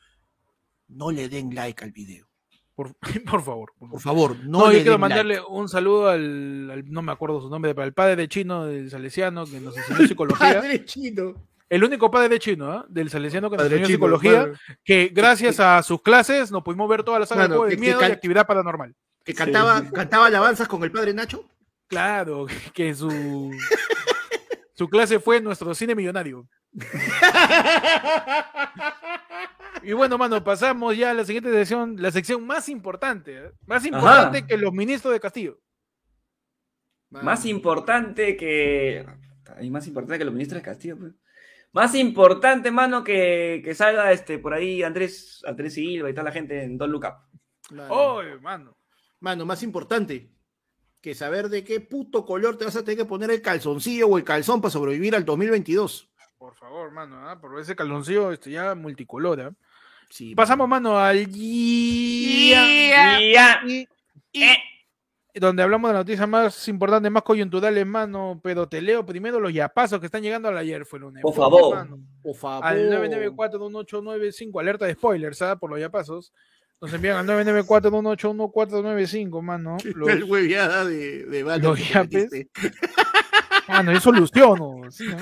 no 0.88 1.12
le 1.12 1.30
den 1.30 1.56
like 1.56 1.84
al 1.84 1.92
video. 1.92 2.28
Por, 2.76 2.96
por 3.30 3.42
favor. 3.44 3.74
por 3.80 3.90
Por 3.90 4.00
favor. 4.02 4.36
no, 4.44 4.60
No, 4.60 4.68
le 4.68 4.74
yo 4.76 4.80
quiero 4.82 4.92
den 4.92 5.02
mandarle 5.02 5.42
un 5.50 5.68
saludo 5.68 6.10
al, 6.10 6.70
al- 6.72 6.92
no 6.92 7.02
me 7.02 7.12
acuerdo 7.12 7.42
su 7.42 7.50
nombre, 7.50 7.74
pero 7.74 7.86
al 7.86 7.94
padre 7.94 8.16
de 8.16 8.28
chino 8.28 8.66
del 8.68 8.92
Salesiano 8.92 9.46
que 9.46 9.60
nos 9.60 9.76
enseñó 9.76 9.98
psicología. 10.08 10.60
Padre 10.62 10.86
chino. 10.86 11.34
El 11.70 11.84
único 11.84 12.10
padre 12.12 12.30
de 12.30 12.40
chino, 12.40 12.72
¿ah? 12.72 12.86
Del 12.88 13.10
Salesiano 13.10 13.50
que 13.50 13.58
nos 13.58 13.66
enseñó 13.66 13.88
chino, 13.88 13.96
psicología, 13.98 14.40
padre. 14.42 14.54
que 14.86 15.12
gracias 15.12 15.60
a 15.60 15.82
sus 15.82 16.04
clases 16.04 16.52
nos 16.52 16.62
pudimos 16.64 16.88
ver 16.88 17.04
toda 17.04 17.18
la 17.20 17.26
saga 17.26 17.48
de 17.48 17.70
que- 17.70 17.78
miedo 17.78 18.00
y 18.00 18.06
actividad 18.06 18.46
paranormal. 18.46 18.96
Que 19.26 19.34
cantaba, 19.34 19.84
cantaba 19.92 20.28
alabanzas 20.28 20.68
con 20.68 20.84
el 20.84 20.92
padre 20.92 21.14
Nacho. 21.16 21.44
Claro, 21.88 22.46
que 22.74 22.94
su, 22.94 23.52
su 24.74 24.90
clase 24.90 25.20
fue 25.20 25.42
nuestro 25.42 25.74
cine 25.74 25.96
millonario. 25.96 26.48
Y 29.84 29.94
bueno, 29.94 30.18
mano, 30.18 30.44
pasamos 30.44 30.98
ya 30.98 31.12
a 31.12 31.14
la 31.14 31.24
siguiente 31.24 31.52
sección, 31.52 31.96
la 32.02 32.12
sección 32.12 32.46
más 32.46 32.68
importante, 32.68 33.38
¿eh? 33.38 33.52
más 33.66 33.86
importante 33.86 34.46
que 34.46 34.58
los 34.58 34.74
ministros 34.74 35.14
de 35.14 35.20
Castillo. 35.20 35.60
Más 37.10 37.46
importante 37.46 38.36
que. 38.36 39.06
Y 39.62 39.70
más 39.70 39.88
importante 39.88 40.18
que 40.18 40.26
los 40.26 40.34
ministros 40.34 40.62
de 40.62 40.66
Castillo, 40.66 40.98
pues. 40.98 41.14
Más 41.74 41.96
importante, 41.96 42.72
mano, 42.72 43.04
que, 43.04 43.62
que 43.64 43.76
salga 43.76 44.12
este 44.12 44.40
por 44.40 44.54
ahí 44.54 44.84
Andrés, 44.84 45.42
Andrés 45.46 45.76
Silva 45.76 46.10
y 46.10 46.14
toda 46.14 46.24
la 46.26 46.32
gente 46.32 46.64
en 46.64 46.78
Don't 46.78 46.92
Look 46.92 47.06
Up. 47.06 47.76
Mano, 47.76 47.94
Oh, 47.94 48.22
mano. 48.42 48.78
mano, 49.20 49.46
más 49.46 49.62
importante 49.64 50.32
que 51.02 51.16
saber 51.16 51.50
de 51.50 51.64
qué 51.64 51.80
puto 51.80 52.26
color 52.26 52.58
te 52.58 52.66
vas 52.66 52.76
a 52.76 52.84
tener 52.84 52.98
que 52.98 53.06
poner 53.06 53.32
el 53.32 53.42
calzoncillo 53.42 54.08
o 54.08 54.18
el 54.18 54.24
calzón 54.24 54.62
para 54.62 54.72
sobrevivir 54.72 55.16
al 55.16 55.26
2022. 55.26 56.10
Por 56.38 56.56
favor, 56.56 56.92
mano, 56.92 57.28
¿ah? 57.28 57.40
por 57.40 57.60
ese 57.60 57.76
caloncillo 57.76 58.32
este, 58.32 58.52
ya 58.52 58.76
multicolor. 58.76 59.42
¿ah? 59.42 59.52
Sí, 60.10 60.36
Pasamos, 60.36 60.68
mano, 60.68 61.00
al 61.00 61.28
Y 61.30 62.52
ya. 62.52 63.62
Eh. 64.34 64.58
donde 65.36 65.64
hablamos 65.64 65.90
de 65.90 65.94
la 65.94 66.00
noticia 66.00 66.28
más 66.28 66.68
importante, 66.68 67.10
más 67.10 67.24
coyunturales, 67.24 67.86
mano, 67.86 68.40
pero 68.44 68.68
te 68.68 68.82
leo 68.82 69.06
primero 69.06 69.40
los 69.40 69.54
yapazos 69.54 70.00
que 70.00 70.06
están 70.08 70.22
llegando 70.22 70.48
al 70.48 70.58
ayer, 70.58 70.86
fue 70.86 71.00
lunes. 71.00 71.22
Por 71.22 71.34
favor. 71.34 71.88
Por 72.22 72.36
favor. 72.36 72.66
Al 72.66 72.92
994-1895, 72.92 74.60
alerta 74.60 74.86
de 74.86 74.94
spoilers, 74.94 75.38
¿sabes? 75.38 75.60
Por 75.60 75.70
los 75.70 75.80
yapazos. 75.80 76.34
Nos 76.80 76.94
envían 76.94 77.18
al 77.18 77.26
994-181495, 77.46 79.42
mano. 79.42 79.78
Los, 79.96 80.10
El 80.10 80.24
hueviada 80.26 80.86
de, 80.86 81.26
de 81.26 81.42
los 81.60 81.90
yapes. 81.90 82.30
mano, 83.68 83.92
yo 83.94 84.00
soluciono. 84.00 84.90
sí. 84.92 85.06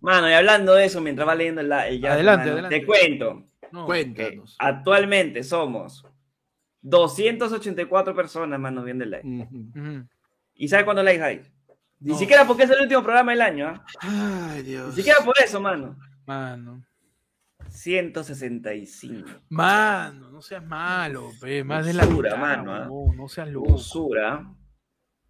Mano, 0.00 0.30
y 0.30 0.34
hablando 0.34 0.74
de 0.74 0.84
eso, 0.84 1.00
mientras 1.00 1.26
va 1.26 1.34
leyendo 1.34 1.62
el, 1.62 1.72
el 1.72 2.00
ya, 2.00 2.12
Adelante, 2.12 2.44
mano, 2.46 2.52
adelante. 2.52 2.78
te 2.80 2.86
cuento 2.86 3.42
No. 3.72 3.86
Cuéntanos. 3.86 4.54
actualmente 4.60 5.42
somos 5.42 6.06
284 6.82 8.14
personas, 8.14 8.60
mano, 8.60 8.84
viendo 8.84 9.02
el 9.02 9.10
live. 9.10 10.04
¿Y 10.54 10.68
sabes 10.68 10.84
cuántos 10.84 11.04
likes 11.04 11.22
hay? 11.24 11.42
Ni 11.98 12.12
No. 12.12 12.18
siquiera 12.18 12.46
porque 12.46 12.64
es 12.64 12.70
el 12.70 12.82
último 12.82 13.02
programa 13.02 13.32
del 13.32 13.40
año, 13.42 13.66
¿ah? 13.68 13.84
Ay, 14.52 14.62
Dios. 14.62 14.90
Ni 14.90 14.94
siquiera 14.96 15.18
por 15.24 15.34
eso, 15.42 15.60
mano. 15.60 15.98
Mano. 16.24 16.84
165. 17.76 19.28
Mano, 19.50 20.30
no 20.30 20.40
seas 20.42 20.64
malo, 20.64 21.30
pe, 21.40 21.62
más 21.62 21.86
de 21.86 21.92
la 21.94 22.06
mitad, 22.06 22.36
mano, 22.36 22.74
¿ah? 22.74 22.88
huevón, 22.88 23.16
no 23.16 23.28
seas 23.28 23.48
loco, 23.48 23.74
Usura. 23.74 24.44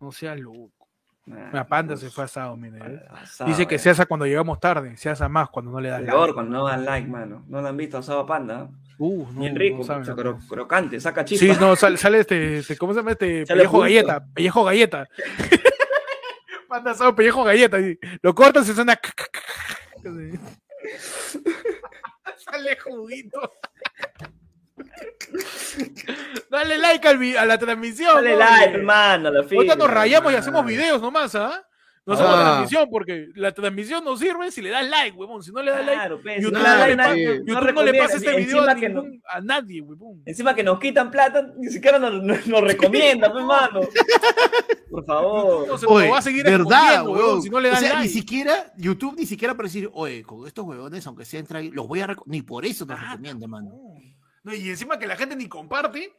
no 0.01 0.13
seas 0.13 0.39
loco. 0.39 0.73
La 1.53 1.67
panda 1.67 1.97
se 1.97 2.09
fue 2.09 2.23
asado, 2.23 2.57
mire. 2.57 2.79
¿eh? 2.79 3.01
asado, 3.11 3.51
Dice 3.51 3.67
que 3.67 3.75
eh. 3.75 3.79
se 3.81 3.91
asa 3.91 4.07
cuando 4.07 4.27
llegamos 4.27 4.61
tarde, 4.61 4.97
se 4.97 5.11
asa 5.11 5.29
más 5.29 5.49
cuando 5.51 5.73
no 5.73 5.81
le 5.81 5.89
das 5.89 5.99
like. 6.01 6.13
Peor 6.13 6.35
cuando 6.35 6.53
no 6.59 6.67
dan 6.69 6.85
like, 6.85 7.09
mano. 7.09 7.45
No 7.49 7.61
lo 7.61 7.67
han 7.67 7.77
visto 7.77 7.99
asado 7.99 8.21
a 8.21 8.27
panda. 8.27 8.71
Uh, 8.99 9.27
no, 9.33 9.41
Bien 9.41 9.57
rico, 9.57 9.79
no 9.79 9.83
saben 9.85 10.05
cro- 10.07 10.39
crocante, 10.49 11.01
saca 11.01 11.25
chispa. 11.25 11.53
Sí, 11.53 11.61
no, 11.61 11.75
sale, 11.75 11.97
sale 11.97 12.21
este, 12.21 12.59
este, 12.59 12.77
¿cómo 12.79 12.93
se 12.93 13.01
llama 13.01 13.11
este? 13.11 13.45
Sale 13.45 13.59
pellejo 13.59 13.81
galleta, 13.81 14.25
pellejo 14.33 14.65
galleta. 14.65 15.09
Panda 16.69 16.93
asado, 16.93 17.13
pellejo 17.17 17.43
galleta. 17.43 17.77
Lo 18.23 18.33
cortas 18.33 18.69
y 18.69 18.73
suena. 18.73 18.97
Sale 22.51 22.77
juguito. 22.79 23.53
Dale 26.51 26.79
like 26.79 27.07
al 27.09 27.19
vi- 27.19 27.37
a 27.37 27.45
la 27.45 27.59
transmisión. 27.59 28.15
Dale 28.17 28.33
¿no? 28.33 28.39
like, 28.39 28.65
Oye. 28.69 28.75
hermano. 28.75 29.31
La 29.31 29.41
Ahorita 29.41 29.77
nos 29.77 29.91
rayamos 29.91 30.33
y 30.33 30.37
hacemos 30.37 30.65
videos 30.65 31.01
nomás, 31.01 31.35
¿ah? 31.35 31.67
No 32.07 32.15
hacemos 32.15 32.33
Ah. 32.37 32.43
transmisión 32.45 32.89
porque 32.89 33.29
la 33.35 33.53
transmisión 33.53 34.05
no 34.05 34.17
sirve 34.17 34.53
si 34.53 34.63
le 34.63 34.71
das 34.71 34.89
like, 34.89 35.17
huevón. 35.17 35.43
Si 35.43 35.51
no 35.51 35.61
le 35.61 35.73
das 35.73 35.85
like, 35.85 36.17
pues, 36.23 36.41
YouTube, 36.41 36.53
no, 36.63 36.87
le 36.87 36.95
no 36.97 37.73
no 37.93 37.99
pasa 37.99 38.17
este 38.19 38.37
video 38.37 38.63
a, 38.63 38.75
no- 38.75 38.81
ningún- 38.81 39.23
a 39.29 39.41
nadie, 39.41 39.81
huevón. 39.81 40.23
Encima 40.25 40.55
que 40.55 40.63
nos 40.63 40.79
quitan 40.79 41.11
plata, 41.11 41.51
ni 41.59 41.67
siquiera 41.69 41.99
nos, 41.99 42.23
nos, 42.47 42.61
recomiendan, 42.61 43.33
pues, 43.33 43.43
hermano. 43.43 43.81
Por 44.91 45.05
favor. 45.05 45.67
No 45.67 45.79
se 45.79 45.87
Oye, 45.87 46.09
va 46.09 46.19
a 46.19 46.23
seguir 46.23 46.45
verdad, 46.45 47.03
huevón, 47.05 47.19
huevón. 47.19 47.43
si 47.43 47.51
no 47.51 47.59
le 47.61 47.69
o 47.69 47.73
dan 47.73 47.81
sea, 47.81 47.89
like. 47.95 48.05
ni 48.05 48.09
siquiera 48.09 48.73
YouTube 48.77 49.17
ni 49.19 49.27
siquiera 49.27 49.55
para 49.57 49.67
decir, 49.67 49.91
oye, 49.93 50.23
con 50.23 50.47
estos 50.47 50.65
huevones, 50.65 51.05
aunque 51.09 51.25
sean 51.25 51.45
traídos, 51.45 51.75
los 51.75 51.89
voy 51.89 52.01
a 52.01 52.07
reco-". 52.07 52.23
ni 52.27 52.41
por 52.43 52.65
eso 52.65 52.87
nos 52.87 52.99
Ah, 53.01 53.11
recomienda, 53.11 53.47
mano. 53.49 53.71
No. 53.71 53.95
No, 54.45 54.55
y 54.55 54.69
encima 54.71 54.97
que 54.97 55.09
la 55.09 55.17
gente 55.17 55.35
ni 55.35 55.49
comparte. 55.49 56.13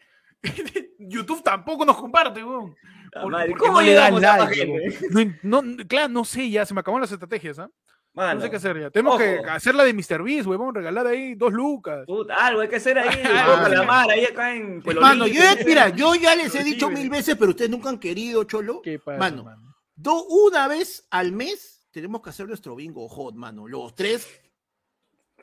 YouTube 1.00 1.44
tampoco 1.44 1.86
nos 1.86 1.98
comparte, 1.98 2.44
weón. 2.44 2.76
Por- 3.22 3.32
madre, 3.32 3.54
¿Cómo 3.56 3.74
no 3.74 3.82
le 3.82 3.94
dan 3.94 4.16
llegamos 4.16 4.24
a 4.24 4.38
más 4.38 4.50
like, 4.58 4.66
gente? 4.92 5.40
No, 5.44 5.62
no, 5.62 5.88
claro, 5.88 6.10
no 6.10 6.26
sé, 6.26 6.50
ya 6.50 6.66
se 6.66 6.74
me 6.74 6.82
acabaron 6.82 7.02
las 7.02 7.12
estrategias, 7.12 7.58
¿ah? 7.60 7.70
Mano, 8.14 8.36
no 8.36 8.42
sé 8.42 8.50
qué 8.50 8.56
hacer 8.56 8.80
ya. 8.80 8.90
Tenemos 8.90 9.18
que 9.20 9.40
hacer 9.48 9.76
la 9.76 9.84
de 9.84 9.94
Mr. 9.94 10.24
Beast, 10.24 10.48
huevón, 10.48 10.74
regalar 10.74 11.06
ahí 11.06 11.36
dos 11.36 11.54
lucas. 11.54 12.04
puta, 12.08 12.34
algo 12.48 12.62
hay 12.62 12.68
que 12.68 12.78
hacer 12.78 12.98
ahí. 12.98 13.08
Ah, 13.26 13.68
la 13.70 13.84
mar, 13.84 14.10
ahí 14.10 14.26
acá 14.26 14.56
en 14.56 14.82
Mano, 15.00 15.28
yo, 15.28 15.42
mira, 15.66 15.90
yo 15.90 16.16
ya 16.16 16.36
les 16.36 16.54
he 16.56 16.64
dicho 16.64 16.90
mil 16.90 17.10
veces, 17.10 17.36
pero 17.38 17.52
ustedes 17.52 17.70
nunca 17.70 17.90
han 17.90 18.00
querido, 18.00 18.44
cholo. 18.46 18.82
¿Qué 18.82 18.98
pasa, 19.00 19.20
Mano, 19.20 19.44
mano? 19.44 19.76
do- 19.96 20.26
una 20.26 20.68
vez 20.68 21.06
al 21.12 21.32
mes 21.32 21.88
tenemos 21.92 22.22
que 22.22 22.32
hacer 22.32 22.48
nuestro 22.48 22.76
bingo 22.76 23.08
hot, 23.08 23.36
mano. 23.36 23.68
Los 23.68 23.94
tres 23.96 24.28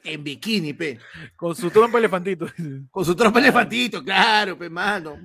en 0.04 0.22
bikini, 0.22 0.72
pe. 0.74 0.98
Con 1.34 1.56
su 1.56 1.70
trompa 1.70 1.98
elefantito. 1.98 2.46
Con 2.90 3.04
su 3.04 3.14
trompa 3.16 3.38
elefantito, 3.40 4.04
claro, 4.04 4.56
pe, 4.56 4.68
mano. 4.70 5.18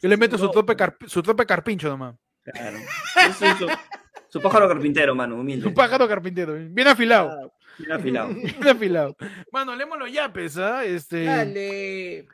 Yo 0.00 0.08
le 0.08 0.16
meto 0.16 0.38
su 0.38 0.44
No. 0.44 0.52
carp- 0.52 1.08
su 1.08 1.22
trope 1.22 1.44
carpincho 1.44 1.88
nomás. 1.88 2.14
Claro. 2.44 2.78
Su, 3.36 3.44
su- 3.66 3.68
su 4.28 4.40
pájaro 4.40 4.68
carpintero, 4.68 5.14
mano, 5.14 5.36
humilde. 5.36 5.66
Un 5.66 5.74
pájaro 5.74 6.06
carpintero, 6.06 6.54
bien 6.54 6.86
afilado. 6.88 7.52
Bien 7.78 7.92
afilado. 7.92 8.28
Bien 8.34 8.68
afilado. 8.68 9.16
Mano, 9.52 9.74
leemos 9.76 9.98
los 9.98 10.12
yapes, 10.12 10.56
¿ah? 10.58 10.84
Este, 10.84 11.24
Dale. 11.24 12.26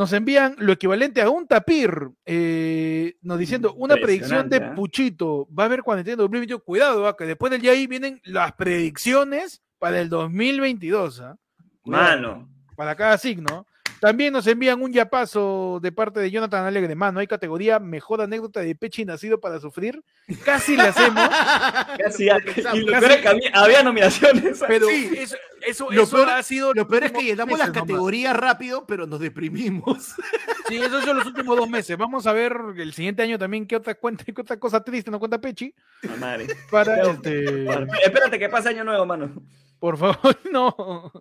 Nos 0.00 0.14
envían 0.14 0.54
lo 0.56 0.72
equivalente 0.72 1.20
a 1.20 1.28
un 1.28 1.46
tapir, 1.46 1.92
eh, 2.24 3.16
nos 3.20 3.38
diciendo 3.38 3.74
una 3.74 3.96
predicción 3.96 4.48
de 4.48 4.56
¿ah? 4.56 4.74
Puchito. 4.74 5.46
Va 5.52 5.64
a 5.64 5.66
haber 5.66 5.82
cuarentena 5.82 6.16
2021. 6.16 6.64
Cuidado, 6.64 7.06
¿ah? 7.06 7.14
que 7.14 7.26
después 7.26 7.50
del 7.50 7.60
día 7.60 7.72
ahí 7.72 7.86
vienen 7.86 8.18
las 8.24 8.54
predicciones 8.54 9.62
para 9.78 10.00
el 10.00 10.08
2022. 10.08 11.20
¿ah? 11.20 11.36
Cuidado, 11.82 12.16
Mano. 12.16 12.48
Para 12.76 12.96
cada 12.96 13.18
signo. 13.18 13.66
También 14.00 14.32
nos 14.32 14.46
envían 14.46 14.80
un 14.82 14.92
yapazo 14.92 15.78
de 15.82 15.92
parte 15.92 16.20
de 16.20 16.30
Jonathan 16.30 16.64
Alegre. 16.64 16.94
Mano, 16.94 17.20
hay 17.20 17.26
categoría 17.26 17.78
mejor 17.78 18.20
anécdota 18.22 18.60
de 18.60 18.74
Pechi 18.74 19.04
nacido 19.04 19.40
para 19.40 19.60
sufrir. 19.60 20.02
Casi 20.44 20.76
la 20.76 20.84
hacemos, 20.84 21.28
Casi, 21.98 22.26
Lo 22.26 22.76
y 22.76 22.80
lo 22.80 22.98
peor 22.98 23.10
es 23.12 23.16
que 23.18 23.28
había, 23.28 23.50
había 23.52 23.82
nominaciones. 23.82 24.60
pero 24.66 24.86
Sí. 24.88 25.10
eso, 25.18 25.36
eso, 25.66 25.90
Lo 25.90 26.02
eso 26.04 26.16
peor- 26.16 26.28
ha 26.30 26.42
sido. 26.42 26.72
Lo 26.72 26.88
peor 26.88 27.04
es 27.04 27.12
que 27.12 27.22
llenamos 27.22 27.58
las 27.58 27.68
meses 27.68 27.74
nomás. 27.76 27.88
categorías 27.90 28.36
rápido, 28.36 28.86
pero 28.86 29.06
nos 29.06 29.20
deprimimos. 29.20 30.14
Sí, 30.70 30.76
eso 30.76 31.02
son 31.02 31.16
los 31.16 31.26
últimos 31.26 31.56
dos 31.56 31.68
meses. 31.68 31.98
Vamos 31.98 32.28
a 32.28 32.32
ver 32.32 32.56
el 32.76 32.92
siguiente 32.94 33.22
año 33.24 33.36
también 33.36 33.66
qué 33.66 33.74
otra 33.74 33.96
cuenta, 33.96 34.24
qué 34.24 34.40
otra 34.40 34.56
cosa 34.56 34.84
triste 34.84 35.10
nos 35.10 35.18
cuenta 35.18 35.40
Pechi. 35.40 35.74
La 36.02 36.14
madre. 36.14 36.46
Para 36.70 37.02
este, 37.10 37.64
Espérate 38.04 38.38
que 38.38 38.48
pase 38.48 38.68
año 38.68 38.84
nuevo, 38.84 39.04
mano. 39.04 39.32
por 39.80 39.98
favor, 39.98 40.38
no. 40.52 41.12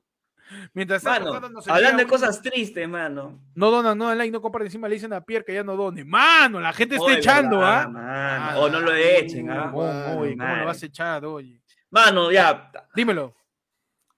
Mientras 0.73 1.03
tanto, 1.03 1.33
Mano, 1.33 1.59
hablando 1.67 1.97
de 2.03 2.07
cosas 2.07 2.41
tristes, 2.41 2.87
mano. 2.89 3.39
No 3.55 3.69
donan, 3.71 3.97
no 3.97 4.07
dan 4.07 4.17
like, 4.17 4.31
no 4.31 4.41
comparten 4.41 4.67
encima, 4.67 4.87
le 4.87 4.95
dicen 4.95 5.13
a 5.13 5.23
Pierre 5.23 5.45
que 5.45 5.53
ya 5.53 5.63
no 5.63 5.75
done. 5.75 6.03
Mano, 6.03 6.59
la 6.59 6.73
gente 6.73 6.95
está 6.95 7.05
Oye, 7.07 7.17
echando, 7.19 7.63
¿ah? 7.63 7.87
mano. 7.87 8.59
O 8.61 8.69
no 8.69 8.79
lo 8.79 8.93
echen, 8.93 9.49
¿ah? 9.51 9.71
Oye, 9.73 10.35
¿Cómo 10.37 10.55
lo 10.55 10.65
vas 10.65 10.81
a 10.81 10.85
echar, 10.85 11.25
oye? 11.25 11.61
Mano, 11.91 12.31
ya. 12.31 12.71
Dímelo. 12.95 13.35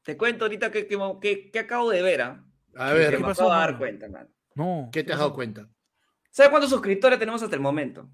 Te 0.03 0.17
cuento 0.17 0.45
ahorita 0.45 0.71
que, 0.71 0.87
que, 0.87 0.97
que- 1.21 1.51
que 1.51 1.59
acabo 1.59 1.89
de 1.91 2.01
ver, 2.01 2.21
¿ah? 2.21 2.43
A 2.75 2.93
Que 2.93 3.09
¿qué 3.09 3.17
me 3.17 3.23
pasó, 3.25 3.43
acabo 3.43 3.51
de 3.51 3.57
dar 3.59 3.67
mano? 3.69 3.77
cuenta, 3.79 4.07
mano. 4.09 4.29
No. 4.55 4.89
¿Qué 4.91 5.03
te 5.03 5.13
has 5.13 5.19
dado 5.19 5.33
cuenta? 5.33 5.67
¿Sabes 6.29 6.49
cuántos 6.49 6.69
suscriptores 6.69 7.19
tenemos 7.19 7.43
hasta 7.43 7.55
el 7.55 7.61
momento? 7.61 8.09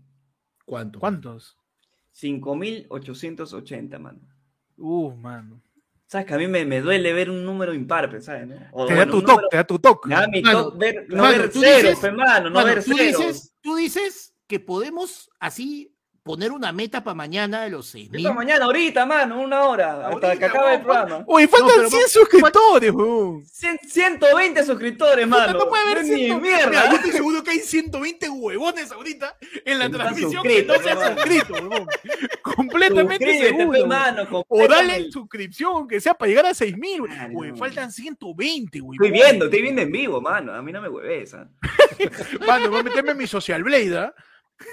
¿Cuánto? 0.65 0.99
¿Cuántos? 0.99 1.55
5.880, 2.19 3.99
mano. 3.99 4.19
Uh, 4.77 5.11
mano. 5.15 5.61
¿Sabes 6.07 6.25
que 6.25 6.33
a 6.33 6.37
mí 6.37 6.47
me, 6.47 6.63
me 6.65 6.79
duele 6.81 7.11
ver 7.11 7.29
un 7.29 7.43
número 7.43 7.73
impar, 7.73 8.21
¿sabes? 8.21 8.47
no? 8.47 8.55
O, 8.71 8.85
Te 8.85 8.93
da 8.93 8.99
bueno, 8.99 9.11
tu 9.11 9.21
toque, 9.21 9.31
número- 9.33 9.47
te 9.49 9.57
da 9.57 9.63
tu 9.65 9.79
toque. 9.79 10.07
Me 10.09 10.15
da 10.15 10.27
mi 10.27 10.41
Mano, 10.41 10.63
toque 10.71 10.77
ver, 10.79 11.05
no 11.09 11.23
mano, 11.23 11.37
ver 11.37 11.51
ceros, 11.51 11.81
dices- 11.83 11.99
pues, 11.99 12.13
mano, 12.13 12.49
no 12.49 12.55
Mano, 12.55 12.65
ver 12.67 12.83
tú 12.83 12.93
ceros. 12.95 13.17
dices, 13.21 13.53
tú 13.61 13.75
dices 13.75 14.33
que 14.47 14.59
podemos 14.61 15.29
así 15.39 15.93
poner 16.27 16.51
una 16.51 16.71
meta 16.71 17.03
para 17.03 17.15
mañana 17.15 17.63
de 17.63 17.69
los 17.71 17.87
seis 17.87 18.09
mil. 18.11 18.21
Esta 18.21 18.33
mañana, 18.33 18.65
ahorita, 18.65 19.05
mano, 19.05 19.39
una 19.41 19.63
hora. 19.63 20.07
hasta 20.09 20.19
que 20.19 20.25
Ahorita, 20.27 20.45
acabe 20.45 20.65
el 20.67 20.71
weón, 20.73 20.83
programa. 20.83 21.23
Uy, 21.27 21.47
faltan 21.47 21.69
pero 21.75 21.89
100 21.89 22.01
va- 22.03 22.07
suscriptores, 22.07 22.91
weón. 22.91 23.43
Cien- 23.45 23.79
120 23.87 24.63
suscriptores, 24.65 25.27
mano. 25.27 25.53
no 25.57 25.67
puede 25.69 25.83
haber 25.83 25.97
es 25.99 26.07
ni 26.09 26.25
100. 26.25 26.41
mierda. 26.41 26.67
Mira, 26.69 26.89
yo 26.89 26.95
estoy 26.97 27.11
seguro 27.13 27.43
que 27.43 27.51
hay 27.51 27.59
120 27.59 28.29
huevones 28.29 28.91
ahorita 28.91 29.37
en 29.65 29.79
la 29.79 29.89
no 29.89 29.97
transmisión 29.97 30.43
que 30.43 30.63
no 30.63 30.73
se 30.75 30.89
han 30.91 30.97
hermano. 30.97 31.15
suscrito, 31.15 31.53
huevón. 31.53 31.87
Completamente 32.41 33.25
Suscríbete, 33.25 33.47
seguro. 33.57 33.71
pe, 33.71 33.81
huevón. 33.83 33.89
mano, 33.89 34.45
O 34.47 34.67
dale 34.67 35.11
suscripción, 35.11 35.87
que 35.87 35.99
sea 36.01 36.13
para 36.13 36.29
llegar 36.29 36.45
a 36.45 36.53
6000. 36.53 37.03
Claro. 37.05 37.33
Güey, 37.33 37.51
faltan 37.55 37.91
120, 37.91 38.79
güey. 38.79 38.97
Estoy 39.01 39.11
viendo, 39.11 39.45
estoy 39.45 39.61
viendo 39.61 39.81
en 39.81 39.91
vivo, 39.91 40.21
mano. 40.21 40.53
A 40.53 40.61
mí 40.61 40.71
no 40.71 40.81
me 40.81 40.89
hueves. 40.89 41.33
¿ah? 41.33 41.47
Mano, 42.47 42.69
voy 42.69 42.79
a 42.79 42.83
meterme 42.83 43.11
en 43.11 43.17
mi 43.17 43.27
social 43.27 43.63
blade, 43.63 43.97
¿ah? 43.97 44.13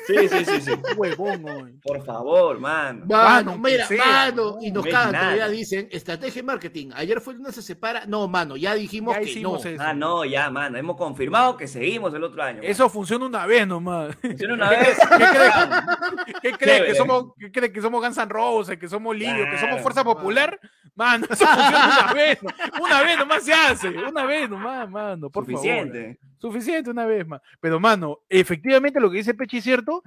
Sí, 0.07 0.28
sí, 0.28 0.45
sí, 0.45 0.61
sí. 0.62 0.70
Huevón. 0.97 1.80
Por 1.82 2.03
favor, 2.05 2.59
mano. 2.59 3.05
Mano, 3.07 3.53
Mano, 3.53 3.59
mira, 3.59 3.87
mano, 3.99 4.53
no, 4.53 4.59
y 4.62 4.70
nos 4.70 4.85
no 4.85 4.91
cagan, 4.91 5.12
nada. 5.12 5.24
todavía 5.24 5.49
dicen, 5.49 5.89
estrategia 5.91 6.41
de 6.41 6.47
marketing. 6.47 6.91
Ayer 6.95 7.20
fue 7.20 7.35
el 7.35 7.39
lunes 7.41 7.55
se 7.55 7.62
separa. 7.62 8.05
No, 8.07 8.26
mano, 8.26 8.57
ya 8.57 8.74
dijimos 8.74 9.14
Ya 9.14 9.20
que 9.20 9.41
no. 9.41 9.57
eso. 9.57 9.68
Ah, 9.78 9.93
no, 9.93 10.24
ya, 10.24 10.51
mano. 10.51 10.78
Hemos 10.78 10.97
confirmado 10.97 11.57
que 11.57 11.68
seguimos 11.68 12.14
el 12.14 12.24
otro 12.24 12.43
año. 12.43 12.57
mano. 12.59 12.68
Eso 12.68 12.89
funciona 12.89 13.26
una 13.26 13.45
vez 13.47 13.66
nomás. 13.66 14.14
Funciona 14.16 14.55
una 14.55 14.70
vez. 14.70 14.97
¿Qué 14.99 15.16
crees? 15.16 15.53
¿Qué 16.43 16.53
crees? 16.53 16.59
Chévere. 16.76 16.87
¿Que 16.93 16.95
somos, 16.95 17.24
¿Qué 17.39 17.53
crees? 17.53 17.72
¿Que 17.72 17.80
somos 17.82 18.01
Guns 18.03 18.16
N' 18.18 18.28
Roses? 18.28 18.78
¿Que 18.78 18.89
somos 18.89 19.14
Lirio? 19.16 19.45
¿Que 19.45 19.59
somos 19.59 19.61
Claro, 19.68 19.82
Fuerza 19.82 20.05
Popular? 20.05 20.59
Mano, 20.62 20.84
eso 20.97 21.47
funciona 21.47 21.99
una 22.05 22.12
vez. 22.14 22.42
¿no? 22.42 22.51
Una 22.84 23.03
vez 23.03 23.18
nomás 23.18 23.45
se 23.45 23.53
hace. 23.53 23.88
Una 23.88 24.24
vez 24.24 24.49
nomás, 24.49 24.88
mano. 24.90 25.30
Por 25.30 25.45
favor. 25.45 25.59
Suficiente. 25.61 26.18
Suficiente 26.38 26.90
una 26.90 27.07
vez 27.07 27.26
más. 27.26 27.40
Pero, 27.61 27.80
mano, 27.80 28.20
efectivamente 28.28 29.01
lo 29.01 29.11
que 29.11 29.18
dice 29.18 29.34
Pechi 29.34 29.59
es 29.59 29.64
cierto. 29.64 30.03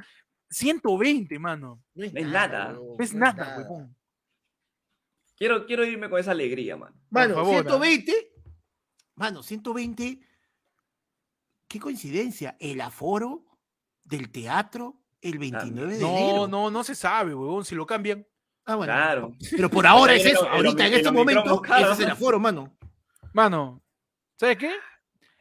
120, 0.49 1.38
mano. 1.39 1.81
No 1.93 2.03
es 2.05 2.13
No 2.13 2.19
es 2.19 2.27
nada. 2.27 2.71
No 2.71 2.95
es 2.99 3.13
no 3.13 3.19
nada, 3.19 3.57
huevón. 3.57 3.95
Quiero, 5.35 5.65
quiero 5.65 5.85
irme 5.85 6.09
con 6.09 6.19
esa 6.19 6.31
alegría, 6.31 6.77
mano. 6.77 6.95
Mano, 7.09 7.35
favor, 7.35 7.55
¿ah? 7.57 7.61
120. 7.61 8.13
Mano, 9.15 9.43
120. 9.43 10.19
Qué 11.67 11.79
coincidencia. 11.79 12.55
El 12.59 12.81
aforo 12.81 13.45
del 14.03 14.31
teatro 14.31 15.01
el 15.21 15.38
29 15.38 15.95
de 15.95 16.01
No, 16.01 16.17
enero. 16.17 16.47
no, 16.47 16.71
no 16.71 16.83
se 16.83 16.95
sabe, 16.95 17.35
huevón. 17.35 17.65
Si 17.65 17.75
lo 17.75 17.85
cambian. 17.85 18.25
Ah, 18.68 18.76
bueno. 18.76 18.91
Claro. 18.93 19.32
Pero 19.49 19.70
por 19.70 19.88
ahora 19.88 20.13
es 20.13 20.26
eso. 20.26 20.47
Ahorita 20.47 20.86
en 20.88 20.93
este 20.93 21.11
momento, 21.11 21.61
ese 21.63 21.91
es 21.93 21.99
el 22.01 22.09
aforo, 22.11 22.39
mano. 22.39 22.78
Mano, 23.34 23.82
¿sabes 24.36 24.57
qué? 24.57 24.72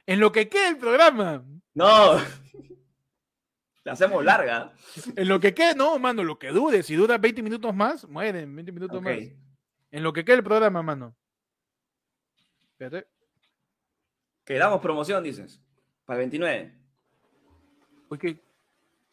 En 0.07 0.21
lo 0.21 0.31
que 0.33 0.49
quede 0.49 0.69
el 0.69 0.79
programa, 0.79 1.45
No. 1.75 2.15
La 3.85 3.93
hacemos 3.93 4.25
larga. 4.25 4.73
en 5.15 5.29
lo 5.29 5.39
que 5.39 5.55
quede, 5.55 5.75
no, 5.77 5.97
mano, 6.01 6.25
lo 6.25 6.39
que 6.41 6.49
dure. 6.49 6.83
Si 6.83 6.95
dura 6.97 7.19
20 7.19 7.41
minutos 7.43 7.73
más, 7.75 8.09
mueren 8.09 8.55
20 8.57 8.73
minutos 8.73 8.97
Ok. 8.99 9.05
más. 9.05 9.19
En 9.93 10.03
lo 10.03 10.13
que 10.13 10.25
quede 10.25 10.37
el 10.39 10.43
programa, 10.45 10.83
mano. 10.83 11.15
Espérate. 12.73 13.09
Que 14.45 14.55
damos 14.55 14.81
promoción, 14.81 15.23
dices. 15.23 15.61
Para 16.05 16.19
el 16.21 16.31
29. 16.31 16.75
Uy, 18.09 18.19
que- 18.19 18.46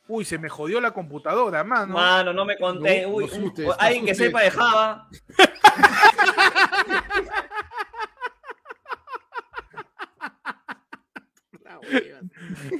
Uy, 0.08 0.26
se 0.26 0.38
me 0.38 0.50
jodió 0.50 0.82
la 0.82 0.92
computadora, 0.92 1.64
mano. 1.64 1.94
Mano, 1.94 2.34
no 2.34 2.46
me 2.46 2.58
conté. 2.58 3.04
No, 3.04 3.10
Uy, 3.10 3.28
no 3.28 3.66
no 3.66 3.76
alguien 3.80 4.06
que 4.06 4.16
sepa 4.16 4.42
de 4.42 4.52
Java. 4.52 5.08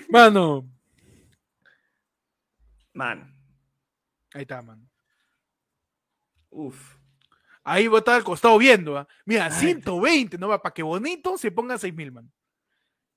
Mano. 0.10 0.70
Mano. 2.94 3.28
Ahí 4.34 4.44
está, 4.44 4.62
mano. 4.62 4.88
Uf. 6.50 6.96
Ahí 7.64 7.88
va 7.88 7.98
a 7.98 8.00
estar 8.00 8.16
al 8.16 8.24
costado 8.24 8.58
viendo. 8.58 8.98
¿ah? 8.98 9.08
Mira, 9.26 9.50
120, 9.50 10.38
¿no? 10.38 10.50
va 10.50 10.62
Para 10.62 10.74
que 10.74 10.84
bonito 10.84 11.38
se 11.38 11.52
ponga 11.52 11.78
6000, 11.78 12.12
man. 12.12 12.32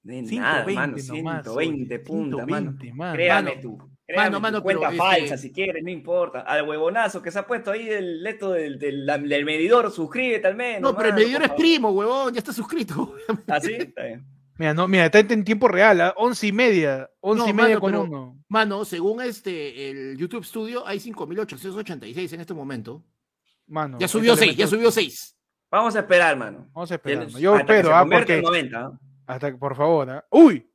De 0.06 0.24
120 0.24 0.36
nada, 0.36 0.64
mano. 0.64 0.92
nomás, 0.96 1.04
120 1.04 1.94
oye, 1.94 1.98
puntas, 2.04 2.46
120, 2.46 2.92
mano. 2.94 3.12
Créame 3.16 3.50
Mano, 3.50 3.60
tú. 3.62 3.78
Créame 4.06 4.22
mano, 4.24 4.40
mano, 4.40 4.62
cuenta 4.62 4.88
pero, 4.90 5.02
falsa 5.02 5.34
este- 5.34 5.38
si 5.38 5.52
quieres, 5.52 5.82
no 5.82 5.90
importa. 5.90 6.40
Al 6.40 6.68
huevonazo 6.68 7.20
que 7.20 7.32
se 7.32 7.40
ha 7.40 7.46
puesto 7.46 7.72
ahí 7.72 7.88
el 7.88 8.22
leto 8.22 8.52
del, 8.52 8.78
del, 8.78 9.04
del 9.04 9.44
medidor, 9.44 9.90
suscríbete 9.90 10.46
al 10.46 10.54
menos. 10.54 10.80
No, 10.92 10.96
pero 10.96 11.08
el 11.08 11.14
medidor 11.16 11.42
es 11.42 11.48
favor. 11.48 11.60
primo, 11.60 11.90
huevón. 11.90 12.32
Ya 12.32 12.38
está 12.38 12.52
suscrito. 12.52 13.14
¿Ah, 13.48 13.60
sí? 13.60 13.72
Está 13.72 14.04
bien. 14.04 14.24
Mira, 14.58 14.72
no, 14.74 14.86
mira, 14.88 15.06
está 15.06 15.18
en 15.18 15.44
tiempo 15.44 15.66
real, 15.68 16.00
¿ah? 16.00 16.14
11 16.16 16.46
y 16.46 16.52
media. 16.52 17.10
11 17.20 17.42
No, 17.44 17.50
y 17.50 17.52
media 17.52 17.68
mano, 17.68 17.80
con 17.80 17.90
pero- 17.90 18.02
uno. 18.04 18.38
Mano, 18.48 18.84
según 18.84 19.20
este 19.22 19.90
el 19.90 20.16
YouTube 20.16 20.44
Studio, 20.44 20.86
hay 20.86 21.00
5886 21.00 22.32
en 22.32 22.40
este 22.40 22.54
momento. 22.54 23.04
Mano. 23.66 23.98
Ya 23.98 24.06
subió 24.06 24.36
6, 24.36 24.56
ya 24.56 24.68
subió 24.68 24.90
6. 24.92 25.36
Vamos 25.68 25.96
a 25.96 25.98
esperar, 25.98 26.36
mano. 26.38 26.68
Vamos 26.72 26.92
a 26.92 26.94
esperar. 26.94 27.26
Yo 27.26 27.56
espero, 27.58 27.94
¿ah? 27.94 28.06
Porque. 28.08 28.40
90, 28.40 28.78
¿ah? 28.78 28.98
Hasta 29.26 29.50
que, 29.50 29.58
por 29.58 29.76
favor, 29.76 30.08
¿ah? 30.10 30.24
¡Uy! 30.30 30.70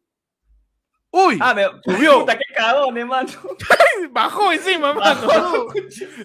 ¡Uy! 1.12 1.38
Ah, 1.42 1.54
me 1.54 1.66
Subió. 1.84 2.20
Puta, 2.22 2.38
qué 2.38 2.54
cagón, 2.56 2.98
hermano. 2.98 3.30
Bajó 4.12 4.52
encima, 4.52 4.94
mano. 4.94 5.28
Bajó. 5.28 5.74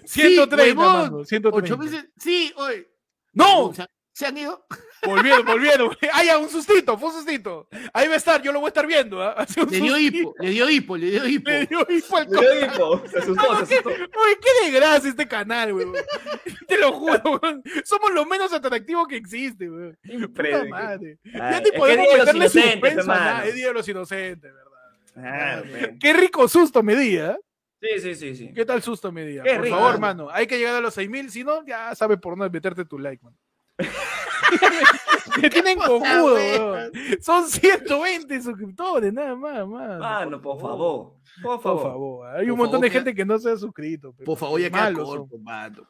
130, 0.05 0.57
Sí, 0.63 0.73
mano. 0.75 1.25
130. 1.25 1.73
8 1.73 1.77
meses. 1.77 2.09
Sí, 2.17 2.53
hoy. 2.55 2.87
¡No! 3.33 3.73
¿Se, 3.73 3.85
se 4.13 4.25
han 4.25 4.37
ido? 4.37 4.65
Volvieron, 5.05 5.45
volvieron. 5.45 5.95
¡Ay, 6.13 6.27
ya, 6.27 6.37
un 6.37 6.49
sustito! 6.49 6.97
Fue 6.97 7.09
un 7.09 7.15
sustito. 7.15 7.67
Ahí 7.93 8.07
va 8.07 8.15
a 8.15 8.17
estar, 8.17 8.41
yo 8.41 8.51
lo 8.51 8.59
voy 8.59 8.67
a 8.67 8.69
estar 8.69 8.85
viendo. 8.87 9.21
¿ah? 9.21 9.45
Un 9.57 9.69
Le 9.69 9.79
dio 9.79 9.97
hipo, 9.97 10.33
le 10.39 10.49
dio 10.49 10.69
hipo, 10.69 10.97
le 10.97 11.09
dio 11.11 11.27
hipo. 11.27 11.49
Le 11.49 11.65
dio 11.67 11.85
hipo 11.89 12.17
al 12.17 12.27
Le 12.29 12.39
dio 12.39 12.65
hipo. 12.65 13.03
Se 13.07 13.19
asustó, 13.19 13.55
se 13.65 13.75
asustó. 13.75 13.89
Oye, 13.89 14.37
qué 14.41 14.65
desgracia 14.71 15.09
este 15.09 15.27
canal, 15.27 15.73
weón. 15.73 15.93
Te 16.67 16.77
lo 16.77 16.91
juro, 16.93 17.39
weón. 17.41 17.63
Somos 17.85 18.11
lo 18.11 18.25
menos 18.25 18.51
atractivos 18.53 19.07
que 19.07 19.17
existe, 19.17 19.69
weón. 19.69 19.97
Puta 20.03 20.13
Impre- 20.43 20.69
madre. 20.69 21.19
Ah, 21.35 21.51
Ya 21.51 21.57
es 21.57 21.63
ni 21.63 21.71
podemos 21.77 22.07
meterle 22.17 22.49
suspenso 22.49 23.01
a 23.11 23.15
nada. 23.15 23.45
Es 23.45 23.55
Día 23.55 23.67
de 23.67 23.73
los 23.73 23.87
Inocentes, 23.87 24.51
¿verdad? 24.53 25.63
Pe. 25.63 25.97
Qué 25.99 26.13
rico 26.13 26.47
susto 26.47 26.83
me 26.83 26.95
di, 26.95 27.17
¿eh? 27.17 27.35
Sí, 27.81 27.99
sí, 28.01 28.15
sí, 28.15 28.35
sí. 28.35 28.51
¿Qué 28.53 28.65
tal 28.65 28.81
susto 28.81 29.11
me 29.11 29.23
di? 29.25 29.35
Qué 29.41 29.53
Por 29.53 29.61
rico, 29.63 29.75
favor, 29.75 29.99
mano. 29.99 30.25
mano. 30.25 30.35
Hay 30.35 30.47
que 30.47 30.57
llegar 30.57 30.75
a 30.75 30.81
los 30.81 30.93
6000, 30.95 31.29
si 31.31 31.43
no, 31.43 31.63
ya 31.65 31.93
sabes 31.95 32.17
por 32.19 32.35
dónde 32.37 32.49
meterte 32.51 32.85
tu 32.85 32.97
like, 32.97 33.23
man. 33.23 33.35
Me 35.41 35.49
tienen 35.49 35.77
cojudo, 35.79 36.33
weón. 36.35 36.91
Son 37.21 37.47
120 37.47 38.41
suscriptores, 38.41 39.13
nada 39.13 39.35
más, 39.35 39.67
mano. 39.67 39.99
Mano, 39.99 40.41
por 40.41 40.59
favor. 40.59 41.13
Por 41.41 41.61
Por 41.61 41.61
favor. 41.61 41.83
favor. 41.83 42.27
Hay 42.35 42.45
Por 42.45 42.51
un 42.53 42.57
montón 42.57 42.81
de 42.81 42.87
favor, 42.89 43.03
gente 43.03 43.15
que 43.15 43.25
no 43.25 43.37
se 43.37 43.51
ha 43.51 43.57
suscrito. 43.57 44.13
pero 44.17 44.25
Por 44.25 44.37
favor, 44.37 44.59
ya 44.59 44.69
queda 44.69 44.83
malos 44.83 45.07
son. 45.07 45.17
corto, 45.19 45.37
mano. 45.39 45.89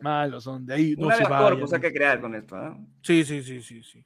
Malos 0.00 0.44
son. 0.44 0.66
De 0.66 0.74
ahí 0.74 0.94
no 0.96 1.10
se 1.14 1.24
vayan. 1.24 1.62
hay 1.72 1.80
que 1.80 1.92
crear 1.92 2.20
con 2.20 2.34
esto, 2.34 2.56
¿ah? 2.56 2.76
Sí, 3.02 3.24
sí, 3.24 3.42
sí, 3.42 3.62
sí, 3.62 3.82
sí. 3.82 4.04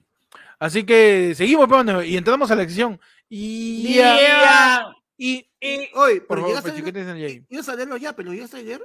Así 0.59 0.85
que 0.85 1.35
seguimos, 1.35 1.69
peón, 1.69 2.05
y 2.05 2.17
entramos 2.17 2.51
a 2.51 2.57
la 2.57 2.63
sección. 2.63 3.01
Y. 3.29 3.95
Yeah. 3.95 4.93
Y. 5.17 5.49
Y, 5.61 5.89
oye, 5.95 6.21
Por 6.23 6.39
favor, 6.39 6.49
llegaste 6.49 6.71
a 6.71 6.75
Pechi, 6.75 6.85
¿qué 6.85 6.93
leer, 6.93 7.45
ibas 7.49 7.69
a 7.69 7.77
leerlo 7.77 7.97
ya, 7.97 8.13
pero 8.15 8.33
llegaste 8.33 8.59
a 8.59 8.63
leer. 8.63 8.83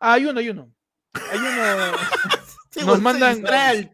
Ah, 0.00 0.14
hay 0.14 0.26
uno, 0.26 0.40
hay 0.40 0.48
uno. 0.50 0.70
Hay 1.14 1.38
uno. 1.38 1.96
Sí, 2.70 2.84
Nos 2.84 3.00
mandan. 3.00 3.42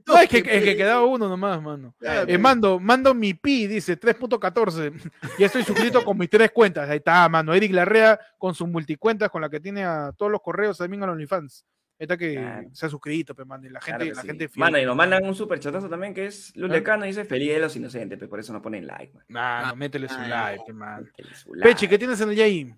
No, 0.07 0.19
es 0.19 0.29
que, 0.29 0.39
es 0.39 0.77
quedaba 0.77 1.05
uno 1.05 1.29
nomás, 1.29 1.63
mano. 1.63 1.95
Claro, 1.99 2.29
Eh, 2.29 2.39
mando, 2.39 2.81
mando 2.81 3.15
mi 3.15 3.35
pi, 3.35 3.67
dice 3.67 3.99
3.14. 3.99 4.93
Ya 5.39 5.47
estoy 5.47 5.63
suscrito 5.63 6.05
con 6.05 6.19
mis 6.19 6.29
tres 6.29 6.51
cuentas. 6.51 6.89
Ahí 6.91 6.99
está, 6.99 7.29
mano. 7.29 7.55
Eric 7.55 7.73
Larrea 7.73 8.19
con 8.39 8.55
sus 8.55 8.67
multicuentas, 8.69 9.31
con 9.31 9.41
la 9.43 9.49
que 9.49 9.61
tiene 9.61 9.85
a 9.85 10.13
todos 10.17 10.31
los 10.33 10.41
correos 10.41 10.79
también 10.79 11.03
a 11.03 11.07
los 11.07 11.13
OnlyFans. 11.15 11.65
Ahí 12.01 12.05
está 12.07 12.17
que 12.17 12.35
Claro. 12.35 12.69
se 12.73 12.87
ha 12.87 12.89
suscrito, 12.89 13.35
pe, 13.37 13.45
mano. 13.45 13.65
Y 13.67 13.71
la 13.71 13.81
gente, 13.81 13.99
Claro 14.07 14.15
la 14.17 14.21
sí. 14.23 14.27
gente 14.27 14.49
fiel. 14.49 14.61
Mano, 14.61 14.79
y 14.79 14.85
nos 14.85 14.97
mandan 14.97 15.25
un 15.25 15.35
super 15.37 15.61
chatazo 15.61 15.89
también 15.89 16.13
que 16.13 16.27
es 16.27 16.55
Luz 16.57 16.69
¿Ah? 16.73 16.97
Dice 16.99 17.25
feliz 17.25 17.53
de 17.53 17.61
los 17.61 17.77
inocentes, 17.77 18.19
pero 18.19 18.29
por 18.29 18.41
eso 18.41 18.53
no 18.53 18.61
ponen 18.61 18.87
like, 18.89 19.13
man. 19.15 19.25
Mano, 19.29 19.77
métele 19.77 20.09
su 20.09 20.17
Ah, 20.19 20.51
like, 20.51 20.65
pe, 20.67 21.25
su 21.37 21.55
like. 21.55 21.69
Pechi, 21.69 21.87
¿qué 21.87 21.97
tienes 21.97 22.21
en 22.21 22.31
el 22.31 22.35
Yay? 22.35 22.75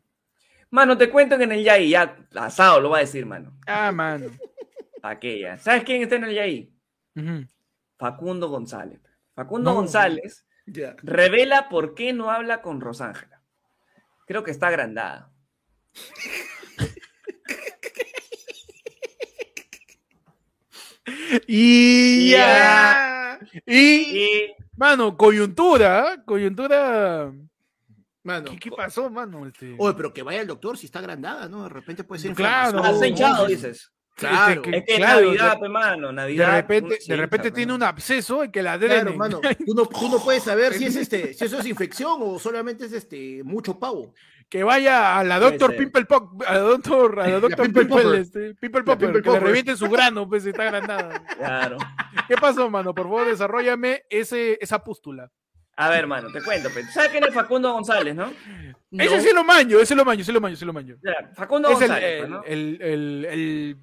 Mano, 0.68 0.98
te 0.98 1.08
cuento 1.08 1.38
que 1.38 1.44
en 1.44 1.52
el 1.52 1.64
Yai, 1.64 1.88
ya 1.88 2.16
asado 2.34 2.80
lo 2.80 2.90
va 2.90 2.98
a 2.98 3.00
decir, 3.00 3.24
mano. 3.24 3.56
Ah, 3.66 3.90
mano. 3.92 4.26
Aquella. 5.10 5.56
¿Sabes 5.58 5.84
quién 5.84 6.02
está 6.02 6.16
en 6.16 6.24
el 6.24 6.34
Yai? 6.34 6.72
Ujú. 7.16 7.46
Facundo 7.98 8.48
González. 8.48 9.00
Facundo 9.34 9.70
No. 9.70 9.76
González 9.76 10.46
revela 11.02 11.68
por 11.68 11.94
qué 11.94 12.12
no 12.12 12.30
habla 12.30 12.60
con 12.62 12.80
Rosángela. 12.80 13.42
Creo 14.26 14.42
que 14.42 14.50
está 14.50 14.68
agrandada. 14.68 15.30
Y 21.46 22.30
Ya. 22.30 23.38
Y, 23.64 23.76
Y 23.76 24.54
mano, 24.76 25.16
coyuntura, 25.16 26.22
coyuntura. 26.24 27.32
Mano. 28.24 28.50
¿Qué, 28.50 28.58
qué 28.58 28.70
pasó, 28.72 29.08
mano? 29.08 29.46
Este... 29.46 29.76
Oye, 29.78 29.94
pero 29.94 30.12
que 30.12 30.22
vaya 30.22 30.40
el 30.40 30.48
doctor 30.48 30.76
si 30.76 30.86
está 30.86 30.98
agrandada, 30.98 31.48
¿no? 31.48 31.62
De 31.62 31.68
repente 31.68 32.02
puede 32.02 32.22
ser 32.22 32.34
Claro. 32.34 32.84
Está 32.84 33.06
hinchado, 33.06 33.46
dices. 33.46 33.92
Claro. 34.16 34.62
que- 34.62 34.70
Es 34.78 34.84
que 34.86 34.96
claro, 34.96 35.26
Navidad, 35.26 35.54
de- 35.54 35.60
pe, 35.60 35.68
mano, 35.68 36.06
De 36.08 36.12
Navidad. 36.14 36.56
repente, 36.56 36.98
de 37.06 37.16
repente 37.16 37.50
tiene 37.50 37.74
un 37.74 37.82
absceso 37.82 38.42
en 38.44 38.50
que 38.50 38.62
la 38.62 38.78
Claro, 38.78 38.94
drenen. 38.94 39.16
mano. 39.18 39.40
Tú 39.66 39.74
no, 39.74 39.86
tú 39.86 40.08
no 40.08 40.18
puedes 40.18 40.42
saber 40.42 40.72
si 40.74 40.86
es 40.86 40.96
este, 40.96 41.34
si 41.34 41.44
eso 41.44 41.58
es 41.58 41.66
infección 41.66 42.18
o 42.22 42.38
solamente 42.38 42.86
es 42.86 42.92
este 42.92 43.42
mucho 43.44 43.78
pavo. 43.78 44.14
que 44.48 44.62
vaya 44.62 45.18
a 45.18 45.24
la 45.24 45.38
doctor. 45.40 45.74
Pimple 45.76 46.04
Pop, 46.06 46.40
a 46.46 46.52
la 46.54 46.58
doctor, 46.60 47.18
a 47.20 47.26
la 47.28 47.40
doctor 47.40 47.64
Pimple 47.66 47.82
Pimple, 47.86 48.02
Popper. 48.04 48.20
este, 48.20 48.54
Pimple 48.54 48.80
La 48.80 48.84
Popper, 48.84 48.98
Pimple 49.12 49.22
que 49.22 49.30
le 49.30 49.40
reviente 49.40 49.76
su 49.76 49.88
grano, 49.88 50.28
pues 50.28 50.46
está 50.46 50.62
agrandada. 50.68 51.22
Claro. 51.36 51.76
¿Qué 52.28 52.36
pasó, 52.36 52.70
mano? 52.70 52.94
Por 52.94 53.06
favor, 53.06 53.26
desarrollame 53.26 54.04
ese, 54.08 54.56
esa 54.60 54.82
pústula. 54.84 55.28
A 55.76 55.90
ver, 55.90 56.06
mano, 56.06 56.30
te 56.32 56.40
cuento. 56.42 56.70
pe. 56.70 56.84
¿Sabes 56.84 57.10
quién 57.10 57.24
es 57.24 57.34
Facundo 57.34 57.70
González, 57.72 58.14
no? 58.14 58.32
Ese 58.92 59.20
sí 59.20 59.28
lo 59.34 59.44
maño, 59.44 59.78
ese 59.80 59.94
lo 59.96 60.04
maño, 60.06 60.22
ese 60.22 60.32
lo 60.32 60.40
maño, 60.40 60.54
ese 60.54 60.64
lo 60.64 60.72
maño. 60.72 60.96
Ya, 61.02 61.28
Facundo 61.34 61.68
Es 61.68 61.80
el, 61.82 61.88
González, 61.88 62.12
el, 62.12 62.18
pues, 62.20 62.30
¿no? 62.30 62.42
el, 62.44 62.78
el, 62.80 63.76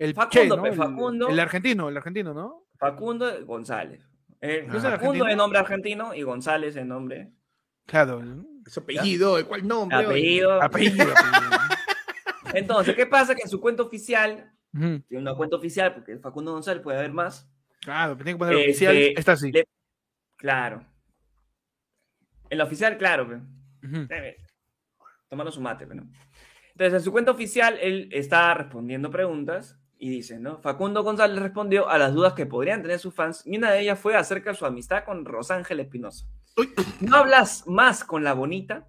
el, 0.00 0.14
Facundo, 0.14 0.30
Che, 0.42 0.48
¿no? 0.48 0.62
pe, 0.62 0.68
El- 0.70 0.74
Facundo. 0.76 1.28
El, 1.28 1.38
argentino, 1.40 1.88
el 1.88 1.96
argentino, 1.96 2.34
¿no? 2.34 2.66
Facundo 2.78 3.44
González. 3.46 4.02
Eh, 4.40 4.64
¿No 4.66 4.78
es 4.78 4.84
el 4.84 4.90
Facundo 4.92 5.08
argentino? 5.10 5.28
es 5.28 5.36
nombre 5.36 5.58
argentino 5.58 6.14
y 6.14 6.22
González 6.22 6.74
es 6.76 6.86
nombre. 6.86 7.30
Claro. 7.86 8.22
Su 8.66 8.80
apellido, 8.80 9.36
¿de 9.36 9.44
cuál 9.44 9.66
nombre? 9.66 9.98
Apellido. 9.98 10.60
Apellido. 10.62 11.04
apellido. 11.16 11.58
Entonces, 12.54 12.94
¿qué 12.96 13.06
pasa? 13.06 13.34
Que 13.34 13.42
en 13.42 13.48
su 13.48 13.60
cuenta 13.60 13.82
oficial, 13.82 14.52
tiene 14.72 15.04
una 15.10 15.34
cuenta 15.34 15.56
oficial, 15.56 15.94
porque 15.94 16.16
Facundo 16.18 16.52
González 16.52 16.82
puede 16.82 16.98
haber 16.98 17.12
más. 17.12 17.48
Claro, 17.80 18.16
tiene 18.16 18.32
que 18.32 18.38
poner 18.38 18.54
Este, 18.54 18.70
oficial. 18.70 18.96
Está 19.16 19.32
así. 19.32 19.52
le- 19.52 19.66
Claro. 20.36 20.84
En 22.48 22.58
la 22.58 22.64
oficial, 22.64 22.96
claro. 22.98 23.40
Eh, 23.82 24.36
Tomando 25.28 25.52
su 25.52 25.60
mate, 25.60 25.86
pe, 25.86 25.94
¿no? 25.94 26.10
Entonces, 26.72 26.94
en 26.94 27.02
su 27.02 27.12
cuenta 27.12 27.30
oficial, 27.30 27.78
él 27.80 28.08
está 28.12 28.52
respondiendo 28.54 29.10
preguntas 29.10 29.78
y 30.02 30.08
dice, 30.08 30.40
¿no? 30.40 30.58
Facundo 30.62 31.04
González 31.04 31.38
respondió 31.38 31.90
a 31.90 31.98
las 31.98 32.14
dudas 32.14 32.32
que 32.32 32.46
podrían 32.46 32.80
tener 32.80 32.98
sus 32.98 33.14
fans 33.14 33.42
y 33.44 33.58
una 33.58 33.70
de 33.70 33.80
ellas 33.80 33.98
fue 33.98 34.16
acerca 34.16 34.50
de 34.50 34.56
su 34.56 34.64
amistad 34.64 35.04
con 35.04 35.26
Rosángel 35.26 35.78
Espinosa. 35.78 36.24
¿No 37.00 37.16
hablas 37.16 37.66
más 37.66 38.02
con 38.02 38.24
la 38.24 38.32
bonita? 38.32 38.88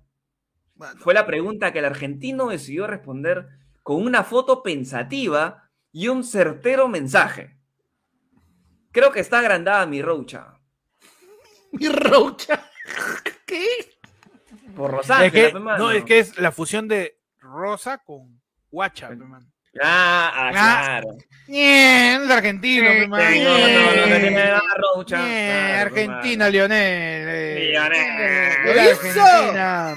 Fue 1.00 1.14
la 1.14 1.26
pregunta 1.26 1.74
que 1.74 1.80
el 1.80 1.86
argentino 1.86 2.48
decidió 2.48 2.88
responder 2.88 3.50
con 3.84 4.02
una 4.02 4.24
foto 4.24 4.64
pensativa 4.64 5.70
y 5.92 6.08
un 6.08 6.24
certero 6.24 6.88
mensaje. 6.88 7.58
Creo 8.92 9.12
que 9.12 9.20
está 9.20 9.40
agrandada 9.40 9.86
mi 9.86 10.02
rocha. 10.02 10.62
Mi 11.74 11.90
rocha. 11.90 12.72
¿Qué? 13.46 13.66
Por 14.78 14.92
Rosángel. 14.92 15.26
Es 15.26 15.54
que, 15.54 15.60
no, 15.60 15.92
es 15.92 16.06
que 16.06 16.20
es 16.20 16.40
la 16.40 16.54
fusión 16.54 16.88
de 16.88 17.20
rosa 17.40 17.98
con 17.98 18.42
guacha. 18.70 19.10
Ah, 19.82 20.32
ah, 20.34 20.48
Ah, 20.48 20.52
claro. 20.52 21.18
Bien, 21.48 22.24
es 22.24 22.30
argentino, 22.30 23.08
man. 23.08 23.44
No, 23.44 23.58
no, 23.58 23.96
no, 24.08 24.18
tiene 24.20 24.32
la 24.52 24.62
rocha. 24.96 25.24
Bien, 25.26 25.76
Argentina. 25.78 26.50
Lionel. 26.50 27.28
eh. 27.30 27.70
Lionel. 27.72 28.64
Bien, 28.64 28.86
¡Lo! 29.16 29.24
Argentina. 29.24 29.96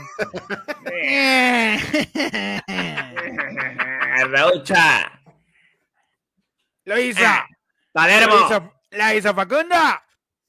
Bien. 0.91 1.81
Rocha. 4.31 5.21
Lo 6.85 6.99
hizo. 6.99 7.21
Ah, 7.25 7.47
Lo 7.49 7.57
Palermo. 7.93 8.35
hizo, 8.47 8.75
la 8.91 9.15
hizo 9.15 9.35
Facunda. 9.35 10.05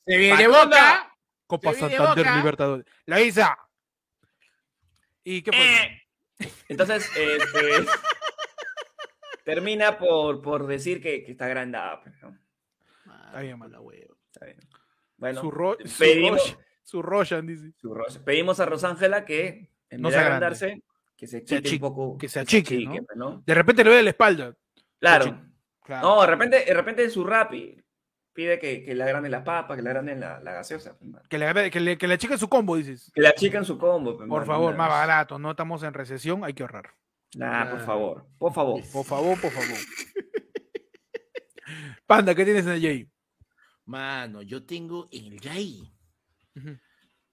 Se 0.06 0.18
viene 0.18 0.38
Facundo. 0.46 0.66
Boca. 0.66 1.16
Copa 1.48 1.74
Se 1.74 1.80
Santander 1.80 2.26
Boca. 2.26 2.36
Libertadores. 2.38 2.86
Lo 3.06 3.20
hizo. 3.20 3.42
¿Y 5.24 5.42
qué 5.42 5.52
fue? 5.52 5.84
Eh. 5.84 6.02
Entonces, 6.70 7.10
este, 7.16 7.86
termina 9.46 9.98
por, 9.98 10.42
por 10.42 10.68
decir 10.68 11.02
que, 11.02 11.24
que 11.24 11.32
está 11.32 11.46
agrandada. 11.46 12.02
pues, 12.02 12.14
¿no? 12.22 12.38
Está 13.28 13.40
bien, 13.40 13.58
mano. 13.58 13.72
la 13.72 13.80
huevo. 13.82 14.18
Está 14.34 14.46
bien. 14.48 14.58
Bueno, 15.18 15.40
su, 15.40 15.50
ro 15.52 15.78
su, 15.86 15.98
pedimos, 16.00 16.58
su 16.84 17.02
Roshan, 17.02 17.48
dice. 17.48 17.72
su 17.78 17.94
Ros- 17.94 18.18
pedimos 18.20 18.60
a 18.60 18.66
Rosángela 18.66 19.24
que, 19.24 19.70
en 19.90 20.02
No 20.02 20.10
vez 20.10 20.18
de 20.18 20.24
agrandarse, 20.24 20.84
que 21.16 21.28
se 21.28 21.46
Se 21.46 21.56
achique 21.58 21.76
un 21.86 21.94
poco. 21.94 22.18
que 22.18 22.28
se 22.28 22.42
achique, 22.42 22.78
¿no? 22.86 22.92
pues, 23.06 23.16
¿no? 23.18 23.44
De 23.46 23.54
repente 23.54 23.84
le 23.86 23.92
ve 23.92 24.04
la 24.04 24.10
espalda. 24.10 24.54
Claro. 25.00 25.42
No, 25.88 26.20
de 26.22 26.28
repente, 26.28 26.66
de 26.66 26.74
repente 26.74 27.04
en 27.04 27.12
su 27.12 27.24
rap 27.24 27.54
y 27.54 27.82
pide 28.34 28.60
que, 28.60 28.84
que 28.84 28.94
le 28.96 29.04
agranden 29.04 29.32
la 29.32 29.44
papa, 29.44 29.76
que 29.76 29.82
le 29.84 29.90
agranden 29.92 30.20
la, 30.20 30.40
la 30.42 30.52
gaseosa. 30.52 30.98
pues. 30.98 31.28
Que 31.30 31.38
le, 31.38 31.72
que 31.72 31.80
le, 31.80 31.98
que 31.98 32.08
le 32.08 32.16
achique 32.16 32.38
su 32.38 32.50
combo, 32.50 32.76
dices. 32.76 33.12
Que 33.14 33.22
le 33.22 33.28
achiquen 33.30 33.64
su 33.64 33.78
combo. 33.78 34.18
pues, 34.18 34.28
Por 34.28 34.46
favor, 34.46 34.76
más 34.76 34.90
barato. 34.90 35.40
No 35.40 35.52
estamos 35.52 35.84
en 35.84 35.94
recesión, 35.94 36.44
hay 36.44 36.54
que 36.54 36.64
ahorrar. 36.64 36.90
Nah, 37.36 37.70
por 37.70 37.82
favor. 37.82 38.26
Por 38.40 38.54
favor. 38.54 38.82
Por 38.94 39.06
favor, 39.06 39.42
por 39.42 39.52
favor. 39.52 39.78
Panda, 42.08 42.34
¿qué 42.34 42.46
tienes 42.46 42.66
en 42.66 42.72
el 42.72 42.82
Jay? 42.82 43.10
Mano, 43.86 44.42
yo 44.42 44.66
tengo 44.66 45.08
en 45.12 45.34
el. 45.34 45.92
Ujú. 46.56 46.78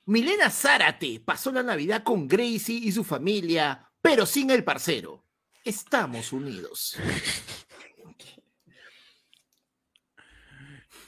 Milena 0.06 0.50
Zárate 0.50 1.20
pasó 1.24 1.52
la 1.52 1.62
Navidad 1.62 2.02
con 2.02 2.26
Gracie 2.26 2.74
y 2.74 2.90
su 2.90 3.04
familia, 3.04 3.88
pero 4.00 4.26
sin 4.26 4.50
el 4.50 4.64
parcero. 4.64 5.24
Estamos 5.64 6.32
unidos. 6.32 6.96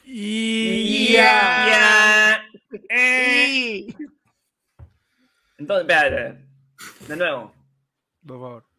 Y 0.07 1.15
Ya. 1.15 2.45
Eh. 2.91 3.87
Entonces, 5.57 5.89
espérate. 5.89 6.47
De 7.09 7.17
nuevo. 7.17 7.55
Por 8.27 8.39
favor. 8.39 8.74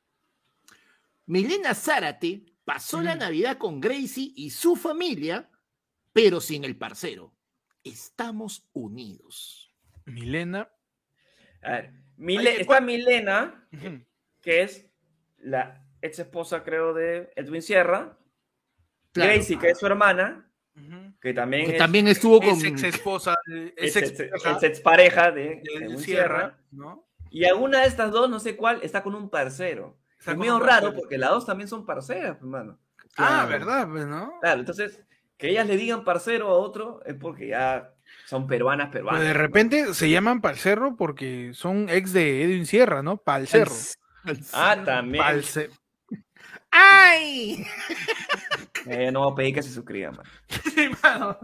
Milena 1.26 1.73
Zárate 1.73 2.45
pasó 2.64 3.02
la. 3.02 3.15
Navidad 3.15 3.57
con 3.57 3.80
Gracie 3.80 4.31
y 4.35 4.49
su 4.49 4.76
familia, 4.76 5.49
pero 6.14 6.39
sin 6.39 6.64
el 6.64 6.77
parcero. 6.77 7.34
Estamos 7.84 8.68
unidos. 8.73 9.73
Milena. 10.06 10.69
A 11.61 11.72
ver. 11.72 11.91
Milena, 12.18 13.68
que 14.41 14.61
es 14.61 14.85
la 15.38 15.85
ex 16.02 16.19
esposa, 16.19 16.64
creo, 16.64 16.93
de 16.93 17.31
Edwin 17.35 17.61
Sierra. 17.61 18.18
Claro. 19.11 19.34
Gracie, 19.34 19.60
que 19.60 19.69
es 19.69 19.80
su 19.80 19.85
hermana, 19.85 20.52
que 21.22 21.34
también 21.34 21.65
Que 21.65 21.72
es, 21.73 21.77
también 21.77 22.07
estuvo 22.07 22.39
con. 22.39 22.65
Ex 22.65 22.84
esposa. 22.84 23.38
es 23.76 23.95
Es 23.95 24.19
ex, 24.19 24.64
expareja 24.64 25.31
de, 25.31 25.61
de 25.64 25.73
Edwin 25.76 25.97
Sierra, 25.97 26.39
Sierra. 26.39 26.64
¿no? 26.72 27.07
Y 27.30 27.45
alguna 27.45 27.81
de 27.81 27.88
estas 27.88 28.11
dos, 28.11 28.30
no 28.30 28.39
sé 28.39 28.56
cuál, 28.56 28.80
está 28.84 29.03
con 29.03 29.15
un 29.15 29.30
parcero. 29.30 29.97
Está 30.31 30.35
medio 30.35 30.60
raro 30.60 30.93
porque 30.95 31.18
las 31.18 31.30
dos 31.30 31.45
también 31.45 31.68
son 31.68 31.85
parceras, 31.85 32.38
hermano. 32.38 32.80
Ah, 33.18 33.45
Claro. 33.45 33.49
¿verdad? 33.49 33.88
Pues, 33.89 34.06
¿no? 34.07 34.34
Claro, 34.41 34.60
entonces, 34.60 35.02
que 35.38 35.49
ellas 35.49 35.68
le 35.68 35.77
digan 35.77 36.03
parcero 36.03 36.47
a 36.49 36.53
otro 36.57 37.02
es 37.06 37.14
porque 37.15 37.47
ya 37.49 37.93
son 38.26 38.47
peruanas, 38.47 38.89
peruanas. 38.89 39.19
Pues 39.19 39.27
de 39.30 39.34
¿no? 39.35 39.39
repente 39.39 39.93
se 39.93 40.10
llaman 40.10 40.41
Palcerro 40.41 40.95
porque 40.97 41.52
son 41.53 41.89
ex 41.89 42.11
de 42.14 42.43
Edwin 42.43 42.65
Sierra, 42.65 43.03
¿no? 43.03 43.18
Palcerro. 43.18 43.72
Ah, 44.53 44.77
también. 44.84 45.23
Palce- 45.23 45.69
¡Ay! 46.72 47.65
Eh, 48.88 49.11
no 49.11 49.23
voy 49.23 49.31
a 49.31 49.35
pedir 49.35 49.56
que 49.56 49.64
se 49.64 49.72
suscriban, 49.72 50.15
man. 50.15 50.26
Sí, 50.47 50.89
mano. 51.02 51.39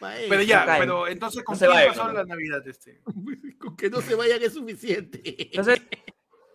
Pero 0.30 0.42
ya, 0.42 0.64
pero 0.78 1.06
entonces 1.06 1.42
¿con 1.44 1.58
No 1.58 1.68
vayan, 1.68 1.88
pasó 1.88 2.06
¿no? 2.06 2.12
la 2.14 2.24
Navidad 2.24 2.66
este? 2.66 3.02
Con 3.58 3.76
que 3.76 3.90
no 3.90 4.00
se 4.00 4.14
vayan 4.14 4.42
es 4.42 4.54
suficiente. 4.54 5.20
Entonces, 5.50 5.82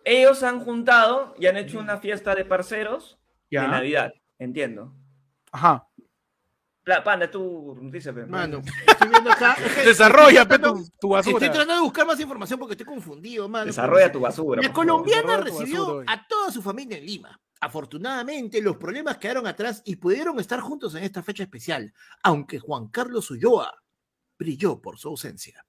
ellos 0.04 0.42
han 0.42 0.60
juntado 0.60 1.34
y 1.38 1.46
han 1.46 1.56
hecho 1.56 1.78
una 1.78 1.98
fiesta 1.98 2.34
de 2.34 2.44
parceros 2.44 3.18
Ya. 3.50 3.62
de 3.62 3.68
Navidad. 3.68 4.12
Entiendo. 4.38 4.92
Ajá. 5.52 5.86
La 6.86 7.02
panda, 7.02 7.24
es 7.24 7.30
tu 7.30 7.74
noticia, 7.80 8.12
pe. 8.12 8.26
Mano, 8.26 8.60
estoy 8.86 9.08
viendo 9.08 9.32
acá. 9.32 9.54
es 9.54 9.74
que 9.74 9.82
Desarrolla, 9.86 10.42
estoy 10.42 10.58
tratando- 10.58 10.82
tu, 10.84 10.90
tu 11.00 11.08
basura. 11.08 11.32
Estoy 11.36 11.48
tratando 11.48 11.74
de 11.76 11.80
buscar 11.80 12.06
más 12.06 12.20
información 12.20 12.58
porque 12.58 12.72
estoy 12.74 12.86
confundido, 12.86 13.48
mano. 13.48 13.64
Desarrolla 13.64 14.12
tu 14.12 14.20
basura. 14.20 14.60
La 14.60 14.70
colombiana 14.72 15.38
recibió 15.38 15.80
basura 15.86 16.12
a 16.12 16.26
toda 16.28 16.50
su 16.52 16.60
familia 16.60 16.98
en 16.98 17.06
Lima. 17.06 17.40
Afortunadamente, 17.60 18.60
los 18.60 18.76
problemas 18.76 19.16
quedaron 19.16 19.46
atrás 19.46 19.80
y 19.86 19.96
pudieron 19.96 20.38
estar 20.38 20.60
juntos 20.60 20.94
en 20.94 21.04
esta 21.04 21.22
fecha 21.22 21.44
especial, 21.44 21.94
aunque 22.22 22.58
Juan 22.58 22.88
Carlos 22.88 23.30
Ulloa 23.30 23.72
brilló 24.38 24.78
por 24.82 24.98
su 24.98 25.08
ausencia. 25.08 25.64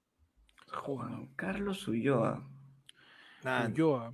Juan 0.84 1.28
Carlos 1.38 1.88
Ulloa. 1.88 2.44
Ulloa. 3.46 4.14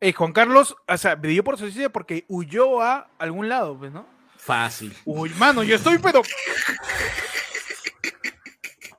Eh, 0.00 0.12
Juan 0.14 0.32
Carlos, 0.32 0.74
o 0.88 0.96
sea, 0.96 1.20
pidió 1.20 1.44
por 1.44 1.58
suicidio 1.58 1.90
porque 1.92 2.24
huyó 2.28 2.80
a 2.80 3.10
algún 3.18 3.48
lado, 3.48 3.76
pues, 3.78 3.92
¿no? 3.92 4.06
Fácil. 4.36 4.94
Uy, 5.04 5.28
mano, 5.38 5.62
yo 5.62 5.76
estoy, 5.76 5.98
pero. 5.98 6.22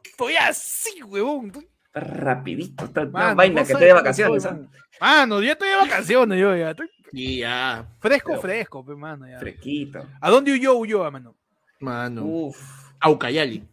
Estoy 0.06 0.36
así, 0.36 1.02
huevón. 1.03 1.48
Estoy- 1.48 1.68
Rapidito. 1.94 2.86
Una 2.86 3.06
Mano, 3.06 3.36
vaina 3.36 3.61
no 3.61 3.68
que 3.68 3.73
te 3.76 3.86
de 3.86 3.94
vacaciones. 3.94 4.45
estoy, 4.45 4.57
¿ah? 4.57 4.61
mano. 4.61 4.72
Mano, 5.02 5.41
ya 5.41 5.52
estoy 5.53 5.69
de 5.69 5.76
vacaciones, 5.76 6.40
yo 6.40 6.56
ya. 6.56 6.69
Estoy 6.72 6.90
Y 7.11 7.40
ya, 7.40 7.86
fresco, 7.99 8.30
Pero- 8.30 8.41
fresco, 8.41 8.86
pues, 8.86 8.98
mano. 8.98 9.28
Ya. 9.28 9.40
Fresquito. 9.40 10.07
¿A 10.22 10.30
dónde 10.30 10.53
huyó 10.53 10.76
Ulloa, 10.76 11.10
mano? 11.11 11.36
mano. 11.80 12.23
Uf. 12.23 12.57
Aucayali. 12.99 13.68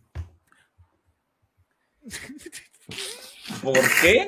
¿Por 3.63 3.79
qué? 4.01 4.27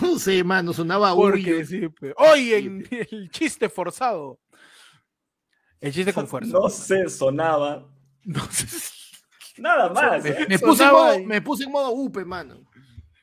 No 0.00 0.18
sé, 0.18 0.44
mano, 0.44 0.72
sonaba 0.72 1.14
Porque 1.14 1.64
sí, 1.64 1.88
pues. 1.88 2.12
Hoy 2.16 2.52
en 2.54 2.88
el 2.90 3.30
chiste 3.30 3.68
forzado. 3.68 4.38
El 5.80 5.92
chiste 5.92 6.12
con 6.12 6.28
fuerza. 6.28 6.52
No 6.52 6.68
se 6.68 7.08
sonaba. 7.08 7.86
No 8.24 8.44
sé. 8.50 8.66
Nada 9.56 9.88
más. 9.94 10.22
Me, 10.22 10.30
¿eh? 10.30 10.46
me 10.48 10.58
puse 10.58 10.84
en 10.84 10.90
modo, 10.90 11.18
me 11.24 11.42
puse 11.42 11.64
en 11.64 11.70
modo 11.72 11.90
UPE, 11.92 12.24
mano. 12.24 12.62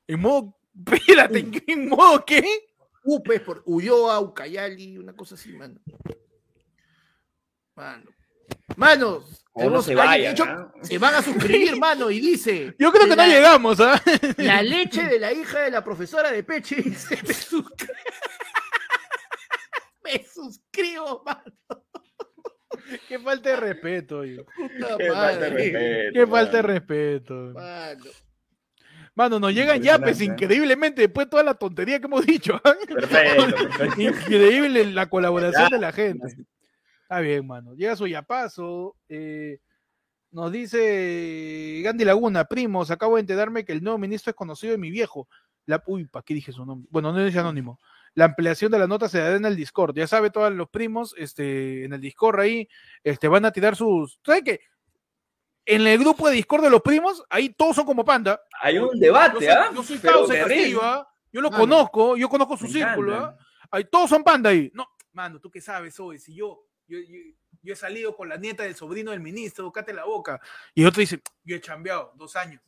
En 0.08 0.20
modo. 0.20 0.58
Espérate, 0.86 1.40
¿en 1.40 1.52
qué- 1.52 1.64
¿en 1.68 1.88
modo 1.90 2.24
qué? 2.26 2.44
UPE 3.04 3.36
es 3.36 3.42
por 3.42 3.62
Ulloa, 3.66 4.20
Ucayali, 4.20 4.98
una 4.98 5.14
cosa 5.14 5.36
así, 5.36 5.54
mano. 5.54 5.80
Mano. 7.76 8.10
Mano, 8.76 9.24
O 9.60 9.70
no 9.70 9.82
se 9.82 9.96
vayan, 9.96 10.36
se 10.82 10.98
van 10.98 11.16
a 11.16 11.22
suscribir, 11.22 11.76
mano, 11.80 12.10
y 12.12 12.20
dice. 12.20 12.76
Yo 12.78 12.92
creo 12.92 13.08
que 13.08 13.16
no 13.16 13.26
llegamos, 13.26 13.80
¿ah? 13.80 14.02
La 14.38 14.62
leche 14.62 15.04
de 15.04 15.20
la 15.20 15.34
hija 15.34 15.62
de 15.62 15.72
la 15.72 15.84
profesora 15.84 16.32
de 16.32 16.44
Peche 16.44 16.76
dice, 16.84 17.18
me 17.28 17.34
suscribo. 17.34 17.94
me 20.04 20.24
suscribo, 20.26 21.24
mano. 21.26 21.84
Qué 23.08 23.20
falta 23.20 23.50
de 23.50 23.56
respeto. 23.58 24.22
Puta 24.56 24.98
Qué 24.98 25.12
falta 25.12 25.40
de 25.40 25.50
respeto, 25.50 26.14
Qué 26.14 26.28
falta 26.28 26.58
de 26.58 26.64
mano. 26.64 26.74
respeto. 26.74 27.34
Mano. 27.54 28.06
Mano, 29.16 29.40
nos 29.40 29.52
llegan 29.52 29.82
yapes 29.82 30.22
Impresionante. 30.22 30.44
increíblemente 30.46 31.02
después 31.02 31.26
de 31.26 31.32
toda 31.32 31.44
la 31.44 31.56
tontería 31.56 32.00
que 32.00 32.06
hemos 32.06 32.24
dicho. 32.26 32.62
Perfecto, 32.62 33.46
perfecto. 33.68 34.02
Increíble 34.02 34.86
la 34.92 35.10
colaboración 35.10 35.70
de 35.72 35.80
la 35.80 35.92
gente. 35.92 36.28
Está 37.10 37.22
bien, 37.22 37.48
mano. 37.48 37.74
Llega 37.74 37.96
su 37.96 38.06
yapazo. 38.06 38.96
eh, 39.08 39.60
nos 40.30 40.52
dice 40.52 41.80
Gandhi 41.86 42.04
Laguna, 42.04 42.44
primos, 42.46 42.92
acabo 42.92 43.16
de 43.16 43.22
enterarme 43.22 43.64
que 43.64 43.72
el 43.72 43.82
nuevo 43.82 43.98
ministro 43.98 44.32
es 44.32 44.36
conocido 44.36 44.72
de 44.74 44.78
mi 44.78 44.92
viejo. 44.92 45.30
La, 45.66 45.82
uy, 45.88 46.06
¿para 46.06 46.24
qué 46.24 46.34
dije 46.34 46.52
su 46.52 46.66
nombre? 46.66 46.88
Bueno, 46.92 47.14
no 47.14 47.24
dice 47.24 47.40
anónimo. 47.40 47.80
La 48.14 48.26
ampliación 48.26 48.70
de 48.72 48.80
la 48.80 48.88
nota 48.88 49.08
se 49.08 49.20
dará 49.20 49.38
en 49.38 49.46
el 49.46 49.56
Discord. 49.56 49.96
Ya 49.96 50.06
sabe, 50.06 50.30
todos 50.30 50.52
los 50.54 50.68
primos, 50.70 51.16
este, 51.18 51.86
en 51.86 51.94
el 51.94 52.02
Discord 52.02 52.42
ahí, 52.42 52.68
este, 53.04 53.30
van 53.30 53.46
a 53.46 53.52
tirar 53.52 53.78
sus. 53.78 54.20
¿Sabes 54.26 54.44
qué? 54.44 54.60
En 55.66 55.88
el 55.88 55.98
grupo 55.98 56.28
de 56.28 56.36
Discord 56.36 56.64
de 56.64 56.70
los 56.72 56.82
primos, 56.82 57.24
ahí 57.30 57.50
todos 57.50 57.78
son 57.78 57.86
como 57.86 58.04
panda. 58.04 58.40
Hay 58.62 58.78
un 58.78 58.94
Yo 58.96 59.00
debate, 59.00 59.50
¿ah? 59.50 59.70
yo 59.74 59.82
soy. 59.82 59.98
Castillo, 60.00 60.82
¿ah? 60.84 61.08
Yo 61.32 61.40
lo 61.42 61.50
Mano. 61.52 61.62
conozco, 61.62 62.18
yo 62.18 62.28
conozco 62.28 62.58
su 62.58 62.68
círculo. 62.68 63.16
¿ah? 63.16 63.38
Ahí, 63.72 63.86
todos 63.86 64.10
son 64.10 64.24
panda 64.24 64.50
ahí. 64.50 64.70
No, 64.74 64.86
mano, 65.14 65.40
tú 65.40 65.50
qué 65.50 65.62
sabes 65.62 65.98
hoy, 66.00 66.20
si 66.20 66.34
yo, 66.36 66.67
yo, 66.88 67.00
yo, 67.00 67.20
yo 67.62 67.74
he 67.74 67.76
salido 67.76 68.16
con 68.16 68.30
la 68.30 68.38
nieta 68.38 68.64
del 68.64 68.76
sobrino 68.76 69.12
del 69.12 69.20
ministro, 69.20 69.72
cáte 69.72 69.94
la 69.94 70.06
boca. 70.06 70.40
Y 70.74 70.86
otro 70.86 71.02
dice, 71.02 71.22
yo 71.44 71.56
he 71.56 71.62
chambeado 71.62 72.14
dos 72.16 72.36
años, 72.36 72.62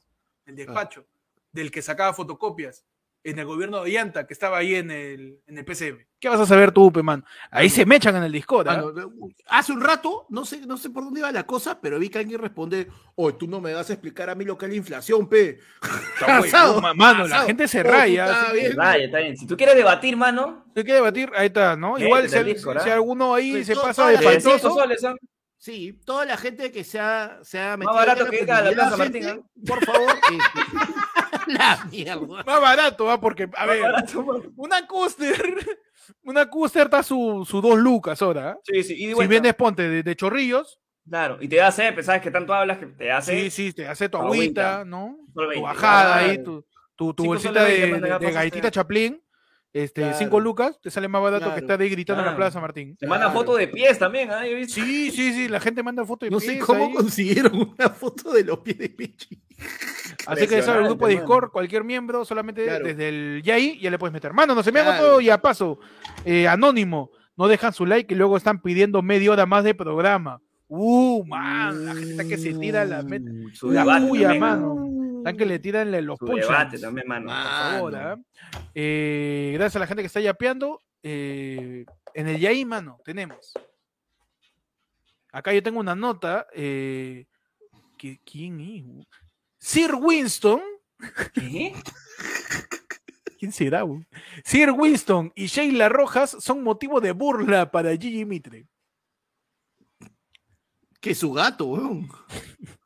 el 0.45 0.55
despacho, 0.55 1.05
del 1.51 1.71
que 1.71 1.81
sacaba 1.81 2.13
fotocopias 2.13 2.85
en 3.29 3.39
el 3.39 3.45
gobierno 3.45 3.77
de 3.77 3.83
Ollanta, 3.83 4.25
que 4.27 4.33
estaba 4.33 4.57
ahí 4.57 4.75
en 4.75 4.91
el, 4.91 5.39
en 5.47 5.57
el 5.57 5.65
PCM. 5.65 6.05
¿Qué 6.19 6.27
vas 6.27 6.39
a 6.39 6.45
saber 6.45 6.71
tú, 6.71 6.91
pe, 6.91 7.01
mano? 7.01 7.23
Ahí 7.49 7.69
se 7.69 7.85
mechan 7.85 8.15
en 8.15 8.23
el 8.23 8.31
Discord, 8.31 8.67
¿ah? 8.67 8.75
Mano, 8.83 8.93
hace 9.47 9.71
un 9.71 9.79
rato, 9.81 10.25
no 10.29 10.43
sé, 10.45 10.65
no 10.67 10.75
sé 10.77 10.89
por 10.89 11.03
dónde 11.05 11.21
iba 11.21 11.31
la 11.31 11.45
cosa, 11.45 11.79
pero 11.79 11.97
vi 11.97 12.09
que 12.09 12.19
alguien 12.19 12.41
responde, 12.41 12.87
oye, 13.15 13.37
tú 13.39 13.47
no 13.47 13.61
me 13.61 13.73
vas 13.73 13.89
a 13.89 13.93
explicar 13.93 14.29
a 14.29 14.35
mí 14.35 14.43
lo 14.43 14.57
que 14.57 14.65
es 14.65 14.71
la 14.71 14.77
inflación, 14.77 15.29
pe. 15.29 15.59
Está 16.13 16.39
bueno, 16.39 16.43
Asado, 16.45 16.81
mano, 16.95 17.25
la 17.27 17.43
gente 17.43 17.67
se 17.67 17.79
Oh, 17.79 17.83
raya. 17.83 18.25
puta, 18.25 18.41
así 18.41 18.51
que- 18.51 18.57
bien. 18.59 18.71
Está 18.71 18.91
bien, 18.95 19.05
está 19.05 19.17
bien. 19.19 19.37
Si 19.37 19.47
tú 19.47 19.55
quieres 19.55 19.75
debatir, 19.75 20.17
mano, 20.17 20.63
¿Usted 20.67 20.83
quiere 20.83 20.95
debatir? 20.95 21.31
Ahí 21.35 21.47
está, 21.47 21.75
¿no? 21.77 21.93
Métete 21.93 22.05
Igual 22.07 22.23
al 22.23 22.29
si, 22.29 22.43
Discord, 22.43 22.81
si 22.83 22.89
¿ah? 22.89 22.93
alguno 22.95 23.33
ahí 23.33 23.53
Sí, 23.53 23.63
se 23.65 23.75
pasa 23.75 24.07
de 24.09 24.17
faltoso. 24.17 24.77
Sí, 25.61 25.99
toda 26.05 26.23
la 26.25 26.37
gente 26.37 26.71
que 26.71 26.85
se 26.85 26.99
ha, 27.01 27.39
se 27.43 27.59
ha 27.59 27.75
metido 27.75 27.93
barato 27.93 28.25
en 28.25 28.31
que 28.31 28.45
la 28.45 28.71
Plaza 28.71 28.97
gente, 28.97 29.21
Martín, 29.21 29.45
por 29.67 29.83
favor. 29.85 30.09
la 31.47 31.85
mierda. 31.91 32.43
Más 32.43 32.61
barato, 32.61 33.09
¿ah? 33.11 33.19
Porque, 33.19 33.49
a 33.55 33.65
ver, 33.65 33.81
Barato, 33.81 34.43
una 34.55 34.85
Custer, 34.87 35.41
una 36.23 36.49
Custer 36.49 36.83
está 36.83 37.03
su, 37.03 37.45
su 37.49 37.61
dos 37.61 37.77
lucas 37.77 38.21
ahora. 38.21 38.51
¿ah? 38.51 38.57
Sí, 38.63 38.83
sí. 38.83 38.93
Y 38.95 39.07
Si 39.07 39.13
bueno, 39.13 39.29
vienes, 39.29 39.53
ponte 39.55 39.87
de, 39.87 40.03
de 40.03 40.15
chorrillos, 40.15 40.79
Claro, 41.09 41.39
y 41.41 41.47
te 41.47 41.71
sed, 41.71 41.93
pues, 41.95 42.05
sabes 42.05 42.21
que 42.21 42.29
tanto 42.29 42.53
hablas 42.53 42.77
que 42.77 42.85
te 42.85 43.11
hace. 43.11 43.33
sí, 43.33 43.49
sí, 43.49 43.73
te 43.73 43.87
hace 43.87 44.09
tu 44.09 44.17
Agüita. 44.17 44.77
agüita, 44.81 44.85
¿no? 44.85 45.17
Tu 45.33 45.39
20, 45.41 45.59
bajada 45.61 46.17
ahí, 46.17 46.43
tu, 46.43 46.63
tu, 46.95 47.13
tu 47.15 47.23
Cinco 47.23 47.33
bolsita 47.33 47.63
de, 47.63 47.99
de- 47.99 48.19
de 48.19 48.31
galletita 48.31 48.69
chaplín, 48.69 49.19
este, 49.73 50.01
Claro. 50.01 50.17
cinco 50.17 50.39
lucas, 50.39 50.79
te 50.81 50.89
sale 50.89 51.07
más 51.07 51.21
barato 51.21 51.45
que 51.45 51.49
Claro. 51.51 51.61
estar 51.61 51.81
ahí 51.81 51.89
gritando 51.89 52.21
en 52.23 52.29
la. 52.29 52.35
Plaza 52.35 52.59
Martín. 52.59 52.95
Te 52.97 53.05
manda 53.07 53.25
Claro. 53.27 53.39
fotos 53.39 53.57
de 53.59 53.67
pies 53.67 53.99
también, 53.99 54.31
¿ah? 54.31 54.41
Visto. 54.43 54.73
Sí, 54.81 55.11
sí, 55.11 55.33
sí, 55.33 55.47
la 55.47 55.59
gente 55.59 55.83
manda 55.83 56.03
fotos 56.05 56.27
de 56.27 56.31
No 56.31 56.39
sé 56.39 56.53
pies 56.53 56.63
cómo 56.65 56.85
ahí. 56.85 56.93
consiguieron 56.93 57.55
una 57.77 57.89
foto 57.89 58.31
de 58.33 58.43
los 58.43 58.59
pies 58.59 58.77
de 58.79 58.89
Pechi. 58.89 59.41
Así 60.25 60.47
que 60.47 60.59
eso 60.59 60.73
el 60.77 60.85
grupo 60.85 61.07
de 61.07 61.13
Discord, 61.15 61.51
cualquier 61.51 61.83
miembro, 61.83 62.23
solamente 62.25 62.63
Claro. 62.63 62.85
desde 62.85 63.09
el 63.09 63.41
Yai 63.43 63.77
ya 63.79 63.91
le 63.91 63.99
puedes 63.99 64.13
meter. 64.13 64.33
Mano, 64.33 64.55
no 64.55 64.63
se 64.63 64.71
me 64.71 64.79
haga 64.79 64.91
Claro. 64.93 65.05
todo 65.07 65.21
y 65.21 65.29
a 65.29 65.37
paso. 65.39 65.79
Eh, 66.25 66.47
anónimo, 66.47 67.11
no 67.37 67.47
dejan 67.47 67.73
su 67.73 67.85
like 67.85 68.13
y 68.13 68.17
luego 68.17 68.37
están 68.37 68.61
pidiendo 68.61 69.01
media 69.01 69.31
hora 69.31 69.45
más 69.45 69.63
de 69.63 69.73
programa. 69.75 70.41
Uh, 70.67 71.23
man, 71.25 71.85
la 71.85 71.93
gente 71.95 72.11
está 72.11 72.23
que 72.27 72.37
se 72.37 72.53
tira 72.53 72.85
la, 72.85 73.01
met- 73.01 73.23
Uh, 73.27 73.49
Su 73.55 73.71
la 73.71 73.83
también, 73.85 74.39
mano. 74.39 74.75
Están 75.29 75.37
que 75.37 75.45
le 75.45 75.59
tiran 75.59 76.05
los 76.05 76.17
Su 76.19 76.25
punches. 76.25 76.47
debate 76.47 76.79
también, 76.79 77.07
mano. 77.07 77.25
Por 77.27 77.35
favor, 77.35 77.91
Mano. 77.93 78.07
¿ah? 78.09 78.59
Eh, 78.75 79.51
gracias 79.53 79.75
a 79.75 79.79
la 79.79 79.87
gente 79.87 80.03
que 80.03 80.07
está 80.07 80.19
yapeando. 80.21 80.81
eh, 81.03 81.85
en 82.13 82.27
el 82.27 82.39
Yai, 82.39 82.65
mano, 82.65 82.99
tenemos. 83.05 83.53
Acá 85.31 85.53
yo 85.53 85.61
tengo 85.63 85.79
una 85.79 85.95
nota. 85.95 86.47
eh, 86.53 87.25
que- 87.97 88.19
¿Quién 88.25 88.59
es? 88.59 89.07
Sir 89.59 89.93
Winston. 89.95 90.61
¿Qué? 91.33 91.73
¿Quién 93.39 93.51
será? 93.53 93.83
Sir 94.43 94.71
Winston 94.71 95.31
y 95.35 95.45
Sheila 95.47 95.87
Rojas 95.87 96.35
son 96.41 96.61
motivo 96.63 96.99
de 96.99 97.11
burla 97.13 97.71
para 97.71 97.91
Gigi 97.95 98.25
Mitre. 98.25 98.67
Que 100.99 101.15
su 101.15 101.31
gato, 101.31 101.65
weón. 101.67 102.09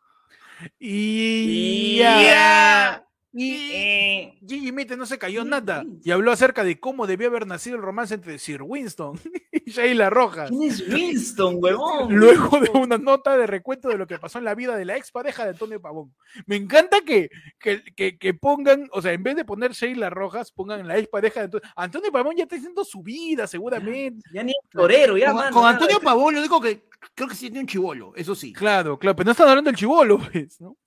Y, 0.79 1.97
Ya. 1.99 3.05
Y 3.33 3.71
Eh, 3.73 4.39
Gigi 4.47 4.71
Mitre 4.71 4.95
no 4.95 5.05
se 5.07 5.17
cayó 5.17 5.43
nada 5.43 5.83
y 6.03 6.11
habló 6.11 6.31
acerca 6.31 6.63
de 6.63 6.79
cómo 6.79 7.07
debió 7.07 7.27
haber 7.29 7.47
nacido 7.47 7.75
el 7.77 7.81
romance 7.81 8.13
entre 8.13 8.37
Sir 8.37 8.61
Winston 8.61 9.19
y 9.51 9.71
Sheila 9.71 10.09
Rojas. 10.11 10.49
¿Quién 10.49 10.63
es 10.63 10.87
Winston, 10.87 11.55
huevón? 11.59 12.13
Luego 12.15 12.59
de 12.59 12.69
una 12.71 12.97
nota 12.97 13.35
de 13.37 13.47
recuento 13.47 13.89
de 13.89 13.97
lo 13.97 14.05
que 14.07 14.19
pasó 14.19 14.37
en 14.37 14.45
la 14.45 14.53
vida 14.55 14.75
de 14.77 14.85
la 14.85 14.95
expareja 14.97 15.43
de 15.43 15.49
Antonio 15.51 15.81
Pavón. 15.81 16.13
Me 16.45 16.55
encanta 16.55 17.01
que, 17.01 17.29
que, 17.59 17.83
que- 17.95 18.17
que 18.17 18.33
pongan, 18.35 18.87
o 18.91 19.01
sea, 19.01 19.13
en 19.13 19.23
vez 19.23 19.35
de 19.35 19.45
poner 19.45 19.71
Sheila 19.71 20.09
Rojas, 20.09 20.51
pongan 20.51 20.87
la 20.87 20.97
expareja 20.97 21.39
de 21.39 21.45
Antonio. 21.45 21.69
Antonio 21.75 22.11
Pavón 22.11 22.35
ya 22.37 22.43
está 22.43 22.55
haciendo 22.55 22.83
su 22.85 23.01
vida, 23.01 23.47
seguramente. 23.47 24.21
Ya 24.33 24.43
ni 24.43 24.51
es 24.51 24.69
torero, 24.71 25.17
ya, 25.17 25.27
Con, 25.27 25.35
mano. 25.37 25.55
con. 25.55 25.65
Antonio 25.65 25.99
Pavón, 26.03 26.33
lo 26.35 26.39
único 26.39 26.61
que 26.61 26.83
creo 27.15 27.27
que 27.27 27.35
sí 27.35 27.47
tiene 27.47 27.61
un 27.61 27.67
chivolo, 27.67 28.13
eso 28.15 28.35
sí. 28.35 28.53
Claro, 28.53 28.97
claro, 28.99 29.15
pero 29.15 29.25
no 29.25 29.31
están 29.31 29.49
hablando 29.49 29.69
del 29.69 29.77
chivolo, 29.77 30.19
pues, 30.31 30.61
¿no? 30.61 30.77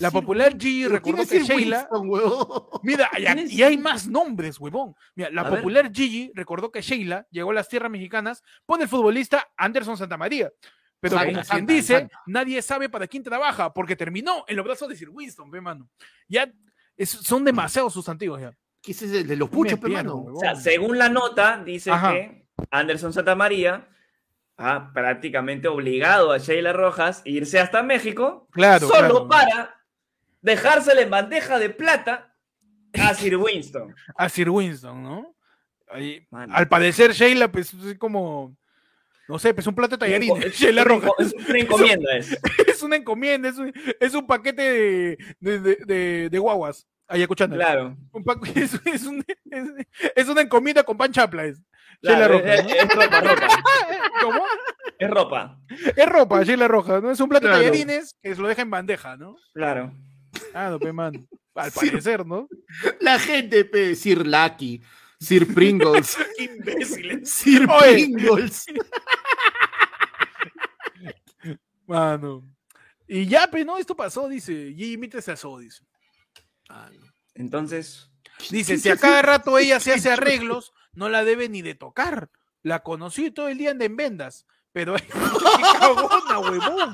La 0.00 0.10
popular 0.10 0.52
Gigi 0.58 0.82
¿Pero 0.84 0.94
recordó 0.94 1.26
que 1.26 1.42
Sheila. 1.42 1.88
Winston? 1.90 2.80
Mira, 2.82 3.10
y, 3.18 3.24
¿Quién 3.24 3.38
es 3.38 3.52
y 3.52 3.62
hay 3.62 3.76
más 3.78 4.06
nombres, 4.06 4.58
huevón. 4.60 4.94
Mira, 5.14 5.30
la 5.30 5.42
A 5.42 5.44
ver. 5.50 5.54
popular 5.60 5.90
Gigi 5.92 6.30
recordó 6.34 6.70
que 6.70 6.82
Sheila 6.82 7.26
llegó 7.30 7.50
a 7.50 7.54
las 7.54 7.68
tierras 7.68 7.90
mexicanas 7.90 8.42
por 8.64 8.80
el 8.80 8.88
futbolista 8.88 9.48
Anderson 9.56 9.96
Santamaría. 9.96 10.50
Pero 11.00 11.16
Santa, 11.16 11.24
como 11.26 11.34
quien 11.34 11.44
Santa, 11.46 11.72
dice, 11.72 11.98
Santa. 11.98 12.20
nadie 12.26 12.62
sabe 12.62 12.88
para 12.88 13.06
quién 13.06 13.22
trabaja, 13.22 13.72
porque 13.72 13.96
terminó 13.96 14.44
en 14.48 14.56
los 14.56 14.64
brazos 14.64 14.88
de 14.88 14.96
Sir 14.96 15.10
Winston, 15.10 15.50
ve, 15.50 15.60
mano. 15.60 15.88
Ya 16.28 16.50
es- 16.96 17.10
son 17.10 17.44
demasiados 17.44 17.92
sustantivos 17.92 18.40
ya. 18.40 18.52
¿Qué 18.82 18.92
es 18.92 19.02
ese 19.02 19.24
de 19.24 19.36
los 19.36 19.48
puchos, 19.50 19.78
huevón. 19.82 20.34
O 20.36 20.40
sea, 20.40 20.54
según 20.54 20.96
la 20.96 21.08
nota, 21.08 21.62
dice 21.64 21.90
Ajá. 21.90 22.12
que 22.12 22.46
Anderson 22.70 23.12
Santamaría 23.12 23.88
ha 24.58 24.90
prácticamente 24.94 25.68
obligado 25.68 26.32
a 26.32 26.38
Sheila 26.38 26.72
Rojas 26.72 27.22
a 27.26 27.28
irse 27.28 27.60
hasta 27.60 27.82
México 27.82 28.48
Claro, 28.52 28.88
solo 28.88 29.26
claro. 29.26 29.28
para 29.28 29.75
dejársela 30.46 31.00
en 31.02 31.10
bandeja 31.10 31.58
de 31.58 31.70
plata 31.70 32.34
a 32.94 33.12
Sir 33.14 33.36
Winston. 33.36 33.94
A 34.16 34.28
Sir 34.28 34.48
Winston, 34.48 35.02
¿no? 35.02 35.36
Ahí, 35.88 36.26
al 36.50 36.68
parecer, 36.68 37.12
Sheila, 37.12 37.50
pues 37.52 37.72
es 37.74 37.98
como. 37.98 38.56
No 39.28 39.38
sé, 39.40 39.52
pues 39.54 39.66
un 39.66 39.74
plato 39.74 39.96
de 39.96 39.98
tallarines. 39.98 40.44
Es 40.46 40.54
Sheila 40.58 40.84
Rojas. 40.84 41.10
enco- 41.10 41.14
es 41.18 41.34
una 41.48 41.58
encomienda 41.58 42.16
es. 42.16 42.38
es 42.66 42.82
una 42.82 42.96
encomienda, 42.96 43.48
es 43.48 43.58
un, 43.58 43.72
es 44.00 44.14
un 44.14 44.26
paquete 44.26 44.62
de, 44.62 45.18
de, 45.40 45.58
de, 45.60 45.76
de- 45.84 46.28
de 46.30 46.38
guaguas. 46.38 46.86
Ahí 47.08 47.22
escuchando. 47.22 47.54
Claro. 47.56 47.96
Un 48.12 48.24
pa- 48.24 48.38
es, 48.54 48.74
es 48.84 49.04
un- 49.04 49.24
es- 49.50 49.86
es 50.14 50.28
una 50.28 50.40
encomienda 50.42 50.82
con 50.84 50.96
pan 50.96 51.12
chapla. 51.12 51.44
Es, 51.44 51.60
claro, 52.00 52.38
Sheila 52.38 52.56
Rojas, 52.56 52.66
es, 52.72 52.82
es 52.84 52.94
ropa, 52.94 53.20
ropa. 53.20 53.48
¿Cómo? 54.22 54.44
Es 54.98 55.10
ropa. 55.10 55.58
Es 55.96 56.06
ropa, 56.08 56.42
Sheila 56.42 56.68
Roja, 56.68 57.00
¿no? 57.00 57.10
Es 57.10 57.20
un 57.20 57.28
plato 57.28 57.46
Claro. 57.46 57.58
de 57.58 57.64
tallarines 57.70 58.16
que 58.22 58.34
se 58.34 58.40
lo 58.40 58.48
deja 58.48 58.62
en 58.62 58.70
bandeja, 58.70 59.16
¿no? 59.16 59.36
Claro. 59.52 59.92
Ah, 60.54 60.70
no, 60.70 60.78
pe, 60.78 60.92
man. 60.92 61.28
Al 61.54 61.72
parecer, 61.72 62.26
¿no? 62.26 62.48
La 63.00 63.18
gente, 63.18 63.64
pe, 63.64 63.94
Sir 63.94 64.26
Lucky, 64.26 64.82
Sir 65.18 65.52
Pringles, 65.54 66.16
Qué 66.36 66.44
imbéciles. 66.44 67.30
Sir 67.30 67.66
Oye. 67.70 67.92
Pringles. 67.92 68.66
Mano. 71.86 72.44
Y 73.06 73.26
ya, 73.26 73.48
pe, 73.48 73.64
no, 73.64 73.78
esto 73.78 73.96
pasó, 73.96 74.28
dice. 74.28 74.74
Gigi 74.76 74.96
Mitre 74.96 75.22
se 75.22 75.32
asó, 75.32 75.58
dice. 75.58 75.84
Ah, 76.68 76.90
no. 76.92 77.06
Entonces, 77.34 78.10
Dice, 78.50 78.78
si 78.78 78.90
a 78.90 78.96
cada 78.96 79.22
rato 79.22 79.58
ella 79.58 79.80
se 79.80 79.92
hace 79.92 80.10
arreglos, 80.10 80.72
no 80.92 81.08
la 81.08 81.24
debe 81.24 81.48
ni 81.48 81.62
de 81.62 81.74
tocar. 81.74 82.30
La 82.62 82.82
conocí 82.82 83.30
todo 83.30 83.48
el 83.48 83.58
día 83.58 83.70
anda 83.70 83.84
en 83.84 83.96
vendas, 83.96 84.46
Pero 84.72 84.94
qué 84.96 85.08
cagona, 85.08 86.38
huevón. 86.38 86.92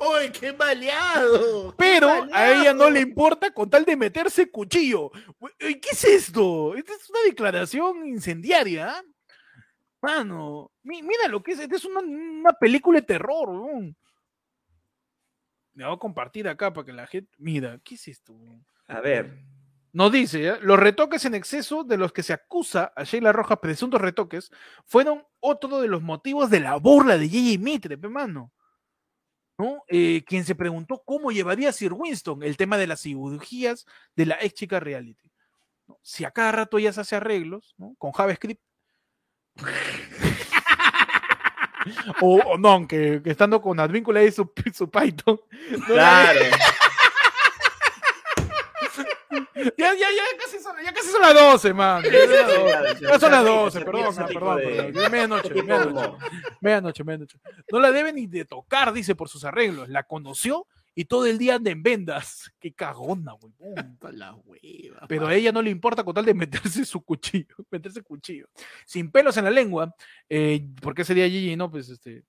¡Uy, 0.00 0.30
qué 0.32 0.52
maleado! 0.52 1.70
qué 1.70 1.76
Pero 1.78 2.08
a 2.32 2.50
ella 2.52 2.74
no 2.74 2.90
le 2.90 3.00
importa 3.00 3.50
con 3.52 3.68
tal 3.70 3.84
de 3.84 3.96
meterse 3.96 4.50
cuchillo. 4.50 5.10
¿Qué 5.58 5.80
es 5.90 6.04
esto? 6.04 6.74
Esta 6.74 6.92
es 6.92 7.08
una 7.10 7.20
declaración 7.26 8.06
incendiaria. 8.06 9.02
Mano, 10.02 10.70
mi- 10.82 11.02
mira 11.02 11.28
lo 11.28 11.42
que 11.42 11.52
es. 11.52 11.60
Esta 11.60 11.76
es 11.76 11.84
una, 11.84 12.00
una 12.00 12.52
película 12.52 13.00
de 13.00 13.06
terror. 13.06 13.48
weón. 13.48 13.96
Le 15.74 15.84
voy 15.84 15.94
a 15.94 15.98
compartir 15.98 16.48
acá 16.48 16.72
para 16.72 16.84
que 16.84 16.92
la 16.92 17.06
gente. 17.06 17.30
Mira, 17.38 17.78
¿qué 17.84 17.94
es 17.96 18.08
esto? 18.08 18.34
A 18.88 19.00
ver. 19.00 19.38
Nos 19.92 20.12
dice, 20.12 20.46
¿eh? 20.48 20.58
los 20.60 20.78
retoques 20.78 21.24
en 21.24 21.34
exceso 21.34 21.82
de 21.82 21.96
los 21.96 22.12
que 22.12 22.22
se 22.22 22.34
acusa 22.34 22.92
a 22.94 23.04
Sheila 23.04 23.32
Rojas, 23.32 23.58
presuntos 23.60 23.98
retoques, 23.98 24.50
fueron 24.84 25.24
otro 25.40 25.80
de 25.80 25.88
los 25.88 26.02
motivos 26.02 26.50
de 26.50 26.60
la 26.60 26.76
burla 26.76 27.16
de 27.16 27.26
Gigi 27.28 27.56
Mitre, 27.56 27.96
pe 27.96 28.08
mano. 28.08 28.52
¿No? 29.58 29.82
Eh, 29.88 30.22
quien 30.26 30.44
se 30.44 30.54
preguntó 30.54 31.02
cómo 31.04 31.32
llevaría 31.32 31.72
Sir 31.72 31.94
Winston 31.94 32.42
el 32.42 32.58
tema 32.58 32.76
de 32.76 32.86
las 32.86 33.00
cirugías 33.00 33.86
de 34.14 34.26
la 34.26 34.36
ex 34.40 34.54
chica 34.54 34.80
reality. 34.80 35.30
¿no? 35.88 35.98
Si 36.02 36.24
a 36.24 36.30
cada 36.30 36.52
rato 36.52 36.76
ella 36.76 36.92
se 36.92 37.00
hace 37.00 37.16
arreglos, 37.16 37.74
¿no? 37.78 37.94
Con 37.98 38.12
JavaScript. 38.12 38.60
o, 42.20 42.36
o 42.36 42.58
no, 42.58 42.86
que, 42.86 43.22
que 43.22 43.30
estando 43.30 43.62
con 43.62 43.80
Advíncula 43.80 44.22
y 44.22 44.30
su, 44.30 44.52
su 44.74 44.90
Python. 44.90 45.40
no 45.70 45.86
Claro. 45.86 46.40
ya, 49.56 49.94
ya, 49.94 49.94
ya 49.94 50.22
casi 50.38 50.58
son, 50.62 50.76
ya 50.84 50.92
casi 50.92 51.08
son 51.08 51.20
las 51.22 51.34
12, 51.34 51.74
man. 51.74 52.02
Ya 52.04 52.10
son 52.12 52.30
las 52.30 52.46
12. 52.94 53.00
Ya 53.06 53.18
son 53.18 53.30
las 53.32 53.44
12, 53.44 53.78
Se 53.78 53.84
perdón, 53.84 54.14
man, 54.14 54.26
perdón, 54.26 54.56
de- 54.58 54.64
perdón. 54.64 55.10
Medianoche, 55.12 55.48
de 55.48 55.62
medianoche, 55.62 55.88
humor. 55.90 56.18
medianoche, 56.60 57.04
medianoche. 57.04 57.38
No 57.72 57.80
la 57.80 57.90
debe 57.92 58.12
ni 58.12 58.26
de 58.26 58.44
tocar, 58.44 58.92
dice, 58.92 59.14
por 59.14 59.28
sus 59.28 59.44
arreglos. 59.44 59.88
La 59.88 60.02
conoció 60.04 60.66
y 60.94 61.04
todo 61.04 61.26
el 61.26 61.36
día 61.38 61.56
anda 61.56 61.70
en 61.70 61.82
vendas. 61.82 62.50
Qué 62.58 62.72
cagona, 62.72 63.34
huevón. 63.34 63.98
La 64.12 64.34
hueva, 64.34 65.06
Pero 65.08 65.26
a 65.26 65.34
ella 65.34 65.52
no 65.52 65.60
le 65.62 65.70
importa 65.70 66.02
con 66.04 66.14
tal 66.14 66.24
de 66.24 66.34
meterse 66.34 66.84
su 66.84 67.02
cuchillo, 67.02 67.54
meterse 67.70 68.02
cuchillo. 68.02 68.48
Sin 68.86 69.10
pelos 69.10 69.36
en 69.36 69.44
la 69.44 69.50
lengua, 69.50 69.94
eh, 70.28 70.66
porque 70.80 71.02
ese 71.02 71.14
día 71.14 71.28
Gigi, 71.28 71.56
no, 71.56 71.70
pues 71.70 71.88
este. 71.88 72.22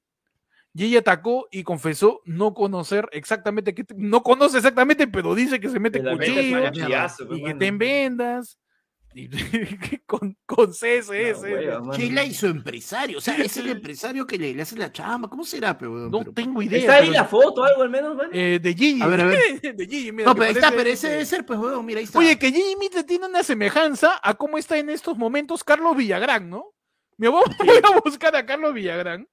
Gigi 0.78 0.98
atacó 0.98 1.48
y 1.52 1.64
confesó 1.64 2.22
no 2.26 2.54
conocer 2.54 3.10
exactamente, 3.12 3.74
que 3.74 3.84
no 3.96 4.22
conoce 4.24 4.58
exactamente, 4.58 5.08
pero 5.08 5.34
dice 5.36 5.60
que 5.60 5.70
se 5.70 5.80
mete 5.80 6.02
la 6.04 6.12
cuchillo 6.14 6.60
y 7.36 7.44
que 7.44 7.54
te 7.56 7.66
en 7.68 7.78
vendas. 7.78 8.58
Y, 9.16 9.30
con, 10.06 10.38
con 10.46 10.72
CS, 10.74 10.82
La 11.10 11.18
ese. 11.18 11.52
hueva, 11.54 11.80
mano. 11.80 11.94
Sheila 11.94 12.24
y 12.24 12.34
su 12.36 12.46
empresario. 12.46 13.18
O 13.18 13.22
sea, 13.22 13.36
es 13.38 13.58
el 13.58 13.70
empresario 13.70 14.28
que 14.28 14.38
le, 14.38 14.54
le 14.54 14.62
hace 14.62 14.76
la 14.78 14.92
chamba. 14.92 15.28
¿Cómo 15.28 15.44
será, 15.44 15.76
pe, 15.76 15.88
weón? 15.88 16.12
No 16.12 16.20
Pero- 16.20 16.34
tengo 16.34 16.62
idea. 16.62 16.78
¿Está 16.80 16.96
ahí 16.98 17.08
pero- 17.08 17.14
la 17.14 17.26
foto, 17.26 17.64
algo 17.64 17.82
al 17.82 17.90
menos, 17.90 18.16
mano? 18.16 18.30
eh, 18.32 18.60
de 18.62 18.74
Gigi. 18.76 19.02
A 19.02 19.08
ver, 19.08 19.22
a 19.22 19.26
ver. 19.26 19.62
de 19.76 19.88
Gigi, 19.88 20.12
mira, 20.12 20.28
No, 20.30 20.36
pero 20.36 20.46
ahí 20.46 20.52
está, 20.52 20.68
parece- 20.70 20.78
pero 20.78 20.90
ese 20.94 21.10
debe 21.10 21.26
ser, 21.26 21.46
pues, 21.48 21.58
weón, 21.58 21.84
mira, 21.84 21.98
ahí 22.00 22.04
está. 22.04 22.20
Oye, 22.20 22.38
que 22.38 22.52
Gigi 22.52 22.76
Mitre 22.76 23.04
tiene 23.04 23.26
una 23.26 23.42
semejanza 23.42 24.20
a 24.22 24.36
cómo 24.36 24.60
está 24.60 24.78
en 24.78 24.92
estos 24.92 25.18
momentos 25.18 25.64
Carlos 25.64 25.96
Villagrán, 25.98 26.48
¿no? 26.50 26.66
Me 27.18 27.28
voy, 27.30 27.44
voy 27.60 27.82
a 27.96 28.00
buscar 28.04 28.36
a 28.36 28.46
Carlos 28.46 28.72
Villagrán. 28.76 29.28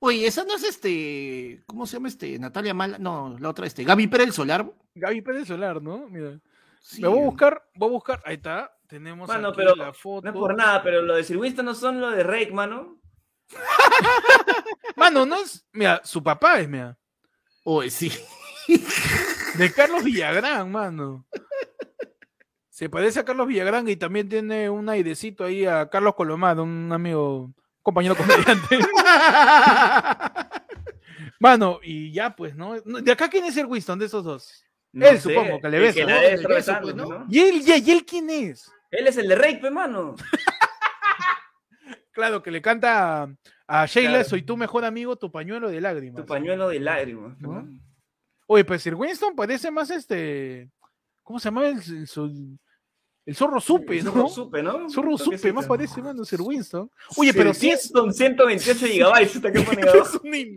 Oye, 0.00 0.26
esa 0.26 0.44
no 0.44 0.54
es 0.54 0.64
este. 0.64 1.62
¿Cómo 1.66 1.86
se 1.86 1.96
llama 1.96 2.08
este? 2.08 2.38
Natalia 2.38 2.74
Mala. 2.74 2.98
No, 2.98 3.36
la 3.38 3.48
otra, 3.50 3.66
este. 3.66 3.84
Gaby 3.84 4.06
Pérez 4.06 4.34
Solar. 4.34 4.70
Gaby 4.94 5.22
Pérez 5.22 5.48
Solar, 5.48 5.80
¿no? 5.82 6.08
Mira. 6.08 6.40
Sí, 6.80 7.00
Me 7.00 7.08
voy 7.08 7.20
a 7.20 7.24
buscar, 7.24 7.62
voy 7.74 7.88
a 7.88 7.92
buscar. 7.92 8.22
Ahí 8.24 8.34
está. 8.34 8.76
Tenemos 8.86 9.26
Mano, 9.26 9.48
aquí 9.48 9.56
pero 9.56 9.74
la 9.74 9.92
foto. 9.92 10.26
No 10.26 10.30
es 10.30 10.36
por 10.38 10.54
nada, 10.54 10.82
pero 10.82 11.00
lo 11.02 11.16
de 11.16 11.24
Sir 11.24 11.38
Winston 11.38 11.64
no 11.64 11.74
son 11.74 12.00
lo 12.00 12.10
de 12.10 12.22
Rake, 12.22 12.52
mano. 12.52 13.00
Mano, 14.96 15.26
no 15.26 15.36
es. 15.36 15.66
Mira, 15.72 16.00
su 16.04 16.22
papá 16.22 16.60
es, 16.60 16.68
mira. 16.68 16.96
Oye, 17.64 17.90
sí. 17.90 18.12
De 19.58 19.72
Carlos 19.72 20.02
Villagrán, 20.02 20.70
mano. 20.70 21.26
Se 22.68 22.88
parece 22.88 23.20
a 23.20 23.24
Carlos 23.24 23.46
Villagrán 23.46 23.88
y 23.88 23.96
también 23.96 24.28
tiene 24.28 24.68
un 24.68 24.88
airecito 24.88 25.44
ahí 25.44 25.64
a 25.64 25.88
Carlos 25.88 26.16
Colomado, 26.16 26.64
un 26.64 26.90
amigo, 26.92 27.52
compañero 27.84 28.16
comediante. 28.16 28.78
Mano, 31.38 31.78
y 31.82 32.10
ya 32.12 32.34
pues, 32.34 32.56
¿no? 32.56 32.80
¿De 32.80 33.12
acá 33.12 33.28
quién 33.28 33.44
es 33.44 33.56
el 33.56 33.66
Winston 33.66 33.98
de 33.98 34.06
esos 34.06 34.24
dos? 34.24 34.64
No 34.92 35.06
Él, 35.06 35.20
sé, 35.20 35.34
supongo, 35.34 35.60
que 35.60 35.68
le 35.68 35.92
Que 35.92 36.04
¿no? 36.04 36.48
pues, 36.48 36.94
¿no? 36.96 37.04
¿no? 37.06 37.26
¿Y 37.28 37.40
él, 37.40 37.62
y, 37.66 37.70
y 37.70 37.90
él 37.90 38.04
quién 38.06 38.30
es? 38.30 38.70
Él 38.90 39.06
es 39.06 39.16
el 39.16 39.28
de 39.28 39.36
Rake, 39.36 39.70
mano. 39.70 40.16
Claro, 42.12 42.44
que 42.44 42.52
le 42.52 42.62
canta 42.62 43.24
a, 43.24 43.28
a 43.66 43.86
Sheila, 43.86 44.10
Claro. 44.10 44.28
soy 44.28 44.42
tu 44.42 44.56
mejor 44.56 44.84
amigo, 44.84 45.16
tu 45.16 45.32
pañuelo 45.32 45.68
de 45.68 45.80
lágrimas. 45.80 46.22
Tu 46.22 46.26
pañuelo 46.26 46.68
de 46.68 46.78
lágrimas. 46.78 47.36
¿No? 47.40 47.62
¿no? 47.62 47.68
Oye, 48.46 48.64
pues 48.64 48.82
Sir 48.82 48.94
Winston 48.94 49.34
parece 49.34 49.68
más 49.72 49.90
este. 49.90 50.70
¿Cómo 51.24 51.40
se 51.40 51.46
llama? 51.48 51.66
El, 51.66 51.78
el, 51.78 52.06
sol- 52.06 52.56
el 53.26 53.34
zorro 53.34 53.60
supe, 53.60 53.98
El 53.98 54.04
¿no? 54.04 54.12
Zorro 54.12 54.28
supe, 54.28 54.62
¿no? 54.62 54.90
Zorro 54.90 55.16
supe, 55.16 55.52
más 55.52 55.66
parece, 55.66 56.02
mano, 56.02 56.24
Sir 56.24 56.42
Winston. 56.42 56.90
Oye, 57.16 57.32
pero 57.32 57.54
si 57.54 57.70
es. 57.70 57.88
Son 57.88 58.12
128 58.12 58.86
gigabytes, 58.86 59.36
está 59.36 59.50
que 59.50 59.60
pone 59.60 59.82
Es 59.82 60.14
un 60.22 60.34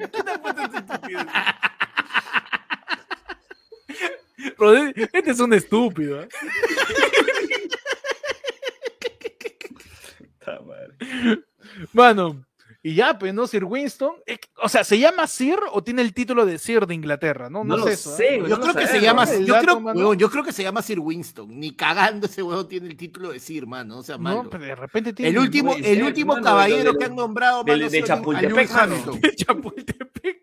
Este 5.13 5.31
es 5.31 5.39
un 5.39 5.53
estúpido. 5.53 6.21
¿eh? 6.21 6.27
Mano, 11.93 12.45
y 12.89 12.95
ya, 12.95 13.17
pues, 13.19 13.33
¿no? 13.33 13.47
Sir 13.47 13.63
Winston. 13.65 14.11
eh, 14.25 14.37
O 14.61 14.69
sea, 14.69 14.83
¿se 14.83 14.97
llama 14.99 15.27
Sir 15.27 15.57
o 15.73 15.83
tiene 15.83 16.01
el 16.01 16.13
título 16.13 16.45
de 16.45 16.57
Sir 16.57 16.85
de 16.87 16.93
Inglaterra? 16.95 17.49
No, 17.49 17.59
no, 17.63 17.75
No 17.75 17.77
lo 17.77 17.83
sé 17.85 17.93
eso. 17.93 18.13
¿eh? 18.13 18.17
sé. 18.17 18.37
Yo 18.39 18.47
no 18.47 18.59
creo 18.59 18.73
que 18.75 18.87
se 18.87 19.01
llama. 19.01 19.25
Yo 19.25 19.55
creo, 19.59 20.13
yo 20.13 20.29
creo 20.29 20.43
que 20.43 20.51
se 20.53 20.63
llama 20.63 20.81
Sir 20.81 20.99
Winston. 20.99 21.59
Ni 21.59 21.75
cagando 21.75 22.27
ese 22.27 22.41
weón 22.43 22.67
tiene 22.67 22.87
el 22.87 22.95
título 22.97 23.31
de 23.31 23.39
Sir, 23.39 23.67
mano. 23.67 23.97
O 23.99 24.03
sea, 24.03 24.17
No, 24.17 24.23
malo. 24.23 24.49
pero 24.49 24.63
de 24.63 24.75
repente 24.75 25.13
tiene. 25.13 25.31
El 25.31 25.39
último, 25.39 25.73
el 25.73 25.83
ser, 25.83 26.03
último 26.03 26.33
mano, 26.33 26.43
caballero 26.45 26.91
de- 26.93 26.97
que 26.97 27.05
han 27.05 27.15
nombrado, 27.15 27.63
de- 27.63 27.71
mano, 27.73 27.89
de 27.89 28.03
Chapultepec, 28.03 28.69
de 29.21 29.35
Chapultepec. 29.35 30.41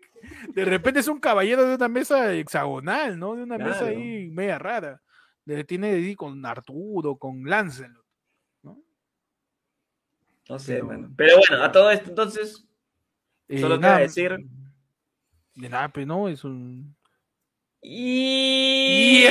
De 0.53 0.65
repente 0.65 0.99
es 1.01 1.07
un 1.07 1.19
caballero 1.19 1.65
de 1.67 1.75
una 1.75 1.87
mesa 1.87 2.33
hexagonal, 2.33 3.17
¿no? 3.19 3.35
De 3.35 3.43
una 3.43 3.57
mesa 3.57 3.85
ahí 3.85 4.29
media 4.31 4.57
rara. 4.59 5.01
De- 5.45 5.63
tiene 5.63 5.91
ahí 5.91 6.15
con 6.15 6.45
Arturo, 6.45 7.17
con 7.17 7.43
Lancelot. 7.43 8.04
No 10.49 10.59
sé, 10.59 10.73
Pero- 10.75 10.85
mano. 10.87 11.13
Pero 11.17 11.37
bueno, 11.47 11.63
a 11.63 11.71
todo 11.71 11.91
esto, 11.91 12.09
entonces, 12.09 12.61
Eh, 13.47 13.61
Solo 13.61 13.77
nada, 13.77 13.99
decir- 13.99 14.35
De 15.53 15.69
nada, 15.69 15.87
pues, 15.89 16.07
¿no? 16.07 16.27
Es 16.27 16.43
un. 16.43 16.95
Y... 17.87 19.25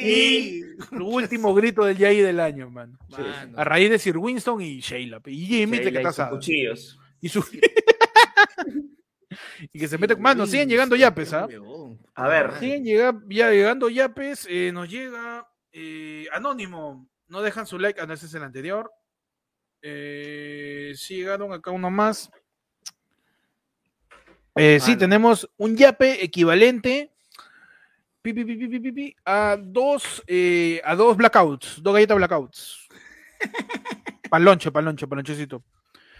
Y- 0.00 0.62
El 0.92 1.02
último 1.02 1.52
grito 1.54 1.84
del 1.84 1.96
Yay 1.98 2.20
del 2.20 2.38
año, 2.40 2.70
mano. 2.70 2.98
Mano. 3.08 3.58
A 3.58 3.64
raíz 3.64 3.90
de 3.90 3.98
Sir 3.98 4.16
Winston 4.18 4.60
y 4.60 4.80
Sheila. 4.80 5.20
pe, 5.20 5.30
Y 5.32 5.46
Jimmy 5.46 5.78
que 5.80 5.90
y 5.90 5.96
está 5.96 6.12
sus 6.12 6.24
cuchillos. 6.26 6.98
Y 7.20 7.28
su. 7.28 7.44
y 9.72 9.78
que 9.78 9.88
se 9.88 9.98
mete. 9.98 10.16
Mano, 10.16 10.46
siguen 10.46 10.68
llegando 10.68 10.96
yapes, 10.96 11.32
¿ah? 11.32 11.48
A 12.14 12.28
ver. 12.28 12.52
Siguen 12.58 12.84
llega- 12.84 13.20
ya 13.28 13.50
llegando 13.50 13.88
yapes. 13.88 14.46
eh, 14.48 14.70
nos 14.72 14.88
llega 14.88 15.48
eh, 15.72 16.26
Anónimo. 16.32 17.08
No 17.28 17.42
dejan 17.42 17.66
su 17.66 17.78
like. 17.78 18.00
Ah, 18.00 18.06
no, 18.06 18.14
ese 18.14 18.26
es 18.26 18.34
el 18.34 18.42
anterior. 18.42 18.90
Eh, 19.82 20.92
sí 20.96 21.16
llegaron 21.16 21.52
acá 21.52 21.70
uno 21.70 21.90
más. 21.90 22.30
Eh, 24.54 24.78
sí, 24.80 24.96
tenemos 24.96 25.50
un 25.56 25.76
yape 25.76 26.22
equivalente 26.22 27.12
pi, 28.22 28.32
pi, 28.32 28.92
pi, 28.92 29.16
a 29.24 29.56
dos 29.60 30.22
eh, 30.26 30.80
a 30.84 30.94
dos 30.94 31.16
blackouts, 31.16 31.82
dos 31.82 31.94
galletas 31.94 32.16
blackouts. 32.16 32.88
Palonche, 34.30 34.70
palonche, 34.70 35.06
palonchecito. 35.06 35.62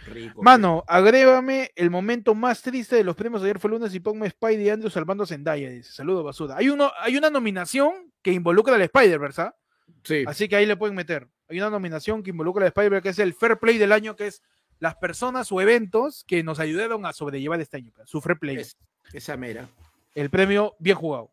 Rico. 0.05 0.43
Mano, 0.43 0.83
agrégame 0.85 1.71
el 1.75 1.89
momento 1.89 2.35
más 2.35 2.61
triste 2.61 2.97
de 2.97 3.03
los 3.03 3.15
premios 3.15 3.41
ayer 3.41 3.57
fue 3.57 3.71
lunes 3.71 3.95
y 3.95 4.01
ponme 4.01 4.29
Spidey 4.29 4.67
y 4.67 4.69
Andrew 4.69 4.91
salvando 4.91 5.23
a 5.23 5.27
Zendaya. 5.27 5.69
Dice, 5.69 5.93
saludo 5.93 6.23
basura. 6.23 6.57
Hay, 6.57 6.69
uno, 6.69 6.91
hay 6.99 7.17
una 7.17 7.29
nominación 7.29 8.11
que 8.21 8.33
involucra 8.33 8.75
al 8.75 8.81
Spider-Verse, 8.81 9.41
¿ah? 9.41 9.55
Sí. 10.03 10.25
Así 10.27 10.47
que 10.47 10.57
ahí 10.57 10.65
le 10.65 10.75
pueden 10.75 10.95
meter. 10.95 11.27
Hay 11.49 11.57
una 11.59 11.69
nominación 11.69 12.23
que 12.23 12.29
involucra 12.31 12.63
al 12.63 12.67
Spider-Verse, 12.69 13.03
que 13.03 13.09
es 13.09 13.19
el 13.19 13.33
Fair 13.33 13.57
Play 13.59 13.77
del 13.77 13.91
año, 13.91 14.15
que 14.15 14.27
es 14.27 14.41
las 14.79 14.95
personas 14.95 15.51
o 15.51 15.61
eventos 15.61 16.23
que 16.25 16.43
nos 16.43 16.59
ayudaron 16.59 17.05
a 17.05 17.13
sobrellevar 17.13 17.59
este 17.61 17.77
año. 17.77 17.91
Su 18.05 18.21
Fair 18.21 18.37
Play. 18.39 18.57
Es- 18.57 18.77
esa 19.13 19.35
mera. 19.37 19.67
El 20.15 20.29
premio 20.29 20.75
bien 20.79 20.95
jugado. 20.95 21.31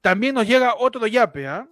También 0.00 0.34
nos 0.34 0.46
llega 0.46 0.74
otro 0.76 1.06
yape, 1.06 1.46
¿ah? 1.48 1.66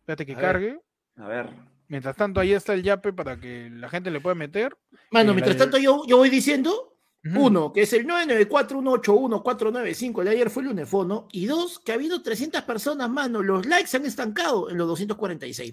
Espérate 0.00 0.26
que 0.26 0.32
A 0.32 0.36
ver. 0.36 0.44
cargue. 0.44 0.80
A 1.16 1.26
ver. 1.28 1.48
Mientras 1.88 2.14
tanto, 2.16 2.38
ahí 2.40 2.52
está 2.52 2.74
el 2.74 2.82
yape 2.82 3.12
para 3.12 3.36
que 3.38 3.68
la 3.70 3.88
gente 3.88 4.10
le 4.10 4.20
pueda 4.20 4.34
meter. 4.34 4.76
Mano, 5.10 5.32
Eh, 5.32 5.34
mientras 5.34 5.56
tanto 5.56 5.78
yo, 5.78 6.02
yo 6.06 6.18
voy 6.18 6.30
diciendo. 6.30 6.89
Uno, 7.22 7.72
que 7.72 7.82
es 7.82 7.92
el 7.92 8.06
994-181-495, 8.06 10.20
el 10.20 10.24
de 10.24 10.30
ayer 10.30 10.48
fue 10.50 10.62
el 10.62 10.70
lunefono, 10.70 11.28
y 11.32 11.44
dos, 11.46 11.78
que 11.78 11.92
ha 11.92 11.96
habido 11.96 12.22
300 12.22 12.62
personas, 12.62 13.10
mano, 13.10 13.42
los 13.42 13.66
likes 13.66 13.88
se 13.88 13.98
han 13.98 14.06
estancado 14.06 14.70
en 14.70 14.78
los 14.78 14.88
246. 14.88 15.72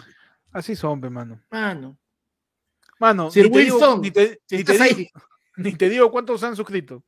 Así 0.51 0.75
son, 0.75 0.99
pe, 0.99 1.09
mano. 1.09 1.41
Mano, 1.49 1.97
Mano, 2.99 3.29
Sir 3.29 3.45
ni 3.45 3.51
te, 3.51 3.59
digo, 3.59 3.77
Wilson, 3.77 4.01
ni, 4.01 4.11
te, 4.11 4.41
ni 4.49 4.63
digo, 4.63 5.09
ni 5.57 5.75
te 5.75 5.89
digo 5.89 6.11
cuántos 6.11 6.43
han 6.43 6.55
suscrito. 6.55 7.03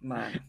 Mano, 0.00 0.40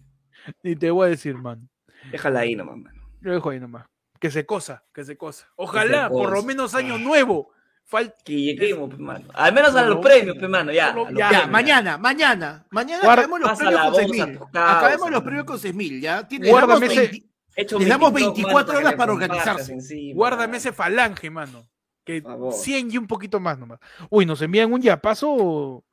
Ni 0.64 0.76
te 0.76 0.92
voy 0.92 1.08
a 1.08 1.10
decir, 1.10 1.36
mano. 1.36 1.68
déjala 2.12 2.42
ahí 2.42 2.56
nomás, 2.56 2.78
mano. 2.78 3.02
Lo 3.22 3.34
dejo 3.34 3.50
ahí 3.50 3.60
nomás. 3.60 3.86
Que 4.20 4.32
se 4.32 4.46
cosa, 4.46 4.86
que 4.94 5.04
se 5.04 5.18
cosa. 5.18 5.50
Ojalá, 5.56 6.10
por 6.10 6.32
lo 6.32 6.44
menos 6.44 6.76
año 6.76 6.98
nuevo. 6.98 7.52
Falta. 7.86 8.16
Que 8.26 8.34
lleguemos, 8.42 8.90
pe, 8.90 8.98
mano. 8.98 9.26
Al 9.34 9.54
menos 9.54 9.76
a 9.76 9.84
los 9.86 10.00
premios, 10.00 10.38
pe, 10.38 10.48
mano, 10.48 10.72
ya. 10.72 10.88
ya, 10.88 10.94
premios, 10.94 11.50
mañana, 11.50 11.98
mañana, 11.98 12.66
mañana 12.72 13.04
acabemos 13.12 13.40
los 13.40 13.58
premios 13.58 13.82
con 13.82 13.92
bolsa, 13.92 14.08
6.000. 14.08 14.34
tu 14.38 14.52
causa, 14.52 14.78
Acabemos 14.80 15.12
los 15.12 15.24
premios 15.24 15.46
con 15.46 15.60
6.000, 15.60 16.02
¿ya? 16.02 16.28
Tiene- 16.28 16.50
Guárdame 16.50 16.88
le 16.88 16.88
damos 16.88 16.98
ese- 17.04 17.12
20 17.12 17.34
Hecho 17.56 17.78
Les 17.78 17.88
damos 17.88 18.14
TikTok, 18.16 18.36
24 18.36 18.74
mano, 18.74 18.80
horas 18.88 18.96
para 18.98 19.14
organizarse. 19.14 19.74
encima. 19.74 20.16
Guárdame 20.16 20.58
ese 20.58 20.74
falange, 20.74 21.30
mano. 21.30 21.68
Que 22.04 22.20
Por 22.22 22.32
favor. 22.32 22.54
100 22.54 22.92
y 22.92 22.98
un 22.98 23.06
poquito 23.06 23.40
más 23.40 23.60
nomás. 23.60 23.80
Uy, 24.10 24.26
nos 24.26 24.42
envían 24.42 24.74
un 24.74 24.82
yapazo. 24.82 25.84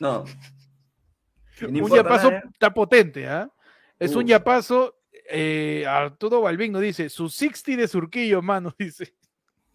No. 0.00 0.24
No 1.60 1.84
un 1.84 1.90
yapazo 1.92 2.30
nada. 2.30 2.42
está 2.52 2.72
potente, 2.72 3.26
¿ah? 3.28 3.48
Es 3.98 4.14
un 4.14 4.26
yapazo. 4.26 4.94
eh, 5.30 5.84
Arturo 5.88 6.40
Balvin 6.40 6.72
nos 6.72 6.80
dice, 6.82 7.08
su 7.08 7.28
60 7.28 7.76
de 7.82 7.86
surquillo, 7.88 8.40
mano, 8.42 8.72
dice. 8.78 9.14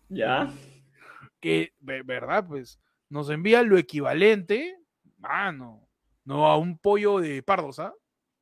Ya. 0.10 0.50
Que, 1.44 1.74
ve- 1.80 2.02
¿verdad? 2.04 2.46
Pues 2.48 2.80
nos 3.10 3.30
envía 3.30 3.62
lo 3.64 3.78
equivalente, 3.78 4.78
mano, 5.18 5.88
no 6.26 6.48
a 6.48 6.58
un 6.58 6.78
pollo 6.78 7.20
de 7.20 7.44
pardos, 7.44 7.80
¿ah? 7.80 7.94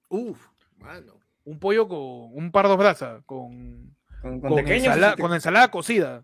Uf, 0.10 0.48
mano. 0.78 1.20
Un 1.44 1.60
pollo 1.60 1.88
con 1.88 1.98
un 2.00 2.52
pardo 2.52 2.78
brasa, 2.78 3.22
con, 3.26 3.96
Con, 4.22 4.40
con 4.40 4.50
con, 4.52 4.56
pequeños. 4.58 4.86
ensala- 4.96 5.14
así 5.14 5.22
con 5.22 5.34
ensalada 5.34 5.72
cocida. 5.72 6.24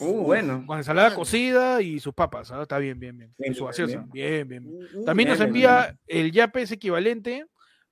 Uh, 0.00 0.22
bueno. 0.22 0.64
Con 0.66 0.76
ensalada 0.78 1.14
cocida 1.14 1.80
y 1.82 1.98
sus 1.98 2.12
papas, 2.14 2.52
¿ah? 2.52 2.62
Está 2.62 2.78
bien, 2.78 3.00
bien, 3.00 3.16
bien. 3.18 3.34
Bien, 3.38 3.52
Y 3.52 3.54
su 3.54 3.62
bien, 3.64 3.66
gaseosa. 3.68 4.04
Bien, 4.12 4.46
bien. 4.46 4.62
bien. 4.64 4.88
Uh, 4.94 5.04
También 5.04 5.26
bien, 5.26 5.28
nos 5.30 5.38
bien, 5.38 5.48
envía 5.48 5.98
el 6.06 6.30
yape 6.30 6.62
es 6.62 6.70
equivalente 6.72 7.44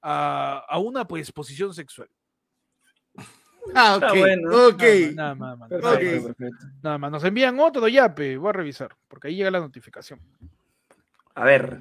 a, 0.03 0.63
a 0.69 0.79
una 0.79 1.09
pues 1.09 1.33
posición 1.33 1.73
sexual. 1.75 2.09
Ah, 3.75 3.95
Está 3.95 4.13
ok. 4.13 4.19
bueno. 4.19 4.67
Ok. 4.69 4.83
Nada 5.15 5.35
más, 5.35 5.39
nada 5.39 5.57
más, 5.57 5.69
Perfecto, 5.69 5.97
nada 5.99 6.15
más, 6.21 6.37
perfecto. 6.37 6.67
nada 6.83 6.99
más. 6.99 7.11
Nos 7.11 7.25
envían 7.25 7.59
otro 7.61 7.89
yape, 7.89 8.37
voy 8.37 8.49
a 8.51 8.53
revisar, 8.53 8.91
porque 9.09 9.29
ahí 9.29 9.37
llega 9.37 9.51
la 9.51 9.61
notificación. 9.61 10.21
A 11.35 11.45
ver. 11.45 11.81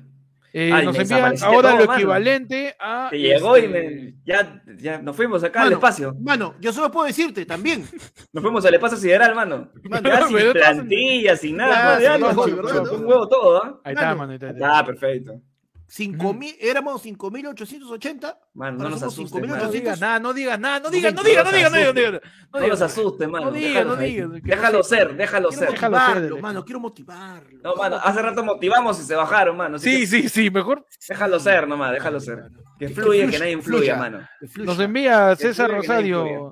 Eh, 0.58 0.72
Ay, 0.72 0.86
nos 0.86 0.98
envían 0.98 1.36
ahora 1.44 1.70
todo, 1.72 1.80
lo 1.80 1.86
mano. 1.86 1.94
equivalente 1.96 2.76
a. 2.80 3.10
Te 3.12 3.20
llegó 3.20 3.58
y 3.58 3.66
este, 3.66 3.68
me, 3.68 4.14
ya, 4.26 4.64
ya 4.78 5.02
nos 5.02 5.14
fuimos 5.14 5.44
acá 5.44 5.64
al 5.64 5.74
espacio. 5.74 6.16
Mano, 6.22 6.56
yo 6.62 6.72
solo 6.72 6.90
puedo 6.90 7.06
decirte 7.08 7.46
también. 7.46 7.86
Nos 8.32 8.42
fuimos 8.42 8.66
al 8.66 8.74
espacio 8.74 8.98
sideral, 8.98 9.36
mano. 9.36 9.70
Mano, 9.84 10.08
Ya 10.10 10.22
sin 10.28 10.54
plantillas, 10.54 11.42
sin 11.42 11.58
nada. 11.58 12.00
Ya, 12.00 12.18
mano, 12.18 12.48
ya 12.48 13.28
todo, 13.28 13.64
¿ah? 13.64 13.82
Ahí 13.84 13.94
está, 13.96 14.16
Mano. 14.16 14.18
mano. 14.20 14.32
ahí 14.32 14.36
está, 14.36 14.48
ahí 14.48 14.54
está. 14.54 14.80
Ah, 14.80 14.86
perfecto. 14.86 15.42
Cinco 15.88 16.34
mil, 16.34 16.56
éramos 16.60 17.06
5.880. 17.06 18.38
Mano, 18.56 18.84
no 18.84 18.90
nos 18.90 19.04
asustes, 19.04 19.42
5.800. 19.42 19.50
mano. 19.50 19.64
No 19.64 19.72
digas 19.72 20.00
nada, 20.00 20.20
no 20.20 20.34
digas 20.34 20.60
nada, 20.60 20.80
no 20.80 20.90
digas, 20.90 21.14
no 21.14 21.24
digas, 21.24 21.46
no 21.46 21.52
digas, 21.52 21.72
no 21.72 21.78
digas, 21.78 21.94
no 21.94 22.02
digas. 22.02 22.22
No 22.52 22.60
digas. 22.60 22.80
los 22.80 22.82
asustes, 22.82 23.30
mano. 23.30 23.46
No 23.46 23.52
digas, 23.52 23.74
Déjalo 23.74 23.96
no 23.96 24.02
digas, 24.02 24.44
Déjalo 24.44 24.78
no 24.78 24.84
ser, 24.84 25.16
déjalo 25.16 25.50
Quiero 25.50 25.66
ser. 25.66 25.72
Déjalo 25.74 26.00
ser, 26.00 26.42
mano, 26.42 26.66
quiero 26.66 26.80
motivarlo. 26.80 27.60
No, 27.64 27.76
mano, 27.76 27.98
hace 27.98 28.22
rato 28.22 28.44
motivamos 28.44 29.00
y 29.00 29.04
se 29.04 29.16
bajaron, 29.16 29.58
mano. 29.58 29.78
Sí, 29.78 30.08
sí, 30.08 30.28
sí, 30.28 30.50
mejor. 30.50 30.86
Déjalo 31.08 31.40
ser 31.40 31.68
nomás, 31.68 31.92
déjalo 31.92 32.20
ser. 32.20 32.50
Que 32.80 32.90
fluya, 32.90 33.30
que 33.30 33.40
nadie 33.40 33.62
fluya. 33.62 33.94
influya, 33.94 33.96
mano. 33.96 34.28
Nos 34.58 34.80
envía 34.80 35.36
César 35.36 35.70
fluya, 35.84 36.52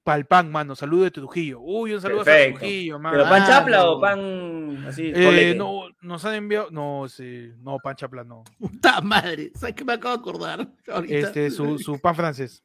Rosario 0.00 0.26
Palpan, 0.26 0.50
mano. 0.50 0.74
Saludo 0.74 1.04
de 1.04 1.10
Trujillo. 1.10 1.60
Uy, 1.60 1.94
un 1.94 2.00
saludo 2.00 2.22
a. 2.22 2.24
Trujillo, 2.24 2.94
¿Pero 2.96 2.98
mano. 2.98 3.24
pan 3.24 3.42
Ah, 3.42 3.46
chapla 3.46 3.90
o 3.90 4.00
pan 4.00 4.84
así? 4.86 5.12
Eh, 5.14 5.54
no, 5.56 5.88
nos 6.00 6.24
han 6.24 6.34
enviado. 6.34 6.70
No, 6.70 7.08
sí, 7.08 7.50
no, 7.58 7.78
pan 7.78 7.96
chapla, 7.96 8.24
no. 8.24 8.44
Puta 8.58 9.00
madre, 9.00 9.52
¿sabes 9.54 9.74
qué 9.74 9.84
me 9.84 9.94
acabo 9.94 10.14
de 10.14 10.20
acordar? 10.20 10.68
Ahorita. 10.88 11.16
Este, 11.16 11.50
su, 11.50 11.78
su 11.78 12.00
pan 12.00 12.14
francés. 12.16 12.64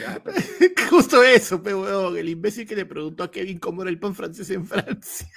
Ya, 0.00 0.20
perfecto. 0.22 0.82
Justo 0.90 1.22
eso, 1.22 1.62
pe 1.62 1.74
huevón, 1.74 2.16
el 2.16 2.28
imbécil 2.28 2.66
que 2.66 2.76
le 2.76 2.86
preguntó 2.86 3.24
a 3.24 3.30
Kevin 3.30 3.58
cómo 3.58 3.82
era 3.82 3.90
el 3.90 3.98
pan 3.98 4.14
francés 4.14 4.48
en 4.50 4.64
Francia. 4.66 5.28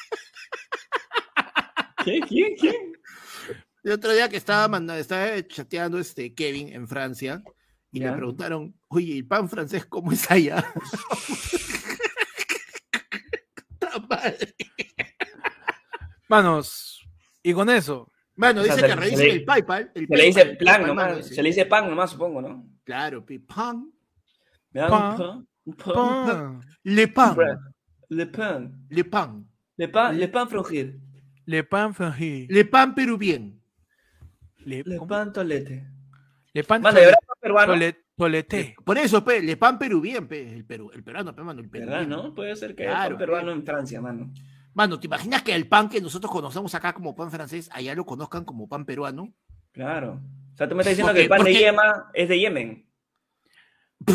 ¿Quién? 2.03 2.21
¿Quién? 2.27 2.55
¿Quién? 2.55 2.75
El 3.83 3.93
otro 3.93 4.13
día 4.13 4.29
que 4.29 4.37
estaba 4.37 4.67
mandando, 4.67 5.01
estaba 5.01 5.25
chateando 5.47 5.99
este 5.99 6.33
Kevin 6.33 6.69
en 6.73 6.87
Francia 6.87 7.41
y 7.91 7.99
Ya. 8.01 8.11
le 8.11 8.17
preguntaron, 8.17 8.75
oye, 8.87 9.17
¿el 9.17 9.25
pan 9.27 9.49
francés 9.49 9.85
cómo 9.85 10.11
es 10.11 10.29
allá? 10.29 10.63
Madre. 14.09 14.55
Manos, 16.27 17.01
y 17.43 17.53
con 17.53 17.69
eso, 17.69 18.11
Bueno, 18.35 18.61
O 18.61 18.63
sea, 18.63 18.75
dice 18.75 18.87
se 18.87 18.91
que 18.93 18.95
le- 18.95 19.01
revisen 19.01 19.31
el 19.31 19.45
PayPal. 19.45 19.91
el 19.95 20.07
Se 20.07 20.15
le 20.15 20.23
dice 20.25 20.45
plan 20.55 20.85
nomás. 20.87 21.25
Se 21.27 21.43
le 21.43 21.49
dice 21.49 21.65
pan 21.65 21.89
nomás, 21.89 22.11
supongo, 22.11 22.41
¿no? 22.41 22.65
Claro, 22.85 23.25
pi- 23.25 23.39
pan. 23.39 23.91
Me 24.71 24.81
dan 24.81 24.89
Pan. 24.89 25.11
un 25.11 25.17
pan. 25.17 25.47
Un 25.65 25.75
pan. 25.75 25.93
pan, 26.25 26.61
Le 26.83 27.07
pan. 27.07 27.35
Le 28.09 28.25
pan. 28.27 28.85
Le 28.89 29.03
pan. 29.03 29.45
Le 29.77 29.87
pan, 29.87 30.17
le 30.19 30.27
pan 30.27 30.47
frangir. 30.49 30.99
le 31.45 31.63
pan 31.63 31.93
frangé, 31.93 32.47
Le 32.49 32.65
pan 32.65 32.93
perubien. 32.95 33.61
le, 34.65 34.83
Le 34.85 34.99
pan 35.07 35.31
tolete. 35.33 35.85
Le 36.53 36.63
pan 36.63 36.81
Mano, 36.81 36.99
¿de 36.99 37.05
verdad 37.05 37.19
pan 37.25 37.37
peruano? 37.41 37.73
tole-. 37.73 38.75
Por 38.83 38.97
eso, 38.97 39.23
pe, 39.23 39.41
le 39.41 39.55
pan 39.57 39.79
perubien, 39.79 40.27
pe, 40.27 40.53
el, 40.53 40.65
peru, 40.65 40.91
el 40.93 41.03
peruano, 41.03 41.33
pe, 41.33 41.41
mano, 41.41 41.61
el 41.61 41.67
¿Verdad, 41.67 41.99
peruano. 42.01 42.23
no? 42.23 42.35
Puede 42.35 42.55
ser 42.55 42.75
que 42.75 42.83
haya 42.83 42.91
Claro, 42.91 43.09
pan 43.11 43.17
peruano 43.19 43.51
en 43.51 43.63
Francia, 43.65 44.01
mano. 44.01 44.31
Mano, 44.73 44.99
¿te 44.99 45.07
imaginas 45.07 45.41
que 45.41 45.55
el 45.55 45.67
pan 45.67 45.89
que 45.89 46.01
nosotros 46.01 46.31
conocemos 46.31 46.73
acá 46.75 46.93
como 46.93 47.15
pan 47.15 47.31
francés, 47.31 47.69
allá 47.71 47.95
lo 47.95 48.05
conozcan 48.05 48.43
como 48.45 48.67
pan 48.67 48.85
peruano? 48.85 49.33
Claro. 49.71 50.19
O 50.53 50.57
sea, 50.57 50.67
tú 50.67 50.75
me 50.75 50.81
estás 50.81 50.97
diciendo 50.97 51.11
Porque- 51.13 51.19
que 51.19 51.23
el 51.23 51.29
pan 51.29 51.43
de 51.43 51.53
yema 51.53 52.11
es 52.13 52.27
de 52.29 52.39
Yemen. 52.39 52.85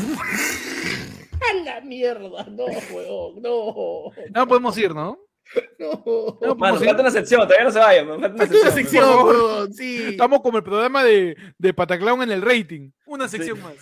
¡A 1.50 1.54
la 1.64 1.80
mierda! 1.80 2.44
No, 2.50 2.64
huevón, 2.64 3.42
no. 3.42 4.10
No 4.34 4.46
podemos 4.46 4.76
ir, 4.78 4.94
¿no? 4.94 5.18
No. 5.78 6.38
No, 6.40 6.54
Mano, 6.54 6.78
falta 6.80 7.02
una 7.02 7.10
sección, 7.10 7.40
todavía 7.42 7.64
no 7.64 7.70
se 7.70 7.78
vayan. 7.78 8.06
Falta 8.08 8.26
una 8.26 8.36
Falta 8.38 8.54
una 8.60 8.70
sección. 8.70 9.04
sección, 9.04 9.72
sí. 9.74 10.02
Estamos 10.10 10.40
como 10.40 10.58
el 10.58 10.64
programa 10.64 11.04
de, 11.04 11.36
de 11.58 11.74
Pataclown 11.74 12.22
en 12.22 12.30
el 12.32 12.42
rating. 12.42 12.90
Una 13.06 13.28
sección 13.28 13.60
más. 13.60 13.74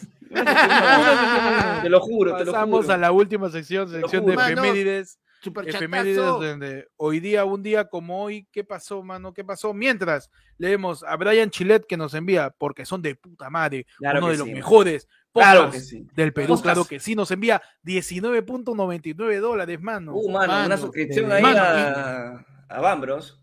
Te 1.82 1.89
lo 1.89 2.01
juro, 2.01 2.36
te 2.36 2.44
lo 2.44 2.52
Pasamos 2.52 2.82
juro. 2.84 2.94
a 2.94 2.98
la 2.98 3.12
última 3.12 3.48
sección, 3.51 3.89
sección 3.89 4.26
de 4.26 4.34
efemérides. 4.34 5.18
Superchatazo. 5.43 5.84
Efemérides 5.84 6.16
donde 6.16 6.86
hoy 6.97 7.18
día, 7.18 7.44
un 7.44 7.62
día 7.64 7.86
como 7.89 8.22
hoy, 8.22 8.47
¿qué 8.52 8.62
pasó, 8.62 9.02
mano? 9.02 9.34
¿Qué 9.34 9.43
pasó? 9.43 9.74
Mientras 9.74 10.30
leemos 10.56 11.02
a 11.02 11.16
Brian 11.16 11.51
Chilet 11.51 11.84
que 11.84 11.97
nos 11.97 12.14
envía, 12.14 12.55
porque 12.56 12.86
son 12.86 13.02
de 13.02 13.16
puta 13.16 13.51
madre, 13.51 13.86
Claro 13.98 14.18
uno 14.20 14.28
de 14.28 14.36
los 14.39 14.47
sí. 14.47 14.55
mejores 14.55 15.09
Claro 15.33 15.71
que 15.71 15.81
sí. 15.81 16.07
del 16.15 16.33
Perú, 16.33 16.49
Podcast. 16.49 16.63
claro 16.63 16.85
que 16.85 17.01
sí, 17.01 17.15
nos 17.15 17.31
envía 17.31 17.63
19.99 17.85 19.41
dólares, 19.41 19.81
mano. 19.81 20.13
Uh, 20.15 20.31
mano, 20.31 20.53
Mano, 20.53 20.67
una 20.67 20.77
suscripción 20.77 21.29
de- 21.29 21.35
ahí 21.37 21.43
mano, 21.43 21.61
a, 21.63 22.45
a 22.69 22.81
Bambros. 22.81 23.39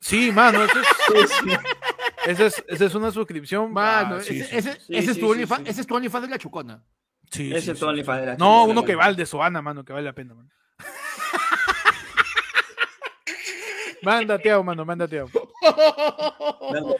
Sí, 0.00 0.30
mano, 0.32 0.64
eso 0.64 0.80
es, 0.80 0.86
esa 2.26 2.46
es, 2.46 2.64
esa 2.68 2.84
es 2.84 2.94
una 2.94 3.10
suscripción. 3.12 3.72
Mano, 3.72 4.16
Ah, 4.16 4.20
sí, 4.20 4.40
ese, 4.50 4.78
es 4.88 5.18
tu 5.18 5.30
OnlyFans 5.30 5.68
ese 5.68 5.80
es 5.82 5.86
tu 5.86 5.94
OnlyFans 5.94 6.24
de 6.24 6.30
la 6.30 6.38
chucona. 6.38 6.84
sí, 7.30 7.50
Ese 7.50 7.60
sí, 7.66 7.70
es 7.70 7.78
tu 7.78 7.86
OnlyFans 7.86 8.20
de 8.20 8.26
la 8.26 8.32
No, 8.36 8.62
chica, 8.64 8.70
uno 8.72 8.84
que 8.84 8.96
va 8.96 9.04
al 9.04 9.16
de 9.16 9.24
Soana, 9.24 9.62
mano, 9.62 9.84
que 9.84 9.92
vale 9.92 10.04
la 10.04 10.12
pena, 10.12 10.34
mano. 10.34 10.50
Mándateado, 14.02 14.64
mano, 14.64 14.84
mándateado. 14.84 15.28
No, 15.62 16.96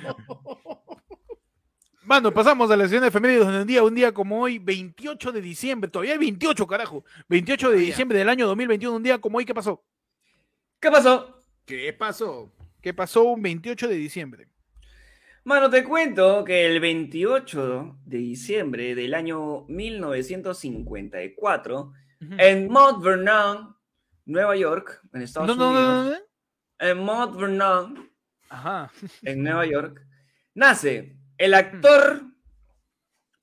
Mano, 2.05 2.33
pasamos 2.35 2.69
a 2.71 2.77
la 2.77 2.85
sesión 2.85 3.03
de 3.03 3.09
efemérides 3.09 3.45
donde 3.45 3.61
un 3.61 3.67
día, 3.67 3.83
un 3.85 3.95
día 3.95 4.13
como 4.13 4.41
hoy, 4.43 4.59
28 4.59 5.31
de 5.33 5.41
diciembre, 5.41 5.89
todavía 5.91 6.13
hay 6.15 6.19
28, 6.19 6.67
carajo. 6.67 7.05
28 7.29 7.71
de 7.71 7.77
diciembre 7.79 8.19
del 8.19 8.29
año 8.29 8.47
2021, 8.49 8.97
un 8.97 9.03
día 9.03 9.19
como 9.21 9.39
hoy, 9.39 9.45
¿qué 9.45 9.55
pasó? 9.55 9.85
¿Qué 10.81 10.91
pasó? 10.91 11.41
¿Qué 11.65 11.93
pasó? 11.93 12.53
¿Qué 12.81 12.93
pasó 12.93 13.23
un 13.23 13.41
28 13.43 13.87
de 13.87 13.95
diciembre? 13.95 14.49
Mano, 15.45 15.71
te 15.71 15.85
cuento 15.85 16.43
que 16.45 16.67
el 16.67 16.81
28 16.81 17.99
de 18.05 18.19
diciembre 18.19 18.95
del 18.97 19.15
año 19.15 19.65
1954, 19.69 21.93
Ujú. 22.21 22.35
en 22.39 22.69
Mount 22.69 23.03
Vernon, 23.03 23.77
Nueva 24.27 24.57
York, 24.57 25.01
en 25.13 25.23
Estados 25.23 25.57
No, 25.57 25.69
Unidos, 25.69 25.85
no, 25.85 26.05
no, 26.05 26.11
no. 26.11 26.17
en 26.79 26.99
Mount 26.99 27.37
Vernon, 27.37 28.11
Ajá. 28.49 28.93
en 29.23 29.43
Nueva 29.43 29.67
York, 29.67 30.01
nace 30.55 31.17
el 31.45 31.55
actor 31.55 32.23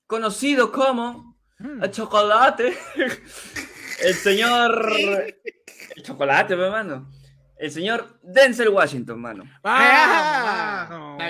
conocido 0.06 0.72
como 0.72 1.30
Mm. 1.58 1.84
el 1.84 1.90
chocolate, 1.90 2.74
el 4.04 4.14
señor, 4.14 4.90
el 4.96 6.02
chocolate, 6.02 6.56
mi 6.56 6.62
hermano, 6.62 7.10
el 7.58 7.70
señor 7.70 8.18
Denzel 8.22 8.70
Washington, 8.70 9.20
mano. 9.20 9.44
Ah, 9.62 10.88
Ah. 11.20 11.28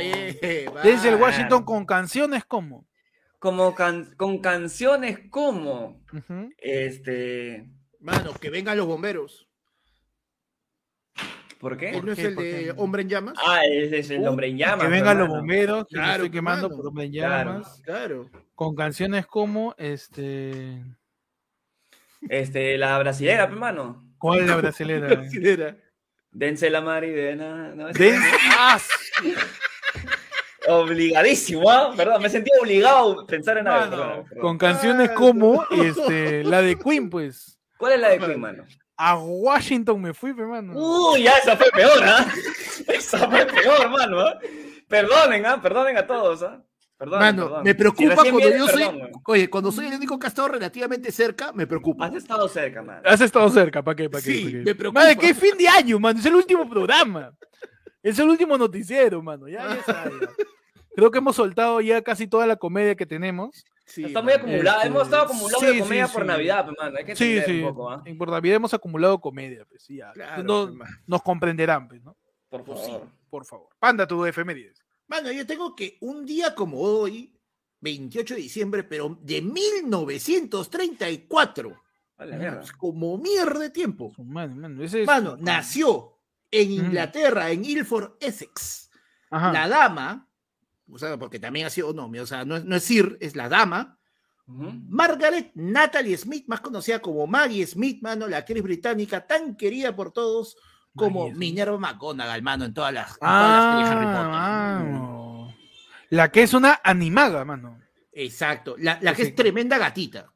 Denzel 0.84 1.16
Washington 1.16 1.64
con 1.64 1.84
canciones 1.84 2.44
como. 2.44 2.86
Como 3.40 3.74
can- 3.74 4.14
con 4.16 4.38
canciones 4.40 5.18
como, 5.30 6.04
este, 6.58 7.68
Mano, 7.98 8.32
que 8.34 8.50
vengan 8.50 8.76
los 8.78 8.86
bomberos. 8.86 9.49
¿Por 11.60 11.76
qué? 11.76 11.90
¿Él 11.90 12.04
no 12.06 12.12
es 12.12 12.18
el 12.18 12.34
¿Por 12.34 12.42
de 12.42 12.50
qué? 12.50 12.74
Hombre 12.78 13.02
en 13.02 13.08
Llamas? 13.10 13.34
Ah, 13.46 13.60
ese 13.66 13.98
es 13.98 14.10
el 14.10 14.26
hombre 14.26 14.48
en 14.48 14.56
llamas. 14.56 14.84
que 14.86 14.90
vengan 14.90 15.18
los 15.18 15.28
bomberos, 15.28 15.86
que 15.86 15.94
Claro, 15.96 16.12
estoy 16.24 16.30
quemando 16.30 16.70
por 16.70 16.86
hombre 16.86 17.04
en 17.04 17.12
llamas. 17.12 17.82
Claro. 17.84 18.30
Con 18.54 18.74
canciones 18.74 19.26
como 19.26 19.74
este. 19.76 20.82
Este, 22.28 22.78
la 22.78 22.98
brasilera, 22.98 23.44
hermano. 23.44 24.02
¿Cuál 24.18 24.40
es 24.40 24.46
la 24.46 24.56
brasilera? 24.62 25.22
¿Quién 25.30 25.46
era? 25.46 25.76
Dense 26.30 26.70
la 26.70 26.80
maridena. 26.80 27.74
No, 27.74 27.88
De- 27.88 28.16
¡Ah! 28.58 28.78
Obligadísimo, 30.68 31.70
¿ah? 31.70 31.92
Perdón, 31.96 32.22
me 32.22 32.28
sentí 32.28 32.50
obligado 32.60 33.20
a 33.22 33.26
pensar 33.26 33.58
en 33.58 33.66
algo. 33.68 34.24
Con 34.40 34.56
canciones 34.58 35.10
como 35.10 35.64
este, 35.70 36.44
la 36.44 36.62
de 36.62 36.76
Queen, 36.78 37.10
pues. 37.10 37.58
¿Cuál 37.76 37.94
es 37.94 38.00
la 38.00 38.08
de 38.10 38.18
Queen, 38.18 38.40
mano? 38.40 38.64
A 39.02 39.16
Washington 39.16 39.98
me 40.02 40.12
fui, 40.12 40.30
hermano. 40.30 40.74
Uy, 40.76 41.22
ya 41.22 41.32
esa 41.38 41.56
fue 41.56 41.70
peor, 41.70 42.04
¿ah? 42.04 42.26
Esa 42.86 43.30
fue 43.30 43.46
peor, 43.46 43.88
mano. 43.88 44.20
¿ah? 44.20 44.38
Perdonen, 44.88 45.46
¿ah? 45.46 45.58
Perdonen 45.62 45.96
a 45.96 46.06
todos, 46.06 46.42
¿ah? 46.42 46.62
Perdonen, 46.98 47.20
Mano, 47.20 47.44
perdón. 47.44 47.64
me 47.64 47.74
preocupa 47.74 48.14
cuando 48.16 48.40
yo 48.40 48.68
soy. 48.68 48.82
perdón. 48.84 49.10
Oye, 49.26 49.48
cuando 49.48 49.72
soy 49.72 49.86
el 49.86 49.94
único 49.94 50.18
que 50.18 50.26
ha 50.26 50.28
estado 50.28 50.48
relativamente 50.48 51.10
cerca, 51.12 51.50
me 51.54 51.66
preocupa. 51.66 52.04
Has 52.04 52.14
estado 52.14 52.46
cerca, 52.46 52.82
mano. 52.82 53.00
Has 53.06 53.22
estado 53.22 53.48
cerca, 53.48 53.82
¿para 53.82 53.96
qué? 53.96 54.10
¿Para 54.10 54.22
qué? 54.22 54.32
Sí, 54.32 54.44
¿Pa' 54.44 54.50
qué? 54.50 54.56
me 54.58 54.74
preocupa. 54.74 55.00
Madre, 55.00 55.16
que 55.16 55.32
fin 55.32 55.56
de 55.56 55.66
año, 55.66 55.98
mano. 55.98 56.18
Es 56.18 56.26
el 56.26 56.34
último 56.34 56.68
programa. 56.68 57.32
Es 58.02 58.18
el 58.18 58.28
último 58.28 58.58
noticiero, 58.58 59.22
mano. 59.22 59.48
Ya, 59.48 59.66
ya 59.66 59.74
está, 59.76 60.04
ya. 60.04 60.10
Creo 60.94 61.10
que 61.10 61.18
hemos 61.18 61.36
soltado 61.36 61.80
ya 61.80 62.02
casi 62.02 62.26
toda 62.26 62.46
la 62.46 62.56
comedia 62.56 62.94
que 62.96 63.06
tenemos. 63.06 63.64
Sí, 63.90 64.04
Está 64.04 64.22
muy 64.22 64.32
acumulada. 64.32 64.76
Este, 64.78 64.88
Hemos 64.88 65.02
estado 65.02 65.22
acumulados 65.24 65.60
sí, 65.60 65.78
comedia 65.80 66.06
sí, 66.06 66.12
por 66.12 66.22
sí. 66.22 66.28
Navidad, 66.28 66.66
pues. 66.66 66.76
Hay 66.96 67.04
que 67.04 67.16
Sí, 67.16 67.40
sí. 67.44 67.60
un 67.62 67.68
poco, 67.74 67.90
¿ah? 67.90 68.02
En 68.04 68.16
por 68.18 68.30
Navidad 68.30 68.56
hemos 68.56 68.72
acumulado 68.72 69.20
comedia, 69.20 69.64
pues 69.68 69.82
sí, 69.82 69.96
ya. 69.96 70.12
Claro, 70.12 70.42
No- 70.44 70.72
pues, 70.76 70.90
nos 71.06 71.22
comprenderán, 71.22 71.88
pues, 71.88 72.00
¿no? 72.02 72.16
Por 72.48 72.64
Pues 72.64 72.80
sí. 72.80 72.92
favor. 72.92 73.08
Por 73.28 73.44
favor. 73.44 73.68
Panda 73.78 74.06
tu 74.06 74.24
efemérides. 74.24 74.82
Mano, 75.08 75.30
yo 75.32 75.44
tengo 75.46 75.74
que 75.74 75.98
un 76.00 76.24
día 76.24 76.54
como 76.54 76.78
hoy, 76.80 77.36
28 77.80 78.34
de 78.34 78.40
diciembre, 78.42 78.84
pero 78.84 79.18
de 79.22 79.42
1934, 79.42 81.82
A 82.18 82.24
la 82.26 82.36
mierda. 82.36 82.62
es 82.62 82.72
como 82.72 83.16
mierda 83.18 83.58
de 83.60 83.70
tiempo. 83.70 84.12
Mano, 84.18 84.54
mano, 84.56 84.82
ese 84.84 85.00
es- 85.02 85.06
Mano, 85.06 85.36
nació 85.38 86.18
en 86.50 86.68
Mm. 86.68 86.72
Inglaterra, 86.72 87.50
en 87.50 87.64
Ilford, 87.64 88.12
Essex. 88.20 88.90
Ajá. 89.30 89.52
La 89.52 89.68
dama, 89.68 90.28
o 90.92 90.98
sea, 90.98 91.18
porque 91.18 91.38
también 91.38 91.66
ha 91.66 91.70
sido 91.70 91.92
nombre, 91.92 92.20
o 92.20 92.26
sea, 92.26 92.44
no 92.44 92.56
es, 92.56 92.64
no 92.64 92.76
es 92.76 92.82
Sir, 92.84 93.16
es 93.20 93.36
la 93.36 93.48
dama. 93.48 93.96
Margaret 94.46 95.52
Natalie 95.54 96.16
Smith, 96.16 96.44
más 96.48 96.60
conocida 96.60 96.98
como 97.00 97.24
Maggie 97.28 97.64
Smith, 97.66 98.02
mano, 98.02 98.26
la 98.26 98.38
actriz 98.38 98.62
británica 98.62 99.24
tan 99.24 99.56
querida 99.56 99.94
por 99.94 100.12
todos 100.12 100.56
como 100.96 101.26
Maggie. 101.28 101.38
Minerva 101.38 101.78
McGonagall, 101.78 102.42
mano, 102.42 102.64
en 102.64 102.74
todas 102.74 102.92
las, 102.92 103.10
en 103.12 103.18
todas 103.20 103.50
las 103.50 103.72
series 103.72 103.88
de 103.90 103.94
Harry 103.94 104.06
Potter. 104.06 104.30
Ah. 104.32 105.54
La 106.10 106.32
que 106.32 106.42
es 106.42 106.52
una 106.52 106.80
animaga, 106.82 107.44
mano. 107.44 107.78
Exacto, 108.12 108.74
la, 108.76 108.98
la 109.00 109.14
que 109.14 109.22
Sí. 109.22 109.28
es 109.28 109.34
tremenda 109.36 109.78
gatita. 109.78 110.32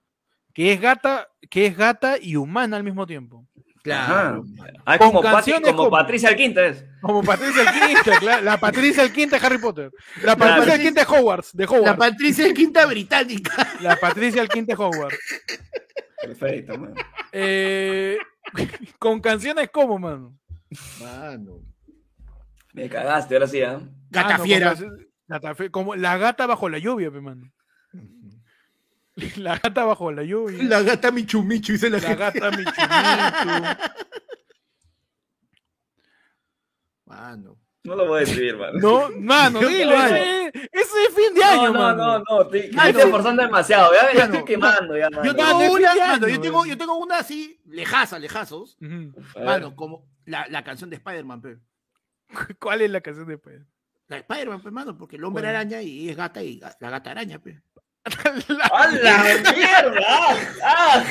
Que 0.53 0.73
es 0.73 0.81
gata, 0.81 1.29
que 1.51 1.67
es 1.67 1.77
gata 1.77 2.17
y 2.21 2.37
humana 2.37 2.77
al 2.77 2.85
mismo 2.85 3.09
tiempo. 3.09 3.49
Claro. 3.85 4.45
Ah, 4.87 4.97
Con 4.97 5.09
como, 5.09 5.23
Pati- 5.23 5.31
canciones 5.35 5.71
como 5.73 5.77
como- 5.77 5.91
Patricia 5.91 6.31
Alquinta 6.31 6.65
es. 6.67 6.85
Como 7.03 7.23
Patricia 7.23 7.65
Quinta, 7.71 8.19
claro, 8.19 8.43
la 8.43 8.59
Patricia 8.59 9.03
el 9.03 9.13
Quinta 9.13 9.39
de 9.39 9.47
Harry 9.47 9.59
Potter. 9.59 9.91
La 10.23 10.35
Claro. 10.35 10.39
Patricia 10.39 10.75
el 10.75 10.81
Quinta 10.81 11.05
de 11.05 11.07
Hogwarts, 11.19 11.53
de 11.55 11.65
La 11.67 11.71
Hogwarts. 11.71 11.99
Patricia 11.99 12.55
Quinta 12.55 12.87
británica. 12.87 13.77
La 13.83 13.97
Patricia 13.97 14.41
el 14.41 14.49
Quinta 14.49 14.75
de 14.75 14.83
Hogwarts. 14.83 15.19
Perfecto, 16.23 16.79
man. 16.79 16.95
Eh, 17.31 18.17
con 18.99 19.21
canciones 19.21 19.69
como, 19.71 19.99
mano. 19.99 20.35
Mano. 21.01 21.59
Me 22.73 22.89
cagaste, 22.89 23.35
ahora 23.35 23.47
sí, 23.47 23.61
¿ah? 23.61 23.81
Gata 24.09 24.35
Ah, 24.35 24.39
no, 24.39 24.45
fiera. 24.45 24.75
como 25.71 25.95
la 25.95 26.17
gata 26.17 26.47
bajo 26.47 26.71
la 26.71 26.79
lluvia, 26.79 27.11
pe, 27.11 27.21
mano. 27.21 27.53
La 29.37 29.59
gata 29.59 29.85
bajo 29.85 30.11
la 30.11 30.23
lluvia. 30.25 30.63
La 30.65 30.83
gata 30.83 31.11
Michu 31.13 31.43
Michu, 31.43 31.73
dice 31.73 31.89
la, 31.91 31.99
La 31.99 32.09
gente. 32.09 32.41
gata 32.41 32.51
Michu 32.51 32.71
Michu. 32.71 33.79
Mano. 37.07 37.59
No 37.85 37.95
lo 37.97 38.07
voy 38.07 38.21
a 38.21 38.23
escribir, 38.23 38.57
man. 38.57 38.71
No, 38.79 39.11
mano, 39.11 39.61
dilo. 39.69 39.93
Ese, 39.95 40.47
ese 40.73 41.03
es 41.07 41.15
fin 41.15 41.35
de 41.35 41.45
año, 41.45 41.65
no, 41.65 41.73
no, 41.73 41.79
mano. 41.81 42.19
no, 42.19 42.25
no, 42.39 42.47
te, 42.49 42.69
me 42.69 42.73
Mano. 42.77 42.89
estoy 42.89 43.03
esforzando 43.05 43.43
demasiado. 43.43 43.93
Ya, 43.93 44.03
Mano, 44.21 44.25
estoy 44.35 44.45
quemando, 44.47 44.97
ya, 44.97 45.11
mano. 45.11 45.25
Yo 45.25 45.35
Mano, 45.35 45.59
tengo 45.59 45.75
una, 45.75 45.95
mano, 45.95 46.29
yo 46.29 46.41
tengo, 46.41 46.65
yo 46.67 46.79
tengo 46.79 46.97
una 46.97 47.19
así, 47.19 47.61
lejaza, 47.67 48.19
lejazos. 48.19 48.79
Mano, 48.81 49.77
como 49.77 50.07
la, 50.25 50.47
la 50.49 50.65
canción 50.65 50.89
de 50.89 50.97
Spider-Man, 50.97 51.43
pe. 51.43 51.59
¿Cuál 52.59 52.81
es 52.81 52.91
la 52.91 53.03
canción 53.03 53.27
de 53.29 53.37
Pedro? 53.37 53.67
La 54.09 54.17
de 54.17 54.21
Spider-Man, 54.23 54.63
pe, 54.63 54.71
mano, 54.71 54.97
porque 54.97 55.17
el 55.17 55.25
hombre 55.25 55.47
araña 55.47 55.83
y 55.83 56.09
es 56.09 56.17
gata 56.17 56.43
y 56.43 56.59
la 56.81 56.89
gata 56.91 57.11
araña, 57.11 57.39
pe. 57.39 57.61
¡A 58.73 58.87
la 58.89 59.23
mierda! 59.55 60.07
¡Ah! 60.63 61.05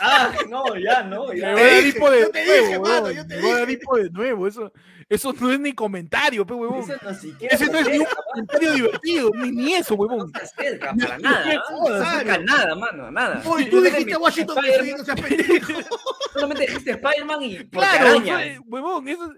¡Ah! 0.00 0.32
No, 0.48 0.76
ya, 0.76 1.02
no, 1.02 1.28
Me 1.28 1.38
ya. 1.40 1.52
voy 1.52 1.60
a 1.62 1.64
dar 1.74 1.86
hipo 1.86 2.10
de 2.10 2.20
yo 2.20 2.30
te 2.30 2.44
nuevo, 2.44 2.62
dije, 2.66 2.78
mano, 2.78 3.10
yo 3.10 3.26
te 3.26 3.36
Me 3.36 3.42
voy 3.42 3.50
a 3.52 3.58
dar 3.58 3.70
hipo 3.70 3.96
de 3.96 4.10
nuevo. 4.10 4.46
Eso, 4.48 4.72
eso 5.08 5.32
no 5.38 5.52
es 5.52 5.60
ni 5.60 5.72
comentario, 5.72 6.46
pe, 6.46 6.54
huevón. 6.54 6.80
Ese 6.80 6.98
no 7.02 7.14
siquiera 7.14 7.54
Ese 7.54 7.66
no 7.70 7.78
es 7.78 7.84
se 7.86 7.90
ni 7.92 7.98
un 7.98 8.04
acerca, 8.06 8.22
comentario 8.32 8.72
divertido, 8.72 9.30
ni, 9.34 9.50
ni 9.52 9.74
eso, 9.74 9.94
huevón. 9.94 10.18
no 10.32 10.38
se 10.38 10.44
acerca 10.44 10.94
para 10.94 11.18
nada. 11.18 11.44
¿ah? 11.46 11.62
No 11.70 11.86
saca 12.04 12.24
mano. 12.24 12.44
nada, 12.44 12.74
mano, 12.74 13.10
nada. 13.10 13.42
Oye, 13.46 13.66
tú 13.66 13.80
dijiste 13.80 14.12
me- 14.12 14.16
Washington 14.16 14.62
DC, 14.62 14.96
no 14.98 15.04
seas 15.04 15.20
pendejo. 15.20 15.72
Solamente 16.34 16.66
dijiste 16.66 16.90
Spider-Man 16.92 17.42
y 17.42 17.64
Claro, 17.68 18.22
huevón, 18.66 19.08
eso. 19.08 19.32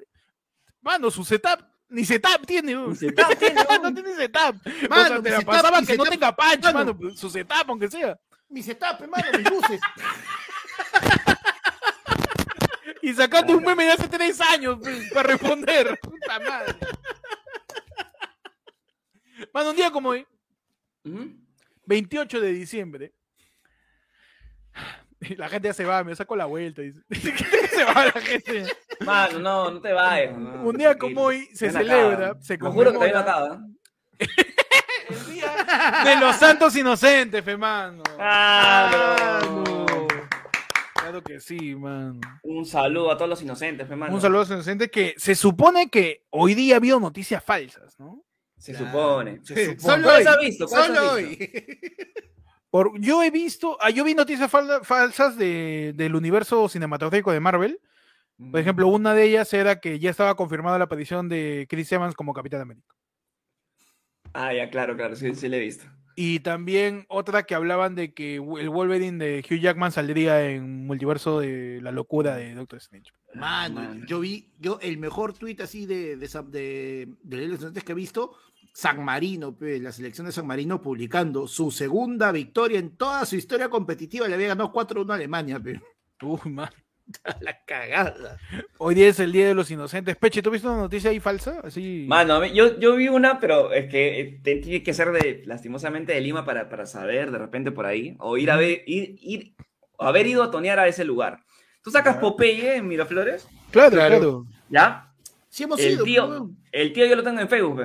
Mano, 0.81 1.11
su 1.11 1.25
setup, 1.25 1.61
ni 1.89 2.05
setup 2.05 2.47
tiene. 2.47 2.75
Ni 2.75 2.97
setup 2.97 3.39
tiene, 3.39 3.65
no 3.83 3.95
tiene 3.95 4.15
setup. 4.17 4.57
Mano, 4.89 5.03
o 5.03 5.07
sea, 5.09 5.23
te 5.23 5.31
la 5.31 5.37
setup, 5.39 5.47
pasaba 5.47 5.81
mi 5.81 5.87
que 5.87 5.97
no 5.97 6.05
tenga 6.05 6.35
punch, 6.35 6.63
mano. 6.65 6.79
mano. 6.79 6.99
pues, 6.99 7.19
Su 7.19 7.31
setup, 7.31 7.65
aunque 7.69 7.89
sea. 7.91 8.19
Mi 8.49 8.63
setup, 8.63 8.99
pe, 8.99 9.07
mano, 9.07 9.25
mis 9.39 9.51
luces. 9.51 9.81
Y 13.03 13.13
sacaste 13.15 13.55
un 13.55 13.63
meme 13.63 13.85
de 13.85 13.93
hace 13.93 14.09
tres 14.09 14.41
años 14.41 14.79
pues, 14.81 15.13
para 15.13 15.29
responder. 15.29 15.97
Puta 16.03 16.41
madre. 16.41 16.75
Mano, 19.53 19.71
un 19.71 19.77
día 19.77 19.93
como 19.93 20.09
hoy, 20.09 20.27
Ujú. 21.05 21.31
28 21.85 22.41
de 22.41 22.53
diciembre. 22.53 23.13
La 25.37 25.49
gente 25.49 25.69
ya 25.69 25.75
se 25.75 25.85
va, 25.85 26.03
me 26.03 26.17
saco 26.17 26.35
la 26.35 26.47
vuelta. 26.47 26.83
Dice. 26.83 27.01
se 27.71 27.85
va 27.85 28.07
la 28.07 28.21
gente. 28.21 28.67
Mano, 29.05 29.39
no, 29.39 29.71
no 29.73 29.81
te 29.81 29.93
vayas. 29.93 30.37
no, 30.37 30.63
Un 30.63 30.77
día 30.77 30.89
tranquilo. 30.97 31.15
como 31.15 31.27
hoy 31.29 31.47
se 31.55 31.67
Ven 31.67 31.75
celebra, 31.75 32.27
acá. 32.31 32.41
se 32.41 32.57
Te 32.59 32.65
juro 32.65 32.93
que 32.93 32.93
no 32.95 32.99
conmemora 33.01 33.21
acaba. 33.21 33.61
el 35.09 35.27
día 35.35 36.03
de 36.05 36.17
los 36.21 36.37
santos 36.37 36.75
inocentes, 36.77 37.45
fe, 37.45 37.57
mano. 37.57 38.03
Ah, 38.19 39.41
Mano. 39.43 40.07
Claro 40.95 41.23
que 41.23 41.39
sí, 41.41 41.75
mano. 41.77 42.19
Un 42.43 42.67
saludo 42.67 43.13
a 43.13 43.17
todos 43.17 43.29
los 43.29 43.43
inocentes, 43.43 43.89
hermano. 43.89 44.13
Un 44.15 44.21
saludo 44.21 44.39
a 44.39 44.43
los 44.43 44.51
inocentes 44.51 44.91
que 44.91 45.15
se 45.17 45.35
supone 45.37 45.89
que 45.89 46.25
hoy 46.31 46.55
día 46.55 46.75
ha 46.75 46.79
habido 46.79 46.99
noticias 46.99 47.45
falsas, 47.45 47.99
¿no? 48.01 48.25
Se 48.59 48.75
supone. 48.75 49.41
Se 49.45 49.77
supone. 49.77 49.81
Solo 49.81 50.03
¿Cuáles 50.05 50.27
hoy. 50.27 50.33
has 50.35 50.41
visto? 50.41 50.67
¿Cuáles 50.67 50.87
Solo 50.97 51.01
has 51.11 51.13
hoy. 51.15 51.51
Por, 52.71 53.01
yo 53.01 53.23
he 53.23 53.31
visto, 53.31 53.79
ah, 53.81 53.91
yo 53.91 54.03
vi 54.03 54.15
noticias 54.15 54.51
fal- 54.51 54.83
falsas 54.85 55.37
de, 55.37 55.93
del 55.95 56.17
universo 56.17 56.69
cinematográfico 56.69 57.31
de 57.31 57.39
Marvel. 57.41 57.79
Por 58.39 58.61
ejemplo, 58.61 58.89
una 58.89 59.15
de 59.15 59.25
ellas 59.25 59.53
era 59.55 59.81
que 59.81 59.99
ya 59.99 60.11
estaba 60.11 60.37
confirmada 60.37 60.79
la 60.79 60.85
aparición 60.85 61.29
de 61.29 61.67
Chris 61.69 61.91
Evans 61.93 62.15
como 62.15 62.35
Capitán 62.35 62.61
América. 62.61 62.95
Ah, 64.35 64.53
ya, 64.53 64.69
claro, 64.69 64.97
claro, 64.97 65.17
sí, 65.17 65.35
sí 65.35 65.49
le 65.49 65.57
he 65.57 65.61
visto. 65.61 65.87
Y 66.19 66.41
también 66.41 67.05
otra 67.09 67.45
que 67.45 67.55
hablaban 67.55 67.95
de 67.95 68.15
que 68.15 68.37
el 68.37 68.71
Wolverine 68.71 69.23
de 69.23 69.41
Hugh 69.41 69.61
Jackman 69.61 69.93
saldría 69.93 70.49
en 70.49 70.87
multiverso 70.87 71.41
de 71.41 71.81
la 71.83 71.93
locura 71.93 72.37
de 72.37 72.55
Doctor 72.55 72.79
Strange. 72.79 73.11
Mano, 73.35 73.83
Mano. 73.83 74.07
yo 74.07 74.21
vi, 74.21 74.51
yo 74.59 74.79
el 74.81 74.97
mejor 74.97 75.35
tuit 75.35 75.61
así 75.61 75.85
de, 75.85 76.17
de, 76.17 76.27
de, 76.49 77.09
de 77.23 77.49
los 77.49 77.73
que 77.73 77.93
he 77.93 77.95
visto, 77.95 78.35
San 78.73 79.05
Marino, 79.05 79.57
pe, 79.57 79.79
la 79.79 79.93
selección 79.93 80.27
de 80.27 80.33
San 80.33 80.47
Marino 80.47 80.81
publicando 80.81 81.47
su 81.47 81.71
segunda 81.71 82.33
victoria 82.33 82.79
en 82.79 82.97
toda 82.97 83.27
su 83.27 83.37
historia 83.37 83.69
competitiva, 83.69 84.27
le 84.27 84.35
había 84.35 84.49
ganado 84.49 84.73
4-1 84.73 85.11
a 85.11 85.15
Alemania, 85.15 85.61
pe. 85.61 85.81
Uy, 86.23 86.51
man. 86.51 86.71
la 87.41 87.65
cagada. 87.65 88.39
Hoy 88.79 88.95
día 88.95 89.09
es 89.09 89.21
el 89.21 89.33
Día 89.33 89.47
de 89.49 89.55
los 89.55 89.71
Inocentes. 89.71 90.17
Peche, 90.17 90.43
¿tú 90.43 90.51
viste 90.51 90.67
una 90.67 90.79
noticia 90.79 91.11
ahí 91.11 91.21
falsa? 91.21 91.61
Así. 91.63 92.05
Mano, 92.09 92.45
yo, 92.47 92.79
yo 92.79 92.97
vi 92.97 93.09
una, 93.09 93.39
pero 93.39 93.73
es 93.73 93.89
que 93.91 94.21
eh, 94.21 94.41
tiene 94.43 94.83
que 94.83 94.95
ser 94.95 95.13
de, 95.13 95.43
lastimosamente, 95.47 96.13
de 96.13 96.21
Lima 96.21 96.45
para, 96.45 96.69
para 96.69 96.87
saber 96.87 97.31
de 97.31 97.39
repente 97.39 97.71
por 97.73 97.87
ahí, 97.87 98.17
o 98.19 98.37
ir 98.37 98.51
a 98.51 98.57
ver, 98.57 98.83
ir, 98.87 99.17
ir, 99.21 99.55
o 99.97 100.05
haber 100.05 100.27
ido 100.27 100.43
a 100.43 100.51
tonear 100.51 100.79
a 100.79 100.89
ese 100.89 101.05
lugar. 101.05 101.41
¿Tú 101.83 101.91
sacas. 101.91 102.17
Popeye 102.17 102.77
en 102.77 102.89
Miraflores? 102.89 103.47
claro, 103.71 103.91
Claro. 103.93 104.17
claro. 104.19 104.47
¿Ya? 104.69 105.13
Sí 105.49 105.63
hemos 105.63 105.81
El 105.81 105.93
ido, 105.93 106.05
tío, 106.05 106.51
el 106.73 106.93
tío 106.93 107.07
yo 107.07 107.17
lo 107.17 107.23
tengo 107.23 107.41
en 107.41 107.49
Facebook. 107.49 107.77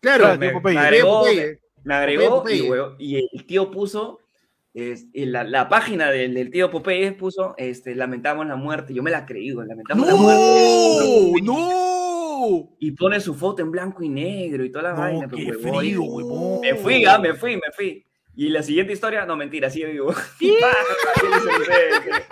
Claro, 0.00 0.24
Claro, 0.24 0.38
me, 0.38 0.48
tío 0.48 0.54
Popeye. 0.54 0.74
me 0.74 0.80
agregó, 0.80 1.20
Popeye. 1.20 1.60
me 1.84 1.94
agregó 1.94 2.30
Popeye. 2.42 2.82
y, 2.98 3.16
y 3.18 3.28
el 3.32 3.46
tío 3.46 3.70
puso 3.70 4.19
es- 4.74 5.06
y 5.12 5.26
la, 5.26 5.44
la 5.44 5.68
página 5.68 6.10
del, 6.10 6.34
del 6.34 6.50
tío 6.50 6.70
Popeye 6.70 7.12
puso, 7.12 7.54
este, 7.58 7.94
lamentamos 7.94 8.46
la 8.46 8.56
muerte. 8.56 8.94
Yo 8.94 9.02
me 9.02 9.10
la 9.10 9.26
creí, 9.26 9.50
güey, 9.52 9.68
lamentamos 9.68 10.06
la 10.06 10.14
muerte. 10.14 11.42
¡No! 11.42 11.90
¡No! 12.40 12.76
Y 12.78 12.92
pone 12.92 13.20
su 13.20 13.34
foto 13.34 13.60
en 13.62 13.70
blanco 13.70 14.02
y 14.02 14.08
negro 14.08 14.64
y 14.64 14.70
toda 14.72 14.84
la 14.84 14.92
No, 14.92 14.98
vaina. 15.00 15.28
qué 15.28 15.36
pero 15.46 15.58
huevón, 15.60 15.78
frío, 15.80 16.02
y- 16.02 16.08
huevón. 16.08 16.60
Me 16.62 16.74
fui, 16.74 17.04
ah, 17.04 17.18
me 17.18 17.34
fui, 17.34 17.56
me 17.56 17.70
fui. 17.74 18.06
Y 18.34 18.48
la 18.48 18.62
siguiente 18.62 18.94
historia, 18.94 19.26
no, 19.26 19.36
mentira, 19.36 19.68
sigue 19.68 19.86
vivo. 19.92 20.14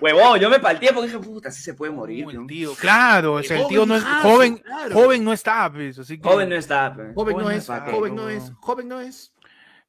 Huevón, 0.00 0.40
yo 0.40 0.50
me 0.50 0.58
palteé 0.58 0.92
porque 0.92 1.06
dije, 1.08 1.20
puta, 1.20 1.48
así 1.50 1.62
se 1.62 1.74
puede 1.74 1.92
morir. 1.92 2.24
No, 2.24 2.30
el 2.30 2.36
¿no? 2.38 2.46
tío, 2.46 2.74
claro, 2.74 3.38
el 3.38 3.46
Joven 3.46 3.68
tío 3.68 3.86
no 3.86 3.94
es 3.96 4.04
joven, 4.04 4.56
claro. 4.58 4.94
joven 4.94 5.24
no 5.24 5.32
está, 5.32 5.70
pues, 5.72 5.98
así 5.98 6.18
que- 6.18 6.28
Joven 6.28 6.48
no 6.48 6.56
está, 6.56 6.92
pe. 6.96 7.12
Joven 7.14 7.36
no 7.36 7.42
Joven 7.44 7.56
es, 7.58 7.68
no 7.68 7.74
es, 7.76 7.82
joven 7.92 8.14
no 8.16 8.22
no. 8.22 8.28
es, 8.30 8.52
joven 8.60 8.88
no 8.88 9.00
es. 9.00 9.31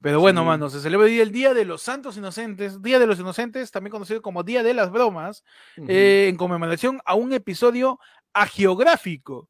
Pero 0.04 0.20
bueno, 0.20 0.42
Sí. 0.42 0.48
mano, 0.48 0.70
se 0.70 0.82
celebra 0.82 1.06
hoy 1.08 1.20
el 1.20 1.32
Día 1.32 1.54
de 1.56 1.64
los 1.66 1.82
Santos 1.82 2.18
Inocentes, 2.18 2.82
Día 2.82 3.00
de 3.00 3.08
los 3.08 3.18
Inocentes, 3.20 3.72
también 3.72 3.92
conocido 3.92 4.22
como 4.22 4.44
Día 4.44 4.62
de 4.62 4.74
las 4.76 4.92
Bromas, 4.92 5.44
eh, 5.88 6.28
en 6.30 6.36
conmemoración 6.36 7.00
a 7.06 7.16
un 7.16 7.32
episodio 7.34 8.00
agiográfico 8.34 9.50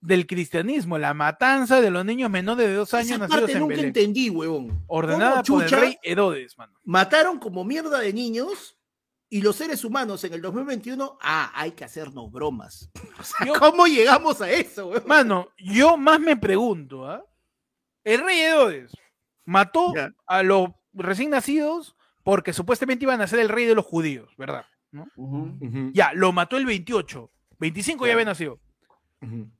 del 0.00 0.26
cristianismo, 0.26 0.98
la 0.98 1.14
matanza 1.14 1.80
de 1.80 1.90
los 1.90 2.04
niños 2.04 2.28
menores 2.30 2.66
de 2.66 2.74
dos 2.74 2.92
años 2.94 3.10
Esa 3.10 3.18
nacidos 3.18 3.40
parte 3.42 3.52
en 3.52 3.58
nunca 3.60 3.74
Belén, 3.74 3.86
entendí, 3.86 4.30
huevón. 4.30 4.82
ordenada 4.88 5.42
¿Cómo 5.46 5.58
por 5.60 5.64
el 5.64 5.70
rey 5.70 5.96
Herodes, 6.02 6.58
mano. 6.58 6.72
Mataron 6.82 7.38
como 7.38 7.64
mierda 7.64 8.00
de 8.00 8.12
niños 8.12 8.76
y 9.28 9.42
los 9.42 9.56
seres 9.56 9.84
humanos 9.84 10.24
en 10.24 10.32
el 10.34 10.42
2021, 10.42 11.18
ah, 11.22 11.52
hay 11.54 11.70
que 11.72 11.84
hacernos 11.84 12.32
bromas. 12.32 12.90
O 13.20 13.22
sea, 13.22 13.46
Yo- 13.46 13.54
¿cómo 13.60 13.86
llegamos 13.86 14.40
a 14.40 14.50
eso, 14.50 14.88
huevón? 14.88 15.06
Mano, 15.06 15.48
yo 15.58 15.96
más 15.96 16.18
me 16.18 16.36
pregunto, 16.36 17.06
¿ah? 17.08 17.22
El 18.04 18.24
rey 18.24 18.40
Herodes 18.40 18.90
mató 19.44 19.92
a 20.26 20.42
los 20.42 20.70
recién 20.92 21.30
nacidos 21.30 21.96
porque 22.22 22.52
supuestamente 22.52 23.04
iban 23.04 23.20
a 23.20 23.26
ser 23.26 23.40
el 23.40 23.48
rey 23.48 23.66
de 23.66 23.74
los 23.74 23.84
judíos, 23.84 24.30
¿verdad? 24.36 24.64
Ya, 25.92 26.12
lo 26.14 26.32
mató 26.32 26.56
el 26.56 26.66
28. 26.66 27.30
25 27.58 28.06
ya 28.06 28.12
había 28.12 28.24
nacido. 28.24 28.60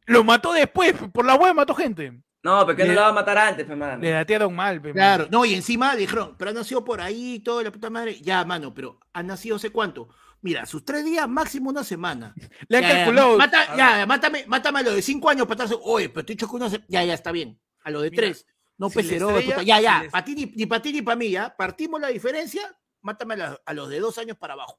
Lo 0.06 0.24
mató 0.24 0.52
después, 0.52 0.94
por 1.12 1.24
la 1.24 1.34
web 1.36 1.54
mató 1.54 1.74
gente. 1.74 2.20
No, 2.42 2.66
pero 2.66 2.76
que 2.76 2.84
no 2.86 2.94
lo 2.94 3.00
va 3.02 3.08
a 3.08 3.12
matar 3.12 3.38
antes, 3.38 3.64
pe, 3.64 3.76
mano. 3.76 4.02
Le 4.02 4.10
datearon 4.10 4.52
mal, 4.54 4.82
pe, 4.82 4.92
Claro, 4.92 5.28
no, 5.30 5.44
y 5.44 5.54
encima 5.54 5.94
dijeron, 5.94 6.34
pero 6.36 6.50
ha 6.50 6.54
nacido 6.54 6.84
por 6.84 7.00
ahí, 7.00 7.38
todo 7.38 7.62
la 7.62 7.70
puta 7.70 7.88
madre. 7.88 8.20
Ya, 8.20 8.44
mano, 8.44 8.74
pero 8.74 8.98
ha 9.12 9.22
nacido 9.22 9.54
hace 9.56 9.70
cuánto. 9.70 10.08
Mira, 10.40 10.66
sus 10.66 10.84
tres 10.84 11.04
días, 11.04 11.28
máximo 11.28 11.70
una 11.70 11.84
semana. 11.84 12.34
Le 12.68 12.78
han 12.78 12.82
Ya, 12.82 12.88
ya, 12.88 12.94
calculado. 13.04 13.38
mata- 13.38 13.72
a- 13.72 13.76
ya, 13.76 14.06
mátame, 14.06 14.44
mátame 14.48 14.80
a 14.80 14.82
lo 14.82 14.92
de 14.92 15.02
cinco 15.02 15.30
años 15.30 15.46
para 15.46 15.62
estar. 15.64 15.78
Oye, 15.84 16.08
pero 16.08 16.26
te 16.26 16.32
he 16.32 16.34
dicho 16.34 16.48
que 16.50 16.56
uno 16.56 16.68
se- 16.68 16.82
Ya, 16.88 17.04
ya, 17.04 17.14
está 17.14 17.30
bien. 17.30 17.60
A 17.84 17.90
lo 17.90 18.00
de 18.00 18.10
Mira, 18.10 18.22
tres. 18.24 18.44
No, 18.82 18.88
si 18.90 18.94
pues 18.94 19.10
estrella- 19.10 19.62
Ya, 19.62 19.80
ya. 19.80 20.02
si 20.14 20.22
ti, 20.24 20.34
ni, 20.34 20.52
ni 20.56 20.66
para 20.66 20.82
ti 20.82 20.92
ni 20.92 21.02
para 21.02 21.16
mí, 21.16 21.30
ya. 21.30 21.54
Partimos 21.56 22.00
la 22.00 22.08
diferencia, 22.08 22.62
mátame 23.00 23.34
a, 23.34 23.36
la- 23.36 23.60
a 23.64 23.74
los 23.74 23.88
de 23.88 24.00
dos 24.00 24.18
años 24.18 24.36
para 24.36 24.54
abajo. 24.54 24.78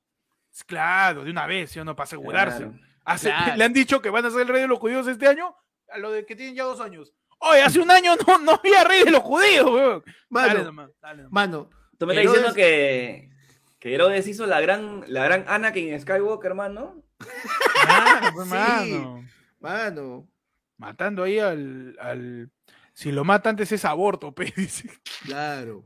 Claro, 0.67 1.23
de 1.23 1.31
una 1.31 1.47
vez, 1.47 1.71
¿sí 1.71 1.79
o 1.79 1.85
no? 1.85 1.95
Para 1.95 2.05
asegurarse. 2.05 2.57
Claro. 2.63 2.79
Hace- 3.05 3.29
Claro. 3.29 3.55
Le 3.57 3.63
han 3.63 3.73
dicho 3.73 4.01
que 4.01 4.09
van 4.09 4.25
a 4.25 4.29
ser 4.31 4.41
el 4.41 4.47
rey 4.47 4.61
de 4.61 4.67
los 4.67 4.79
judíos 4.79 5.07
este 5.07 5.27
año, 5.27 5.55
a 5.89 5.97
lo 5.97 6.11
de 6.11 6.25
que 6.25 6.35
tienen 6.35 6.55
ya 6.55 6.63
dos 6.63 6.79
años. 6.79 7.13
Oye, 7.39 7.61
hace 7.61 7.79
un 7.79 7.91
año 7.91 8.13
no, 8.27 8.37
no 8.39 8.51
había 8.53 8.83
rey 8.83 9.03
de 9.03 9.11
los 9.11 9.21
judíos, 9.21 9.65
weón. 9.69 10.03
Dale 10.29 10.53
Mano, 10.53 10.63
nomás, 10.63 10.89
dale 11.01 11.23
nomás. 11.23 11.31
mano. 11.33 11.69
Tú 11.97 12.05
me 12.05 12.13
estás 12.13 12.25
Herodes- 12.25 12.35
diciendo 12.53 12.55
que, 12.55 13.29
que 13.79 13.93
Herodes 13.95 14.27
hizo 14.27 14.45
la 14.45 14.61
gran, 14.61 15.03
la 15.07 15.23
gran 15.25 15.43
Anakin 15.47 15.99
Skywalker, 15.99 16.51
hermano. 16.51 17.03
Claro, 17.85 18.27
pues, 18.33 18.47
Sí. 18.49 18.53
mano. 18.53 19.25
Mano. 19.59 20.27
Matando 20.77 21.23
ahí 21.23 21.39
al, 21.39 21.95
al- 21.99 22.49
Si 22.93 23.11
lo 23.11 23.23
mata 23.23 23.49
antes 23.49 23.71
es 23.71 23.85
aborto, 23.85 24.31
pe, 24.35 24.53
dice. 24.55 24.89
Claro. 25.25 25.83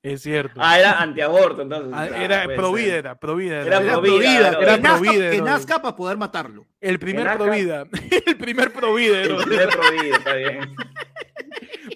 Es 0.00 0.22
cierto. 0.22 0.60
Ah, 0.62 0.78
era 0.78 1.00
antiaborto, 1.02 1.62
entonces. 1.62 1.92
Ah, 1.94 2.06
era 2.06 2.44
puede 2.44 2.56
pro 2.56 2.74
ser. 2.74 2.84
vida, 2.84 2.96
era 2.96 3.18
pro 3.18 3.34
vida. 3.36 3.56
Era 3.62 3.66
era. 3.66 3.76
Era 3.78 3.92
pro 3.92 4.00
pro 4.02 4.12
vida, 4.18 4.18
vida. 4.20 4.48
era 4.48 4.76
Que 4.76 4.82
pro 4.82 5.00
que 5.30 5.38
¿no? 5.38 5.44
nazca 5.44 5.82
para 5.82 5.96
poder 5.96 6.16
matarlo. 6.16 6.66
El 6.80 6.98
primer 7.00 7.26
Ven 7.26 7.34
pro 7.36 7.44
acá. 7.46 7.54
vida. 7.56 7.86
El 8.26 8.36
primer 8.38 8.72
pro 8.72 8.94
vida. 8.94 9.22
El 9.22 9.36
primer 9.44 9.68
pro 9.68 9.90
vida, 9.92 10.16
está 10.16 10.34
bien. 10.34 10.76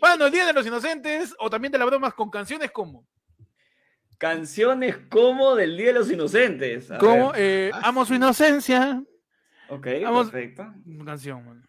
Bueno, 0.01 0.27
el 0.27 0.33
Día 0.33 0.47
de 0.47 0.53
los 0.53 0.67
Inocentes, 0.67 1.33
o 1.39 1.49
también 1.49 1.71
de 1.71 1.79
las 1.79 1.87
bromas 1.87 2.13
con 2.15 2.29
canciones 2.29 2.73
como. 2.73 3.07
Canciones 4.19 4.97
como 5.09 5.55
del 5.55 5.77
Día 5.77 5.89
de 5.89 5.93
los 5.93 6.11
Inocentes. 6.11 6.91
A 6.91 6.99
Como 6.99 7.31
ver. 7.33 7.41
eh, 7.41 7.71
Ah, 7.73 7.83
Amo 7.85 8.05
su 8.05 8.15
inocencia. 8.15 9.01
Ok, 9.69 9.87
vamos- 10.03 10.31
perfecto. 10.31 10.67
Canción, 11.05 11.45
man. 11.47 11.69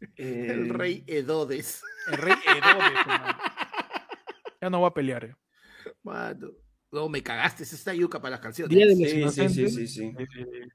Eh, 0.16 0.46
El 0.50 0.68
rey 0.70 1.04
Herodes. 1.06 1.82
El 2.08 2.16
rey 2.18 2.34
Herodes, 2.46 2.92
man. 3.06 3.36
Ya 4.60 4.70
no 4.70 4.78
voy 4.80 4.88
a 4.88 4.94
pelear. 4.94 5.24
eh. 5.26 5.34
Mano. 6.02 6.48
No, 6.90 7.08
me 7.08 7.22
cagaste. 7.22 7.62
Es 7.64 7.72
esta 7.72 7.92
yuca 7.94 8.18
para 8.20 8.32
las 8.32 8.40
canciones. 8.40 8.74
Día 8.74 8.86
de 8.86 8.92
los 8.96 8.98
Sí, 8.98 9.04
sí, 9.04 9.10
sí, 9.12 9.18
Inocentes. 9.20 9.74
sí, 9.74 9.86
sí. 9.86 10.04
Eh, 10.18 10.68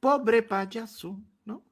Pobre 0.00 0.42
payaso, 0.42 1.20
¿no? 1.44 1.64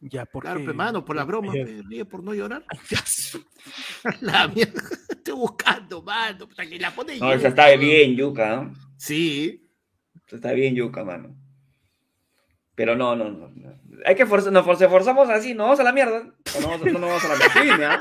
ya, 0.00 0.24
¿por 0.26 0.42
Claro, 0.44 0.60
qué? 0.60 0.66
pe, 0.66 0.72
mano, 0.72 1.04
por 1.04 1.14
la 1.16 1.24
broma, 1.24 1.54
Ya. 1.54 1.64
pe, 1.64 1.82
ríe 1.88 2.04
por 2.04 2.22
no 2.22 2.32
llorar. 2.34 2.64
la 4.22 4.48
mierda. 4.48 4.82
Estoy 5.10 5.34
buscando, 5.34 6.02
mano. 6.02 6.48
puta, 6.48 6.66
que 6.66 6.78
la 6.78 6.94
pone 6.94 7.18
No, 7.18 7.32
esa 7.32 7.48
está 7.48 7.70
bien, 7.76 8.16
Yuca. 8.16 8.56
¿no? 8.64 8.72
Sí. 8.96 9.70
Esa 10.26 10.36
Está 10.36 10.52
bien, 10.52 10.74
Yuca, 10.74 11.04
mano. 11.04 11.36
Pero 12.80 12.96
no, 12.96 13.14
no, 13.14 13.28
no. 13.28 13.50
no. 13.54 13.72
Hay 14.06 14.14
que 14.14 14.24
forzar, 14.24 14.50
nos 14.50 14.64
forzamos 14.64 15.28
así, 15.28 15.52
no 15.52 15.64
vamos 15.64 15.80
a 15.80 15.82
la 15.82 15.92
mierda. 15.92 16.22
No, 16.62 16.78
no, 16.78 16.78
no, 16.92 16.98
no 16.98 17.06
vamos 17.08 17.22
a 17.26 17.28
la 17.28 17.34
mierda. 17.36 17.52
Tú 17.52 17.60
dime, 17.62 17.84
¿ah? 17.84 18.00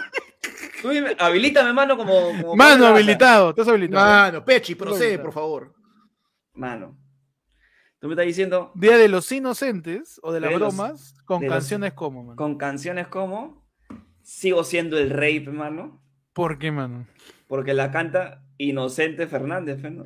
Tú 0.81 0.89
dime, 0.91 1.15
habilítame, 1.19 1.73
mano, 1.73 1.97
como. 1.97 2.13
como 2.41 2.55
Mano 2.55 2.87
habilitado, 2.87 3.49
estás 3.49 3.67
habilitado. 3.67 4.05
Mano, 4.05 4.45
Pechi, 4.45 4.75
procede, 4.75 5.19
por 5.19 5.33
favor. 5.33 5.75
Mano. 6.53 6.97
Tú 7.99 8.07
me 8.07 8.13
estás 8.13 8.25
diciendo 8.25 8.71
Día 8.75 8.95
de 8.97 9.09
los 9.09 9.29
Inocentes 9.33 10.17
o 10.23 10.31
de 10.31 10.39
las 10.39 10.51
De 10.51 10.59
los- 10.59 10.73
bromas 10.77 11.13
con 11.25 11.43
los- 11.43 11.51
canciones 11.51 11.91
como, 11.91 12.23
man. 12.23 12.37
con 12.37 12.57
canciones 12.57 13.07
como 13.07 13.67
Sigo 14.23 14.63
siendo 14.63 14.97
el 14.97 15.09
rey, 15.09 15.41
mano. 15.41 16.01
¿Por 16.31 16.57
qué, 16.57 16.71
mano? 16.71 17.05
Porque 17.49 17.73
la 17.73 17.91
canta 17.91 18.45
Inocente 18.57 19.27
Fernández, 19.27 19.81
¿no? 19.91 20.05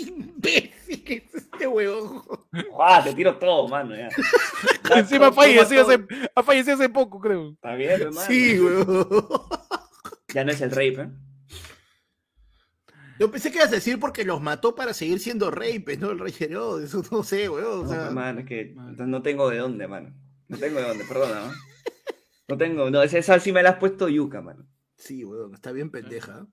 Imbécil, 0.00 1.04
¿qué 1.04 1.14
es 1.34 1.49
este 1.60 1.66
huevón? 1.66 2.22
¡Guau! 2.70 3.04
Te 3.04 3.14
tiro 3.14 3.38
todo, 3.38 3.68
mano. 3.68 3.94
Ya. 3.94 4.08
Ya, 4.88 4.98
Encima 4.98 5.28
ha 5.28 5.32
fallecido, 5.32 5.82
hace, 5.82 6.06
ha 6.34 6.42
fallecido 6.42 6.74
hace 6.76 6.88
poco, 6.88 7.20
creo. 7.20 7.50
Está 7.52 7.74
bien, 7.74 7.98
pe, 7.98 8.04
mano. 8.06 8.20
Sí, 8.26 8.58
huevón. 8.58 9.08
Ya 10.32 10.44
no 10.44 10.52
es 10.52 10.60
el 10.60 10.70
rey, 10.70 10.92
pe. 10.96 11.08
Yo 13.18 13.30
pensé 13.30 13.50
que 13.50 13.58
ibas 13.58 13.68
a 13.68 13.74
decir 13.74 14.00
porque 14.00 14.24
los 14.24 14.40
mató 14.40 14.74
para 14.74 14.94
seguir 14.94 15.20
siendo 15.20 15.50
rey, 15.50 15.78
pues, 15.78 15.98
¿no? 16.00 16.10
El 16.10 16.18
rey 16.18 16.34
Herodes, 16.38 16.88
eso 16.94 17.02
no 17.10 17.22
sé, 17.22 17.48
huevón. 17.48 17.80
O 17.80 17.82
No, 17.82 17.88
sea, 18.14 18.30
es 18.38 18.46
que 18.46 18.74
no 18.74 19.22
tengo 19.22 19.50
de 19.50 19.58
dónde, 19.58 19.86
mano. 19.86 20.14
No 20.48 20.56
tengo 20.56 20.80
de 20.80 20.88
dónde, 20.88 21.04
perdona, 21.04 21.46
¿no? 21.46 21.52
No 22.48 22.56
tengo, 22.58 22.90
no, 22.90 23.02
esa- 23.02 23.18
esa 23.18 23.38
sí 23.38 23.52
me 23.52 23.62
la 23.62 23.70
has 23.70 23.76
puesto 23.76 24.08
yuca, 24.08 24.40
mano. 24.40 24.66
sí, 24.96 25.24
huevón, 25.24 25.54
está 25.54 25.70
bien 25.72 25.90
pendeja. 25.90 26.46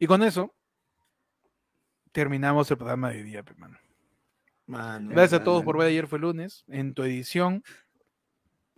Y 0.00 0.06
con 0.06 0.22
eso 0.22 0.54
terminamos 2.12 2.70
el 2.70 2.76
programa 2.76 3.10
de 3.10 3.22
día, 3.22 3.42
pe, 3.42 3.54
mano. 3.56 3.78
Mano. 4.66 5.10
Gracias 5.12 5.40
a 5.40 5.44
todos 5.44 5.62
por 5.64 5.78
ver 5.78 5.88
ayer 5.88 6.06
fue 6.06 6.18
lunes 6.18 6.64
en 6.68 6.92
tu 6.94 7.02
edición 7.02 7.62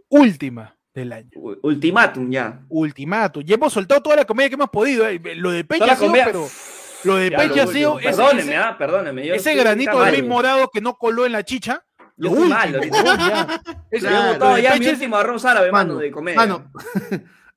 última 0.09 0.77
del 0.94 1.12
año. 1.12 1.31
Ultimátum, 1.62 2.31
ya. 2.31 2.61
Ultimato. 2.69 3.40
Ya 3.40 3.55
hemos 3.55 3.73
soltado 3.73 4.01
toda 4.02 4.16
la 4.16 4.24
comedia 4.24 4.48
que 4.48 4.55
hemos 4.55 4.70
podido. 4.70 5.07
eh. 5.07 5.20
Lo 5.36 5.51
de 5.51 5.65
comedia- 6.07 6.24
pero 6.27 6.47
lo 7.05 7.16
de 7.16 7.31
sido 7.73 7.94
último. 7.94 8.09
ese, 8.09 8.57
ah, 8.57 8.77
perdónenme. 8.78 9.27
yo 9.27 9.35
ese 9.35 9.55
granito 9.55 9.90
de 9.93 9.97
mal. 10.23 10.28
morado 10.28 10.70
que 10.73 10.81
no 10.81 10.94
coló 10.97 11.27
en 11.27 11.32
la 11.32 11.43
chicha. 11.44 11.85
Lo 12.16 12.31
último, 12.32 12.51
mal, 12.51 12.74
ahorita. 12.74 13.02
ya. 13.16 13.62
Ese- 13.90 14.07
Claro. 14.07 14.32
Yo 14.32 14.35
he 14.35 14.39
lo 14.51 14.55
de 14.57 14.62
ya 14.62 14.73
Peche 14.73 14.90
último 14.93 15.16
arroz 15.16 15.44
árabe, 15.47 15.73
mano, 15.73 15.94
Mano, 15.94 16.01
de 16.01 16.11
comedia. 16.11 16.39
Mano, 16.40 16.70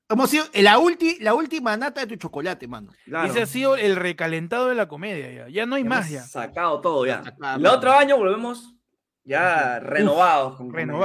hemos 0.08 0.30
sido 0.30 0.44
la, 0.54 0.78
ulti, 0.78 1.18
la 1.20 1.34
última 1.34 1.76
nata 1.76 2.00
de 2.02 2.06
tu 2.08 2.16
chocolate, 2.16 2.66
mano. 2.68 2.92
Claro. 3.04 3.28
Ese 3.28 3.42
ha 3.42 3.46
sido 3.46 3.76
el 3.76 3.96
recalentado 3.96 4.68
de 4.68 4.74
la 4.74 4.88
comedia. 4.88 5.30
Ya, 5.32 5.48
ya 5.48 5.66
no 5.66 5.76
hay 5.76 5.82
Hemos 5.82 5.96
más. 5.96 6.10
Ya. 6.10 6.22
Sacado 6.22 6.80
todo 6.80 7.06
ya. 7.06 7.22
Sacado, 7.24 7.56
El 7.56 7.62
mano. 7.62 7.72
otro 7.76 7.92
año 7.92 8.16
volvemos 8.16 8.74
ya 9.24 9.80
renovados. 9.80 10.58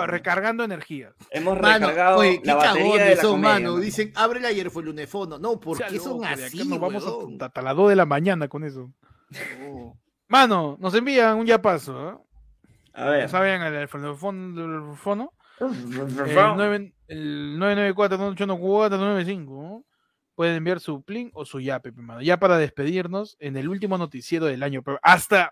recargando 0.08 0.64
energía. 0.64 1.14
Hemos 1.32 1.58
Mano, 1.60 1.88
recargado 1.88 2.18
oye, 2.20 2.42
qué 2.42 2.48
la 2.48 2.56
batería 2.56 3.04
de 3.06 3.16
la 3.16 3.22
son, 3.22 3.32
comedia. 3.32 3.54
mano. 3.54 3.70
mano. 3.72 3.82
Dicen, 3.82 4.12
abre 4.16 4.46
ayer 4.46 4.70
fue 4.70 4.82
el 4.82 4.88
lunefono. 4.88 5.40
No, 5.40 5.60
¿por 5.60 5.78
Sea 5.78 5.88
qué 5.88 6.00
son 6.00 6.14
loco, 6.14 6.26
así, 6.26 6.68
nos 6.68 6.80
vamos 6.80 7.06
hasta, 7.06 7.46
hasta 7.46 7.62
las 7.62 7.76
2 7.76 7.90
de 7.90 7.96
la 7.96 8.06
mañana 8.06 8.48
con 8.50 8.64
eso. 8.66 8.92
No. 9.62 9.98
Mano, 10.28 10.78
nos 10.80 10.94
envían 10.94 11.38
un 11.38 11.46
ya 11.46 11.62
paso. 11.62 12.10
¿eh? 12.10 12.18
A 12.94 13.04
Ya 13.06 13.10
ver. 13.10 13.30
saben, 13.30 13.62
el 13.62 13.88
fono, 13.88 14.16
fono 14.98 15.34
el. 15.60 16.56
9, 16.56 16.94
el 17.10 17.57
994-981-495. 17.60 19.45
¿no? 19.45 19.86
Pueden 20.36 20.56
enviar 20.56 20.80
su 20.80 21.02
plin 21.03 21.30
o 21.34 21.44
su 21.45 21.60
yape, 21.60 21.91
pe, 21.91 22.02
mano. 22.02 22.22
Ya 22.22 22.38
para 22.40 22.57
despedirnos 22.57 23.36
en 23.40 23.57
el 23.57 23.68
último 23.68 23.98
noticiero 23.98 24.45
del 24.45 24.64
año. 24.64 24.81
Pero 24.84 24.99
hasta 25.03 25.52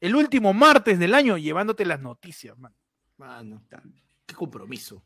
el 0.00 0.16
último 0.16 0.54
martes 0.54 0.98
del 0.98 1.14
año 1.14 1.36
llevándote 1.36 1.84
las 1.84 2.00
noticias, 2.00 2.56
mano. 2.58 2.74
Mano, 3.18 3.62
qué 4.26 4.34
compromiso. 4.34 5.02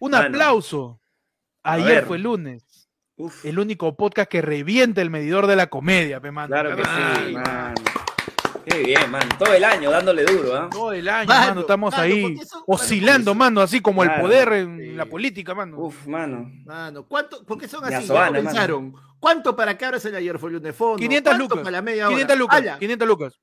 Un 0.00 0.12
Mano. 0.12 0.28
aplauso. 0.28 1.00
Ayer 1.62 2.04
fue 2.06 2.18
lunes. 2.18 2.88
Uf, 3.16 3.44
El 3.44 3.58
único 3.58 3.96
podcast 3.96 4.30
que 4.30 4.40
revienta 4.42 5.02
el 5.02 5.10
medidor 5.10 5.46
de 5.48 5.56
la 5.56 5.66
comedia, 5.66 6.20
pe, 6.20 6.30
mano. 6.30 6.46
claro 6.48 6.76
que 6.76 6.84
sí, 6.84 7.32
mano. 7.34 7.74
Qué 8.68 8.82
bien, 8.82 9.10
man. 9.10 9.28
Todo 9.38 9.54
el 9.54 9.64
año 9.64 9.90
dándole 9.90 10.24
duro, 10.24 10.54
¿ah? 10.56 10.68
Todo 10.70 10.92
el 10.92 11.08
año, 11.08 11.28
Mano, 11.28 11.46
mano, 11.48 11.60
estamos 11.62 11.92
mano, 11.92 12.02
ahí 12.02 12.36
eso- 12.40 12.64
oscilando, 12.66 13.34
mano, 13.34 13.56
mano, 13.56 13.60
así 13.62 13.80
como 13.80 14.02
el 14.02 14.08
Claro, 14.08 14.22
poder 14.22 14.52
en 14.52 14.78
sí. 14.78 14.92
la 14.92 15.06
política, 15.06 15.54
mano. 15.54 15.78
Uf, 15.78 16.06
mano. 16.06 16.50
Mano, 16.64 17.04
¿cuánto? 17.06 17.44
¿Por 17.44 17.58
qué 17.58 17.66
son 17.68 17.84
así? 17.84 18.06
Soana, 18.06 18.38
comenzaron. 18.38 18.94
¿Cuánto 19.18 19.56
para 19.56 19.76
que 19.76 19.84
abras 19.84 20.04
el 20.04 20.14
ayer 20.14 20.38
fue 20.38 20.50
lunes 20.50 20.76
fondo? 20.76 20.98
500 20.98 21.30
¿Cuánto 21.32 21.42
lucas. 21.54 21.58
para 21.64 21.70
la 21.70 21.82
media 21.82 22.06
hora? 22.06 22.14
500 22.16 22.38
lucas, 22.38 22.58
Ala, 22.60 22.78
500 22.78 23.08
lucas. 23.08 23.40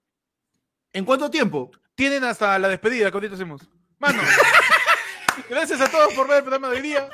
¿En 0.93 1.03
cuánto 1.05 1.29
tiempo? 1.29 1.71
Tienen 1.95 2.23
hasta 2.23 2.57
la 2.59 2.67
despedida 2.69 3.09
que 3.11 3.17
ahorita 3.17 3.35
hacemos. 3.35 3.61
Mano, 3.99 4.21
gracias 5.49 5.81
a 5.81 5.89
todos 5.89 6.13
por 6.13 6.27
ver 6.27 6.37
el 6.37 6.43
programa 6.43 6.69
de 6.69 6.75
hoy 6.77 6.81
día. 6.81 7.09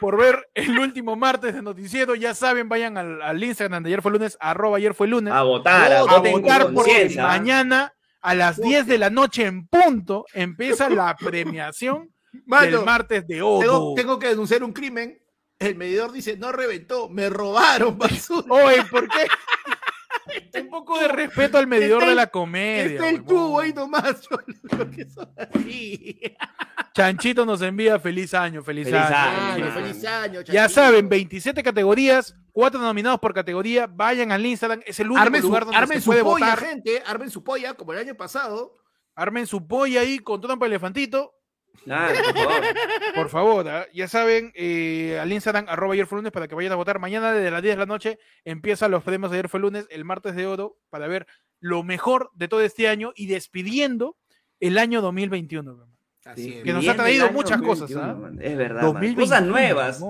Por 0.00 0.16
ver 0.16 0.48
el 0.54 0.78
último 0.78 1.16
martes 1.16 1.54
de 1.54 1.62
noticiero. 1.62 2.14
Ya 2.14 2.34
saben, 2.34 2.68
vayan 2.68 2.98
al, 2.98 3.22
al 3.22 3.42
Instagram 3.42 3.82
de 3.82 3.90
ayer 3.90 4.02
fue 4.02 4.12
lunes, 4.12 4.36
arroba 4.40 4.78
ayer 4.78 4.94
fue 4.94 5.06
lunes. 5.06 5.32
A 5.32 5.42
votar, 5.42 5.92
a, 5.92 6.02
votar. 6.02 6.62
¿ah? 6.62 7.22
mañana 7.22 7.94
a 8.20 8.34
las 8.34 8.60
10 8.60 8.86
de 8.86 8.98
la 8.98 9.10
noche 9.10 9.44
en 9.44 9.66
punto 9.66 10.24
empieza 10.32 10.88
la 10.88 11.14
premiación 11.14 12.10
Mano, 12.46 12.78
del 12.78 12.84
martes 12.84 13.26
de 13.26 13.34
tengo, 13.34 13.58
Odo. 13.58 13.94
tengo 13.94 14.18
que 14.18 14.28
denunciar 14.28 14.64
un 14.64 14.72
crimen. 14.72 15.20
El 15.58 15.76
medidor 15.76 16.10
dice, 16.10 16.36
no 16.36 16.50
reventó, 16.50 17.08
me 17.08 17.28
robaron 17.28 17.96
basura. 17.96 18.46
Oye, 18.48 18.82
¿por 18.90 19.08
qué? 19.08 19.26
Un 20.60 20.68
poco 20.70 20.98
de 20.98 21.08
respeto 21.08 21.58
al 21.58 21.66
medidor 21.66 22.04
de 22.06 22.14
la 22.14 22.26
comedia. 22.28 22.84
Está 22.94 23.08
el 23.10 23.24
tubo 23.24 23.60
ahí 23.60 23.72
nomás. 23.72 24.26
Porque 24.70 25.06
son 25.08 25.28
así. 25.36 26.20
Chanchito 26.94 27.44
nos 27.44 27.60
envía 27.62 27.98
feliz 27.98 28.32
año, 28.34 28.62
feliz, 28.62 28.84
Feliz 28.88 29.00
año. 29.02 29.70
feliz 29.72 30.04
año. 30.04 30.40
Ya 30.42 30.68
saben, 30.68 31.08
27 31.08 31.60
categorías, 31.62 32.36
4 32.52 32.80
nominados 32.80 33.18
por 33.18 33.34
categoría. 33.34 33.86
Vayan 33.88 34.30
al 34.30 34.46
Instagram, 34.46 34.80
es 34.86 35.00
el 35.00 35.08
único 35.08 35.20
Armen 35.22 35.40
su, 35.42 35.48
lugar 35.48 35.64
donde 35.64 35.76
armen 35.78 35.98
se 35.98 36.04
su 36.04 36.10
puede 36.10 36.22
polla, 36.22 36.46
votar. 36.50 36.58
gente. 36.68 37.02
Armen 37.04 37.30
su 37.30 37.42
polla, 37.42 37.74
como 37.74 37.92
el 37.92 37.98
año 37.98 38.14
pasado. 38.14 38.74
Armen 39.16 39.46
su 39.46 39.66
polla 39.66 40.00
ahí 40.02 40.18
con 40.20 40.40
trompa 40.40 40.66
elefantito. 40.66 41.34
Claro, 41.82 42.14
por 42.14 42.34
favor. 42.34 42.62
Por 43.14 43.28
favor, 43.28 43.68
¿ah? 43.68 43.86
ya 43.92 44.08
saben, 44.08 44.52
eh, 44.54 45.18
al 45.20 45.32
Instagram, 45.32 45.66
arroba 45.68 45.94
ayer 45.94 46.06
fue 46.06 46.18
lunes, 46.18 46.32
para 46.32 46.48
que 46.48 46.54
vayan 46.54 46.72
a 46.72 46.76
votar. 46.76 46.98
Mañana 46.98 47.32
desde 47.32 47.50
las 47.50 47.62
10 47.62 47.74
de 47.74 47.78
la 47.78 47.86
noche 47.86 48.18
empiezan 48.44 48.90
los 48.90 49.02
premios 49.02 49.30
de 49.30 49.38
ayer 49.38 49.48
fue 49.48 49.60
lunes, 49.60 49.86
el 49.90 50.04
martes 50.04 50.34
de 50.34 50.46
oro, 50.46 50.78
para 50.90 51.06
ver 51.08 51.26
lo 51.60 51.82
mejor 51.82 52.30
de 52.34 52.48
todo 52.48 52.60
este 52.62 52.88
año 52.88 53.12
y 53.16 53.26
despidiendo 53.26 54.16
el 54.60 54.78
año 54.78 55.00
2021. 55.02 55.70
hermano. 55.70 55.92
Así. 56.24 56.62
Que 56.64 56.72
nos 56.72 56.88
ha 56.88 56.94
traído 56.94 57.30
muchas 57.32 57.60
cosas, 57.60 57.90
2021, 57.90 58.02
¿ah? 58.02 58.14
man. 58.14 58.38
Es 58.42 58.56
verdad, 58.56 58.82
man. 58.82 58.92
2021, 58.94 59.20
Cosas 59.26 59.42
nuevas. 59.44 60.04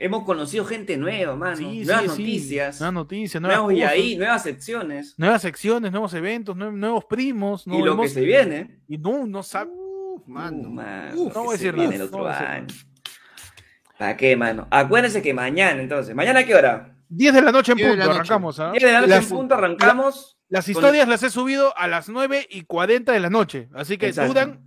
Hemos 0.00 0.24
conocido 0.24 0.64
gente 0.64 0.96
nueva, 0.96 1.34
mano. 1.34 1.56
Sí, 1.56 1.84
nuevas 1.84 2.02
sí, 2.02 2.08
sí. 2.08 2.22
noticias. 2.22 2.80
Nuevas 2.80 2.94
noticias, 2.94 3.40
nuevas, 3.42 3.58
Nuevos 3.58 3.74
y 3.80 3.82
ahí, 3.82 4.16
nuevas 4.16 4.42
secciones. 4.44 5.14
nuevas 5.18 5.42
secciones, 5.42 5.90
nuevos 5.90 6.14
eventos, 6.14 6.54
nue- 6.56 6.72
nuevos 6.72 7.04
primos. 7.06 7.66
y 7.66 7.70
no 7.70 7.84
lo 7.84 8.00
que 8.00 8.08
se 8.08 8.20
viene. 8.20 8.78
Y 8.86 8.98
no, 8.98 9.26
no 9.26 9.42
sabe. 9.42 9.70
Uf, 10.18 10.26
mano. 10.28 10.68
Uh, 10.68 10.70
man, 10.70 11.12
Uf, 11.16 11.34
no 11.34 11.42
voy 11.44 11.48
a 11.50 11.52
decir 11.58 11.72
viene 11.72 11.90
nada, 11.90 11.96
el 11.96 12.08
otro 12.08 12.18
no. 12.28 12.66
¿Para 13.98 14.16
qué, 14.16 14.36
mano? 14.36 14.68
Acuérdense 14.70 15.22
que 15.22 15.34
mañana, 15.34 15.80
entonces. 15.80 16.14
¿Mañana 16.14 16.40
a 16.40 16.44
qué 16.44 16.54
hora? 16.54 16.94
10 17.08 17.34
de 17.34 17.42
la 17.42 17.52
noche 17.52 17.72
en 17.72 17.78
10 17.78 17.88
de 17.88 17.94
punto, 17.96 18.06
noche. 18.06 18.18
arrancamos. 18.18 18.60
¿ah? 18.60 18.70
10 18.72 18.82
de 18.84 18.92
la 18.92 19.00
noche 19.00 19.10
las, 19.10 19.24
en 19.24 19.36
punto 19.36 19.54
arrancamos. 19.54 20.38
las 20.48 20.64
con- 20.66 20.72
historias 20.72 21.08
las 21.08 21.22
he 21.22 21.30
subido 21.30 21.76
a 21.76 21.88
las 21.88 22.08
9 22.08 22.46
y 22.50 22.62
40 22.62 23.12
de 23.12 23.20
la 23.20 23.30
noche. 23.30 23.68
Así 23.74 23.96
que 23.98 24.08
Exacto. 24.08 24.28
duran 24.32 24.60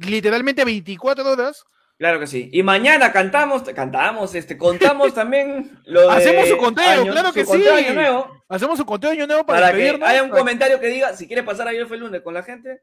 literalmente 0.00 0.64
24 0.64 1.30
horas. 1.30 1.64
Claro 1.98 2.18
que 2.20 2.26
sí. 2.26 2.50
Y 2.52 2.62
mañana 2.62 3.12
cantamos, 3.12 3.62
cantamos, 3.62 4.34
este, 4.34 4.58
contamos 4.58 5.14
también 5.14 5.78
lo 5.84 6.02
de 6.02 6.10
Hacemos 6.16 6.48
su 6.48 6.56
conteo, 6.58 7.04
claro 7.06 7.32
que 7.32 7.44
su 7.44 7.50
conteo 7.52 7.76
sí. 7.76 7.82
de 7.82 7.88
año 7.88 7.94
nuevo, 7.94 8.42
Hacemos 8.48 8.78
un 8.80 8.86
conteo 8.86 9.10
de 9.10 9.16
año 9.16 9.26
nuevo 9.26 9.46
para, 9.46 9.60
para 9.60 9.72
que 9.72 9.78
despedirnos. 9.78 10.08
haya 10.08 10.22
un 10.22 10.30
comentario 10.30 10.78
que 10.80 10.88
diga 10.88 11.14
si 11.16 11.26
quiere 11.26 11.42
pasar 11.42 11.68
ayer 11.68 11.86
fue 11.86 11.96
el 11.96 12.02
lunes 12.02 12.20
con 12.22 12.34
la 12.34 12.42
gente. 12.42 12.82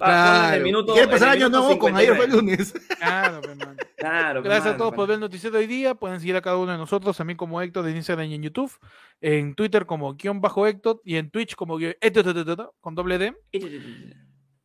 En 0.00 0.06
Claro. 0.06 0.56
el 0.56 0.62
minuto, 0.62 0.92
¿Quiere 0.94 1.08
pasar 1.08 1.28
año 1.30 1.48
nuevo 1.48 1.78
con 1.78 1.94
ayer 1.96 2.16
fue 2.16 2.26
59. 2.26 2.32
lunes? 2.56 2.74
Claro, 2.98 3.40
pues, 3.42 3.56
man. 3.56 3.76
Claro, 3.96 4.42
Gracias 4.42 4.74
a 4.74 4.76
todos 4.76 4.90
por 4.92 5.00
mano. 5.00 5.06
ver 5.08 5.14
el 5.16 5.20
noticiero 5.20 5.54
de 5.56 5.62
hoy 5.62 5.66
día. 5.66 5.94
Pueden 5.94 6.20
seguir 6.20 6.36
a 6.36 6.40
cada 6.42 6.56
uno 6.56 6.72
de 6.72 6.78
nosotros, 6.78 7.16
también 7.16 7.36
como 7.36 7.60
Héctor 7.60 7.86
en 7.88 7.96
Instagram 7.96 8.26
y 8.28 8.34
en 8.34 8.42
YouTube, 8.42 8.72
en 9.20 9.54
Twitter 9.54 9.84
como 9.86 10.14
guion 10.14 10.40
bajo 10.40 10.66
Héctor 10.66 11.00
y 11.04 11.16
en 11.16 11.30
Twitch 11.30 11.54
como 11.54 11.78
guión- 11.78 11.96
Héctor, 12.00 12.72
con 12.80 12.94
doble 12.94 13.18
D. 13.18 13.34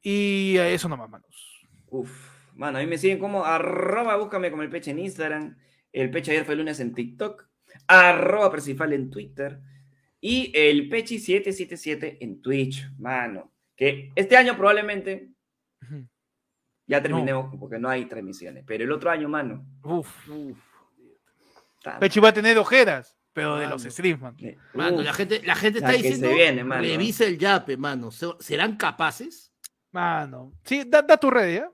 Y 0.02 0.58
eh, 0.58 0.74
eso 0.74 0.88
nomás, 0.88 1.10
manos. 1.10 1.66
Uf, 1.88 2.12
mano, 2.56 2.78
a 2.78 2.82
mí 2.82 2.88
me 2.88 2.98
siguen 2.98 3.20
como 3.20 3.46
arroba, 3.46 4.16
búscame 4.18 4.52
como 4.52 4.64
el 4.64 4.70
peche 4.70 4.92
en 4.92 5.00
Instagram, 5.00 5.58
el 5.92 6.10
peche 6.12 6.32
ayer 6.32 6.46
fue 6.46 6.54
el 6.54 6.60
lunes 6.60 6.80
en 6.80 6.94
TikTok, 6.94 7.46
arroba 7.88 8.52
Percifal 8.52 8.94
en 8.94 9.10
Twitter 9.10 9.60
y 10.22 10.52
el 10.56 10.90
pechi 10.90 11.20
777 11.20 12.18
en 12.22 12.42
Twitch, 12.42 12.90
mano. 12.98 13.52
Que 13.76 14.12
este 14.16 14.38
año 14.38 14.56
probablemente 14.56 15.30
ya 16.88 17.02
terminemos 17.02 17.54
porque 17.60 17.80
no 17.80 17.90
hay 17.90 18.06
transmisiones, 18.06 18.64
pero 18.66 18.84
el 18.84 18.92
otro 18.92 19.10
año, 19.12 19.28
mano. 19.28 19.66
Uf. 19.84 20.08
ta- 21.84 22.00
Pechi 22.00 22.20
va 22.20 22.30
a 22.30 22.34
tener 22.34 22.58
ojeras, 22.58 23.18
pero 23.34 23.58
de 23.58 23.68
los 23.68 23.84
streams, 23.84 24.22
man. 24.22 24.36
Mano, 24.74 24.98
uf, 24.98 25.04
la 25.06 25.14
gente, 25.14 25.42
la 25.44 25.56
gente 25.56 25.80
está 25.80 25.92
diciendo, 25.92 26.28
se 26.30 26.34
viene, 26.34 26.64
mano. 26.64 26.82
revisa 26.82 27.26
el 27.26 27.38
yape, 27.38 27.78
mano. 27.78 28.12
¿Se- 28.12 28.28
¿Serán 28.40 28.78
capaces? 28.78 29.52
Mano. 29.92 30.54
Sí, 30.64 30.84
da, 30.88 31.02
da 31.02 31.18
tu 31.18 31.30
red, 31.30 31.56
¿ya? 31.56 31.72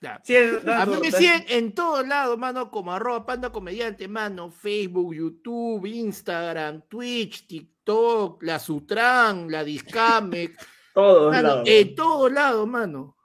Ya. 0.00 0.20
Sí, 0.22 0.34
es- 0.36 0.66
A 0.68 0.84
mí 0.86 0.96
me 1.00 1.10
siguen 1.10 1.44
en 1.48 1.72
todos 1.74 2.06
lados, 2.06 2.36
mano, 2.38 2.70
como 2.70 2.92
arroba 2.92 3.24
panda 3.24 3.50
comediante, 3.50 4.06
mano, 4.08 4.50
Facebook, 4.50 5.14
YouTube, 5.14 5.86
Instagram, 5.86 6.82
Twitch, 6.88 7.46
TikTok, 7.46 8.42
la 8.42 8.58
Sutran, 8.58 9.50
la 9.50 9.64
Discamec, 9.64 10.52
todos 10.94 11.32
mano, 11.32 11.48
lados. 11.48 11.68
en 11.68 11.94
todos 11.94 12.32
lados, 12.32 12.66
mano. 12.66 13.16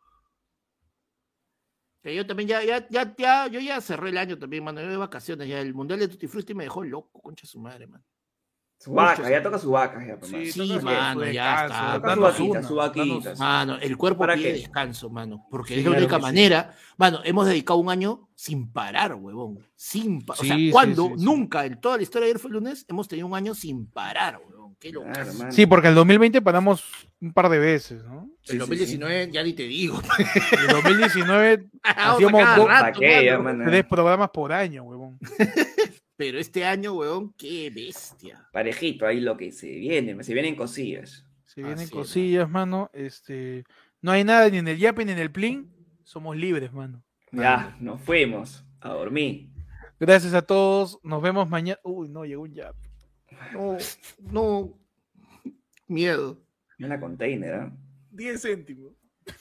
Que 2.02 2.16
yo 2.16 2.26
también 2.26 2.50
ya, 2.50 2.64
ya, 2.64 2.88
ya, 2.90 3.16
ya, 3.16 3.48
yo 3.48 3.60
ya 3.60 3.80
cerré 3.80 4.10
el 4.10 4.18
año 4.18 4.38
también, 4.38 4.64
mano, 4.64 4.82
yo 4.82 4.90
de 4.90 4.98
vacaciones, 4.98 5.48
ya 5.48 5.60
el 5.62 5.74
Mundial 5.74 6.00
de 6.00 6.08
Tutti 6.08 6.28
Frutti 6.28 6.54
me 6.54 6.64
dejó 6.64 6.84
loco, 6.84 7.22
concha 7.22 7.46
su 7.46 7.60
madre, 7.60 7.88
mano. 7.88 8.04
Su 8.82 8.94
vaca, 8.94 9.30
ya 9.30 9.44
toca 9.44 9.60
su 9.60 9.72
vaca, 9.72 10.02
ya, 10.08 10.18
pues. 10.18 10.32
Sí, 10.54 10.58
toca 10.58 10.82
mano, 10.86 11.20
su 11.26 11.32
ya 11.32 11.66
está. 11.66 11.94
Toca 12.02 12.16
su 12.16 12.22
vaquita, 12.22 12.44
una, 12.60 12.64
su 12.64 12.76
vaquita. 12.76 13.30
danos- 13.34 13.40
Mano, 13.40 13.78
el 13.82 13.98
cuerpo 13.98 14.20
¿Para 14.20 14.36
pide 14.36 14.48
qué? 14.48 14.54
descanso, 14.54 15.10
mano, 15.10 15.46
porque 15.52 15.74
Sí, 15.74 15.80
es 15.82 15.86
la 15.86 15.90
claro 15.92 16.04
única 16.06 16.16
que 16.16 16.22
sí. 16.22 16.26
manera. 16.26 16.76
Mano, 16.98 17.20
hemos 17.26 17.46
dedicado 17.46 17.78
un 17.80 17.90
año 17.90 18.30
sin 18.36 18.72
parar, 18.72 19.16
huevón. 19.16 19.60
Sin 19.76 20.22
parar. 20.22 20.42
o 20.42 20.46
sea, 20.46 20.56
sí, 20.56 20.72
¿cuándo? 20.72 21.08
sí, 21.10 21.14
sí. 21.18 21.26
Nunca 21.26 21.66
en 21.66 21.82
toda 21.82 21.98
la 21.98 22.04
historia 22.04 22.26
de 22.28 22.32
ayer 22.32 22.40
fue 22.40 22.48
el 22.50 22.54
lunes 22.54 22.86
hemos 22.88 23.08
tenido 23.10 23.28
un 23.28 23.36
año 23.36 23.54
sin 23.54 23.86
parar, 23.86 24.40
huevón. 24.48 24.76
Qué 24.80 24.94
loco. 24.94 25.08
Claro, 25.12 25.34
mano. 25.34 25.52
Sí, 25.52 25.66
porque 25.66 25.90
el 25.90 25.96
2020 25.96 26.42
paramos 26.42 26.86
un 27.20 27.34
par 27.34 27.50
de 27.50 27.60
veces, 27.60 28.02
¿no? 28.06 28.30
El 28.46 28.52
sí. 28.54 28.58
2019 28.60 29.30
ya 29.30 29.44
ni 29.44 29.52
te 29.52 29.64
digo. 29.64 30.00
El 30.58 30.68
2019, 30.68 31.68
Vamos 31.84 32.14
Hacíamos 32.16 32.56
dos- 32.56 32.66
rato, 32.70 33.00
tres 33.02 33.86
programas 33.86 34.30
por 34.30 34.54
año, 34.54 34.84
huevón. 34.84 35.20
Pero 36.20 36.38
este 36.38 36.66
año, 36.66 36.92
huevón, 36.92 37.34
qué 37.38 37.70
bestia. 37.70 38.46
Parejito, 38.52 39.08
ahí 39.08 39.22
lo 39.22 39.38
que 39.38 39.54
se 39.54 39.70
viene, 39.70 40.22
se 40.22 40.34
vienen 40.34 40.58
cosillas. 40.58 41.26
Se 41.46 41.62
vienen 41.62 41.76
Así 41.76 41.86
es, 41.86 41.92
cosillas, 41.92 42.50
mano. 42.50 42.90
Este, 42.92 43.64
no 44.02 44.12
hay 44.12 44.26
nada 44.26 44.50
ni 44.50 44.58
en 44.58 44.68
el 44.68 44.78
Yape 44.78 45.06
ni 45.06 45.14
en 45.14 45.18
el 45.18 45.32
Plin. 45.32 45.72
Somos 46.04 46.36
libres, 46.36 46.74
mano. 46.74 47.02
Ya, 47.32 47.74
nos 47.80 48.02
fuimos 48.02 48.66
a 48.82 48.90
dormir. 48.90 49.48
Gracias 49.98 50.34
a 50.34 50.42
todos. 50.42 51.00
Nos 51.04 51.22
vemos 51.22 51.48
mañana. 51.48 51.80
Uy, 51.86 52.10
no, 52.10 52.26
llegó 52.26 52.42
un 52.42 52.54
Yape. 52.54 52.90
No, 53.54 53.78
no. 54.20 54.78
Miedo. 55.88 56.38
En 56.80 56.90
la 56.90 57.00
container, 57.00 57.54
¿ah? 57.54 57.72
10 58.12 58.42
céntimos. 58.42 58.92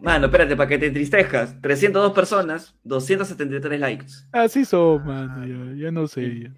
Mano, 0.00 0.26
espérate, 0.26 0.56
para 0.56 0.68
que 0.68 0.78
te 0.78 0.86
entristezcas. 0.86 1.60
302 1.60 2.12
personas, 2.12 2.76
273 2.84 3.80
likes. 3.80 4.12
Así 4.32 4.64
son, 4.64 5.04
mano. 5.04 5.46
Ya, 5.46 5.84
ya 5.84 5.90
no 5.90 6.06
sé. 6.06 6.22
¿Y 6.22 6.52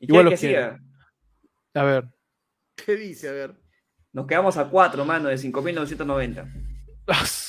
Igual 0.00 0.26
qué 0.26 0.30
los 0.30 0.40
que 0.40 0.44
hacía? 0.46 0.80
A 1.74 1.82
ver. 1.82 2.04
¿Qué 2.76 2.96
dice? 2.96 3.28
A 3.28 3.32
ver. 3.32 3.54
Nos 4.12 4.26
quedamos 4.26 4.56
a 4.56 4.68
4, 4.68 5.04
mano, 5.04 5.28
de 5.28 5.36
5.990. 5.36 6.46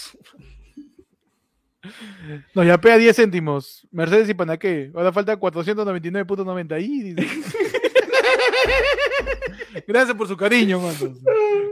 Nos 2.54 2.66
yapea 2.66 2.98
10 2.98 3.16
céntimos. 3.16 3.88
Mercedes 3.92 4.30
y 4.30 4.34
Panaqué. 4.34 4.92
Ahora 4.94 5.12
falta 5.12 5.40
499.90. 5.40 6.74
Ahí 6.74 7.14
dice. 7.14 7.28
Gracias 9.88 10.16
por 10.16 10.28
su 10.28 10.36
cariño, 10.36 10.80
mano. 10.80 11.16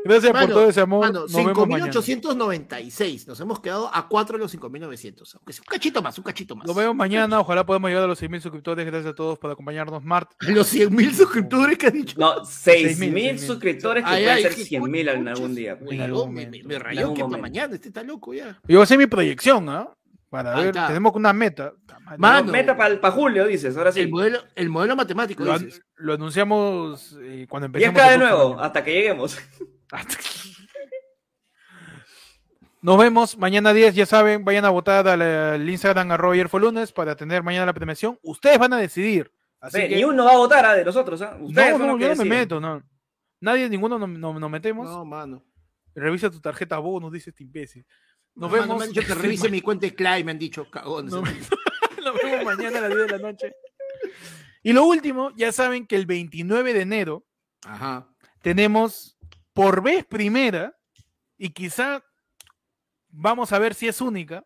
Gracias 0.07 0.31
por 0.31 0.47
todo 0.49 0.69
ese 0.69 0.81
amor. 0.81 1.05
Mano, 1.05 1.19
Nos 1.21 1.33
vemos 1.33 1.67
mañana. 1.67 1.91
5.896. 1.91 3.27
Nos 3.27 3.39
hemos 3.39 3.59
quedado 3.59 3.89
a 3.93 4.07
4 4.07 4.37
de 4.37 4.43
los 4.43 4.55
5.900. 4.55 5.35
Aunque 5.35 5.53
sea 5.53 5.61
un 5.61 5.69
cachito 5.69 6.01
más, 6.01 6.17
un 6.17 6.23
cachito 6.23 6.55
más. 6.55 6.67
Nos 6.67 6.75
vemos 6.75 6.95
mañana. 6.95 7.39
Ojalá 7.39 7.65
podamos 7.65 7.89
llegar 7.89 8.03
a 8.03 8.07
los 8.07 8.21
6.000 8.21 8.39
suscriptores. 8.41 8.85
Gracias 8.85 9.11
a 9.11 9.15
todos 9.15 9.37
por 9.39 9.51
acompañarnos. 9.51 10.03
Mart. 10.03 10.31
Los 10.47 10.73
100.000 10.73 11.11
suscriptores 11.13 11.77
que 11.77 11.87
ha 11.87 11.91
dicho. 11.91 12.15
No, 12.19 12.41
6.000, 12.43 12.97
6.000 12.97 13.37
suscriptores 13.37 14.03
que 14.03 14.09
pueden 14.09 14.41
ser 14.41 14.55
qué 14.55 14.61
100.000 14.63 14.99
en 15.09 15.15
conchas, 15.17 15.37
algún 15.37 15.55
día. 15.55 15.71
En 15.79 15.87
Weón, 15.87 16.01
algún 16.01 16.33
me, 16.33 16.45
momento, 16.45 16.67
me 16.67 16.75
en 16.75 16.81
rayó 16.81 17.13
que 17.13 17.23
para 17.23 17.37
mañana. 17.41 17.75
Este 17.75 17.87
está 17.89 18.03
loco 18.03 18.33
ya. 18.33 18.59
Yo 18.67 18.77
voy 18.77 18.79
a 18.79 18.83
hacer 18.83 18.97
mi 18.97 19.07
proyección, 19.07 19.67
¿ah? 19.69 19.89
Para 20.29 20.55
ver. 20.55 20.67
está. 20.67 20.87
Tenemos 20.87 21.13
una 21.15 21.31
meta. 21.33 21.73
Mano. 22.17 22.47
No, 22.47 22.51
meta 22.51 22.75
para 22.75 23.11
julio, 23.11 23.45
dices, 23.47 23.75
ahora 23.77 23.91
sí. 23.91 24.01
El, 24.01 24.09
modelo, 24.09 24.39
el 24.55 24.69
modelo 24.69 24.95
matemático. 24.95 25.43
Lo, 25.43 25.53
an- 25.53 25.69
lo 25.95 26.13
anunciamos 26.13 27.17
eh, 27.21 27.45
cuando 27.49 27.65
Y 27.65 27.83
empecemos. 27.83 27.99
acá 28.01 28.11
de 28.11 28.17
nuevo, 28.17 28.53
año. 28.53 28.61
hasta 28.61 28.83
que 28.83 28.93
lleguemos. 28.93 29.37
Nos 32.81 32.97
vemos 32.97 33.37
mañana 33.37 33.73
10, 33.73 33.95
ya 33.95 34.05
saben, 34.05 34.45
vayan 34.45 34.63
a 34.65 34.69
votar 34.69 35.07
al, 35.07 35.21
al 35.21 35.69
Instagram 35.69 36.11
arroba 36.11 36.33
ayer 36.35 36.47
fue 36.47 36.61
lunes 36.61 36.91
para 36.91 37.15
tener 37.15 37.43
mañana 37.43 37.65
la 37.65 37.73
premiación. 37.73 38.17
Ustedes 38.21 38.59
van 38.59 38.73
a 38.73 38.77
decidir. 38.77 39.31
Así 39.59 39.79
Ve, 39.79 39.89
que, 39.89 39.95
Ni 39.95 40.03
uno 40.03 40.25
va 40.25 40.33
a 40.33 40.37
votar 40.37 40.65
ah, 40.65 40.75
de 40.75 40.85
nosotros, 40.85 41.21
¿ah? 41.21 41.35
Ustedes 41.41 41.71
no, 41.71 41.79
no, 41.85 41.93
los 41.93 42.01
yo 42.01 42.09
no 42.09 42.15
me 42.23 42.25
meto, 42.29 42.59
no. 42.61 42.83
Nadie, 43.41 43.67
ninguno 43.67 43.97
nos, 43.97 44.07
nos- 44.09 44.39
nos 44.39 44.49
metemos. 44.49 44.87
No, 44.87 45.03
mano. 45.03 45.43
Revisa 45.95 46.29
tu 46.29 46.39
tarjeta 46.39 46.77
vos, 46.77 47.01
nos 47.01 47.11
dice 47.11 47.31
este 47.31 47.43
imbécil. 47.43 47.85
Nos 48.35 48.51
Mano, 48.51 48.61
vemos. 48.63 48.77
me 48.77 48.83
han 48.85 48.89
dicho 48.91 49.05
que 49.07 49.15
revise 49.15 49.49
mi 49.49 49.61
cuenta 49.61 49.87
de 49.87 49.95
Clay, 49.95 50.23
me 50.23 50.31
han 50.31 50.37
dicho, 50.39 50.69
cagones. 50.69 51.11
Nos, 51.11 51.23
nos 52.03 52.15
vemos 52.23 52.45
mañana 52.45 52.77
a 52.77 52.81
las 52.81 52.95
10 52.95 53.07
de 53.07 53.17
la 53.17 53.31
noche. 53.31 53.55
Y 54.61 54.73
lo 54.73 54.85
último, 54.85 55.31
ya 55.35 55.51
saben 55.51 55.87
que 55.87 55.95
el 55.95 56.05
29 56.05 56.73
de 56.73 56.81
enero 56.81 57.25
Ajá. 57.65 58.07
tenemos 58.43 59.16
por 59.57 59.81
vez 59.81 60.05
primera, 60.05 60.77
y 61.37 61.49
quizá 61.49 62.03
vamos 63.09 63.51
a 63.51 63.57
ver 63.59 63.73
si 63.73 63.87
es 63.87 64.01
única, 64.01 64.45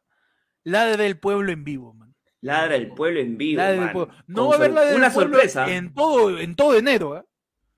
la 0.63 0.85
de 0.85 0.95
del 0.95 1.19
pueblo 1.19 1.51
en 1.51 1.63
vivo, 1.65 1.93
man. 1.93 2.15
Ladra 2.39 2.75
el 2.75 2.93
pueblo 2.93 3.19
en 3.19 3.37
vivo. 3.37 3.61
Del 3.61 3.79
mano. 3.81 3.91
pueblo. 3.91 4.13
No 4.27 4.43
Con 4.43 4.49
va 4.49 4.53
a 4.53 4.57
haber 4.57 4.71
la 4.71 4.81
de 4.85 4.95
Una 4.95 5.05
del 5.07 5.13
pueblo 5.13 5.33
sorpresa. 5.35 5.69
en 5.71 5.93
todo, 5.93 6.39
en 6.39 6.55
todo 6.55 6.77
enero. 6.77 7.13
¿ah? 7.15 7.25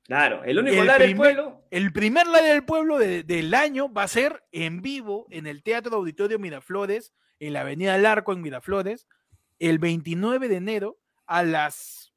Claro, 0.03 0.43
el 0.43 0.60
único 0.60 0.80
El 0.80 0.85
ladra 0.88 1.05
del 1.05 1.15
pueblo. 1.15 1.65
El 1.72 1.91
primer 1.91 2.27
la 2.27 2.41
del 2.41 2.64
pueblo 2.64 2.97
de- 2.99 3.23
del 3.23 3.53
año 3.55 3.91
va 3.91 4.03
a 4.03 4.07
ser 4.07 4.43
en 4.51 4.81
vivo 4.81 5.26
en 5.31 5.47
el 5.47 5.64
Teatro 5.64 5.95
Auditorio 5.95 6.38
Miraflores, 6.39 7.14
en 7.39 7.53
la 7.53 7.61
Avenida 7.61 7.97
Larco 7.97 8.31
en 8.31 8.41
Miraflores, 8.41 9.07
el 9.60 9.80
29 9.80 10.47
de 10.49 10.55
enero 10.57 10.99
a 11.26 11.41
las. 11.43 12.14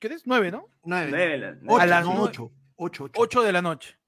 ¿Qué 0.00 0.08
es? 0.08 0.26
9, 0.26 0.50
¿no? 0.50 0.66
Nueve. 0.82 1.10
Nueve, 1.10 1.38
la- 1.38 1.56
Ocho, 1.66 1.80
a 1.80 1.86
las 1.86 2.04
no, 2.04 2.12
nueve- 2.78 2.90
ocho. 2.92 3.04
Ocho, 3.04 3.04
ocho. 3.04 3.20
8 3.20 3.42
de 3.42 3.52
la 3.52 3.62
noche. 3.62 3.98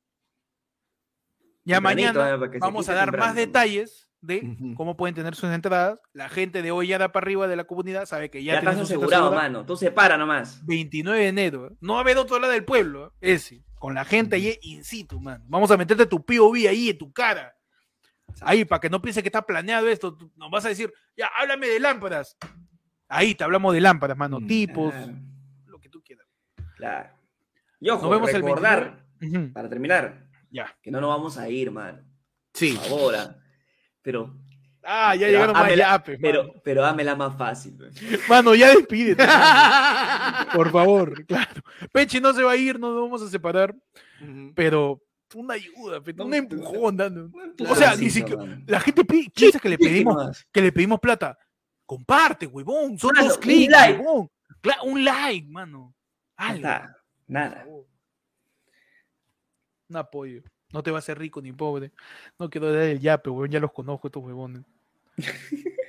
Ya 1.65 1.77
Tempranito, 1.77 2.15
mañana 2.19 2.45
eh, 2.47 2.59
vamos 2.61 2.89
a 2.89 2.95
dar 2.95 3.07
temprano. 3.07 3.27
más 3.27 3.35
detalles 3.37 4.09
de 4.21 4.57
cómo 4.77 4.97
pueden 4.97 5.15
tener 5.15 5.35
sus 5.35 5.51
entradas. 5.51 6.01
La 6.13 6.29
gente 6.29 6.63
de 6.63 6.71
hoy 6.71 6.89
ya 6.89 6.99
da 6.99 7.13
para 7.13 7.25
arriba 7.25 7.47
de 7.47 7.57
la 7.57 7.65
comunidad 7.65 8.07
sabe 8.07 8.31
que 8.31 8.43
ya, 8.43 8.55
Ya 8.55 8.59
estás 8.61 8.79
asegurado, 8.79 9.25
segura. 9.25 9.43
mano. 9.43 9.67
Tú 9.67 9.77
separa 9.77 10.17
nomás. 10.17 10.65
29 10.67 11.21
de 11.21 11.29
enero. 11.29 11.67
¿eh? 11.69 11.77
No 11.81 11.93
va 11.95 11.99
a 12.01 12.03
haber 12.03 12.17
otro 12.17 12.39
lado 12.39 12.53
del 12.53 12.65
pueblo. 12.65 13.15
¿eh? 13.21 13.35
Ese. 13.35 13.63
Con 13.75 13.95
la 13.95 14.05
gente 14.05 14.37
ahí 14.37 14.59
in 14.63 14.83
situ, 14.83 15.21
man. 15.21 15.45
Vamos 15.47 15.71
a 15.71 15.77
meterte 15.77 16.07
tu 16.07 16.25
POV 16.25 16.67
ahí 16.69 16.89
en 16.89 16.99
tu 16.99 17.13
cara. 17.13 17.55
Ahí, 18.41 18.65
para 18.65 18.81
que 18.81 18.91
no 18.91 19.01
piense 19.01 19.23
que 19.23 19.29
está 19.29 19.43
planeado 19.43 19.89
esto. 19.89 20.17
tú 20.17 20.33
Nos 20.37 20.51
vas 20.51 20.65
a 20.65 20.69
decir, 20.69 20.93
ya, 21.17 21.29
háblame 21.39 21.69
de 21.69 21.79
lámparas. 21.81 22.37
Ahí 23.09 23.35
te 23.35 23.45
hablamos 23.45 23.73
de 23.75 23.81
lámparas, 23.81 24.17
mano. 24.17 24.41
Mm, 24.41 24.47
Tipos, 24.47 24.93
Claro, 24.93 25.13
lo 25.67 25.79
que 25.81 25.89
tú 25.89 26.03
quieras. 26.03 26.27
claro. 26.77 27.11
Y 27.81 27.91
ojo, 27.91 28.03
Nos 28.03 28.11
vemos 28.11 28.31
el 28.31 28.43
recordar, 28.43 29.05
29. 29.21 29.47
Ujú, 29.47 29.53
para 29.53 29.69
terminar, 29.69 30.27
Ya. 30.51 30.77
que 30.83 30.91
no 30.91 31.01
nos 31.01 31.11
vamos 31.11 31.39
a 31.39 31.49
ir, 31.49 31.71
mano. 31.71 32.01
Sí. 32.55 32.73
Por 32.75 32.85
favor. 32.89 33.15
ah. 33.17 33.37
Pero, 34.03 34.37
Ah, 34.91 35.15
ya 35.15 35.27
pero, 35.27 35.33
llegaron 35.33 35.53
más 35.55 35.77
yapes, 35.77 36.19
pero, 36.23 36.55
pero 36.65 36.85
hámela 36.87 37.15
más 37.15 37.37
fácil. 37.37 37.77
Mano, 38.29 38.55
ya 38.55 38.69
despídete. 38.69 39.23
Por 40.55 40.71
favor, 40.71 41.27
claro. 41.27 41.61
Pechi 41.93 42.21
no 42.21 42.33
se 42.33 42.43
va 42.43 42.53
a 42.53 42.57
ir, 42.57 42.79
no 42.79 42.93
nos 42.93 43.03
vamos 43.03 43.23
a 43.23 43.29
separar, 43.29 43.75
pero 44.55 45.03
una 45.35 45.55
ayuda, 45.55 46.01
un 46.25 46.33
empujón 46.35 46.97
dando. 46.97 47.31
Claro, 47.57 47.73
O 47.73 47.77
sea, 47.77 47.95
sí, 47.97 48.05
ni 48.05 48.11
siquiera. 48.11 48.43
La 48.67 48.81
gente 48.81 49.05
pi- 49.05 49.29
piensa 49.29 49.59
que 49.59 49.69
le 49.69 49.77
pedimos, 49.79 50.47
que 50.51 50.63
le 50.63 50.73
pedimos 50.73 51.01
plata. 51.01 51.37
Comparte, 51.85 52.47
huevón. 52.47 52.99
Son 52.99 53.11
Mano, 53.15 53.27
dos 53.29 53.37
un 53.37 53.43
clics, 53.43 53.71
like. 53.73 53.99
huevón. 53.99 54.31
Cla- 54.63 54.83
un 54.85 55.05
like, 55.05 55.49
mano. 55.49 55.95
Algo, 56.37 56.69
Nada. 57.29 57.65
favor. 57.65 57.87
Un 59.89 59.97
apoyo. 59.97 60.43
No 60.73 60.83
te 60.83 60.91
va 60.91 60.99
a 60.99 61.01
hacer 61.01 61.19
rico 61.19 61.41
ni 61.41 61.53
pobre. 61.53 61.93
No 62.39 62.51
quiero 62.51 62.73
dar 62.73 62.83
el 62.83 63.01
yape, 63.01 63.31
huevón. 63.31 63.51
Ya 63.51 63.61
los 63.61 63.73
conozco 63.73 64.09
estos 64.09 64.25
huevones. 64.25 64.65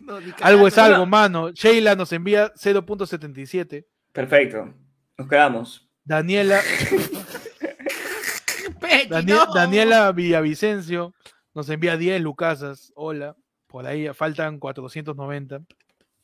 No, 0.00 0.18
Algo 0.42 0.68
es 0.68 0.76
algo, 0.76 1.06
mano. 1.06 1.52
Sheila 1.52 1.94
nos 1.94 2.12
envía 2.12 2.52
0.77. 2.52 3.86
Perfecto. 4.12 4.74
Nos 5.16 5.28
quedamos. 5.28 5.88
Daniela, 6.04 6.60
no. 9.24 9.54
Daniela 9.54 10.12
Villavicencio 10.12 11.14
nos 11.54 11.70
envía 11.70 11.96
10 11.96 12.20
lucasas. 12.20 12.92
Hola. 12.94 13.36
Por 13.66 13.86
ahí 13.86 14.12
faltan 14.12 14.58
490. 14.58 15.62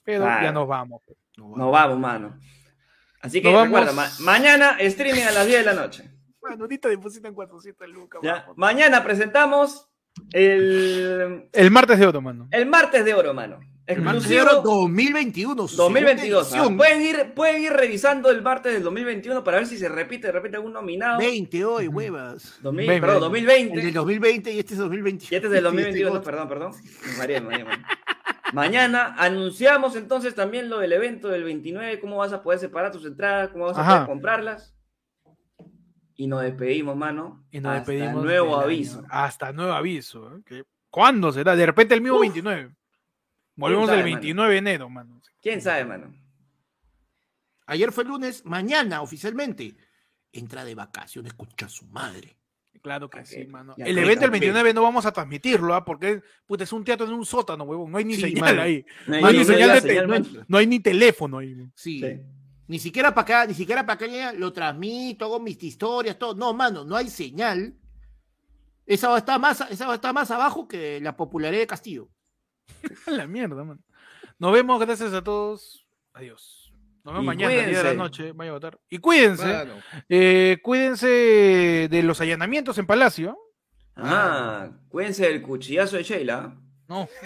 Pero 0.05 0.25
ya 0.25 0.53
nos 0.53 0.69
vamos. 0.69 1.01
Nos 1.37 1.73
vamos, 1.73 1.99
mano. 1.99 2.39
Así 3.23 3.41
que 3.41 3.49
vamos. 3.53 3.65
recuerda, 3.81 3.93
ma- 3.93 4.11
mañana 4.21 4.77
streaming 4.81 5.23
a 5.23 5.31
las 5.31 5.47
10 5.47 5.59
de 5.61 5.65
la 5.65 5.75
noche. 5.81 6.11
Bueno, 6.41 6.65
ahorita 6.65 6.89
depositan 6.89 7.35
400 7.35 7.89
lucas. 7.89 8.21
Mañana 8.57 9.03
presentamos 9.05 9.89
el, 10.33 11.49
El 11.53 11.71
martes 11.71 11.99
de 11.99 12.07
oro, 12.07 12.21
mano. 12.21 12.49
el 12.51 12.67
martes 12.67 13.05
de 13.05 13.15
oro, 13.15 13.33
mano. 13.33 13.61
El 13.85 14.01
martes 14.01 14.29
de 14.29 14.41
oro 14.41 14.63
2021. 14.63 15.67
2022. 15.67 16.49
segunda 16.49 16.73
¿ah? 16.73 16.77
Pueden 16.77 17.03
ir, 17.03 17.33
pueden 17.35 17.63
ir 17.63 17.73
revisando 17.73 18.31
el 18.31 18.41
martes 18.41 18.73
del 18.75 18.83
2021 18.85 19.43
para 19.43 19.59
ver 19.59 19.67
si 19.67 19.77
se 19.77 19.89
repite, 19.89 20.29
de 20.29 20.33
repente 20.33 20.57
algún 20.57 20.73
nominado. 20.73 21.19
20 21.19 21.65
hoy, 21.65 21.89
huevas. 21.89 22.59
2000, 22.63 22.87
Veinte. 22.87 23.01
perdón, 23.01 23.17
El 23.17 23.21
2020. 23.23 23.81
del 23.83 23.95
2020 23.95 24.53
y 24.53 24.59
este 24.61 24.75
es 24.75 24.79
2021. 24.79 25.29
Y 25.33 25.35
este 25.37 25.47
es 25.47 25.53
del 25.53 25.61
Sí, 25.63 25.65
2021, 25.65 26.15
este 26.17 26.25
perdón, 26.25 26.49
perdón. 26.49 26.73
Me 27.11 27.17
mareé, 27.19 27.41
me 27.41 27.65
mareé. 27.65 27.67
Mañana 28.53 29.15
anunciamos 29.19 29.97
entonces 29.97 30.35
también 30.35 30.69
lo 30.69 30.79
del 30.79 30.93
evento 30.93 31.29
del 31.29 31.45
29, 31.45 32.01
cómo 32.01 32.17
vas 32.19 32.33
a 32.33 32.43
poder 32.43 32.59
separar 32.61 32.93
tus 32.93 33.05
entradas, 33.07 33.51
cómo 33.51 33.67
vas 33.67 33.79
a 33.79 33.85
poder 33.87 34.07
comprarlas. 34.07 34.75
Y 36.15 36.27
nos 36.27 36.43
despedimos, 36.43 36.97
mano. 36.97 37.45
Y 37.51 37.61
nos 37.61 37.73
Hasta 37.77 37.93
despedimos. 37.93 38.23
nuevo 38.25 38.57
aviso. 38.57 38.99
año. 38.99 39.09
Hasta 39.11 39.53
nuevo 39.53 39.73
aviso. 39.73 40.43
¿eh? 40.51 40.65
¿Cuándo 40.91 41.33
será? 41.33 41.57
De 41.57 41.67
repente 41.67 41.95
el 41.95 42.03
mismo 42.03 42.21
29. 42.21 42.75
Volvemos 43.57 43.87
sabe, 43.87 44.01
el 44.01 44.05
mano? 44.05 44.15
29 44.17 44.53
de 44.53 44.59
enero, 44.59 44.89
mano. 44.89 45.21
¿Quién 45.41 45.61
sabe, 45.61 45.85
mano? 45.85 46.15
Ayer 47.67 47.93
fue 47.93 48.05
lunes, 48.05 48.45
mañana 48.45 49.03
oficialmente. 49.03 49.75
Entra 50.33 50.65
de 50.65 50.75
vacaciones, 50.75 51.33
escucha 51.33 51.69
su 51.69 51.87
madre. 51.87 52.37
Claro 52.83 53.09
que 53.09 53.25
sí, 53.25 53.47
mano. 53.47 53.75
El 53.79 53.97
evento 53.97 54.23
del 54.23 54.31
campeón. 54.31 54.31
29 54.33 54.75
no 54.75 54.83
vamos 54.83 55.07
a 55.07 55.13
transmitirlo, 55.13 55.73
¿ah? 55.75 55.85
porque 55.85 56.21
puta, 56.47 56.65
es 56.65 56.73
un 56.73 56.83
teatro 56.83 57.07
en 57.07 57.13
un 57.13 57.25
sótano, 57.25 57.63
huevón. 57.65 57.93
No 57.93 57.99
hay 57.99 58.05
ni 58.05 58.17
Sí, 58.17 58.23
señal 58.23 58.41
mano. 58.41 58.63
ahí. 58.63 58.85
No 59.07 59.15
hay 59.15 59.23
Mano, 59.23 59.39
ni 59.39 59.45
señal 59.45 59.81
señal, 59.81 60.03
te- 60.03 60.07
mano. 60.09 60.45
No 60.49 60.59
hay 60.59 60.67
ni 60.67 60.81
teléfono 60.81 61.39
ahí. 61.39 61.55
Sí. 61.77 62.01
Sí. 62.01 62.21
Ni 62.67 62.79
siquiera 62.81 63.15
para 63.15 63.23
acá, 63.23 63.47
ni 63.47 63.55
siquiera 63.55 63.87
para 63.87 64.05
acá 64.05 64.33
lo 64.33 64.53
transmito, 64.53 65.25
hago 65.27 65.39
mis 65.39 65.63
historias, 65.63 66.19
todo. 66.19 66.35
No, 66.35 66.53
mano, 66.55 66.85
no 66.85 66.97
hay 66.97 67.09
señal. 67.09 67.75
Esa 68.85 69.09
va 69.09 69.15
a 69.15 69.19
estar 69.19 69.39
más, 69.41 69.61
esa 69.71 69.87
va 69.87 69.93
a 69.93 69.97
estar 69.97 70.13
más 70.13 70.31
abajo 70.33 70.67
que 70.67 71.01
la 71.01 71.17
popularidad 71.17 71.61
de 71.61 71.67
Castillo. 71.69 72.09
La 73.07 73.27
mierda, 73.29 73.63
man. 73.63 73.81
Nos 74.39 74.53
vemos, 74.53 74.81
gracias 74.81 75.13
a 75.13 75.23
todos. 75.23 75.87
Adiós. 76.15 76.62
Nos 77.05 77.15
vemos 77.15 77.25
Y 77.25 77.27
mañana, 77.27 77.53
10 77.53 77.67
de 77.67 77.73
la 77.73 77.79
cuídense. 77.81 77.97
noche. 77.97 78.33
Vaya 78.33 78.51
a 78.51 78.55
votar. 78.55 78.81
Y 78.89 78.99
cuídense. 78.99 79.67
Eh, 80.09 80.59
cuídense 80.63 81.89
de 81.91 82.03
los 82.05 82.21
allanamientos 82.21 82.79
en 82.79 82.87
Palacio. 82.87 83.37
Ah, 83.97 84.71
cuídense 84.89 85.27
del 85.27 85.43
cuchillazo 85.43 85.97
de 85.97 86.05
Sheila. 86.05 86.57
No. 86.89 87.09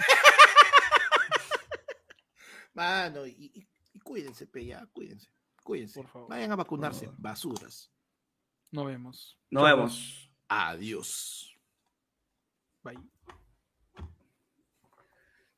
Mano, 2.73 3.25
y, 3.25 3.51
y- 3.53 3.67
y 3.93 3.99
cuídense, 3.99 4.45
pe, 4.47 4.65
ya, 4.65 4.85
cuídense. 4.93 5.29
Cuídense. 5.63 6.01
Por 6.01 6.09
favor. 6.09 6.29
Vayan 6.29 6.51
a 6.51 6.55
vacunarse, 6.55 7.09
basuras. 7.17 7.91
Nos 8.71 8.85
vemos. 8.85 9.37
Nos 9.49 9.63
vemos. 9.63 10.31
Adiós. 10.47 11.55
Bye. 12.83 12.97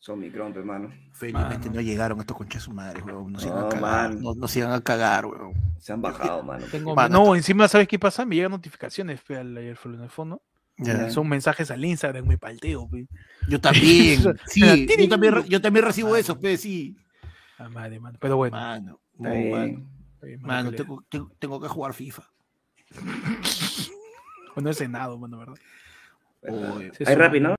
Son 0.10 0.19
micrón, 0.19 0.52
hermano. 0.56 0.90
Felizmente 1.11 1.68
Mano. 1.68 1.72
no 1.76 1.81
llegaron 1.81 2.19
estos 2.19 2.36
conchas 2.36 2.64
su 2.64 2.72
madre, 2.72 3.03
weón. 3.03 3.31
No 3.31 3.38
se 3.40 3.48
iban 3.48 3.60
No, 3.60 3.65
a 3.68 3.69
cagar. 3.69 3.81
man. 4.10 4.22
No, 4.23 4.34
no 4.34 4.48
se 4.48 4.57
iban 4.57 4.72
a 4.72 4.81
cagar, 4.81 5.27
weón. 5.27 5.53
Se 5.77 5.94
han 5.94 6.02
bajado, 6.02 6.41
mano. 6.41 6.65
Tengo- 6.72 6.95
Mano, 6.95 7.26
no, 7.26 7.36
encima, 7.36 7.68
¿sabes 7.68 7.88
qué 7.88 7.99
pasa? 7.99 8.26
Me 8.26 8.34
llegan 8.36 8.49
notificaciones 8.49 9.22
fe, 9.22 9.38
al 9.38 9.56
ayer 9.56 9.77
en 9.86 10.02
el 10.02 10.10
fondo. 10.10 10.41
Ya. 10.80 11.11
Son 11.11 11.30
mensajes 11.30 11.69
al 11.69 11.86
Instagram, 11.86 12.26
me 12.26 12.40
palteo. 12.40 12.90
pe. 12.90 13.07
Yo 13.48 13.61
también. 13.61 14.19
Sí, 14.48 14.88
yo 14.98 15.07
también, 15.10 15.44
yo 15.44 15.61
también 15.61 15.86
recibo 15.86 16.07
Mano. 16.10 16.18
eso, 16.18 16.40
pe, 16.40 16.57
sí. 16.57 16.98
Ah, 17.60 17.69
madre, 17.69 17.99
mano. 17.99 18.18
Pero 18.19 18.36
bueno. 18.38 18.57
Mano, 18.57 18.99
no, 19.19 19.30
Está 19.30 19.38
bien. 19.38 19.52
mano. 19.52 20.48
Mano, 20.48 20.72
tengo, 20.72 21.03
tengo, 21.07 21.31
tengo 21.38 21.61
que 21.61 21.68
jugar 21.68 21.94
FIFA. 21.94 22.23
O 24.56 24.61
no 24.61 24.72
he 24.72 24.73
cenado, 24.73 25.19
mano, 25.19 25.38
¿verdad? 25.38 25.53
Sí, 26.98 27.03
Hay. 27.06 27.14
Rappi, 27.15 27.40
¿no? 27.41 27.56